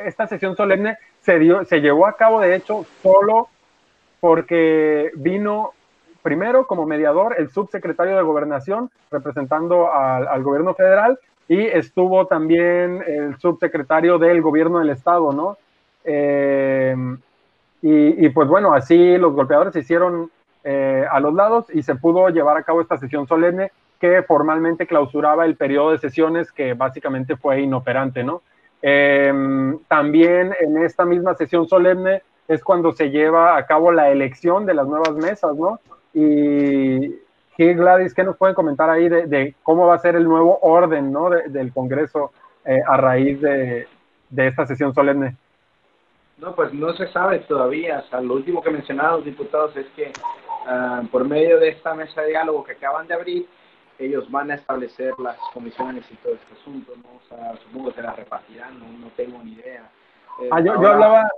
esta 0.04 0.26
sesión 0.26 0.56
solemne 0.56 0.98
se, 1.20 1.38
dio, 1.38 1.64
se 1.64 1.80
llevó 1.80 2.06
a 2.06 2.16
cabo 2.16 2.40
de 2.40 2.56
hecho 2.56 2.84
solo 3.00 3.46
porque 4.18 5.12
vino 5.14 5.70
primero 6.22 6.66
como 6.66 6.86
mediador 6.86 7.36
el 7.38 7.50
subsecretario 7.50 8.16
de 8.16 8.22
gobernación 8.22 8.90
representando 9.12 9.92
al, 9.92 10.42
gobierno 10.42 10.74
federal 10.74 11.20
y 11.46 11.64
estuvo 11.64 12.26
también 12.26 13.04
el 13.06 13.38
subsecretario 13.38 14.18
del 14.18 14.42
gobierno 14.42 14.80
del 14.80 14.90
estado, 14.90 15.32
¿no? 15.32 15.56
y, 16.04 18.26
y, 18.26 18.28
pues 18.30 18.48
bueno, 18.48 18.72
así 18.72 19.16
los 19.16 19.34
golpeadores 19.34 19.76
hicieron 19.76 20.28
eh, 20.64 21.04
a 21.10 21.20
los 21.20 21.34
lados 21.34 21.66
y 21.72 21.82
se 21.82 21.94
pudo 21.94 22.28
llevar 22.28 22.56
a 22.56 22.62
cabo 22.62 22.80
esta 22.80 22.98
sesión 22.98 23.26
solemne 23.26 23.72
que 24.00 24.22
formalmente 24.22 24.86
clausuraba 24.86 25.44
el 25.44 25.56
periodo 25.56 25.92
de 25.92 25.98
sesiones 25.98 26.50
que 26.50 26.74
básicamente 26.74 27.36
fue 27.36 27.60
inoperante, 27.60 28.24
¿no? 28.24 28.42
Em, 28.80 29.78
también 29.86 30.54
en 30.60 30.82
esta 30.82 31.04
misma 31.04 31.34
sesión 31.34 31.68
solemne 31.68 32.22
es 32.48 32.64
cuando 32.64 32.92
se 32.92 33.10
lleva 33.10 33.56
a 33.56 33.64
cabo 33.66 33.92
la 33.92 34.10
elección 34.10 34.66
de 34.66 34.74
las 34.74 34.88
nuevas 34.88 35.12
mesas, 35.14 35.56
¿no? 35.56 35.78
Y 36.12 37.14
Gladys, 37.56 38.12
¿qué 38.12 38.24
nos 38.24 38.36
pueden 38.36 38.56
comentar 38.56 38.90
ahí 38.90 39.08
de, 39.08 39.54
cómo 39.62 39.86
va 39.86 39.94
a 39.94 39.98
ser 39.98 40.16
el 40.16 40.24
nuevo 40.24 40.58
orden, 40.62 41.12
¿no? 41.12 41.30
del 41.30 41.72
Congreso 41.72 42.32
eh, 42.64 42.82
a 42.84 42.96
raíz 42.96 43.40
de, 43.40 43.86
de 44.30 44.46
esta 44.48 44.66
sesión 44.66 44.94
solemne. 44.94 45.36
No, 46.38 46.54
pues 46.54 46.72
no 46.72 46.92
se 46.94 47.06
sabe 47.08 47.40
todavía. 47.40 48.02
O 48.04 48.08
sea, 48.08 48.20
lo 48.20 48.34
último 48.34 48.62
que 48.62 48.70
mencionaron 48.70 49.16
los 49.16 49.24
diputados 49.24 49.76
es 49.76 49.86
que 49.94 50.12
Ah, 50.66 51.02
por 51.10 51.24
medio 51.26 51.58
de 51.58 51.70
esta 51.70 51.94
mesa 51.94 52.22
de 52.22 52.28
diálogo 52.28 52.64
que 52.64 52.72
acaban 52.72 53.06
de 53.06 53.14
abrir, 53.14 53.48
ellos 53.98 54.30
van 54.30 54.50
a 54.50 54.54
establecer 54.54 55.14
las 55.18 55.36
comisiones 55.52 56.04
y 56.10 56.14
todo 56.16 56.34
este 56.34 56.54
asunto, 56.60 56.92
¿no? 56.96 57.08
O 57.16 57.28
sea, 57.28 57.56
supongo 57.64 57.88
que 57.88 57.96
se 57.96 58.02
las 58.02 58.16
repartirán, 58.16 58.78
no, 58.78 58.86
no 58.98 59.08
tengo 59.16 59.42
ni 59.42 59.52
idea. 59.52 59.90
Eh, 60.40 60.48
ah, 60.50 60.60
yo, 60.60 60.72
hablaba, 60.72 61.28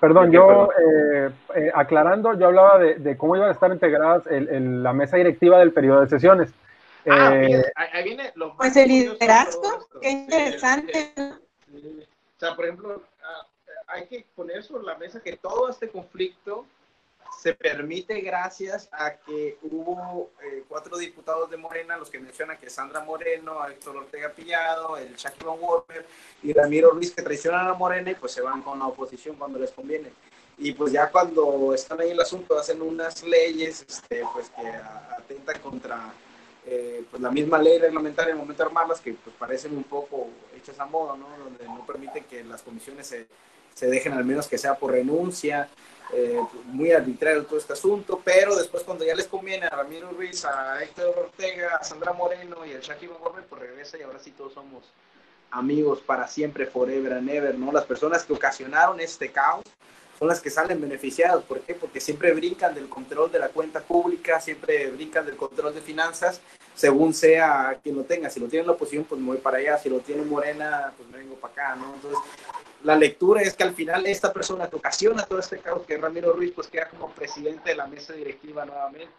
perdón, 0.00 0.32
yo 0.32 0.70
eh, 0.72 1.30
eh, 1.54 1.70
aclarando, 1.74 2.38
yo 2.38 2.46
hablaba 2.46 2.78
de, 2.78 3.16
cómo 3.16 3.36
iban 3.36 3.48
a 3.48 3.52
estar 3.52 3.70
integradas 3.70 4.26
el, 4.26 4.82
la 4.82 4.92
mesa 4.92 5.16
directiva 5.16 5.58
del 5.58 5.72
periodo 5.72 6.00
de 6.00 6.08
sesiones. 6.08 6.52
Ah, 7.08 7.30
ahí 7.92 8.04
viene 8.04 8.32
lo 8.34 8.56
Pues 8.56 8.76
el 8.76 8.88
liderazgo, 8.88 9.86
qué 10.00 10.10
interesante. 10.10 11.12
o 11.16 12.38
sea, 12.38 12.54
por 12.54 12.64
ejemplo, 12.64 13.02
ah, 13.22 13.46
hay 13.88 14.06
que 14.06 14.26
poner 14.34 14.62
sobre 14.62 14.84
la 14.84 14.96
mesa 14.96 15.22
que 15.22 15.36
todo 15.36 15.70
este 15.70 15.88
conflicto 15.88 16.66
se 17.38 17.54
permite 17.54 18.20
gracias 18.20 18.88
a 18.92 19.14
que 19.16 19.58
hubo 19.62 20.30
eh, 20.42 20.64
cuatro 20.68 20.98
diputados 20.98 21.50
de 21.50 21.56
Morena, 21.56 21.96
los 21.96 22.10
que 22.10 22.18
mencionan 22.18 22.58
que 22.58 22.68
Sandra 22.68 23.00
Moreno, 23.00 23.66
Héctor 23.66 23.96
Ortega 23.96 24.30
Pillado, 24.30 24.96
el 24.96 25.16
Van 25.44 25.58
Walker 25.58 26.04
y 26.42 26.52
Ramiro 26.52 26.90
Ruiz, 26.90 27.12
que 27.12 27.22
traicionan 27.22 27.66
a 27.68 27.74
Morena 27.74 28.10
y 28.10 28.14
pues 28.14 28.32
se 28.32 28.42
van 28.42 28.62
con 28.62 28.78
la 28.78 28.86
oposición 28.86 29.36
cuando 29.36 29.58
les 29.58 29.70
conviene. 29.70 30.10
Y 30.58 30.72
pues 30.72 30.92
ya 30.92 31.08
cuando 31.10 31.72
están 31.72 32.00
ahí 32.00 32.08
en 32.08 32.14
el 32.14 32.20
asunto 32.20 32.58
hacen 32.58 32.82
unas 32.82 33.22
leyes 33.22 33.86
este, 33.88 34.22
pues 34.34 34.50
que 34.50 34.68
atentan 35.16 35.58
contra 35.60 36.12
eh, 36.66 37.02
pues 37.10 37.22
la 37.22 37.30
misma 37.30 37.58
ley 37.58 37.78
reglamentaria 37.78 38.32
en 38.32 38.36
el 38.36 38.42
momento 38.42 38.62
de 38.62 38.68
armarlas, 38.68 39.00
que 39.00 39.14
pues 39.14 39.34
parecen 39.38 39.74
un 39.74 39.84
poco 39.84 40.28
hechas 40.54 40.78
a 40.78 40.84
modo, 40.84 41.16
¿no? 41.16 41.26
Donde 41.38 41.64
no 41.64 41.86
permiten 41.86 42.24
que 42.24 42.44
las 42.44 42.60
comisiones 42.60 43.06
se, 43.06 43.26
se 43.74 43.86
dejen 43.86 44.12
al 44.12 44.26
menos 44.26 44.46
que 44.46 44.58
sea 44.58 44.74
por 44.74 44.92
renuncia 44.92 45.70
eh, 46.12 46.40
muy 46.64 46.92
arbitrario 46.92 47.44
todo 47.44 47.58
este 47.58 47.72
asunto, 47.72 48.20
pero 48.24 48.56
después 48.56 48.82
cuando 48.82 49.04
ya 49.04 49.14
les 49.14 49.26
conviene 49.26 49.66
a 49.66 49.70
Ramiro 49.70 50.10
Ruiz, 50.10 50.44
a 50.44 50.82
Héctor 50.82 51.14
Ortega, 51.16 51.76
a 51.76 51.84
Sandra 51.84 52.12
Moreno 52.12 52.64
y 52.66 52.72
al 52.72 52.80
Shaki 52.80 53.06
Van 53.06 53.44
pues 53.48 53.60
regresa 53.60 53.98
y 53.98 54.02
ahora 54.02 54.18
sí 54.18 54.32
todos 54.32 54.54
somos 54.54 54.84
amigos 55.50 56.00
para 56.00 56.26
siempre, 56.28 56.66
forever 56.66 57.12
and 57.14 57.28
ever, 57.28 57.54
¿no? 57.56 57.72
Las 57.72 57.84
personas 57.84 58.24
que 58.24 58.32
ocasionaron 58.32 59.00
este 59.00 59.30
caos 59.30 59.64
son 60.18 60.28
las 60.28 60.40
que 60.40 60.50
salen 60.50 60.80
beneficiadas. 60.80 61.42
¿Por 61.44 61.60
qué? 61.60 61.74
Porque 61.74 62.00
siempre 62.00 62.32
brincan 62.32 62.74
del 62.74 62.88
control 62.88 63.32
de 63.32 63.38
la 63.38 63.48
cuenta 63.48 63.80
pública, 63.80 64.40
siempre 64.40 64.90
brincan 64.90 65.26
del 65.26 65.36
control 65.36 65.74
de 65.74 65.80
finanzas, 65.80 66.40
según 66.74 67.14
sea 67.14 67.78
quien 67.82 67.96
lo 67.96 68.04
tenga. 68.04 68.30
Si 68.30 68.38
lo 68.38 68.46
tiene 68.46 68.66
la 68.66 68.72
oposición, 68.72 69.04
pues 69.04 69.20
me 69.20 69.28
voy 69.28 69.38
para 69.38 69.58
allá. 69.58 69.78
Si 69.78 69.88
lo 69.88 70.00
tiene 70.00 70.22
Morena, 70.22 70.92
pues 70.96 71.08
me 71.08 71.18
vengo 71.18 71.36
para 71.36 71.52
acá, 71.52 71.76
¿no? 71.76 71.94
Entonces, 71.94 72.20
la 72.82 72.96
lectura 72.96 73.42
es 73.42 73.54
que 73.54 73.62
al 73.62 73.74
final 73.74 74.06
esta 74.06 74.32
persona 74.32 74.68
que 74.68 74.76
ocasiona 74.76 75.24
todo 75.24 75.38
este 75.38 75.58
caos, 75.58 75.84
que 75.86 75.98
Ramiro 75.98 76.32
Ruiz, 76.32 76.52
pues 76.54 76.68
queda 76.68 76.88
como 76.88 77.10
presidente 77.10 77.70
de 77.70 77.76
la 77.76 77.86
mesa 77.86 78.14
directiva 78.14 78.64
nuevamente. 78.64 79.12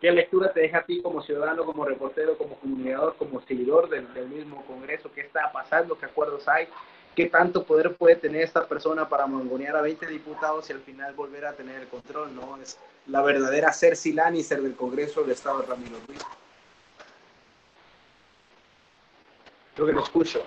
¿Qué 0.00 0.10
lectura 0.10 0.52
te 0.52 0.60
deja 0.60 0.78
a 0.78 0.84
ti 0.84 1.00
como 1.00 1.22
ciudadano, 1.22 1.64
como 1.64 1.84
reportero, 1.84 2.36
como 2.36 2.56
comunicador, 2.58 3.16
como 3.16 3.40
seguidor 3.42 3.88
del, 3.88 4.06
mismo 4.28 4.64
Congreso? 4.66 5.10
¿Qué 5.12 5.22
está 5.22 5.50
pasando? 5.52 5.98
¿Qué 5.98 6.06
acuerdos 6.06 6.46
hay? 6.48 6.68
¿Qué 7.14 7.26
tanto 7.26 7.64
poder 7.64 7.94
puede 7.96 8.14
tener 8.16 8.42
esta 8.42 8.66
persona 8.66 9.08
para 9.08 9.26
mangonear 9.26 9.76
a 9.76 9.82
20 9.82 10.06
diputados 10.06 10.70
y 10.70 10.72
al 10.72 10.80
final 10.80 11.14
volver 11.14 11.46
a 11.46 11.54
tener 11.54 11.82
el 11.82 11.88
control? 11.88 12.34
¿no? 12.34 12.56
Es 12.62 12.78
la 13.06 13.22
verdadera 13.22 13.72
Cersei 13.72 14.12
Lannister 14.12 14.62
del 14.62 14.76
Congreso 14.76 15.22
del 15.22 15.32
Estado 15.32 15.60
de 15.60 15.66
Ramiro 15.66 15.96
Ruiz. 16.06 16.20
Creo 19.78 19.86
que 19.86 19.94
lo 19.94 20.02
escucho. 20.02 20.42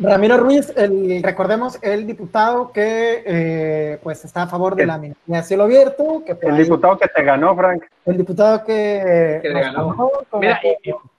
Ramiro 0.00 0.38
Ruiz, 0.38 0.72
el, 0.76 1.22
recordemos, 1.22 1.78
el 1.82 2.04
diputado 2.04 2.72
que 2.72 3.22
eh, 3.24 4.00
pues 4.02 4.24
está 4.24 4.42
a 4.42 4.46
favor 4.48 4.74
de 4.74 4.86
la 4.86 4.98
minoría 4.98 5.44
cielo 5.44 5.62
abierto. 5.62 6.24
Que 6.26 6.36
el 6.42 6.56
diputado 6.56 6.98
que 6.98 7.06
te 7.06 7.22
ganó, 7.22 7.54
Frank. 7.54 7.84
El 8.04 8.16
diputado 8.16 8.64
que, 8.64 9.38
que 9.40 9.52
ganó. 9.52 10.10
Mira, 10.32 10.60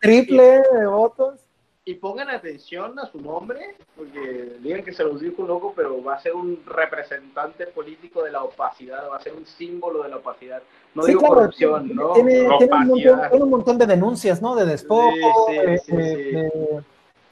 triple 0.01 0.61
de 0.74 0.86
votos. 0.88 1.39
Y 1.86 1.93
pongan 1.93 2.30
atención 2.30 2.99
a 2.99 3.05
su 3.05 3.22
nombre, 3.22 3.78
porque 3.95 4.57
digan 4.59 4.84
que 4.84 4.91
se 4.91 5.05
los 5.05 5.22
dijo 5.22 5.43
un 5.43 5.47
loco, 5.47 5.72
pero 5.74 6.03
va 6.03 6.16
a 6.16 6.20
ser 6.20 6.34
un 6.34 6.64
representante 6.66 7.68
político 7.68 8.24
de 8.24 8.32
la 8.32 8.43
opacidad, 8.43 9.09
va 9.09 9.18
a 9.18 9.22
ser 9.22 9.34
un 9.34 9.45
símbolo 9.45 10.03
de 10.03 10.09
la 10.09 10.18
opacidad. 10.18 10.61
No 10.95 11.05
digo 11.05 11.22
corrupción, 11.22 11.95
¿no? 11.95 12.11
Tiene, 12.11 12.41
un, 12.41 13.49
montón, 13.49 13.78
de 13.78 13.86
denuncias, 13.86 14.41
¿no? 14.41 14.53
De 14.53 14.66
despojo, 14.66 15.47
de 15.49 16.84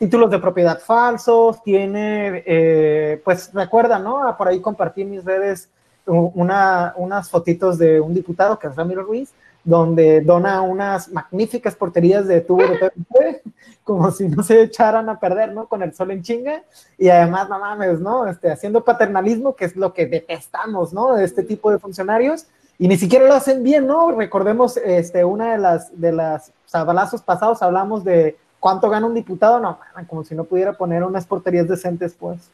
títulos 0.02 0.32
de 0.32 0.40
propiedad 0.40 0.80
falsos, 0.80 1.62
tiene, 1.62 2.42
eh, 2.48 3.22
pues 3.24 3.54
recuerda, 3.54 4.00
¿no? 4.00 4.36
Por 4.36 4.48
ahí 4.48 4.60
compartí 4.60 5.04
en 5.04 5.12
mis 5.12 5.24
redes 5.24 5.70
una, 6.08 6.96
unas 6.98 7.30
fotitos 7.30 7.78
de 7.78 8.02
un 8.02 8.12
diputado, 8.12 8.58
que 8.58 8.66
es 8.66 8.76
Ramiro 8.76 9.04
Ruiz, 9.04 9.30
donde 9.64 10.22
dona 10.22 10.64
unas 10.64 11.08
magníficas 11.10 11.76
porterías 11.76 12.28
de 12.28 12.42
tubo 12.42 12.64
de 12.64 12.80
PVC, 12.80 13.44
como 13.84 14.10
si 14.10 14.28
no 14.28 14.42
se 14.42 14.64
echaran 14.64 15.08
a 15.08 15.20
perder, 15.20 15.54
¿no? 15.54 15.68
Con 15.68 15.84
el 15.84 15.94
sol 15.94 16.10
en 16.10 16.24
chinga, 16.24 16.64
y 16.98 17.10
además, 17.10 17.48
no 17.48 17.60
mames, 17.60 18.00
¿no? 18.00 18.26
Este, 18.26 18.52
haciendo 18.52 18.84
paternalismo, 18.84 19.56
que 19.56 19.66
es 19.66 19.76
lo 19.76 19.94
que 19.94 20.08
detestamos, 20.08 20.94
¿no? 20.94 21.14
De 21.14 21.26
este 21.26 21.44
tipo 21.44 21.70
de 21.70 21.78
funcionarios, 21.78 22.48
y 22.80 22.88
ni 22.88 22.98
siquiera 22.98 23.28
lo 23.28 23.36
hacen 23.36 23.62
bien, 23.62 23.86
¿no? 23.86 24.12
Recordemos, 24.14 24.78
este, 24.78 25.24
una 25.24 25.52
de 25.52 25.60
las, 25.60 26.02
de 26.02 26.12
las 26.12 26.52
sabalazos 26.66 27.22
pasados 27.22 27.62
hablamos 27.62 28.04
de 28.04 28.36
¿Cuánto 28.62 28.92
gana 28.92 29.08
un 29.08 29.16
diputado? 29.16 29.60
No, 29.60 29.80
como 30.08 30.24
si 30.24 30.36
no 30.36 30.44
pudiera 30.44 30.74
poner 30.74 31.04
unas 31.04 31.26
porterías 31.26 31.68
decentes, 31.68 32.14
pues. 32.14 32.52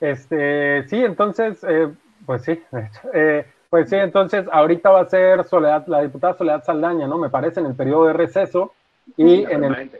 Este, 0.00 0.86
sí, 0.88 1.04
entonces, 1.04 1.58
eh, 1.68 1.92
pues 2.24 2.42
sí, 2.42 2.62
eh, 3.12 3.44
pues 3.68 3.90
sí, 3.90 3.96
entonces 3.96 4.46
ahorita 4.52 4.90
va 4.90 5.00
a 5.00 5.08
ser 5.08 5.42
Soledad, 5.42 5.84
la 5.88 6.02
diputada 6.02 6.38
Soledad 6.38 6.62
Saldaña, 6.62 7.08
¿no? 7.08 7.18
Me 7.18 7.28
parece, 7.28 7.58
en 7.58 7.66
el 7.66 7.74
periodo 7.74 8.06
de 8.06 8.12
receso 8.12 8.72
y 9.16 9.42
en 9.50 9.64
el, 9.64 9.90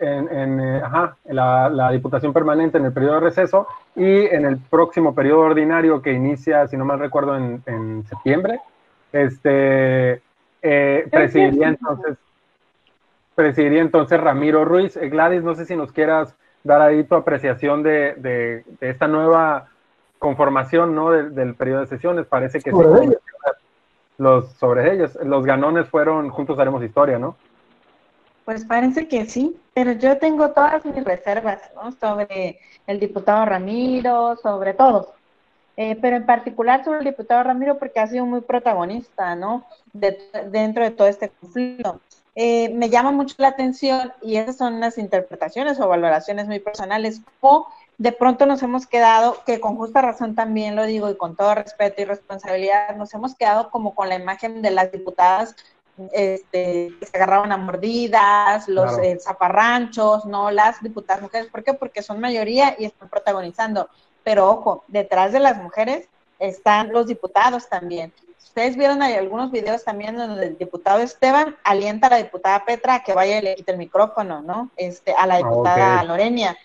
en, 0.00 0.60
eh, 0.60 0.82
ajá, 0.84 1.16
la, 1.24 1.70
la, 1.70 1.90
diputación 1.92 2.34
permanente 2.34 2.76
en 2.76 2.84
el 2.84 2.92
periodo 2.92 3.14
de 3.14 3.20
receso 3.20 3.68
y 3.94 4.26
en 4.26 4.44
el 4.44 4.58
próximo 4.58 5.14
periodo 5.14 5.40
ordinario 5.40 6.02
que 6.02 6.12
inicia, 6.12 6.68
si 6.68 6.76
no 6.76 6.84
mal 6.84 6.98
recuerdo, 6.98 7.38
en, 7.38 7.62
en 7.64 8.04
septiembre, 8.06 8.60
este, 9.12 10.20
presidiría 10.60 11.68
entonces 11.68 12.18
presidiría 13.36 13.82
entonces 13.82 14.20
Ramiro 14.20 14.64
Ruiz. 14.64 14.96
Eh, 14.96 15.08
Gladys, 15.08 15.44
no 15.44 15.54
sé 15.54 15.66
si 15.66 15.76
nos 15.76 15.92
quieras 15.92 16.34
dar 16.64 16.80
ahí 16.80 17.04
tu 17.04 17.14
apreciación 17.14 17.84
de, 17.84 18.14
de, 18.16 18.64
esta 18.80 19.06
nueva 19.06 19.68
conformación 20.18 20.96
¿no? 20.96 21.10
del, 21.12 21.54
periodo 21.54 21.82
de 21.82 21.86
sesiones. 21.86 22.26
Parece 22.26 22.60
que 22.60 22.72
sí. 22.72 22.76
los 24.18 24.50
sobre 24.54 24.92
ellos. 24.92 25.16
Los 25.22 25.44
ganones 25.44 25.88
fueron 25.88 26.30
Juntos 26.30 26.58
Haremos 26.58 26.82
Historia, 26.82 27.20
¿no? 27.20 27.36
Pues 28.44 28.64
parece 28.64 29.08
que 29.08 29.26
sí, 29.26 29.60
pero 29.74 29.92
yo 29.92 30.18
tengo 30.18 30.50
todas 30.50 30.84
mis 30.84 31.04
reservas, 31.04 31.60
¿no? 31.74 31.92
Sobre 31.92 32.58
el 32.86 33.00
diputado 33.00 33.44
Ramiro, 33.44 34.36
sobre 34.36 34.72
todo. 34.72 35.14
Eh, 35.76 35.98
pero 36.00 36.16
en 36.16 36.24
particular 36.24 36.84
sobre 36.84 37.00
el 37.00 37.04
diputado 37.04 37.42
Ramiro 37.42 37.78
porque 37.78 38.00
ha 38.00 38.06
sido 38.06 38.24
muy 38.24 38.40
protagonista, 38.40 39.34
¿no? 39.36 39.66
dentro 39.92 40.84
de 40.84 40.90
todo 40.90 41.06
este 41.06 41.28
conflicto. 41.28 42.00
Eh, 42.38 42.68
me 42.74 42.90
llama 42.90 43.12
mucho 43.12 43.34
la 43.38 43.48
atención 43.48 44.12
y 44.20 44.36
esas 44.36 44.58
son 44.58 44.78
las 44.78 44.98
interpretaciones 44.98 45.80
o 45.80 45.88
valoraciones 45.88 46.46
muy 46.46 46.60
personales, 46.60 47.22
o 47.40 47.66
de 47.96 48.12
pronto 48.12 48.44
nos 48.44 48.62
hemos 48.62 48.86
quedado, 48.86 49.42
que 49.46 49.58
con 49.58 49.76
justa 49.76 50.02
razón 50.02 50.34
también 50.34 50.76
lo 50.76 50.84
digo 50.84 51.08
y 51.08 51.16
con 51.16 51.34
todo 51.34 51.54
respeto 51.54 52.02
y 52.02 52.04
responsabilidad, 52.04 52.94
nos 52.94 53.14
hemos 53.14 53.34
quedado 53.34 53.70
como 53.70 53.94
con 53.94 54.10
la 54.10 54.16
imagen 54.16 54.60
de 54.60 54.70
las 54.70 54.92
diputadas 54.92 55.56
este, 56.12 56.92
que 57.00 57.06
se 57.06 57.16
agarraban 57.16 57.52
a 57.52 57.56
mordidas, 57.56 58.68
los 58.68 58.98
eh, 58.98 59.18
zaparranchos, 59.18 60.26
no 60.26 60.50
las 60.50 60.82
diputadas 60.82 61.22
mujeres. 61.22 61.48
¿Por 61.48 61.64
qué? 61.64 61.72
Porque 61.72 62.02
son 62.02 62.20
mayoría 62.20 62.76
y 62.78 62.84
están 62.84 63.08
protagonizando. 63.08 63.88
Pero 64.22 64.50
ojo, 64.50 64.84
detrás 64.88 65.32
de 65.32 65.40
las 65.40 65.56
mujeres 65.56 66.06
están 66.38 66.92
los 66.92 67.06
diputados 67.06 67.66
también. 67.70 68.12
Ustedes 68.42 68.76
vieron 68.76 69.02
ahí 69.02 69.14
algunos 69.14 69.50
videos 69.50 69.84
también 69.84 70.16
donde 70.16 70.46
el 70.46 70.56
diputado 70.56 71.00
Esteban 71.00 71.56
alienta 71.62 72.06
a 72.06 72.10
la 72.10 72.16
diputada 72.16 72.64
Petra 72.64 72.94
a 72.94 73.02
que 73.02 73.12
vaya 73.12 73.38
y 73.38 73.42
le 73.42 73.54
quite 73.54 73.72
el 73.72 73.78
micrófono, 73.78 74.40
¿no? 74.40 74.70
Este, 74.76 75.12
a 75.12 75.26
la 75.26 75.34
ah, 75.34 75.38
diputada 75.38 76.04
Lorenia. 76.04 76.56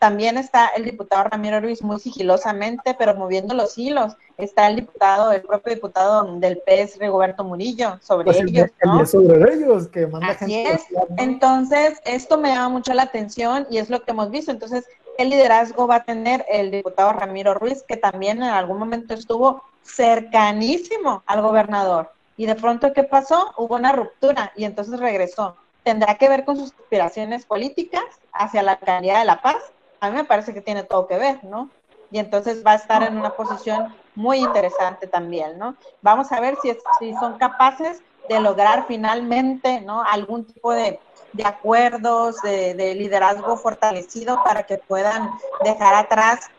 También 0.00 0.38
está 0.38 0.68
el 0.68 0.84
diputado 0.84 1.24
Ramiro 1.24 1.60
Ruiz 1.60 1.82
muy 1.82 2.00
sigilosamente, 2.00 2.94
pero 2.98 3.14
moviendo 3.14 3.52
los 3.52 3.76
hilos. 3.76 4.16
Está 4.38 4.68
el 4.68 4.76
diputado, 4.76 5.30
el 5.30 5.42
propio 5.42 5.74
diputado 5.74 6.38
del 6.38 6.62
PS, 6.64 6.98
Rigoberto 6.98 7.44
Murillo, 7.44 7.98
sobre 8.00 8.24
pues 8.24 8.38
ellos. 8.38 8.70
¿no? 8.82 9.04
sobre 9.04 9.54
ellos, 9.54 9.88
que 9.88 10.06
manda 10.06 10.28
Así 10.28 10.54
es. 10.54 10.86
Entonces, 11.18 12.00
esto 12.06 12.38
me 12.38 12.48
llama 12.48 12.70
mucho 12.70 12.94
la 12.94 13.02
atención 13.02 13.66
y 13.68 13.76
es 13.76 13.90
lo 13.90 14.02
que 14.02 14.12
hemos 14.12 14.30
visto. 14.30 14.50
Entonces, 14.50 14.86
¿qué 15.16 15.24
liderazgo 15.24 15.86
va 15.86 15.96
a 15.96 16.04
tener 16.04 16.44
el 16.48 16.70
diputado 16.70 17.12
Ramiro 17.12 17.54
Ruiz, 17.54 17.82
que 17.86 17.96
también 17.96 18.38
en 18.38 18.50
algún 18.50 18.78
momento 18.78 19.14
estuvo 19.14 19.62
cercanísimo 19.82 21.22
al 21.26 21.42
gobernador? 21.42 22.12
Y 22.36 22.46
de 22.46 22.54
pronto, 22.54 22.92
¿qué 22.92 23.04
pasó? 23.04 23.52
Hubo 23.56 23.76
una 23.76 23.92
ruptura 23.92 24.52
y 24.56 24.64
entonces 24.64 24.98
regresó. 24.98 25.56
¿Tendrá 25.82 26.16
que 26.16 26.28
ver 26.28 26.44
con 26.44 26.56
sus 26.56 26.72
aspiraciones 26.72 27.44
políticas 27.46 28.04
hacia 28.32 28.62
la 28.62 28.72
alcaldía 28.72 29.18
de 29.18 29.24
La 29.24 29.42
Paz? 29.42 29.72
a 30.00 30.10
mí 30.10 30.16
me 30.16 30.24
parece 30.24 30.54
que 30.54 30.60
tiene 30.60 30.82
todo 30.82 31.06
que 31.06 31.18
ver, 31.18 31.44
¿no? 31.44 31.68
Y 32.10 32.18
entonces 32.18 32.64
va 32.66 32.72
a 32.72 32.76
estar 32.76 33.02
en 33.02 33.16
una 33.16 33.30
posición 33.30 33.94
muy 34.14 34.38
interesante 34.38 35.06
también, 35.06 35.58
¿no? 35.58 35.76
Vamos 36.02 36.32
a 36.32 36.40
ver 36.40 36.56
si, 36.60 36.76
si 36.98 37.12
son 37.14 37.38
capaces 37.38 38.02
de 38.28 38.40
lograr 38.40 38.86
finalmente, 38.88 39.80
¿no? 39.80 40.02
Algún 40.02 40.44
tipo 40.44 40.72
de, 40.72 40.98
acuerdos, 41.44 42.40
de, 42.42 42.74
de, 42.74 42.94
liderazgo 42.94 43.56
fortalecido 43.56 44.42
para 44.44 44.64
que 44.64 44.78
puedan 44.78 45.30
dejar 45.62 45.94
atrás, 45.94 46.50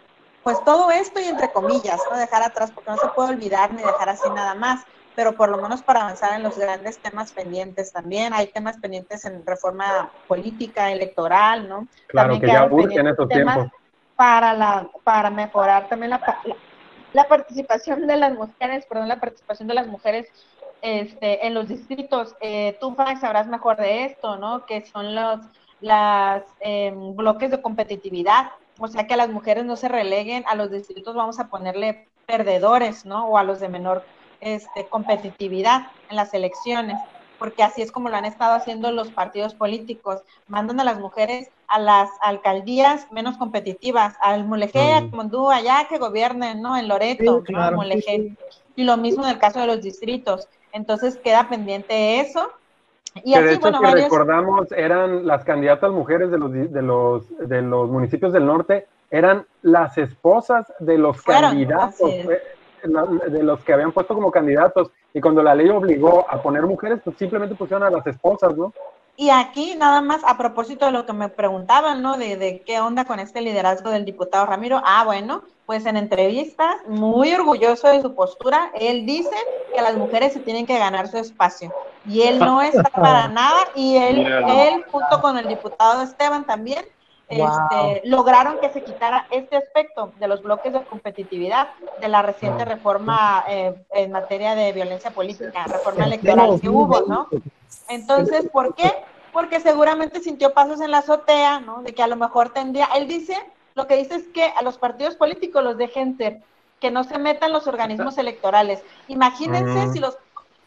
pues 0.44 0.64
todo 0.64 0.92
esto 0.92 1.20
y 1.20 1.26
entre 1.26 1.52
comillas, 1.52 2.00
¿no? 2.10 2.18
Dejar 2.18 2.44
atrás, 2.44 2.72
porque 2.72 2.92
no 2.92 2.98
se 2.98 3.08
puede 3.10 3.30
olvidar 3.30 3.74
ni 3.74 3.84
dejar 3.84 4.10
así 4.10 4.30
nada 4.30 4.56
más 4.56 4.86
pero 5.16 5.34
por 5.34 5.50
lo 5.50 5.58
menos 5.58 5.82
para 5.82 6.02
avanzar 6.02 6.34
en 6.34 6.44
los 6.44 6.58
grandes 6.58 6.98
temas 7.00 7.32
pendientes 7.32 7.92
también. 7.92 8.34
Hay 8.34 8.48
temas 8.48 8.78
pendientes 8.78 9.26
en 9.26 9.46
reforma 9.46 10.12
política, 10.28 10.92
electoral, 10.92 11.68
¿no? 11.68 11.88
Claro, 12.08 12.40
que 12.40 12.48
ya 12.48 12.66
urgen 12.66 13.08
esos 13.08 13.28
tiempos. 13.28 13.68
Para, 14.16 14.54
la, 14.54 14.88
para 15.04 15.30
mejorar 15.32 15.90
también 15.90 16.12
la, 16.12 16.22
la, 17.14 17.28
participación 17.28 18.06
de 18.06 18.18
las 18.18 18.34
mujeres, 18.34 18.86
perdón, 18.86 19.08
la 19.08 19.20
participación 19.20 19.68
de 19.68 19.74
las 19.74 19.88
mujeres 19.88 20.28
este, 20.82 21.46
en 21.46 21.54
los 21.54 21.68
distritos. 21.68 22.36
Eh, 22.42 22.78
tú, 22.80 22.94
Fax, 22.96 23.22
sabrás 23.22 23.48
mejor 23.48 23.78
de 23.78 24.06
esto, 24.06 24.38
¿no? 24.38 24.66
Que 24.66 24.86
son 24.86 25.16
los 25.16 25.40
las 25.82 26.44
em, 26.60 27.16
bloques 27.16 27.52
de 27.52 27.62
competitividad. 27.62 28.52
O 28.80 28.88
sea, 28.88 29.06
que 29.06 29.16
a 29.16 29.18
las 29.18 29.30
mujeres 29.30 29.66
no 29.66 29.76
se 29.76 29.90
releguen, 29.90 30.44
a 30.48 30.56
los 30.56 30.72
distritos 30.72 31.16
vamos 31.16 31.40
a 31.40 31.50
ponerle 31.50 32.08
perdedores, 32.26 33.06
¿no? 33.06 33.26
O 33.26 33.38
a 33.38 33.44
los 33.44 33.60
de 33.60 33.68
menor 33.68 34.06
este, 34.40 34.88
competitividad 34.88 35.88
en 36.10 36.16
las 36.16 36.34
elecciones, 36.34 36.98
porque 37.38 37.64
así 37.64 37.82
es 37.82 37.92
como 37.92 38.10
lo 38.10 38.16
han 38.16 38.26
estado 38.26 38.56
haciendo 38.56 38.92
los 38.92 39.12
partidos 39.12 39.54
políticos, 39.54 40.22
mandan 40.48 40.80
a 40.80 40.84
las 40.84 41.00
mujeres 41.00 41.50
a 41.68 41.80
las 41.80 42.10
alcaldías 42.22 43.08
menos 43.12 43.38
competitivas, 43.38 44.16
al 44.22 44.46
Mulegé, 44.46 44.94
a 44.94 45.02
Mondú, 45.02 45.50
allá 45.50 45.88
que 45.90 45.98
gobiernen, 46.00 46.62
¿no? 46.62 46.76
En 46.78 46.88
Loreto, 46.88 47.44
Y 48.76 48.84
lo 48.84 48.98
mismo 48.98 49.24
en 49.24 49.30
el 49.30 49.40
caso 49.40 49.60
de 49.60 49.68
los 49.68 49.82
distritos. 49.82 50.48
Entonces 50.74 51.18
queda 51.18 51.50
pendiente 51.50 52.20
eso. 52.20 52.52
Y 53.24 53.34
así, 53.34 53.44
de 53.46 53.54
hecho, 53.56 53.72
si 53.74 53.94
recordamos, 53.94 54.72
eran 54.72 55.28
las 55.28 55.44
candidatas 55.44 55.92
mujeres 55.92 56.32
de 56.32 56.38
los, 56.38 56.52
de 56.52 56.82
los, 56.82 57.50
de 57.50 57.62
los 57.62 57.90
municipios 57.90 58.32
del 58.32 58.46
norte, 58.46 58.88
eran 59.10 59.46
las 59.62 59.98
esposas 59.98 60.72
de 60.80 60.98
los 60.98 61.22
candidatos 61.22 62.10
de 62.10 63.44
los 63.44 63.64
que 63.64 63.74
habían 63.74 63.92
puesto 63.92 64.16
como 64.16 64.32
candidatos 64.32 64.92
y 65.14 65.22
cuando 65.22 65.44
la 65.44 65.54
ley 65.54 65.70
obligó 65.70 66.26
a 66.30 66.42
poner 66.42 66.64
mujeres, 66.64 67.00
pues 67.04 67.18
simplemente 67.18 67.54
pusieron 67.54 67.84
a 67.84 67.92
las 67.92 68.08
esposas, 68.08 68.56
¿no? 68.56 68.74
Y 69.22 69.30
aquí 69.30 69.76
nada 69.76 70.02
más 70.02 70.24
a 70.26 70.36
propósito 70.36 70.88
de 70.88 70.92
lo 70.92 71.06
que 71.06 71.14
me 71.14 71.30
preguntaban, 71.30 72.02
¿no? 72.02 72.18
De, 72.18 72.38
de, 72.38 72.62
qué 72.62 72.80
onda 72.80 73.06
con 73.06 73.20
este 73.20 73.40
liderazgo 73.42 73.92
del 73.92 74.04
diputado 74.04 74.48
Ramiro. 74.48 74.82
Ah, 74.84 75.04
bueno, 75.06 75.44
pues 75.68 75.86
en 75.86 75.96
entrevistas, 75.96 76.78
muy 76.88 77.32
orgulloso 77.32 77.88
de 77.88 78.02
su 78.02 78.16
postura, 78.16 78.72
él 78.74 79.06
dice 79.06 79.36
que 79.76 79.80
las 79.80 79.96
mujeres 79.96 80.34
se 80.34 80.40
tienen 80.40 80.66
que 80.66 80.80
ganar 80.80 81.08
su 81.08 81.20
espacio. 81.20 81.72
Y 82.04 82.24
él 82.24 82.40
no 82.40 82.62
está 82.64 82.90
para 82.90 83.28
nada, 83.28 83.60
y 83.76 83.96
él, 83.96 84.26
él 84.26 84.86
junto 84.92 85.22
con 85.22 85.38
el 85.38 85.48
diputado 85.48 86.02
Esteban 86.02 86.44
también, 86.44 86.84
este, 87.30 88.02
lograron 88.06 88.58
que 88.60 88.72
se 88.72 88.84
quitara 88.84 89.28
este 89.30 89.56
aspecto 89.56 90.14
de 90.20 90.28
los 90.28 90.42
bloques 90.42 90.74
de 90.74 90.82
competitividad 90.82 91.68
de 92.02 92.08
la 92.08 92.24
reciente 92.24 92.66
reforma 92.66 93.46
eh, 93.48 93.74
en 93.92 94.12
materia 94.12 94.56
de 94.56 94.74
violencia 94.74 95.12
política, 95.12 95.66
reforma 95.66 96.06
electoral 96.06 96.60
que 96.60 96.68
hubo, 96.68 97.02
¿no? 97.08 97.28
Entonces, 97.88 98.50
¿por 98.52 98.76
qué? 98.76 98.92
Porque 99.34 99.60
seguramente 99.60 100.20
sintió 100.20 100.54
pasos 100.54 100.82
en 100.82 100.92
la 100.92 101.00
azotea, 101.00 101.60
¿no? 101.60 101.82
De 101.84 101.94
que 101.94 102.04
a 102.04 102.08
lo 102.08 102.16
mejor 102.16 102.50
tendría, 102.50 102.86
él 102.96 103.08
dice, 103.08 103.38
lo 103.76 103.88
que 103.88 103.98
dice 103.98 104.16
es 104.16 104.28
que 104.28 104.44
a 104.44 104.62
los 104.62 104.78
partidos 104.78 105.16
políticos 105.16 105.64
los 105.64 105.78
dejen 105.78 106.18
ser, 106.18 106.42
que 106.80 106.92
no 106.92 107.04
se 107.04 107.18
metan 107.18 107.54
los 107.54 107.68
organismos 107.68 108.18
electorales. 108.18 108.84
Imagínense 109.08 109.88
mm. 109.88 109.94
si 109.94 110.00
los 110.00 110.18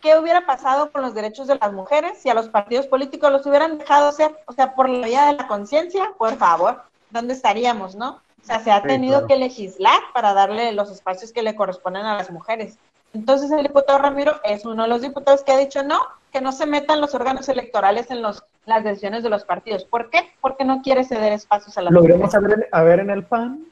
¿qué 0.05 0.19
hubiera 0.19 0.45
pasado 0.45 0.93
con 0.93 1.01
los 1.01 1.15
derechos 1.15 1.47
de 1.47 1.57
las 1.57 1.73
mujeres 1.73 2.19
si 2.19 2.29
a 2.29 2.35
los 2.35 2.51
partidos 2.51 2.87
políticos 2.87 3.33
los 3.33 3.47
hubieran 3.47 3.79
dejado 3.79 4.13
ser? 4.13 4.39
O 4.47 4.53
sea, 4.53 4.75
por 4.75 4.89
la 4.91 5.07
vía 5.07 5.27
de 5.27 5.33
la 5.33 5.47
conciencia, 5.47 6.13
por 6.19 6.37
favor, 6.37 6.83
¿dónde 7.09 7.33
estaríamos, 7.33 7.95
no? 7.97 8.21
O 8.43 8.47
sea, 8.47 8.61
se 8.61 8.71
ha 8.71 8.83
tenido 8.83 9.27
que 9.27 9.37
legislar 9.37 9.99
para 10.13 10.35
darle 10.35 10.73
los 10.73 10.91
espacios 10.91 11.33
que 11.33 11.43
le 11.43 11.57
corresponden 11.57 12.05
a 12.05 12.19
las 12.19 12.31
mujeres. 12.31 12.77
Entonces 13.15 13.51
el 13.51 13.63
diputado 13.63 13.99
Ramiro 13.99 14.39
es 14.45 14.67
uno 14.67 14.83
de 14.83 14.91
los 14.91 15.01
diputados 15.01 15.43
que 15.43 15.53
ha 15.53 15.57
dicho 15.57 15.83
no, 15.83 16.03
que 16.35 16.41
no 16.41 16.51
se 16.51 16.67
metan 16.67 17.01
los 17.01 17.15
órganos 17.15 17.49
electorales 17.49 18.11
en 18.11 18.21
los, 18.21 18.45
las 18.67 18.83
decisiones 18.83 19.23
de 19.23 19.31
los 19.31 19.45
partidos. 19.45 19.85
¿Por 19.85 20.11
qué? 20.11 20.33
Porque 20.41 20.65
no 20.65 20.83
quiere 20.83 21.05
ceder 21.05 21.33
espacios 21.33 21.79
a 21.79 21.83
las 21.83 21.93
mujeres. 21.93 22.19
Logremos 22.19 22.67
a 22.73 22.83
ver 22.83 22.99
en 22.99 23.11
el 23.11 23.23
PAN 23.23 23.65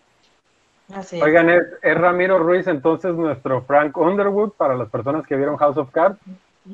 Oigan, 1.22 1.50
es, 1.50 1.64
Ramiro 1.82 2.38
Ruiz 2.38 2.66
entonces 2.66 3.14
nuestro 3.14 3.62
Frank 3.62 3.96
Underwood 3.96 4.52
para 4.52 4.74
las 4.74 4.88
personas 4.90 5.26
que 5.26 5.36
vieron 5.36 5.56
House 5.56 5.76
of 5.76 5.90
Cards. 5.90 6.18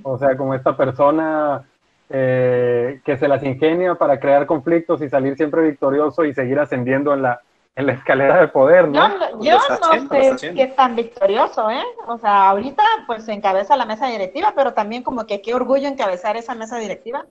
O 0.02 0.19
sea, 0.19 0.36
como 0.36 0.55
esta 0.55 0.77
persona 0.77 1.65
eh, 2.10 3.01
que 3.05 3.16
se 3.16 3.28
las 3.28 3.43
ingenia 3.43 3.94
para 3.94 4.20
crear 4.20 4.44
conflictos 4.47 5.01
y 5.01 5.09
salir 5.09 5.36
siempre 5.36 5.62
victorioso 5.62 6.24
y 6.24 6.35
seguir 6.35 6.59
ascendiendo 6.59 7.15
en 7.15 7.23
la, 7.23 7.40
en 7.78 7.86
la 7.86 7.92
escalera 7.92 8.40
de 8.40 8.48
poder, 8.48 8.88
¿no? 8.88 9.40
Yo, 9.40 9.56
no 9.56 10.09
sé 10.10 10.52
es 10.56 10.74
tan 10.74 10.96
victorioso, 10.96 11.70
¿eh? 11.70 11.84
O 12.09 12.18
sea, 12.18 12.50
ahorita 12.50 12.82
pues 13.06 13.28
encabeza 13.28 13.76
la 13.76 13.86
mesa 13.86 14.09
directiva, 14.09 14.52
pero 14.56 14.74
también 14.74 15.05
como 15.05 15.24
que 15.26 15.40
qué 15.40 15.55
orgullo 15.55 15.86
encabezar 15.86 16.36
esa 16.36 16.56
mesa 16.56 16.76
directiva. 16.78 17.24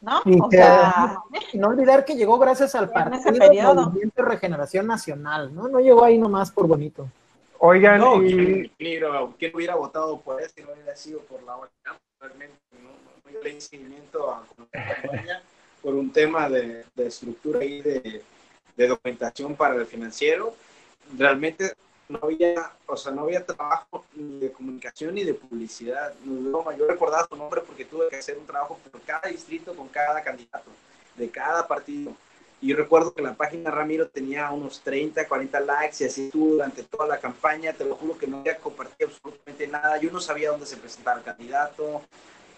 ¿no? 0.00 0.20
o 0.24 0.48
sea, 0.48 1.16
no 1.54 1.68
olvidar 1.70 2.04
que 2.04 2.14
llegó 2.14 2.38
gracias 2.38 2.76
al 2.76 2.90
Partido 2.90 3.74
Movimiento 3.74 4.22
Regeneración 4.22 4.86
Nacional, 4.86 5.52
¿no? 5.52 5.66
No 5.66 5.80
llegó 5.80 6.04
ahí 6.04 6.16
nomás 6.16 6.52
por 6.52 6.68
bonito. 6.68 7.08
Oigan, 7.58 8.00
y... 8.24 8.68
¿quién, 8.78 9.52
hubiera 9.52 9.74
votado 9.74 10.20
por 10.20 10.40
eso 10.40 10.52
si 10.54 10.62
no 10.62 10.68
hubiera 10.74 10.94
sido 10.94 11.18
por 11.22 11.42
la 11.42 11.56
OEA? 11.56 11.98
Realmente 12.20 12.54
no, 12.74 12.90
no, 13.32 13.42
le 13.42 13.60
seguimiento 13.60 14.32
a 14.32 14.44
la 14.72 15.42
por 15.82 15.94
un 15.94 16.12
tema 16.12 16.48
de, 16.48 16.84
de 16.94 17.06
estructura 17.06 17.64
y 17.64 17.82
de, 17.82 18.22
de 18.78 18.86
documentación 18.86 19.56
para 19.56 19.74
el 19.74 19.86
financiero. 19.86 20.54
Realmente 21.16 21.74
no 22.08 22.20
había, 22.22 22.72
o 22.86 22.96
sea, 22.96 23.12
no 23.12 23.22
había 23.22 23.44
trabajo 23.44 24.04
ni 24.14 24.38
de 24.38 24.52
comunicación 24.52 25.14
ni 25.14 25.24
de 25.24 25.34
publicidad. 25.34 26.14
yo 26.24 26.86
recordaba 26.88 27.26
su 27.28 27.36
nombre 27.36 27.60
porque 27.60 27.84
tuve 27.84 28.08
que 28.08 28.16
hacer 28.16 28.38
un 28.38 28.46
trabajo 28.46 28.78
por 28.90 29.02
cada 29.02 29.28
distrito 29.28 29.74
con 29.74 29.88
cada 29.88 30.22
candidato, 30.22 30.70
de 31.16 31.28
cada 31.28 31.66
partido. 31.66 32.14
Y 32.60 32.68
yo 32.68 32.76
recuerdo 32.76 33.12
que 33.12 33.22
la 33.22 33.34
página 33.34 33.70
Ramiro 33.70 34.08
tenía 34.08 34.50
unos 34.50 34.80
30, 34.80 35.28
40 35.28 35.60
likes 35.60 35.96
y 36.00 36.06
así 36.06 36.26
estuvo 36.26 36.52
durante 36.52 36.82
toda 36.84 37.06
la 37.06 37.18
campaña. 37.18 37.72
Te 37.72 37.84
lo 37.84 37.94
juro 37.94 38.16
que 38.16 38.26
no 38.26 38.38
había 38.38 38.56
compartido 38.56 39.10
absolutamente 39.10 39.66
nada. 39.66 39.98
Yo 39.98 40.10
no 40.10 40.20
sabía 40.20 40.50
dónde 40.50 40.66
se 40.66 40.76
presentaba 40.76 41.18
el 41.18 41.24
candidato, 41.24 42.02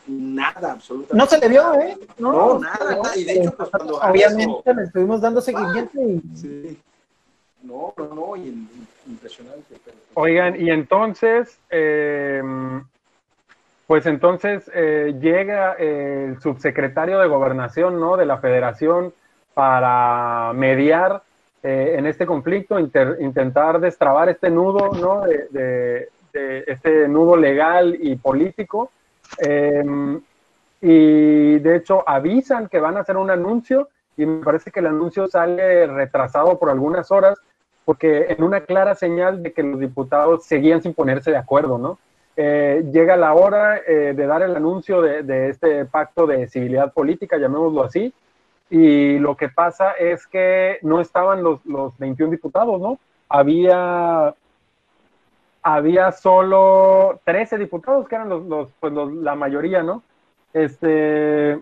nada, 0.06 0.72
absolutamente. 0.72 1.16
No 1.16 1.26
se 1.26 1.38
le 1.38 1.48
vio, 1.48 1.74
¿eh? 1.74 1.98
No, 2.18 2.58
nada, 2.58 3.16
Y 3.16 3.24
de 3.24 3.32
hecho, 3.34 3.54
pues, 3.56 3.68
cuando 3.70 3.96
Obviamente 3.96 4.74
le 4.74 4.82
estuvimos 4.84 5.20
dando 5.20 5.40
seguimiento 5.40 6.00
y. 6.00 6.20
Sí. 6.36 6.78
No, 7.62 7.92
no, 7.96 8.14
no, 8.14 8.36
impresionante. 9.06 9.76
Oigan, 10.14 10.60
y 10.60 10.70
entonces, 10.70 11.58
eh, 11.68 12.42
pues 13.86 14.06
entonces 14.06 14.70
eh, 14.72 15.16
llega 15.20 15.74
el 15.74 16.40
subsecretario 16.40 17.18
de 17.18 17.28
Gobernación, 17.28 18.00
¿no? 18.00 18.16
De 18.16 18.24
la 18.24 18.38
Federación 18.38 19.12
para 19.52 20.52
mediar 20.54 21.22
eh, 21.62 21.96
en 21.98 22.06
este 22.06 22.24
conflicto, 22.24 22.78
intentar 22.78 23.80
destrabar 23.80 24.28
este 24.28 24.48
nudo, 24.48 24.90
¿no? 24.92 25.22
De, 25.22 26.08
este 26.32 27.08
nudo 27.08 27.36
legal 27.36 27.98
y 28.00 28.14
político. 28.14 28.92
Em, 29.38 30.20
y 30.80 31.58
de 31.58 31.76
hecho 31.76 32.08
avisan 32.08 32.68
que 32.68 32.80
van 32.80 32.96
a 32.96 33.00
hacer 33.00 33.16
un 33.16 33.30
anuncio 33.30 33.88
y 34.16 34.26
me 34.26 34.44
parece 34.44 34.70
que 34.70 34.80
el 34.80 34.86
anuncio 34.86 35.28
sale 35.28 35.86
retrasado 35.86 36.58
por 36.58 36.70
algunas 36.70 37.10
horas 37.10 37.38
porque 37.84 38.26
en 38.28 38.42
una 38.42 38.60
clara 38.60 38.94
señal 38.94 39.42
de 39.42 39.52
que 39.52 39.62
los 39.62 39.80
diputados 39.80 40.44
seguían 40.44 40.82
sin 40.82 40.94
ponerse 40.94 41.30
de 41.30 41.36
acuerdo, 41.36 41.78
¿no? 41.78 41.98
Eh, 42.36 42.84
llega 42.92 43.16
la 43.16 43.34
hora 43.34 43.78
eh, 43.78 44.14
de 44.16 44.26
dar 44.26 44.42
el 44.42 44.54
anuncio 44.56 45.02
de, 45.02 45.48
este 45.48 45.84
pacto 45.84 46.26
de 46.26 46.48
civilidad 46.48 46.92
política, 46.92 47.36
llamémoslo 47.36 47.82
así, 47.82 48.14
y 48.70 49.18
lo 49.18 49.36
que 49.36 49.48
pasa 49.48 49.92
es 49.92 50.26
que 50.26 50.78
no 50.82 51.00
estaban 51.00 51.42
los, 51.42 51.64
los 51.66 51.98
21 51.98 52.30
diputados, 52.30 52.80
¿no? 52.80 52.98
Había, 53.28 54.34
había 55.62 56.12
solo 56.12 57.20
13 57.24 57.58
diputados, 57.58 58.08
que 58.08 58.14
eran 58.14 58.28
los, 58.28 58.68
pues 58.80 58.92
la 58.92 59.34
mayoría, 59.34 59.82
¿no? 59.82 60.02
Este, 60.52 61.52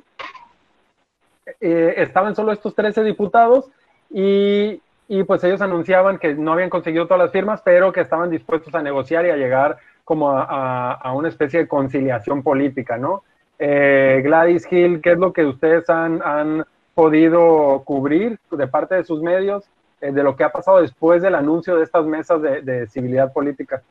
eh, 1.60 1.94
estaban 1.96 2.34
solo 2.34 2.52
estos 2.52 2.74
13 2.74 3.02
diputados 3.04 3.70
y, 4.10 4.80
y 5.08 5.24
pues 5.24 5.42
ellos 5.44 5.60
anunciaban 5.60 6.18
que 6.18 6.34
no 6.34 6.52
habían 6.52 6.70
conseguido 6.70 7.06
todas 7.06 7.22
las 7.22 7.32
firmas, 7.32 7.60
pero 7.62 7.92
que 7.92 8.00
estaban 8.00 8.30
dispuestos 8.30 8.74
a 8.74 8.82
negociar 8.82 9.26
y 9.26 9.30
a 9.30 9.36
llegar 9.36 9.78
como 10.04 10.30
a, 10.30 10.92
a, 10.92 11.12
una 11.12 11.28
especie 11.28 11.60
de 11.60 11.68
conciliación 11.68 12.42
política, 12.42 12.96
¿no? 12.96 13.24
Eh, 13.58 14.22
Gladys 14.24 14.66
Hill, 14.70 15.00
¿qué 15.02 15.12
es 15.12 15.18
lo 15.18 15.32
que 15.32 15.44
ustedes 15.44 15.90
han, 15.90 16.22
han 16.22 16.64
podido 16.94 17.82
cubrir 17.84 18.38
de 18.50 18.66
parte 18.66 18.94
de 18.94 19.04
sus 19.04 19.22
medios 19.22 19.64
de 20.00 20.22
lo 20.22 20.36
que 20.36 20.44
ha 20.44 20.52
pasado 20.52 20.80
después 20.80 21.22
del 21.22 21.34
anuncio 21.34 21.76
de 21.76 21.84
estas 21.84 22.04
mesas 22.04 22.40
de, 22.42 22.86
civilidad 22.88 23.32
política. 23.32 23.82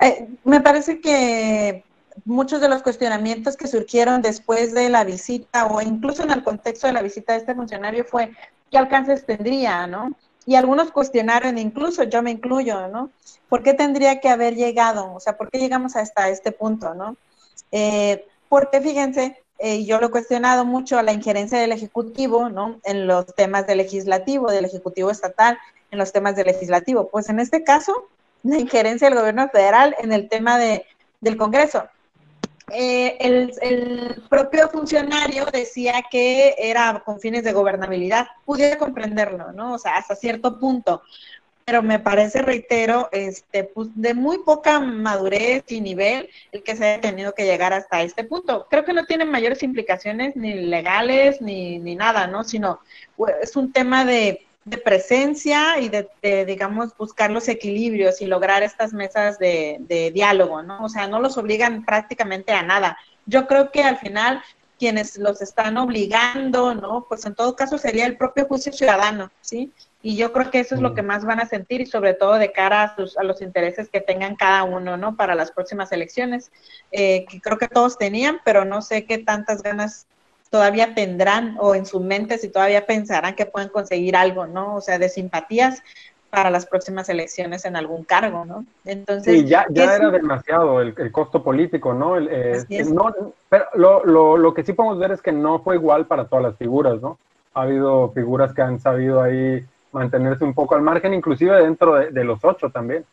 Eh, 0.00 0.28
me 0.44 0.60
parece 0.60 1.00
que 1.00 1.84
muchos 2.24 2.60
de 2.60 2.68
los 2.68 2.82
cuestionamientos 2.82 3.56
que 3.56 3.66
surgieron 3.66 4.22
después 4.22 4.74
de 4.74 4.88
la 4.88 5.04
visita 5.04 5.66
o 5.66 5.80
incluso 5.80 6.22
en 6.22 6.30
el 6.30 6.42
contexto 6.42 6.86
de 6.86 6.92
la 6.92 7.02
visita 7.02 7.32
de 7.32 7.40
este 7.40 7.54
funcionario 7.54 8.04
fue 8.04 8.32
qué 8.70 8.78
alcances 8.78 9.24
tendría, 9.24 9.86
¿no? 9.86 10.10
Y 10.46 10.54
algunos 10.54 10.90
cuestionaron, 10.90 11.58
incluso 11.58 12.04
yo 12.04 12.22
me 12.22 12.30
incluyo, 12.30 12.88
¿no? 12.88 13.10
¿Por 13.48 13.62
qué 13.62 13.74
tendría 13.74 14.20
que 14.20 14.28
haber 14.28 14.54
llegado? 14.54 15.12
O 15.14 15.20
sea, 15.20 15.36
¿por 15.36 15.50
qué 15.50 15.58
llegamos 15.58 15.96
hasta 15.96 16.28
este 16.28 16.52
punto, 16.52 16.94
¿no? 16.94 17.16
Eh, 17.70 18.26
porque 18.48 18.80
fíjense, 18.80 19.42
eh, 19.58 19.84
yo 19.84 19.98
lo 20.00 20.06
he 20.06 20.10
cuestionado 20.10 20.64
mucho 20.64 20.98
a 20.98 21.02
la 21.02 21.12
injerencia 21.12 21.58
del 21.58 21.72
Ejecutivo, 21.72 22.48
¿no? 22.48 22.80
En 22.84 23.06
los 23.06 23.26
temas 23.34 23.66
del 23.66 23.78
legislativo, 23.78 24.50
del 24.50 24.64
Ejecutivo 24.64 25.10
estatal, 25.10 25.58
en 25.90 25.98
los 25.98 26.12
temas 26.12 26.36
del 26.36 26.46
legislativo. 26.46 27.08
Pues 27.08 27.28
en 27.28 27.40
este 27.40 27.64
caso, 27.64 28.08
la 28.44 28.58
injerencia 28.58 29.08
del 29.08 29.18
gobierno 29.18 29.48
federal 29.48 29.96
en 29.98 30.12
el 30.12 30.28
tema 30.28 30.58
de, 30.58 30.84
del 31.20 31.36
Congreso. 31.36 31.88
Eh, 32.70 33.16
el, 33.20 33.52
el, 33.62 34.22
propio 34.28 34.68
funcionario 34.68 35.46
decía 35.46 36.04
que 36.10 36.54
era 36.58 37.02
con 37.04 37.18
fines 37.18 37.42
de 37.42 37.52
gobernabilidad. 37.52 38.28
Pudiera 38.44 38.76
comprenderlo, 38.76 39.52
¿no? 39.52 39.74
O 39.74 39.78
sea, 39.78 39.96
hasta 39.96 40.14
cierto 40.14 40.60
punto 40.60 41.02
pero 41.68 41.82
me 41.82 41.98
parece, 41.98 42.40
reitero, 42.40 43.10
este, 43.12 43.62
pues, 43.62 43.88
de 43.94 44.14
muy 44.14 44.38
poca 44.38 44.80
madurez 44.80 45.64
y 45.68 45.82
nivel 45.82 46.30
el 46.50 46.62
que 46.62 46.74
se 46.74 46.86
haya 46.86 47.00
tenido 47.02 47.34
que 47.34 47.44
llegar 47.44 47.74
hasta 47.74 48.00
este 48.00 48.24
punto. 48.24 48.66
Creo 48.70 48.86
que 48.86 48.94
no 48.94 49.04
tiene 49.04 49.26
mayores 49.26 49.62
implicaciones 49.62 50.34
ni 50.34 50.54
legales 50.54 51.42
ni, 51.42 51.78
ni 51.78 51.94
nada, 51.94 52.26
¿no? 52.26 52.42
Sino 52.42 52.80
pues, 53.16 53.34
es 53.42 53.54
un 53.54 53.70
tema 53.70 54.06
de, 54.06 54.46
de 54.64 54.78
presencia 54.78 55.78
y 55.78 55.90
de, 55.90 56.46
digamos, 56.46 56.96
buscar 56.96 57.30
los 57.30 57.46
equilibrios 57.48 58.22
y 58.22 58.26
lograr 58.26 58.62
estas 58.62 58.94
mesas 58.94 59.38
de, 59.38 59.76
de 59.80 60.10
diálogo, 60.10 60.62
¿no? 60.62 60.82
O 60.82 60.88
sea, 60.88 61.06
no 61.06 61.20
los 61.20 61.36
obligan 61.36 61.84
prácticamente 61.84 62.52
a 62.52 62.62
nada. 62.62 62.96
Yo 63.26 63.46
creo 63.46 63.70
que 63.70 63.82
al 63.82 63.98
final 63.98 64.42
quienes 64.78 65.18
los 65.18 65.42
están 65.42 65.76
obligando, 65.76 66.74
¿no? 66.74 67.06
Pues 67.08 67.24
en 67.26 67.34
todo 67.34 67.56
caso 67.56 67.78
sería 67.78 68.06
el 68.06 68.16
propio 68.16 68.46
juicio 68.46 68.72
ciudadano, 68.72 69.30
¿sí? 69.40 69.72
Y 70.00 70.16
yo 70.16 70.32
creo 70.32 70.50
que 70.50 70.60
eso 70.60 70.76
es 70.76 70.80
lo 70.80 70.94
que 70.94 71.02
más 71.02 71.24
van 71.24 71.40
a 71.40 71.48
sentir 71.48 71.80
y 71.80 71.86
sobre 71.86 72.14
todo 72.14 72.34
de 72.34 72.52
cara 72.52 72.84
a, 72.84 72.96
sus, 72.96 73.18
a 73.18 73.24
los 73.24 73.42
intereses 73.42 73.88
que 73.88 74.00
tengan 74.00 74.36
cada 74.36 74.62
uno, 74.62 74.96
¿no? 74.96 75.16
Para 75.16 75.34
las 75.34 75.50
próximas 75.50 75.90
elecciones, 75.90 76.52
eh, 76.92 77.26
que 77.28 77.40
creo 77.40 77.58
que 77.58 77.68
todos 77.68 77.98
tenían, 77.98 78.40
pero 78.44 78.64
no 78.64 78.80
sé 78.80 79.04
qué 79.06 79.18
tantas 79.18 79.62
ganas 79.62 80.06
todavía 80.50 80.94
tendrán 80.94 81.56
o 81.60 81.74
en 81.74 81.84
su 81.84 82.00
mente 82.00 82.38
si 82.38 82.48
todavía 82.48 82.86
pensarán 82.86 83.34
que 83.34 83.46
pueden 83.46 83.68
conseguir 83.68 84.16
algo, 84.16 84.46
¿no? 84.46 84.76
O 84.76 84.80
sea, 84.80 84.98
de 84.98 85.08
simpatías 85.08 85.82
para 86.30 86.50
las 86.50 86.66
próximas 86.66 87.08
elecciones 87.08 87.64
en 87.64 87.76
algún 87.76 88.04
cargo, 88.04 88.44
¿no? 88.44 88.66
Entonces, 88.84 89.40
sí, 89.40 89.46
ya, 89.46 89.66
ya 89.70 89.96
era 89.96 90.10
demasiado 90.10 90.80
el, 90.82 90.94
costo 91.10 91.42
político, 91.42 91.94
¿no? 91.94 92.16
El, 92.16 92.28
eh, 92.30 92.84
no 92.92 93.14
pero 93.48 93.64
lo, 93.74 94.04
lo, 94.04 94.36
lo 94.36 94.52
que 94.52 94.62
sí 94.62 94.74
podemos 94.74 94.98
ver 94.98 95.12
es 95.12 95.22
que 95.22 95.32
no 95.32 95.60
fue 95.60 95.76
igual 95.76 96.06
para 96.06 96.26
todas 96.26 96.44
las 96.44 96.56
figuras, 96.56 97.00
¿no? 97.00 97.18
Ha 97.54 97.62
habido 97.62 98.10
figuras 98.10 98.52
que 98.52 98.60
han 98.60 98.78
sabido 98.78 99.22
ahí 99.22 99.64
mantenerse 99.92 100.44
un 100.44 100.54
poco 100.54 100.74
al 100.74 100.82
margen, 100.82 101.14
inclusive 101.14 101.62
dentro 101.62 101.94
de, 101.94 102.24
los 102.24 102.38
ocho 102.44 102.70
también. 102.70 103.04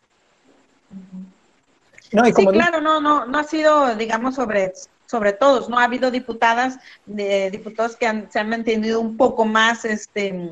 No, 2.12 2.24
sí, 2.26 2.46
claro, 2.46 2.80
no, 2.80 3.00
no, 3.00 3.26
no 3.26 3.38
ha 3.38 3.44
sido, 3.44 3.94
digamos, 3.96 4.34
sobre, 4.34 4.72
sobre 5.06 5.32
todos, 5.32 5.68
no 5.68 5.78
ha 5.78 5.84
habido 5.84 6.10
diputadas, 6.10 6.78
de, 7.06 7.50
diputados 7.50 7.96
que 7.96 8.26
se 8.28 8.38
han 8.38 8.48
mantenido 8.48 9.00
un 9.00 9.16
poco 9.16 9.44
más, 9.44 9.84
este, 9.84 10.50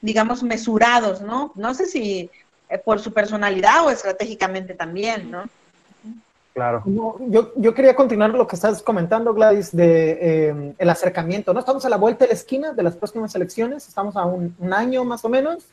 digamos, 0.00 0.42
mesurados, 0.42 1.20
¿no? 1.20 1.52
No 1.54 1.74
sé 1.74 1.86
si 1.86 2.30
eh, 2.68 2.78
por 2.78 3.00
su 3.00 3.12
personalidad 3.12 3.86
o 3.86 3.90
estratégicamente 3.90 4.74
también, 4.74 5.30
¿no? 5.30 5.44
Claro. 6.52 6.82
yo, 6.84 7.52
yo 7.54 7.74
quería 7.74 7.94
continuar 7.94 8.30
lo 8.30 8.46
que 8.46 8.56
estás 8.56 8.82
comentando, 8.82 9.32
Gladys, 9.32 9.74
de 9.74 10.18
eh, 10.20 10.74
el 10.78 10.90
acercamiento, 10.90 11.54
¿no? 11.54 11.60
Estamos 11.60 11.84
a 11.84 11.88
la 11.88 11.96
vuelta 11.96 12.24
de 12.24 12.30
la 12.30 12.34
esquina 12.34 12.72
de 12.72 12.82
las 12.82 12.96
próximas 12.96 13.34
elecciones, 13.36 13.86
estamos 13.86 14.16
a 14.16 14.24
un, 14.24 14.54
año 14.72 15.04
más 15.04 15.24
o 15.24 15.28
menos, 15.28 15.64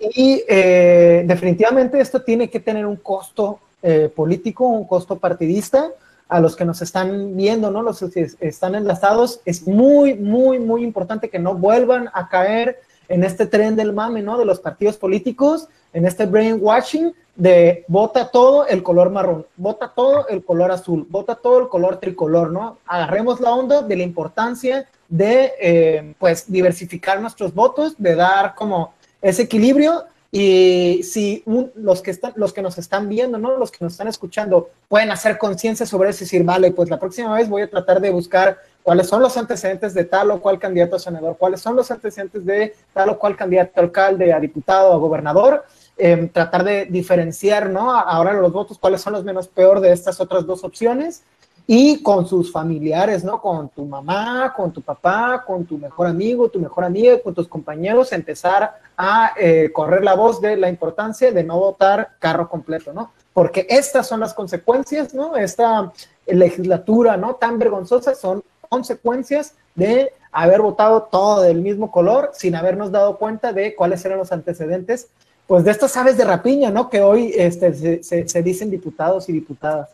y 0.00 0.42
eh, 0.48 1.24
definitivamente 1.26 2.00
esto 2.00 2.22
tiene 2.22 2.48
que 2.48 2.58
tener 2.58 2.86
un 2.86 2.96
costo 2.96 3.60
eh, 3.82 4.10
político, 4.14 4.66
un 4.66 4.86
costo 4.86 5.16
partidista. 5.16 5.90
A 6.30 6.40
los 6.40 6.56
que 6.56 6.66
nos 6.66 6.82
están 6.82 7.34
viendo, 7.38 7.70
¿no? 7.70 7.80
Los 7.80 8.00
que 8.00 8.28
están 8.40 8.74
enlazados, 8.74 9.40
es 9.46 9.66
muy, 9.66 10.12
muy, 10.12 10.58
muy 10.58 10.84
importante 10.84 11.30
que 11.30 11.38
no 11.38 11.54
vuelvan 11.54 12.10
a 12.12 12.28
caer 12.28 12.82
en 13.08 13.24
este 13.24 13.46
tren 13.46 13.76
del 13.76 13.92
mame, 13.92 14.22
¿no? 14.22 14.38
De 14.38 14.44
los 14.44 14.60
partidos 14.60 14.96
políticos, 14.96 15.68
en 15.92 16.06
este 16.06 16.26
brainwashing 16.26 17.14
de 17.34 17.84
vota 17.88 18.30
todo 18.30 18.66
el 18.66 18.82
color 18.82 19.10
marrón, 19.10 19.46
vota 19.56 19.92
todo 19.94 20.26
el 20.28 20.44
color 20.44 20.72
azul, 20.72 21.06
vota 21.08 21.36
todo 21.36 21.60
el 21.60 21.68
color 21.68 21.98
tricolor, 21.98 22.50
¿no? 22.50 22.78
Agarremos 22.86 23.40
la 23.40 23.52
onda 23.54 23.82
de 23.82 23.96
la 23.96 24.02
importancia 24.02 24.88
de, 25.08 25.52
eh, 25.60 26.14
pues, 26.18 26.50
diversificar 26.50 27.20
nuestros 27.20 27.54
votos, 27.54 27.94
de 27.96 28.14
dar 28.14 28.54
como 28.54 28.92
ese 29.22 29.42
equilibrio 29.42 30.04
y 30.30 31.02
si 31.04 31.42
los, 31.74 32.02
que 32.02 32.10
están, 32.10 32.32
los 32.36 32.52
que 32.52 32.60
nos 32.62 32.76
están 32.76 33.08
viendo, 33.08 33.38
¿no? 33.38 33.56
los 33.56 33.70
que 33.70 33.78
nos 33.82 33.92
están 33.92 34.08
escuchando, 34.08 34.70
pueden 34.88 35.10
hacer 35.10 35.38
conciencia 35.38 35.86
sobre 35.86 36.10
eso 36.10 36.22
y 36.22 36.26
decir, 36.26 36.44
vale, 36.44 36.70
pues 36.70 36.90
la 36.90 36.98
próxima 36.98 37.34
vez 37.34 37.48
voy 37.48 37.62
a 37.62 37.70
tratar 37.70 38.00
de 38.00 38.10
buscar 38.10 38.58
cuáles 38.82 39.06
son 39.08 39.22
los 39.22 39.36
antecedentes 39.36 39.94
de 39.94 40.04
tal 40.04 40.30
o 40.30 40.40
cual 40.40 40.58
candidato 40.58 40.96
a 40.96 40.98
senador, 40.98 41.36
cuáles 41.38 41.60
son 41.60 41.76
los 41.76 41.90
antecedentes 41.90 42.44
de 42.44 42.74
tal 42.92 43.08
o 43.10 43.18
cual 43.18 43.36
candidato 43.36 43.80
a 43.80 43.84
alcalde, 43.84 44.32
a 44.32 44.40
diputado, 44.40 44.92
a 44.92 44.96
gobernador, 44.96 45.64
Em, 46.00 46.28
tratar 46.28 46.62
de 46.62 46.86
diferenciar, 46.86 47.70
¿no? 47.70 47.90
Ahora 47.92 48.32
los 48.32 48.52
votos, 48.52 48.78
cuáles 48.78 49.00
son 49.00 49.14
los 49.14 49.24
menos 49.24 49.48
peor 49.48 49.80
de 49.80 49.90
estas 49.90 50.20
otras 50.20 50.46
dos 50.46 50.62
opciones 50.62 51.24
y 51.70 52.02
con 52.02 52.26
sus 52.26 52.50
familiares, 52.50 53.22
¿no? 53.22 53.42
Con 53.42 53.68
tu 53.68 53.84
mamá, 53.84 54.54
con 54.56 54.72
tu 54.72 54.80
papá, 54.80 55.44
con 55.46 55.66
tu 55.66 55.76
mejor 55.76 56.06
amigo, 56.06 56.48
tu 56.48 56.58
mejor 56.58 56.82
amiga, 56.82 57.20
con 57.20 57.34
tus 57.34 57.46
compañeros, 57.46 58.10
empezar 58.12 58.80
a 58.96 59.34
eh, 59.38 59.70
correr 59.70 60.02
la 60.02 60.14
voz 60.14 60.40
de 60.40 60.56
la 60.56 60.70
importancia 60.70 61.30
de 61.30 61.44
no 61.44 61.58
votar 61.58 62.12
carro 62.18 62.48
completo, 62.48 62.94
¿no? 62.94 63.12
Porque 63.34 63.66
estas 63.68 64.06
son 64.06 64.20
las 64.20 64.32
consecuencias, 64.32 65.12
¿no? 65.12 65.36
Esta 65.36 65.92
legislatura, 66.26 67.18
¿no? 67.18 67.34
Tan 67.34 67.58
vergonzosa 67.58 68.14
son 68.14 68.42
consecuencias 68.66 69.52
de 69.74 70.10
haber 70.32 70.62
votado 70.62 71.02
todo 71.02 71.42
del 71.42 71.60
mismo 71.60 71.90
color 71.90 72.30
sin 72.32 72.54
habernos 72.54 72.90
dado 72.92 73.18
cuenta 73.18 73.52
de 73.52 73.74
cuáles 73.76 74.02
eran 74.06 74.16
los 74.16 74.32
antecedentes, 74.32 75.08
pues 75.46 75.64
de 75.64 75.70
estas 75.70 75.94
aves 75.98 76.16
de 76.16 76.24
rapiña, 76.24 76.70
¿no? 76.70 76.88
Que 76.88 77.02
hoy 77.02 77.34
este, 77.36 78.02
se, 78.02 78.42
dicen 78.42 78.70
diputados 78.70 79.28
y 79.28 79.32
diputadas. 79.34 79.90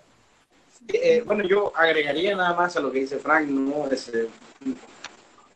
Eh, 0.89 1.23
bueno, 1.25 1.45
yo 1.45 1.73
agregaría 1.75 2.37
nada 2.37 2.55
más 2.55 2.77
a 2.77 2.81
lo 2.81 2.93
que 2.93 3.01
dice 3.01 3.19
Frank, 3.19 3.49
¿no? 3.49 3.89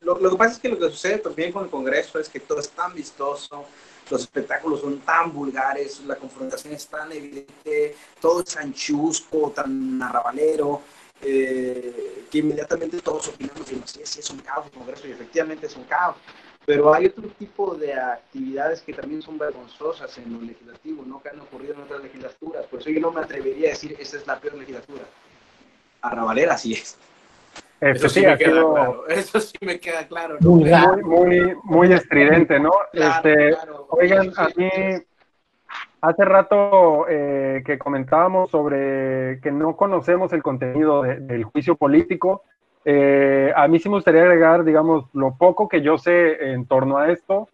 Lo, 0.00 0.18
lo, 0.18 0.30
que 0.30 0.36
pasa 0.36 0.55
es 0.55 0.59
que 0.59 0.68
lo 0.68 0.78
que 0.78 0.90
sucede 0.90 1.18
también 1.18 1.52
con 1.52 1.64
el 1.64 1.70
Congreso 1.70 2.18
es 2.18 2.28
que 2.28 2.40
todo 2.40 2.60
es 2.60 2.70
tan 2.70 2.94
vistoso, 2.94 3.66
los 4.10 4.22
espectáculos 4.22 4.80
son 4.80 5.00
tan 5.00 5.32
vulgares, 5.32 6.00
la 6.06 6.16
confrontación 6.16 6.72
es 6.72 6.86
tan 6.86 7.12
evidente, 7.12 7.96
todo 8.20 8.40
es 8.40 8.55
tan 8.55 8.72
chusco, 8.72 9.52
tan 9.55 10.00
arrabalero, 10.02 10.82
eh, 11.20 12.24
que 12.30 12.38
inmediatamente 12.38 13.00
todos 13.00 13.28
opinamos 13.28 13.70
y 13.72 13.76
no 13.76 13.86
sé 13.86 14.06
si 14.06 14.20
es 14.20 14.30
un 14.30 14.38
caos 14.38 14.66
el 14.66 14.72
Congreso 14.72 15.09
y 15.09 15.12
efectivamente 15.12 15.66
es 15.66 15.76
un 15.76 15.84
caos. 15.84 16.16
Pero 16.69 16.93
hay 16.93 17.07
otro 17.07 17.27
tipo 17.39 17.74
de 17.77 17.95
actividades 17.95 18.82
que 18.82 18.93
también 18.93 19.23
son 19.23 19.39
vergonzosas 19.39 20.19
en 20.19 20.35
lo 20.35 20.43
legislativo, 20.43 21.03
¿no? 21.07 21.23
que 21.23 21.31
han 21.31 21.40
ocurrido 21.40 21.73
en 21.73 21.81
otras 21.81 22.03
legislaturas. 22.03 22.66
Por 22.66 22.81
eso 22.81 22.90
yo 22.90 23.01
no 23.01 23.11
me 23.11 23.23
atrevería 23.23 23.69
a 23.69 23.70
decir 23.70 23.97
esta 23.99 24.19
es 24.19 24.27
la 24.27 24.39
peor 24.39 24.57
legislatura. 24.57 25.01
Arrabalera 26.03 26.59
sí 26.59 26.74
es. 26.74 26.99
Eso 27.81 28.11
sí, 28.11 28.20
me 28.20 28.36
queda 28.36 28.53
claro. 28.53 29.09
Eso 29.09 29.40
sí 29.40 29.57
me 29.62 29.81
queda 29.81 30.07
claro. 30.07 30.36
Muy, 30.40 30.70
muy, 31.05 31.57
muy, 31.65 31.93
estridente, 31.95 32.61
¿no? 32.61 32.73
este, 32.93 33.57
Oigan, 33.89 34.31
a 34.36 34.49
mí 34.55 34.69
hace 36.03 36.24
rato 36.27 37.07
eh, 37.09 37.62
que 37.65 37.78
comentábamos 37.78 38.51
sobre 38.51 39.40
que 39.40 39.51
no 39.51 39.74
conocemos 39.74 40.35
el 40.35 40.43
contenido 40.43 41.03
del 41.03 41.45
juicio 41.45 41.77
político. 41.77 42.43
Eh, 42.84 43.52
a 43.55 43.68
mí 43.68 43.78
sí 43.78 43.88
me 43.88 43.96
gustaría 43.96 44.22
agregar, 44.22 44.64
digamos, 44.64 45.05
lo 45.12 45.34
poco 45.34 45.68
que 45.68 45.82
yo 45.82 45.98
sé 45.98 46.52
en 46.52 46.66
torno 46.66 46.98
a 46.98 47.10
esto, 47.10 47.48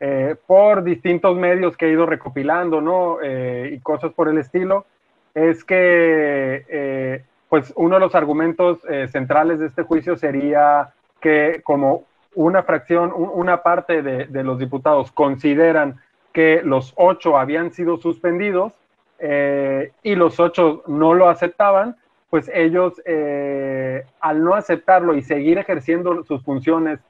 eh, 0.00 0.34
por 0.46 0.82
distintos 0.82 1.36
medios 1.36 1.76
que 1.76 1.86
he 1.86 1.92
ido 1.92 2.06
recopilando, 2.06 2.80
¿no? 2.80 3.18
y 3.22 3.78
cosas 3.80 4.12
por 4.12 4.28
el 4.28 4.38
estilo, 4.38 4.86
es 5.34 5.62
que 5.62 7.24
pues 7.50 7.72
uno 7.76 7.96
de 7.96 8.00
los 8.00 8.14
argumentos 8.14 8.78
eh, 8.88 9.08
centrales 9.08 9.58
de 9.58 9.66
este 9.66 9.82
juicio 9.82 10.16
sería 10.16 10.94
que 11.20 11.60
como 11.64 12.04
una 12.36 12.62
fracción, 12.62 13.12
una 13.12 13.62
parte 13.62 14.02
de, 14.02 14.44
los 14.44 14.60
diputados 14.60 15.10
consideran 15.10 16.00
que 16.32 16.62
los 16.62 16.92
ocho 16.94 17.36
habían 17.36 17.72
sido 17.72 17.96
suspendidos 17.96 18.72
eh, 19.18 19.90
y 20.04 20.14
los 20.14 20.38
ocho 20.38 20.84
no 20.86 21.12
lo 21.12 21.28
aceptaban, 21.28 21.96
pues 22.30 22.50
ellos 22.54 22.94
eh, 23.04 24.04
al 24.20 24.42
no 24.42 24.54
aceptarlo 24.54 25.14
y 25.14 25.22
seguir 25.22 25.58
ejerciendo 25.58 26.24
sus 26.24 26.42
funciones 26.42 27.00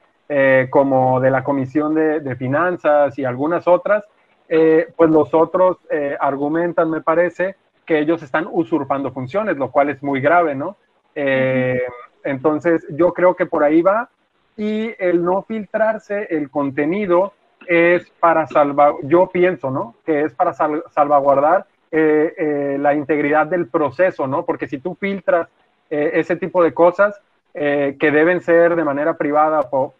como 0.70 1.20
de 1.20 1.28
la 1.28 1.42
Comisión 1.42 1.92
de, 1.92 2.36
Finanzas 2.36 3.18
y 3.18 3.24
algunas 3.24 3.66
otras, 3.66 4.04
pues 4.46 5.10
los 5.10 5.34
otros 5.34 5.78
argumentan, 6.20 6.88
me 6.88 7.00
parece, 7.00 7.56
que 7.90 7.98
ellos 7.98 8.22
están 8.22 8.46
usurpando 8.48 9.10
funciones, 9.10 9.56
lo 9.56 9.72
cual 9.72 9.90
es 9.90 10.00
muy 10.00 10.20
grave, 10.20 10.54
¿no? 10.54 10.76
Eh, 11.16 11.82
entonces, 12.22 12.86
yo 12.90 13.12
creo 13.12 13.34
que 13.34 13.46
por 13.46 13.64
ahí 13.64 13.82
va. 13.82 14.08
Y 14.56 14.94
el 14.98 15.24
no 15.24 15.42
filtrarse 15.42 16.28
el 16.30 16.50
contenido 16.50 17.32
es 17.66 18.08
para 18.20 18.46
salvar, 18.46 18.94
yo 19.02 19.26
pienso, 19.26 19.72
¿no? 19.72 19.96
Que 20.06 20.22
es 20.22 20.34
para 20.34 20.52
salvaguardar 20.52 21.66
eh, 21.90 22.34
eh, 22.36 22.76
la 22.80 22.94
integridad 22.94 23.46
del 23.46 23.68
proceso, 23.68 24.26
¿no? 24.26 24.44
Porque 24.44 24.68
si 24.68 24.78
tú 24.78 24.94
filtras 24.94 25.48
ese 25.88 26.36
tipo 26.36 26.62
de 26.62 26.72
cosas 26.72 27.20
que 27.52 27.96
deben 28.12 28.42
ser 28.42 28.76
de 28.76 28.84
manera 28.84 29.14
privada 29.14 29.68
por, 29.68 29.94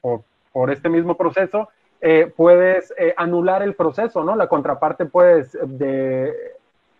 por 0.52 0.70
este 0.70 0.88
mismo 0.88 1.16
proceso, 1.16 1.68
puedes 2.36 2.94
anular 3.16 3.64
el 3.64 3.74
proceso, 3.74 4.22
¿no? 4.22 4.36
La 4.36 4.46
contraparte, 4.46 5.06
puedes, 5.06 5.58
de, 5.60 6.32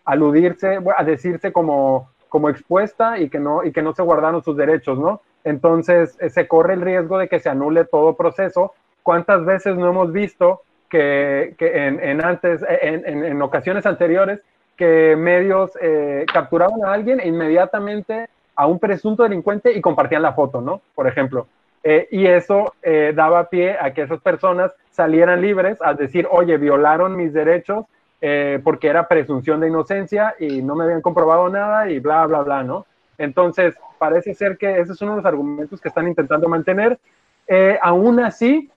aludirse, 0.05 0.79
a 0.97 1.03
decirse 1.03 1.51
como, 1.51 2.09
como 2.29 2.49
expuesta 2.49 3.19
y 3.19 3.29
que, 3.29 3.39
no, 3.39 3.63
y 3.63 3.71
que 3.71 3.81
no 3.81 3.93
se 3.93 4.01
guardaron 4.01 4.43
sus 4.43 4.57
derechos, 4.57 4.97
¿no? 4.97 5.21
Entonces 5.43 6.17
eh, 6.19 6.29
se 6.29 6.47
corre 6.47 6.73
el 6.73 6.81
riesgo 6.81 7.17
de 7.17 7.27
que 7.27 7.39
se 7.39 7.49
anule 7.49 7.85
todo 7.85 8.15
proceso. 8.15 8.73
¿Cuántas 9.03 9.45
veces 9.45 9.75
no 9.75 9.89
hemos 9.89 10.11
visto 10.11 10.61
que, 10.89 11.55
que 11.57 11.87
en, 11.87 11.99
en, 11.99 12.23
antes, 12.23 12.61
en, 12.67 13.23
en, 13.23 13.41
ocasiones 13.41 13.85
anteriores, 13.85 14.41
que 14.75 15.15
medios 15.15 15.71
eh, 15.81 16.25
capturaban 16.31 16.83
a 16.83 16.93
alguien 16.93 17.19
e 17.19 17.27
inmediatamente 17.27 18.29
a 18.55 18.67
un 18.67 18.79
presunto 18.79 19.23
delincuente 19.23 19.71
y 19.71 19.81
compartían 19.81 20.21
la 20.21 20.33
foto, 20.33 20.61
¿no? 20.61 20.81
Por 20.95 21.07
ejemplo. 21.07 21.47
Eh, 21.83 22.07
y 22.11 22.27
eso 22.27 22.75
daba 23.15 23.49
pie 23.49 23.75
a 23.79 23.91
que 23.91 24.03
esas 24.03 24.21
personas 24.21 24.71
salieran 24.91 25.41
libres 25.41 25.77
a 25.81 25.95
decir, 25.95 26.27
oye, 26.29 26.57
violaron 26.57 27.15
mis 27.15 27.33
derechos 27.33 27.85
eh, 28.23 28.59
porque 28.63 28.87
era 28.87 29.07
presunción 29.07 29.59
de 29.59 29.67
inocencia 29.67 30.35
y 30.39 30.61
no 30.61 30.75
me 30.75 30.83
habían 30.83 31.01
comprobado 31.01 31.49
nada 31.49 31.89
y 31.89 31.97
bla, 31.97 32.23
bla, 32.27 32.43
bla, 32.43 32.63
¿no? 32.63 32.85
Entonces, 33.17 33.75
parece 33.97 34.35
ser 34.35 34.59
que 34.59 34.79
ese 34.79 34.93
es 34.93 35.01
uno 35.01 35.11
de 35.11 35.17
los 35.17 35.25
argumentos 35.25 35.81
que 35.81 35.87
están 35.87 36.07
intentando 36.07 36.47
mantener. 36.47 36.99
Eh, 37.47 37.79
aún 37.81 38.19
así, 38.19 38.69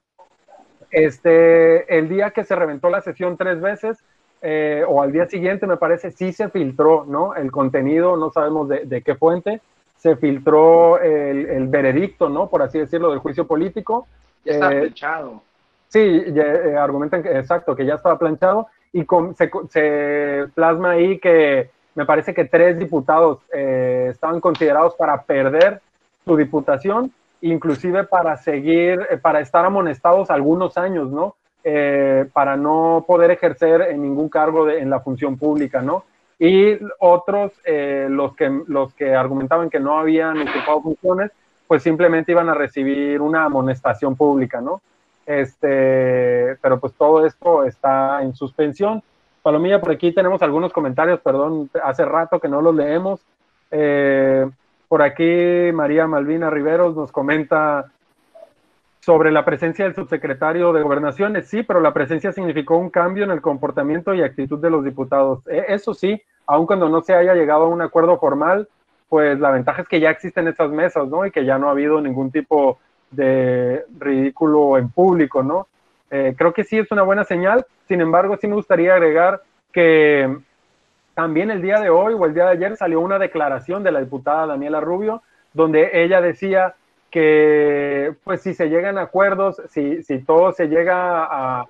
este, 0.90 1.98
el 1.98 2.08
día 2.08 2.30
que 2.30 2.44
se 2.44 2.56
reventó 2.56 2.88
la 2.88 3.02
sesión 3.02 3.36
tres 3.36 3.60
veces, 3.60 4.02
eh, 4.46 4.84
o 4.86 5.00
al 5.00 5.10
día 5.10 5.26
siguiente, 5.26 5.66
me 5.66 5.78
parece, 5.78 6.10
sí 6.10 6.32
se 6.32 6.50
filtró, 6.50 7.06
¿no? 7.06 7.34
El 7.34 7.50
contenido, 7.50 8.16
no 8.18 8.30
sabemos 8.30 8.68
de, 8.68 9.02
qué 9.02 9.14
fuente, 9.14 9.62
se 9.96 10.16
filtró 10.16 11.00
el, 11.00 11.46
el, 11.46 11.66
veredicto, 11.68 12.28
¿no? 12.28 12.50
Por 12.50 12.60
así 12.60 12.78
decirlo, 12.78 13.10
del 13.10 13.20
juicio 13.20 13.46
político. 13.46 14.06
Ya 14.44 14.52
está 14.52 14.68
planchado. 14.68 15.42
Sí, 15.88 16.24
argumentan 16.78 17.22
que, 17.22 17.38
exacto, 17.38 17.74
que 17.74 17.86
ya 17.86 17.94
estaba 17.94 18.18
planchado 18.18 18.66
y 18.92 19.06
se, 19.70 20.46
plasma 20.54 20.90
ahí 20.90 21.18
que 21.18 21.70
me 21.94 22.04
parece 22.04 22.34
que 22.34 22.44
tres 22.44 22.78
diputados 22.78 23.38
eh, 23.52 24.08
estaban 24.10 24.40
considerados 24.40 24.94
para 24.94 25.22
perder 25.22 25.80
su 26.24 26.36
diputación, 26.36 27.12
inclusive 27.40 28.04
para 28.04 28.36
seguir, 28.36 29.06
eh, 29.08 29.16
para 29.16 29.40
estar 29.40 29.64
amonestados 29.64 30.30
algunos 30.30 30.76
años, 30.76 31.10
¿no? 31.10 31.34
Eh, 31.66 32.26
para 32.32 32.56
no 32.56 33.04
poder 33.06 33.30
ejercer 33.30 33.80
en 33.82 34.02
ningún 34.02 34.28
cargo 34.28 34.68
en 34.68 34.90
la 34.90 35.00
función 35.00 35.38
pública, 35.38 35.80
¿no? 35.80 36.04
Y 36.38 36.78
otros, 36.98 37.52
los, 37.64 38.36
que, 38.36 38.60
los 38.66 38.92
que 38.92 39.14
argumentaban 39.14 39.70
que 39.70 39.80
no 39.80 39.98
habían 39.98 40.36
ocupado 40.46 40.82
funciones, 40.82 41.30
pues 41.66 41.82
simplemente 41.82 42.32
iban 42.32 42.48
a 42.48 42.54
recibir 42.54 43.20
una 43.20 43.44
amonestación 43.44 44.14
pública, 44.14 44.60
¿no? 44.60 44.82
Este, 45.26 46.56
pero 46.60 46.78
pues 46.78 46.92
todo 46.94 47.24
esto 47.24 47.64
está 47.64 48.22
en 48.22 48.34
suspensión. 48.34 49.02
Palomilla, 49.42 49.80
por 49.80 49.92
aquí 49.92 50.12
tenemos 50.12 50.42
algunos 50.42 50.72
comentarios, 50.72 51.20
perdón, 51.20 51.70
hace 51.82 52.04
rato 52.04 52.40
que 52.40 52.48
no 52.48 52.60
los 52.60 52.74
leemos. 52.74 53.20
Eh, 53.70 54.48
por 54.88 55.02
aquí 55.02 55.72
María 55.72 56.06
Malvina 56.06 56.50
Riveros 56.50 56.94
nos 56.94 57.10
comenta 57.10 57.90
sobre 59.04 59.30
la 59.30 59.44
presencia 59.44 59.84
del 59.84 59.94
subsecretario 59.94 60.72
de 60.72 60.80
Gobernaciones. 60.80 61.46
Sí, 61.46 61.62
pero 61.62 61.80
la 61.80 61.92
presencia 61.92 62.32
significó 62.32 62.78
un 62.78 62.88
cambio 62.88 63.24
en 63.24 63.30
el 63.30 63.42
comportamiento 63.42 64.14
y 64.14 64.22
actitud 64.22 64.58
de 64.58 64.70
los 64.70 64.82
diputados. 64.82 65.46
E, 65.46 65.66
eso 65.68 65.92
sí, 65.92 66.22
aun 66.46 66.66
cuando 66.66 66.88
no 66.88 67.02
se 67.02 67.14
haya 67.14 67.34
llegado 67.34 67.64
a 67.64 67.68
un 67.68 67.82
acuerdo 67.82 68.18
formal, 68.18 68.66
pues 69.10 69.38
la 69.38 69.50
ventaja 69.50 69.82
es 69.82 69.88
que 69.88 70.00
ya 70.00 70.10
existen 70.10 70.48
estas 70.48 70.70
mesas, 70.70 71.06
¿no? 71.08 71.26
Y 71.26 71.30
que 71.30 71.44
ya 71.44 71.58
no 71.58 71.68
ha 71.68 71.72
habido 71.72 72.00
ningún 72.00 72.30
tipo 72.30 72.78
de 73.10 73.84
ridículo 73.98 74.78
en 74.78 74.88
público, 74.88 75.42
¿no? 75.42 75.68
Eh, 76.10 76.34
creo 76.36 76.54
que 76.54 76.64
sí 76.64 76.78
es 76.78 76.90
una 76.90 77.02
buena 77.02 77.24
señal, 77.24 77.66
sin 77.86 78.00
embargo, 78.00 78.38
sí 78.40 78.46
me 78.46 78.54
gustaría 78.54 78.94
agregar 78.94 79.42
que 79.70 80.34
también 81.14 81.50
el 81.50 81.60
día 81.60 81.78
de 81.78 81.90
hoy 81.90 82.14
o 82.14 82.24
el 82.24 82.32
día 82.32 82.44
de 82.46 82.52
ayer 82.52 82.76
salió 82.76 83.00
una 83.00 83.18
declaración 83.18 83.82
de 83.82 83.92
la 83.92 84.00
diputada 84.00 84.46
Daniela 84.46 84.80
Rubio, 84.80 85.22
donde 85.52 85.90
ella 85.92 86.20
decía 86.20 86.74
que, 87.14 88.12
pues, 88.24 88.42
si 88.42 88.54
se 88.54 88.68
llegan 88.68 88.98
a 88.98 89.02
acuerdos, 89.02 89.62
si, 89.70 90.02
si 90.02 90.18
todo 90.18 90.50
se 90.50 90.66
llega 90.66 91.28
a, 91.30 91.66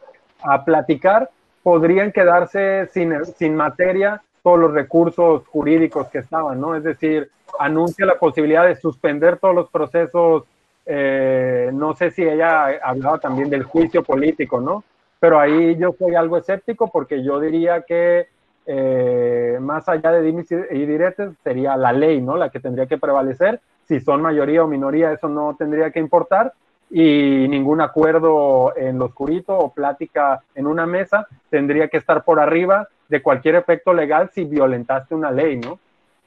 platicar, 0.64 1.28
podrían 1.62 2.12
quedarse 2.12 2.88
sin, 2.92 3.12
sin 3.36 3.54
materia 3.54 4.22
todos 4.42 4.58
los 4.58 4.72
recursos 4.72 5.46
jurídicos 5.48 6.08
que 6.08 6.18
estaban, 6.18 6.58
¿no? 6.62 6.74
Es 6.74 6.82
decir, 6.82 7.30
anuncia 7.58 8.06
la 8.06 8.18
posibilidad 8.18 8.66
de 8.66 8.76
suspender 8.76 9.36
todos 9.36 9.54
los 9.54 9.68
procesos 9.68 10.44
eh, 10.86 11.70
no 11.74 11.94
sé 11.94 12.10
si 12.10 12.22
ella 12.22 12.78
hablaba 12.82 13.18
también 13.18 13.50
del 13.50 13.64
juicio 13.64 14.02
político, 14.02 14.62
¿no? 14.62 14.82
Pero 15.20 15.38
ahí 15.38 15.76
yo 15.76 15.94
soy 15.98 16.14
algo 16.14 16.38
escéptico 16.38 16.90
porque 16.90 17.22
yo 17.22 17.38
diría 17.38 17.82
que 17.82 18.28
eh, 18.66 19.58
más 19.60 19.88
allá 19.90 20.10
de 20.10 20.22
dimes 20.22 20.50
y 20.50 20.86
diretes 20.86 21.32
sería 21.42 21.76
la 21.76 21.92
ley, 21.92 22.22
¿no? 22.22 22.38
La 22.38 22.48
que 22.48 22.60
tendría 22.60 22.86
que 22.86 22.98
prevalecer. 22.98 23.60
Si 23.86 24.00
son 24.00 24.22
mayoría 24.22 24.64
o 24.64 24.68
minoría, 24.68 25.12
eso 25.12 25.28
no 25.28 25.54
tendría 25.58 25.90
que 25.90 26.00
importar. 26.00 26.52
Y 26.90 27.48
ningún 27.48 27.80
acuerdo 27.80 28.76
en 28.76 28.98
lo 28.98 29.06
oscurito 29.06 29.56
o 29.56 29.72
plática 29.72 30.42
en 30.54 30.66
una 30.66 30.86
mesa 30.86 31.26
tendría 31.50 31.88
que 31.88 31.96
estar 31.96 32.24
por 32.24 32.38
arriba 32.38 32.88
de 33.08 33.22
cualquier 33.22 33.56
efecto 33.56 33.92
legal 33.92 34.30
si 34.32 34.44
violentaste 34.44 35.14
una 35.14 35.30
ley, 35.30 35.56
¿no? 35.56 35.78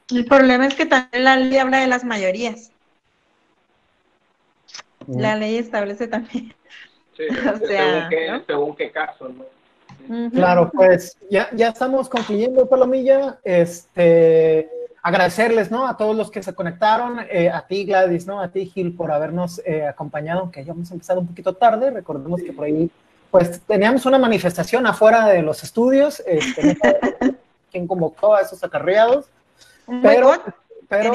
El 0.10 0.26
problema 0.26 0.66
es 0.68 0.76
que 0.76 0.86
también 0.86 1.24
la 1.24 1.36
ley 1.36 1.58
habla 1.58 1.80
de 1.80 1.88
las 1.88 2.04
mayorías. 2.04 2.72
La 5.08 5.36
ley 5.36 5.58
establece 5.58 6.08
también. 6.08 6.54
Sí, 7.16 7.24
o 7.54 7.58
sea, 7.66 8.10
según, 8.46 8.76
qué, 8.76 8.92
caso, 8.92 9.30
¿no? 9.30 10.30
Claro, 10.32 10.70
pues 10.74 11.18
ya, 11.30 11.50
ya 11.54 11.70
estamos 11.70 12.08
concluyendo, 12.08 12.68
Palomilla. 12.68 13.40
Este, 13.44 14.70
agradecerles, 15.02 15.72
¿no? 15.72 15.88
A 15.88 15.98
todos 15.98 16.16
los 16.16 16.32
que 16.32 16.44
se 16.44 16.54
conectaron, 16.54 17.20
eh, 17.30 17.50
a 17.50 17.66
ti, 17.66 17.86
Gladys, 17.86 18.28
¿no? 18.28 18.42
A 18.42 18.50
ti, 18.50 18.66
Gil, 18.66 18.96
por 18.96 19.12
habernos 19.12 19.62
eh, 19.66 19.86
acompañado, 19.86 20.42
aunque 20.42 20.64
ya 20.64 20.74
hemos 20.74 20.92
empezado 20.92 21.20
un 21.22 21.28
poquito 21.28 21.54
tarde. 21.54 21.92
Recordemos 21.92 22.42
que 22.42 22.54
por 22.54 22.66
ahí, 22.66 22.90
pues, 23.32 23.62
teníamos 23.62 24.06
una 24.06 24.18
manifestación 24.18 24.86
afuera 24.86 25.28
de 25.28 25.42
los 25.42 25.64
estudios. 25.64 26.22
Este, 26.26 26.78
¿Quién 27.72 27.88
convocó 27.88 28.36
a 28.36 28.42
esos 28.42 28.64
acarreados? 28.64 29.30
Pero, 30.02 30.32
pero, 30.90 31.12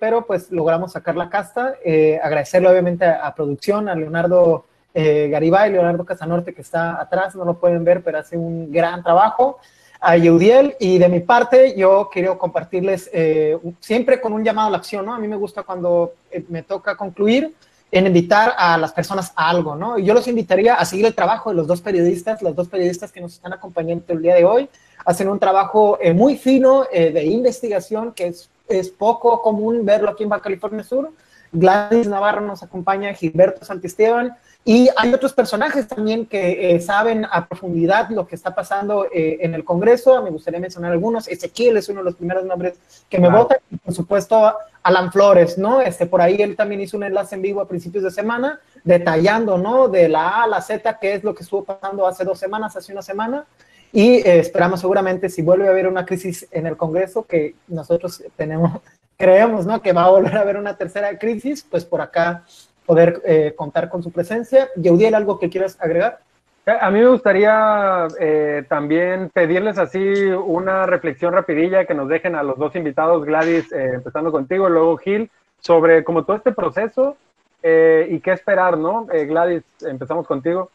pero 0.00 0.26
pues 0.26 0.50
logramos 0.50 0.92
sacar 0.92 1.16
la 1.16 1.28
casta. 1.28 1.74
Eh, 1.84 2.18
agradecerle 2.22 2.68
obviamente 2.68 3.04
a, 3.04 3.32
producción, 3.34 3.88
a 3.88 3.94
Leonardo 3.94 4.66
eh, 4.94 5.28
Garibay, 5.30 5.72
Leonardo 5.72 6.04
Casanorte 6.04 6.52
que 6.52 6.62
está 6.62 7.00
atrás, 7.00 7.34
no 7.34 7.44
lo 7.44 7.58
pueden 7.58 7.84
ver, 7.84 8.02
pero 8.02 8.18
hace 8.18 8.36
un 8.36 8.70
gran 8.70 9.02
trabajo. 9.02 9.58
A 10.04 10.16
Yeudiel 10.16 10.74
y 10.80 10.98
de 10.98 11.08
mi 11.08 11.20
parte 11.20 11.74
yo 11.76 12.10
quiero 12.12 12.36
compartirles 12.36 13.08
eh, 13.12 13.56
siempre 13.78 14.20
con 14.20 14.32
un 14.32 14.42
llamado 14.42 14.68
a 14.68 14.70
la 14.72 14.78
acción, 14.78 15.06
¿no? 15.06 15.14
A 15.14 15.18
mí 15.18 15.28
me 15.28 15.36
gusta 15.36 15.62
cuando 15.62 16.14
eh, 16.30 16.44
me 16.48 16.62
toca 16.62 16.96
concluir 16.96 17.54
en 17.92 18.06
invitar 18.06 18.54
a 18.56 18.78
las 18.78 18.92
personas 18.92 19.32
a 19.36 19.50
algo, 19.50 19.76
¿no? 19.76 19.98
Y 19.98 20.04
yo 20.04 20.14
los 20.14 20.26
invitaría 20.26 20.74
a 20.74 20.84
seguir 20.86 21.04
el 21.04 21.14
trabajo 21.14 21.50
de 21.50 21.56
los 21.56 21.66
dos 21.66 21.82
periodistas, 21.82 22.40
los 22.40 22.56
dos 22.56 22.68
periodistas 22.68 23.12
que 23.12 23.20
nos 23.20 23.34
están 23.34 23.52
acompañando 23.52 24.04
el 24.08 24.22
día 24.22 24.34
de 24.34 24.46
hoy, 24.46 24.68
hacen 25.04 25.28
un 25.28 25.38
trabajo 25.38 25.98
eh, 26.00 26.14
muy 26.14 26.36
fino 26.36 26.86
eh, 26.90 27.12
de 27.12 27.24
investigación 27.24 28.12
que 28.12 28.28
es, 28.28 28.48
es, 28.66 28.88
poco 28.88 29.42
común 29.42 29.84
verlo 29.84 30.08
aquí 30.08 30.22
en 30.22 30.30
Baja 30.30 30.42
California 30.42 30.82
Sur. 30.82 31.12
Gladys 31.52 32.08
Navarro 32.08 32.40
nos 32.40 32.62
acompaña, 32.62 33.12
Gilberto 33.12 33.62
Santisteban, 33.62 34.36
y 34.64 34.88
hay 34.96 35.12
otros 35.12 35.32
personajes 35.32 35.88
también 35.88 36.26
que 36.26 36.74
eh, 36.74 36.80
saben 36.80 37.26
a 37.30 37.46
profundidad 37.46 38.10
lo 38.10 38.26
que 38.26 38.36
está 38.36 38.54
pasando 38.54 39.06
en 39.12 39.54
el 39.54 39.64
Congreso. 39.64 40.22
Me 40.22 40.30
gustaría 40.30 40.60
mencionar 40.60 40.92
algunos. 40.92 41.26
Ezequiel 41.26 41.76
es 41.76 41.88
uno 41.88 42.00
de 42.00 42.04
los 42.04 42.14
primeros 42.14 42.44
nombres 42.44 42.78
que 43.08 43.18
me 43.18 43.28
votan. 43.28 43.58
Y 43.70 43.76
por 43.76 43.92
supuesto, 43.92 44.54
Alan 44.82 45.12
Flores, 45.12 45.58
¿no? 45.58 45.80
Este, 45.80 46.06
por 46.06 46.20
ahí 46.20 46.40
él 46.40 46.56
también 46.56 46.80
hizo 46.80 46.96
un 46.96 47.04
enlace 47.04 47.36
en 47.36 47.42
vivo 47.42 47.60
a 47.60 47.68
principios 47.68 48.04
de 48.04 48.10
semana, 48.10 48.60
detallando, 48.84 49.58
¿no? 49.58 49.88
De 49.88 50.08
la 50.08 50.28
A 50.28 50.42
a 50.44 50.46
la 50.46 50.60
Z, 50.60 50.98
qué 51.00 51.14
es 51.14 51.24
lo 51.24 51.34
que 51.34 51.44
estuvo 51.44 51.64
pasando 51.64 52.06
hace 52.06 52.24
dos 52.24 52.38
semanas, 52.38 52.76
hace 52.76 52.92
una 52.92 53.02
semana. 53.02 53.44
Y 53.92 54.16
eh, 54.16 54.38
esperamos 54.38 54.80
seguramente 54.80 55.28
si 55.28 55.42
vuelve 55.42 55.68
a 55.68 55.70
haber 55.70 55.86
una 55.86 56.04
crisis 56.04 56.48
en 56.50 56.66
el 56.66 56.76
Congreso, 56.76 57.26
que 57.26 57.54
nosotros 57.68 58.22
tenemos, 58.36 58.80
creemos, 59.16 59.66
¿no? 59.66 59.80
Que 59.82 59.92
va 59.92 60.04
a 60.04 60.10
volver 60.10 60.36
a 60.36 60.40
haber 60.40 60.56
una 60.56 60.76
tercera 60.76 61.16
crisis, 61.18 61.64
pues 61.68 61.84
por 61.84 62.00
acá 62.00 62.44
poder 62.86 63.20
eh, 63.24 63.54
contar 63.56 63.88
con 63.88 64.02
su 64.02 64.10
presencia. 64.10 64.68
Yeudiel, 64.76 65.14
¿algo 65.14 65.38
que 65.38 65.50
quieras 65.50 65.76
agregar? 65.80 66.20
A 66.64 66.90
mí 66.90 67.00
me 67.00 67.08
gustaría 67.08 68.06
eh, 68.20 68.64
también 68.68 69.30
pedirles 69.30 69.78
así 69.78 69.98
una 69.98 70.86
reflexión 70.86 71.32
rapidilla 71.32 71.86
que 71.86 71.94
nos 71.94 72.08
dejen 72.08 72.36
a 72.36 72.44
los 72.44 72.56
dos 72.56 72.76
invitados, 72.76 73.24
Gladys, 73.24 73.72
empezando 73.72 74.30
contigo, 74.30 74.68
luego 74.68 74.96
Gil, 74.96 75.28
sobre 75.58 76.04
como 76.04 76.24
todo 76.24 76.36
este 76.36 76.52
proceso 76.52 77.16
y 77.64 78.20
qué 78.20 78.32
esperar, 78.32 78.78
¿no? 78.78 79.06
Gladys, 79.06 79.64
empezamos 79.82 80.26
contigo. 80.26 80.70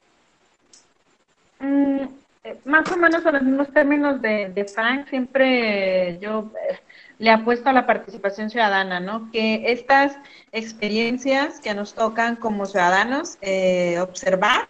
Mm, 1.59 2.03
eh, 2.43 2.57
más 2.65 2.89
o 2.91 2.97
menos 2.97 3.25
en 3.25 3.33
los 3.33 3.41
mismos 3.41 3.73
términos 3.73 4.21
de, 4.21 4.65
Frank, 4.73 5.07
siempre 5.09 6.17
yo 6.19 6.51
eh, 6.69 6.79
le 7.19 7.31
apuesto 7.31 7.69
a 7.69 7.73
la 7.73 7.85
participación 7.85 8.49
ciudadana, 8.49 8.99
¿no? 8.99 9.31
Que 9.31 9.71
estas 9.71 10.17
experiencias 10.51 11.59
que 11.59 11.73
nos 11.73 11.93
tocan 11.93 12.35
como 12.35 12.65
ciudadanos, 12.65 13.37
eh, 13.41 13.99
observar, 13.99 14.67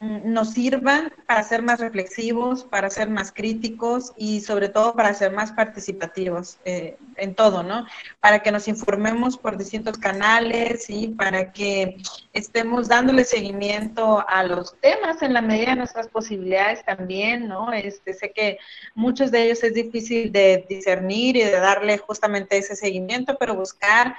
nos 0.00 0.50
sirvan 0.50 1.12
para 1.26 1.42
ser 1.42 1.62
más 1.62 1.80
reflexivos, 1.80 2.64
para 2.64 2.88
ser 2.88 3.08
más 3.10 3.32
críticos 3.32 4.12
y 4.16 4.40
sobre 4.40 4.68
todo 4.68 4.94
para 4.94 5.12
ser 5.12 5.32
más 5.32 5.50
participativos 5.52 6.58
eh, 6.64 6.96
en 7.16 7.34
todo, 7.34 7.62
¿no? 7.64 7.86
Para 8.20 8.40
que 8.40 8.52
nos 8.52 8.68
informemos 8.68 9.36
por 9.36 9.56
distintos 9.56 9.98
canales 9.98 10.88
y 10.88 11.08
para 11.08 11.52
que 11.52 11.96
estemos 12.32 12.86
dándole 12.86 13.24
seguimiento 13.24 14.24
a 14.28 14.44
los 14.44 14.76
temas 14.80 15.20
en 15.22 15.34
la 15.34 15.42
medida 15.42 15.70
de 15.70 15.76
nuestras 15.76 16.06
posibilidades 16.08 16.84
también, 16.84 17.48
¿no? 17.48 17.72
Este, 17.72 18.14
sé 18.14 18.30
que 18.30 18.58
muchos 18.94 19.32
de 19.32 19.44
ellos 19.44 19.64
es 19.64 19.74
difícil 19.74 20.30
de 20.30 20.64
discernir 20.68 21.36
y 21.36 21.42
de 21.42 21.58
darle 21.58 21.98
justamente 21.98 22.56
ese 22.56 22.76
seguimiento, 22.76 23.36
pero 23.38 23.56
buscar 23.56 24.16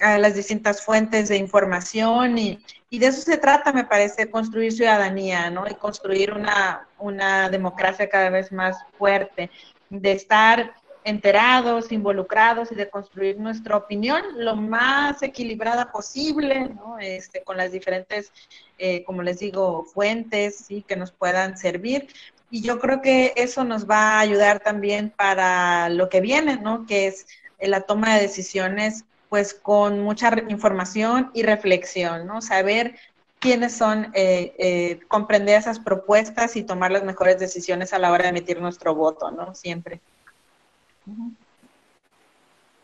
a 0.00 0.18
las 0.18 0.34
distintas 0.34 0.82
fuentes 0.82 1.28
de 1.28 1.36
información 1.36 2.38
y, 2.38 2.58
y, 2.90 2.98
de 2.98 3.06
eso 3.06 3.22
se 3.22 3.38
trata, 3.38 3.72
me 3.72 3.84
parece, 3.84 4.30
construir 4.30 4.72
ciudadanía, 4.72 5.50
¿no? 5.50 5.66
Y 5.68 5.74
construir 5.74 6.32
una, 6.32 6.88
una 6.98 7.48
democracia 7.48 8.08
cada 8.08 8.30
vez 8.30 8.52
más 8.52 8.76
fuerte, 8.98 9.50
de 9.90 10.12
estar 10.12 10.74
enterados, 11.04 11.90
involucrados 11.92 12.70
y 12.70 12.74
de 12.74 12.88
construir 12.88 13.38
nuestra 13.38 13.76
opinión 13.76 14.22
lo 14.36 14.56
más 14.56 15.22
equilibrada 15.22 15.90
posible, 15.90 16.68
¿no? 16.68 16.98
Este, 16.98 17.42
con 17.42 17.56
las 17.56 17.72
diferentes, 17.72 18.32
eh, 18.78 19.02
como 19.04 19.22
les 19.22 19.38
digo, 19.40 19.84
fuentes 19.84 20.56
¿sí? 20.56 20.84
que 20.86 20.96
nos 20.96 21.12
puedan 21.12 21.56
servir. 21.56 22.08
Y 22.50 22.62
yo 22.62 22.78
creo 22.78 23.00
que 23.00 23.32
eso 23.36 23.64
nos 23.64 23.88
va 23.88 24.12
a 24.12 24.20
ayudar 24.20 24.60
también 24.60 25.10
para 25.10 25.88
lo 25.88 26.08
que 26.08 26.20
viene, 26.20 26.56
¿no? 26.56 26.86
Que 26.86 27.06
es 27.06 27.26
la 27.58 27.82
toma 27.82 28.14
de 28.14 28.22
decisiones 28.22 29.04
pues 29.32 29.54
con 29.54 30.00
mucha 30.00 30.30
información 30.50 31.30
y 31.32 31.42
reflexión, 31.42 32.26
¿no? 32.26 32.42
Saber 32.42 32.96
quiénes 33.38 33.74
son, 33.74 34.10
eh, 34.12 34.54
eh, 34.58 35.00
comprender 35.08 35.58
esas 35.58 35.78
propuestas 35.78 36.54
y 36.54 36.64
tomar 36.64 36.90
las 36.90 37.02
mejores 37.02 37.38
decisiones 37.38 37.94
a 37.94 37.98
la 37.98 38.12
hora 38.12 38.24
de 38.24 38.28
emitir 38.28 38.60
nuestro 38.60 38.94
voto, 38.94 39.30
¿no? 39.30 39.54
Siempre. 39.54 40.02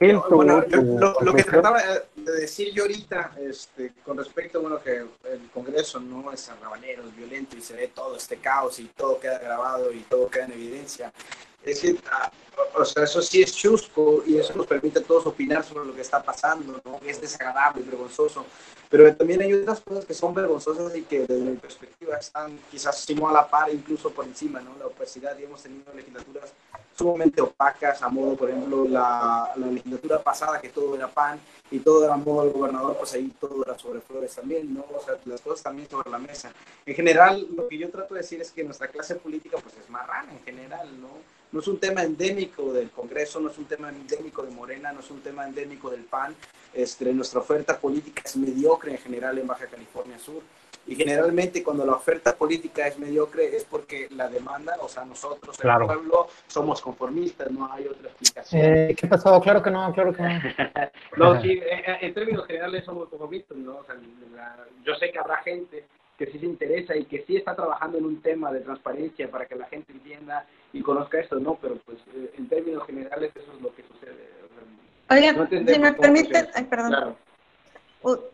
Bueno, 0.01 0.65
lo, 1.20 1.35
que 1.35 1.45
trataba 1.45 1.83
de 2.16 2.33
decir 2.33 2.73
yo 2.73 2.85
ahorita, 2.85 3.33
este, 3.41 3.93
con 4.03 4.16
respecto, 4.16 4.62
bueno, 4.62 4.81
que 4.83 5.05
el 5.31 5.51
Congreso 5.53 6.01
no 6.01 6.33
es 6.33 6.49
arrabalero, 6.49 7.07
es 7.07 7.15
violento 7.15 7.59
y 7.59 7.61
se 7.61 7.75
ve 7.75 7.89
todo 7.95 8.16
este 8.16 8.39
caos 8.39 8.79
y 8.79 8.87
todo 8.97 9.20
queda 9.20 9.39
grabado 9.39 9.93
y 9.93 10.01
todo 10.01 10.31
queda 10.31 10.47
en 10.47 10.53
evidencia. 10.53 11.12
Es 11.65 11.83
decir, 11.83 12.01
ah, 12.11 12.31
o 12.75 12.85
sea, 12.85 13.05
eso 13.05 13.21
sí 13.21 13.43
es 13.43 13.55
chusco 13.55 14.23
y 14.27 14.39
eso 14.39 14.55
nos 14.55 14.67
permite 14.67 15.01
a 15.01 15.03
todos 15.03 15.27
opinar 15.27 15.65
sobre 15.65 15.87
lo 15.87 15.95
que 15.95 16.01
está 16.01 16.23
pasando, 16.23 16.81
¿no? 16.85 17.01
Es 17.05 17.21
desagradable, 17.21 17.83
vergonzoso, 17.83 18.45
pero 18.89 19.15
también 19.15 19.43
hay 19.43 19.53
otras 19.53 19.81
cosas 19.81 20.05
que 20.05 20.15
son 20.15 20.33
vergonzosas 20.33 20.95
y 20.97 21.03
que 21.03 21.21
desde 21.21 21.45
mi 21.45 21.57
perspectiva 21.57 22.17
están 22.17 22.59
quizás 22.71 22.99
si 23.01 23.15
no 23.15 23.29
a 23.29 23.33
la 23.33 23.49
par, 23.49 23.71
incluso 23.73 24.11
por 24.11 24.25
encima, 24.25 24.61
¿no? 24.61 24.77
La 24.79 24.87
opacidad 24.87 25.37
y 25.39 25.45
hemos 25.45 25.63
tenido 25.63 25.93
legislaturas 25.93 26.53
sumamente 26.97 27.41
opacas, 27.41 28.03
a 28.03 28.09
modo, 28.09 28.37
por 28.37 28.51
ejemplo, 28.51 28.85
la, 28.89 29.53
la 29.57 29.67
legislatura 29.67 30.23
pasada 30.23 30.61
que 30.61 30.71
todo 30.71 30.97
era 30.97 31.09
pan 31.09 31.39
y 31.71 31.79
todo 31.81 32.05
era 32.05 32.15
a 32.15 32.17
modo 32.17 32.45
del 32.45 32.53
gobernador, 32.53 32.97
pues 32.97 33.13
ahí 33.15 33.33
todo 33.41 33.63
era 33.65 33.79
sobre 33.79 34.01
flores 34.01 34.35
también, 34.35 34.75
¿no? 34.75 34.85
O 34.95 35.01
sea, 35.05 35.17
las 35.27 35.41
cosas 35.41 35.63
también 35.63 35.89
sobre 35.89 36.11
la 36.11 36.19
mesa. 36.19 36.53
En 36.87 36.95
general, 36.95 37.47
lo 37.55 37.69
que 37.69 37.79
yo 37.79 37.91
trato 37.91 38.15
de 38.15 38.21
decir 38.21 38.41
es 38.41 38.51
que 38.51 38.65
nuestra 38.65 38.89
clase 38.89 39.17
política, 39.17 39.59
pues 39.63 39.77
es 39.77 39.89
marrana 39.91 40.33
en 40.33 40.43
general, 40.45 40.89
¿no? 41.01 41.38
No 41.53 41.61
es 41.61 41.69
un 41.69 41.79
tema 41.79 42.03
endémico 42.03 42.73
del 42.73 42.91
Congreso, 42.91 43.41
no 43.41 43.51
es 43.51 43.59
un 43.59 43.65
tema 43.65 43.89
endémico 43.89 44.43
de 44.43 44.51
Morena, 44.51 44.93
no 44.93 45.01
es 45.01 45.11
un 45.11 45.20
tema 45.20 45.47
endémico 45.47 45.91
del 45.91 46.05
PAN. 46.05 46.35
Este, 46.75 47.12
nuestra 47.12 47.41
oferta 47.41 47.79
política 47.79 48.23
es 48.25 48.37
mediocre 48.37 48.93
en 48.93 48.99
general 48.99 49.39
en 49.39 49.47
Baja 49.47 49.66
California 49.66 50.19
Sur. 50.19 50.43
Y 50.87 50.97
generalmente 50.97 51.62
cuando 51.62 51.85
la 51.85 51.93
oferta 51.93 52.35
política 52.35 52.87
es 52.87 52.99
mediocre 52.99 53.55
es 53.55 53.65
porque 53.65 54.09
la 54.11 54.27
demanda, 54.29 54.75
o 54.81 54.89
sea, 54.89 55.05
nosotros, 55.05 55.59
el 55.62 55.87
pueblo, 55.87 56.29
somos 56.47 56.81
conformistas, 56.81 57.51
no 57.51 57.70
hay 57.70 57.87
otra 57.87 58.09
explicación. 58.09 58.62
Eh, 58.65 58.95
¿Qué 58.99 59.07
pasó? 59.07 59.39
Claro 59.41 59.62
que 59.62 59.70
no, 59.70 59.93
claro 59.93 60.15
que 60.15 60.23
no. 60.23 60.41
no, 61.35 61.43
sí, 61.43 61.61
en, 62.01 62.15
términos 62.15 62.47
generales 62.47 62.87
somos 62.87 63.09
conformistas, 63.11 63.59
¿no? 63.59 63.77
O 63.77 63.85
sea, 63.85 63.97
yo 64.83 64.95
sé 64.95 65.11
que 65.12 65.19
habrá 65.19 65.37
gente 65.43 65.85
que 66.19 66.27
sí 66.27 66.39
se 66.39 66.47
interesa 66.47 66.97
y 66.97 67.05
que 67.05 67.24
sí 67.27 67.36
está 67.36 67.55
trabajando 67.55 67.97
en 67.97 68.05
un 68.05 68.20
tema 68.20 68.53
de 68.53 68.61
transparencia 68.61 69.31
para 69.31 69.47
que 69.47 69.55
la 69.55 69.66
gente 69.66 69.93
entienda 69.93 70.45
y 70.73 70.82
conozca 70.82 71.20
esto, 71.20 71.39
¿no? 71.39 71.57
Pero 71.62 71.77
pues 71.86 71.99
eh, 72.15 72.32
en 72.36 72.49
términos 72.49 72.85
generales 72.86 73.31
eso 73.35 73.53
es 73.55 73.62
lo 73.62 73.73
que 73.74 73.85
sucede. 73.85 74.28
Oigan, 75.11 75.49
si 75.49 75.78
me 75.78 75.93
permiten, 75.95 76.49
ay, 76.55 76.65
perdón. 76.65 77.16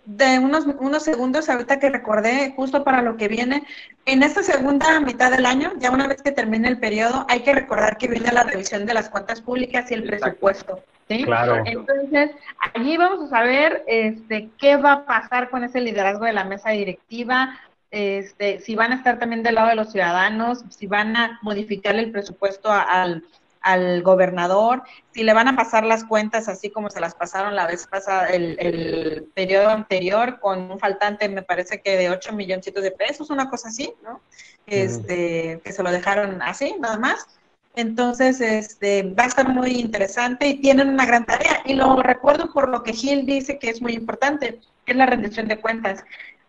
De 0.05 0.39
unos, 0.39 0.67
unos 0.67 1.03
segundos, 1.03 1.49
ahorita 1.49 1.79
que 1.79 1.89
recordé, 1.89 2.53
justo 2.57 2.85
para 2.85 3.01
lo 3.01 3.17
que 3.17 3.29
viene, 3.29 3.65
en 4.05 4.23
esta 4.23 4.43
segunda 4.43 5.01
mitad 5.01 5.31
del 5.31 5.47
año, 5.47 5.73
ya 5.79 5.91
una 5.91 6.07
vez 6.07 6.23
que 6.23 6.33
termine 6.33 6.69
el 6.69 6.79
periodo, 6.79 7.27
hay 7.29 7.41
que 7.41 7.55
recordar 7.55 7.97
que 7.97 8.09
viene 8.09 8.31
la 8.33 8.45
revisión 8.45 8.87
de 8.87 8.95
las 8.95 9.09
cuentas 9.09 9.41
públicas 9.41 9.91
y 9.91 9.95
el 9.95 10.05
presupuesto. 10.05 10.81
¿sí? 11.09 11.25
Claro. 11.25 11.63
Entonces, 11.65 12.33
allí 12.75 12.97
vamos 12.97 13.25
a 13.25 13.29
saber 13.29 13.85
este, 13.87 14.51
qué 14.59 14.77
va 14.77 14.93
a 14.93 15.07
pasar 15.07 15.49
con 15.49 15.65
ese 15.65 15.81
liderazgo 15.81 16.27
de 16.27 16.35
la 16.35 16.45
mesa 16.45 16.71
directiva, 16.71 17.59
este, 17.95 18.59
si 18.59 18.75
van 18.75 18.91
a 18.91 18.97
estar 18.97 19.21
también 19.21 19.45
del 19.45 19.55
lado 19.55 19.69
de 19.69 19.77
los 19.77 19.93
ciudadanos, 19.93 20.65
si 20.69 20.89
van 20.89 21.17
a 21.17 21.39
modificar 21.43 21.95
el 21.95 22.11
presupuesto 22.11 22.69
al, 22.73 23.23
al 23.61 24.03
gobernador, 24.03 24.83
si 25.13 25.23
le 25.23 25.33
van 25.33 25.47
a 25.47 25.55
pasar 25.55 25.85
las 25.85 26.03
cuentas 26.03 26.49
así 26.49 26.71
como 26.71 26.91
se 26.91 26.99
las 26.99 27.15
pasaron 27.15 27.55
la 27.55 27.69
vez 27.69 27.87
pasada, 27.87 28.27
el, 28.31 28.57
el 28.59 29.29
periodo 29.33 29.69
anterior, 29.69 30.41
con 30.41 30.73
un 30.73 30.81
faltante, 30.81 31.29
me 31.29 31.43
parece 31.43 31.81
que 31.83 31.97
de 31.97 32.11
8 32.11 32.33
milloncitos 32.33 32.83
de 32.83 32.91
pesos, 32.91 33.31
una 33.31 33.49
cosa 33.49 33.69
así, 33.69 33.95
¿no? 34.03 34.21
Este, 34.67 35.61
que 35.63 35.73
se 35.73 35.83
lo 35.85 35.93
dejaron 35.93 36.43
así, 36.43 36.75
nada 36.81 36.99
más. 36.99 37.29
Entonces, 37.77 38.41
este, 38.41 39.03
va 39.03 39.25
a 39.25 39.29
estar 39.29 39.49
muy 39.49 39.71
interesante 39.71 40.49
y 40.49 40.61
tienen 40.61 40.89
una 40.89 41.07
gran 41.07 41.27
tarea. 41.27 41.63
Y 41.65 41.75
lo 41.75 42.03
recuerdo 42.03 42.53
por 42.53 42.69
lo 42.69 42.83
que 42.83 42.93
Gil 42.93 43.25
dice 43.25 43.59
que 43.59 43.71
es 43.71 43.81
muy 43.81 43.93
importante, 43.93 44.61
que 44.85 44.93
es 44.93 44.99
la 44.99 45.07
rendición 45.07 45.47
de 45.47 45.61
cuentas. 45.61 46.05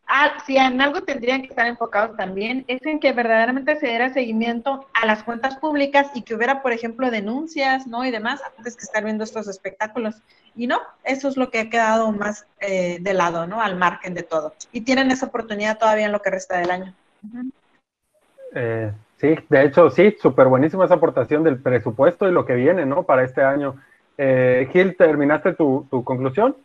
Ah, 0.08 0.38
si 0.46 0.56
en 0.56 0.80
algo 0.82 1.02
tendrían 1.02 1.42
que 1.42 1.48
estar 1.48 1.66
enfocados 1.66 2.16
también 2.16 2.64
es 2.68 2.86
en 2.86 3.00
que 3.00 3.12
verdaderamente 3.12 3.76
se 3.78 3.88
diera 3.88 4.14
seguimiento 4.14 4.86
a 4.94 5.06
las 5.08 5.24
cuentas 5.24 5.58
públicas 5.58 6.12
y 6.14 6.22
que 6.22 6.36
hubiera, 6.36 6.62
por 6.62 6.74
ejemplo, 6.74 7.10
denuncias, 7.10 7.88
¿no? 7.88 8.06
Y 8.06 8.12
demás, 8.12 8.40
antes 8.56 8.76
que 8.76 8.84
estar 8.84 9.04
viendo 9.04 9.24
estos 9.24 9.48
espectáculos. 9.48 10.22
Y 10.56 10.68
no, 10.68 10.80
eso 11.04 11.28
es 11.28 11.38
lo 11.38 11.50
que 11.50 11.60
ha 11.60 11.70
quedado 11.72 12.12
más 12.12 12.46
eh, 12.60 13.00
de 13.02 13.14
lado, 13.14 13.48
¿no? 13.48 13.62
Al 13.62 13.78
margen 13.78 14.14
de 14.14 14.22
todo. 14.22 14.54
Y 14.72 14.82
tienen 14.82 15.10
esa 15.10 15.26
oportunidad 15.26 15.80
todavía 15.80 16.06
en 16.06 16.12
lo 16.12 16.22
que 16.22 16.30
resta 16.30 16.60
del 16.60 16.70
año. 16.70 16.94
eh, 18.54 18.92
sí, 19.18 19.36
de 19.50 19.64
hecho, 19.64 19.90
sí, 19.90 20.16
súper 20.22 20.48
buenísima 20.48 20.86
esa 20.86 20.96
aportación 20.96 21.44
del 21.44 21.60
presupuesto 21.60 22.28
y 22.28 22.32
lo 22.32 22.46
que 22.46 22.54
viene, 22.54 22.86
¿no? 22.86 23.04
Para 23.04 23.24
este 23.24 23.42
año. 23.42 23.76
Eh, 24.20 24.70
Gil, 24.72 24.96
¿terminaste 24.96 25.54
tu, 25.54 25.88
tu 25.90 26.04
conclusión? 26.04 26.56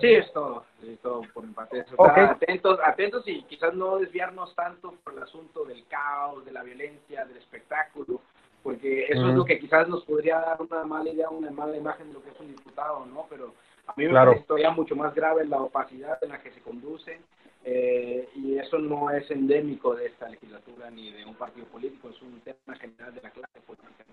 Sí, 0.00 0.08
es 0.08 0.32
todo, 0.32 0.64
es 0.92 1.00
todo 1.00 1.22
por 1.32 1.46
mi 1.46 1.52
parte. 1.52 1.84
atentos, 1.98 2.78
atentos 2.84 3.22
y 3.26 3.42
quizás 3.44 3.74
no 3.74 3.98
desviarnos 3.98 4.54
tanto 4.54 4.94
por 5.04 5.14
el 5.14 5.22
asunto 5.22 5.64
del 5.64 5.86
caos, 5.86 6.44
de 6.44 6.52
la 6.52 6.62
violencia, 6.62 7.24
del 7.24 7.36
espectáculo, 7.38 8.20
porque 8.62 9.06
eso 9.08 9.28
es 9.28 9.34
lo 9.34 9.44
que 9.44 9.58
quizás 9.58 9.88
nos 9.88 10.04
podría 10.04 10.40
dar 10.40 10.60
una 10.60 10.84
mala 10.84 11.10
idea, 11.10 11.28
una 11.30 11.50
mala 11.50 11.76
imagen 11.76 12.08
de 12.08 12.14
lo 12.14 12.22
que 12.22 12.30
es 12.30 12.40
un 12.40 12.48
diputado, 12.48 13.06
¿no? 13.06 13.26
Pero 13.30 13.54
a 13.86 13.94
mí 13.96 14.06
me 14.06 14.12
parece 14.12 14.44
todavía 14.44 14.70
mucho 14.70 14.96
más 14.96 15.14
grave 15.14 15.46
la 15.46 15.60
opacidad 15.60 16.18
en 16.22 16.30
la 16.30 16.40
que 16.40 16.50
se 16.50 16.60
conduce 16.60 17.20
eh, 17.64 18.28
y 18.36 18.58
eso 18.58 18.78
no 18.78 19.10
es 19.10 19.28
endémico 19.30 19.94
de 19.94 20.06
esta 20.06 20.28
legislatura 20.28 20.90
ni 20.90 21.10
de 21.12 21.24
un 21.24 21.34
partido 21.34 21.66
político, 21.66 22.08
es 22.10 22.22
un 22.22 22.40
tema 22.40 22.76
general 22.78 23.14
de 23.14 23.22
la 23.22 23.30
clase 23.30 23.60
política. 23.66 24.04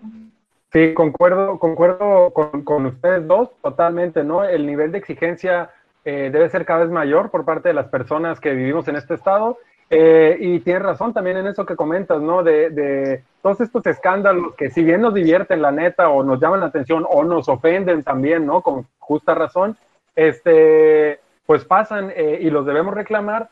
Sí, 0.72 0.92
concuerdo, 0.92 1.60
concuerdo 1.60 2.32
con, 2.32 2.86
ustedes 2.86 3.24
dos 3.28 3.50
totalmente, 3.62 4.24
¿no? 4.24 4.42
El 4.42 4.66
nivel 4.66 4.90
de 4.90 4.98
exigencia 4.98 5.70
eh, 6.04 6.30
debe 6.32 6.50
ser 6.50 6.64
cada 6.64 6.80
vez 6.80 6.90
mayor 6.90 7.30
por 7.30 7.44
parte 7.44 7.68
de 7.68 7.74
las 7.74 7.88
personas 7.88 8.40
que 8.40 8.52
vivimos 8.52 8.86
en 8.88 8.96
este 8.96 9.14
estado. 9.14 9.58
Eh, 9.90 10.36
y 10.40 10.60
tienes 10.60 10.82
razón 10.82 11.12
también 11.12 11.36
en 11.36 11.46
eso 11.46 11.66
que 11.66 11.76
comentas, 11.76 12.20
¿no? 12.20 12.42
De, 12.42 12.70
de, 12.70 13.22
todos 13.42 13.60
estos 13.60 13.86
escándalos 13.86 14.54
que 14.54 14.70
si 14.70 14.82
bien 14.82 15.02
nos 15.02 15.12
divierten 15.12 15.60
la 15.60 15.70
neta 15.70 16.08
o 16.08 16.22
nos 16.22 16.40
llaman 16.40 16.60
la 16.60 16.66
atención 16.66 17.06
o 17.08 17.22
nos 17.22 17.48
ofenden 17.48 18.02
también, 18.02 18.46
¿no? 18.46 18.62
Con 18.62 18.86
justa 18.98 19.34
razón, 19.34 19.76
este, 20.16 21.20
pues 21.46 21.64
pasan 21.64 22.10
eh, 22.16 22.38
y 22.40 22.50
los 22.50 22.64
debemos 22.64 22.94
reclamar. 22.94 23.50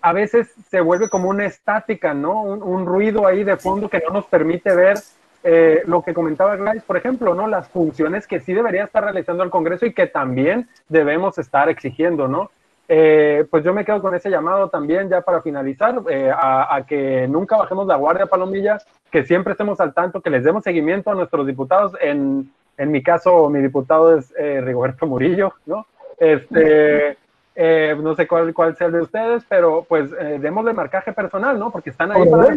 A 0.00 0.12
veces 0.12 0.52
se 0.68 0.80
vuelve 0.80 1.08
como 1.08 1.30
una 1.30 1.46
estática, 1.46 2.14
¿no? 2.14 2.42
Un, 2.42 2.62
un 2.62 2.86
ruido 2.86 3.26
ahí 3.26 3.42
de 3.42 3.56
fondo 3.56 3.88
que 3.88 4.02
no 4.06 4.12
nos 4.12 4.26
permite 4.26 4.74
ver 4.76 4.98
eh, 5.44 5.82
lo 5.86 6.02
que 6.02 6.14
comentaba 6.14 6.56
Gladys, 6.56 6.82
por 6.82 6.96
ejemplo, 6.96 7.34
¿no? 7.34 7.46
Las 7.46 7.68
funciones 7.68 8.26
que 8.26 8.40
sí 8.40 8.52
debería 8.52 8.84
estar 8.84 9.04
realizando 9.04 9.44
el 9.44 9.50
Congreso 9.50 9.86
y 9.86 9.92
que 9.92 10.06
también 10.06 10.68
debemos 10.88 11.38
estar 11.38 11.68
exigiendo, 11.68 12.26
¿no? 12.26 12.50
Eh, 12.88 13.46
pues 13.50 13.62
yo 13.62 13.74
me 13.74 13.84
quedo 13.84 14.00
con 14.00 14.14
ese 14.14 14.30
llamado 14.30 14.68
también 14.70 15.08
ya 15.08 15.20
para 15.20 15.42
finalizar, 15.42 16.00
eh, 16.08 16.32
a, 16.34 16.82
que 16.88 17.28
nunca 17.28 17.56
bajemos 17.56 17.86
la 17.86 17.96
guardia, 17.96 18.26
Palomilla, 18.26 18.78
que 19.10 19.24
siempre 19.24 19.52
estemos 19.52 19.78
al 19.80 19.94
tanto, 19.94 20.22
que 20.22 20.30
les 20.30 20.42
demos 20.42 20.64
seguimiento 20.64 21.10
a 21.10 21.14
nuestros 21.14 21.46
diputados. 21.46 21.92
En, 22.00 22.50
en 22.76 22.90
mi 22.90 23.02
caso, 23.02 23.48
mi 23.50 23.60
diputado 23.60 24.16
es 24.16 24.32
Rigoberto 24.36 25.06
Murillo, 25.06 25.54
¿no? 25.66 25.86
Este, 26.18 27.16
no 27.56 28.14
sé 28.16 28.26
cuál, 28.26 28.54
cuál 28.54 28.74
sea 28.76 28.88
el 28.88 28.94
de 28.94 29.02
ustedes, 29.02 29.44
pero 29.48 29.84
pues 29.88 30.10
démosle 30.40 30.72
marcaje 30.72 31.12
personal, 31.12 31.58
¿no? 31.58 31.70
Porque 31.70 31.90
están 31.90 32.10
ahí 32.12 32.28
para 32.28 32.54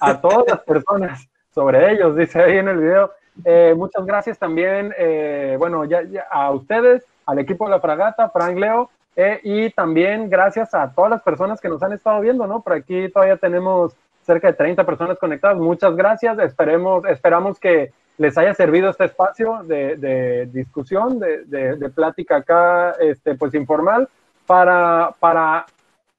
a 0.00 0.20
todas 0.20 0.44
las 0.48 0.60
personas 0.60 1.28
sobre 1.54 1.92
ellos, 1.92 2.16
dice 2.16 2.42
ahí 2.42 2.58
en 2.58 2.68
el 2.68 2.78
video. 2.78 3.12
Eh, 3.44 3.74
muchas 3.76 4.04
gracias 4.04 4.38
también, 4.38 4.94
eh, 4.98 5.56
bueno, 5.58 5.84
ya, 5.84 6.02
a 6.30 6.50
ustedes, 6.50 7.04
al 7.26 7.38
equipo 7.38 7.64
de 7.64 7.70
la 7.70 7.80
fragata, 7.80 8.28
Frank 8.28 8.58
Leo, 8.58 8.90
eh, 9.16 9.40
y 9.42 9.70
también 9.70 10.28
gracias 10.28 10.74
a 10.74 10.92
todas 10.92 11.10
las 11.10 11.22
personas 11.22 11.60
que 11.60 11.68
nos 11.68 11.82
han 11.82 11.92
estado 11.92 12.20
viendo, 12.20 12.46
¿no? 12.46 12.60
Por 12.60 12.74
aquí 12.74 13.08
todavía 13.08 13.36
tenemos 13.36 13.94
cerca 14.22 14.48
de 14.48 14.54
30 14.54 14.84
personas 14.84 15.18
conectadas. 15.18 15.58
Muchas 15.58 15.94
gracias. 15.96 16.38
Esperemos, 16.38 17.04
esperamos 17.06 17.58
que 17.58 17.92
les 18.18 18.38
haya 18.38 18.54
servido 18.54 18.90
este 18.90 19.06
espacio 19.06 19.62
de, 19.64 20.48
discusión, 20.52 21.18
de, 21.18 21.44
de, 21.44 21.90
plática 21.90 22.36
acá, 22.36 22.92
este, 23.00 23.34
pues 23.34 23.52
informal, 23.54 24.08
para, 24.46 25.14
para, 25.18 25.66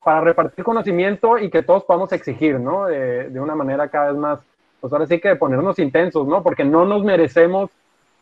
para 0.04 0.22
repartir 0.22 0.66
conocimiento 0.66 1.38
y 1.38 1.50
que 1.50 1.64
todos 1.64 1.86
podamos 1.86 2.12
exigir, 2.12 2.60
¿no? 2.60 2.88
de 2.88 3.40
una 3.40 3.56
manera 3.56 3.88
cada 3.88 4.08
vez 4.12 4.18
más 4.18 4.40
pues 4.84 4.92
ahora 4.92 5.06
sí 5.08 5.18
que 5.22 5.38
ponernos 5.38 5.80
intensos, 5.80 6.28
¿no? 6.28 6.44
Porque 6.44 6.66
no 6.66 6.84
nos 6.84 7.06
merecemos 7.06 7.70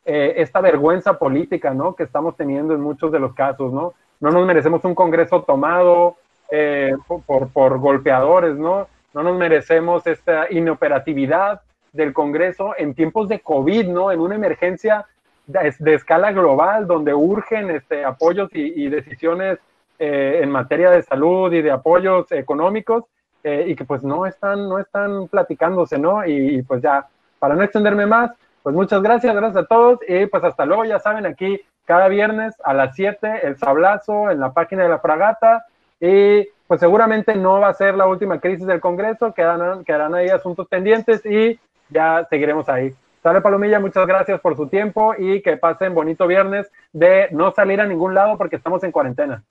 eh, 0.06 0.36
esta 0.38 0.62
vergüenza 0.62 1.18
política, 1.18 1.74
¿no? 1.74 1.96
Que 1.96 2.04
estamos 2.04 2.38
teniendo 2.38 2.76
en 2.76 2.82
muchos 2.82 3.12
de 3.12 3.18
los 3.18 3.34
casos, 3.34 3.74
¿no? 3.74 3.96
No 4.20 4.30
nos 4.30 4.46
merecemos 4.46 4.86
un 4.86 4.94
Congreso 4.94 5.42
tomado 5.42 6.18
eh, 6.52 6.94
por, 7.26 7.50
por 7.50 7.80
golpeadores, 7.80 8.56
¿no? 8.58 8.88
No 9.16 9.24
nos 9.24 9.40
merecemos 9.40 10.06
esta 10.06 10.54
inoperatividad 10.54 11.62
del 11.94 12.14
Congreso 12.14 12.76
en 12.78 12.94
tiempos 12.94 13.28
de 13.28 13.40
COVID, 13.40 13.88
¿no? 13.88 14.12
En 14.12 14.20
una 14.20 14.36
emergencia 14.36 15.08
de, 15.48 15.96
escala 15.96 16.32
global 16.32 16.86
donde 16.86 17.16
urgen 17.16 17.72
este, 17.72 18.06
apoyos 18.06 18.52
y, 18.54 18.88
decisiones 18.88 19.58
eh, 19.98 20.42
en 20.44 20.52
materia 20.52 20.92
de 20.92 21.02
salud 21.02 21.52
y 21.52 21.64
de 21.64 21.72
apoyos 21.72 22.32
económicos 22.32 23.06
eh, 23.44 23.66
y 23.68 23.76
que 23.76 23.86
pues 23.86 24.04
no 24.04 24.26
están, 24.26 24.70
no 24.70 24.80
están 24.80 25.28
platicándose, 25.28 25.98
¿no? 25.98 26.26
Y, 26.26 26.62
pues 26.64 26.82
ya, 26.82 27.08
para 27.40 27.56
no 27.56 27.64
extenderme 27.64 28.06
más, 28.06 28.32
pues 28.64 28.76
muchas 28.76 29.02
gracias, 29.02 29.36
gracias 29.36 29.64
a 29.64 29.68
todos 29.68 30.00
y 30.08 30.26
pues 30.28 30.44
hasta 30.44 30.66
luego, 30.66 30.86
ya 30.86 31.00
saben, 31.00 31.26
aquí 31.26 31.60
cada 31.86 32.08
viernes 32.08 32.54
a 32.64 32.74
las 32.74 32.96
7 32.96 33.48
el 33.48 33.58
sablazo 33.58 34.30
en 34.30 34.40
la 34.40 34.54
página 34.54 34.84
de 34.84 34.90
la 34.90 35.00
fragata 35.00 35.66
y 36.00 36.48
pues 36.68 36.80
seguramente 36.80 37.36
no 37.36 37.60
va 37.60 37.70
a 37.70 37.74
ser 37.74 37.96
la 37.96 38.08
última 38.08 38.40
crisis 38.40 38.66
del 38.66 38.80
Congreso, 38.80 39.34
quedarán, 39.34 39.84
quedarán 39.84 40.16
ahí 40.16 40.30
asuntos 40.30 40.68
pendientes 40.68 41.26
y 41.26 41.60
ya 41.90 42.26
seguiremos 42.30 42.70
ahí. 42.70 42.94
Sale 43.24 43.42
Palomilla, 43.42 43.80
muchas 43.80 44.08
gracias 44.08 44.40
por 44.40 44.56
su 44.56 44.68
tiempo 44.68 45.14
y 45.18 45.42
que 45.42 45.58
pasen 45.58 45.94
bonito 45.94 46.26
viernes 46.28 46.72
de 46.92 47.28
no 47.32 47.52
salir 47.52 47.82
a 47.82 47.86
ningún 47.86 48.16
lado 48.16 48.38
porque 48.38 48.56
estamos 48.56 48.84
en 48.84 48.92
cuarentena. 48.92 49.44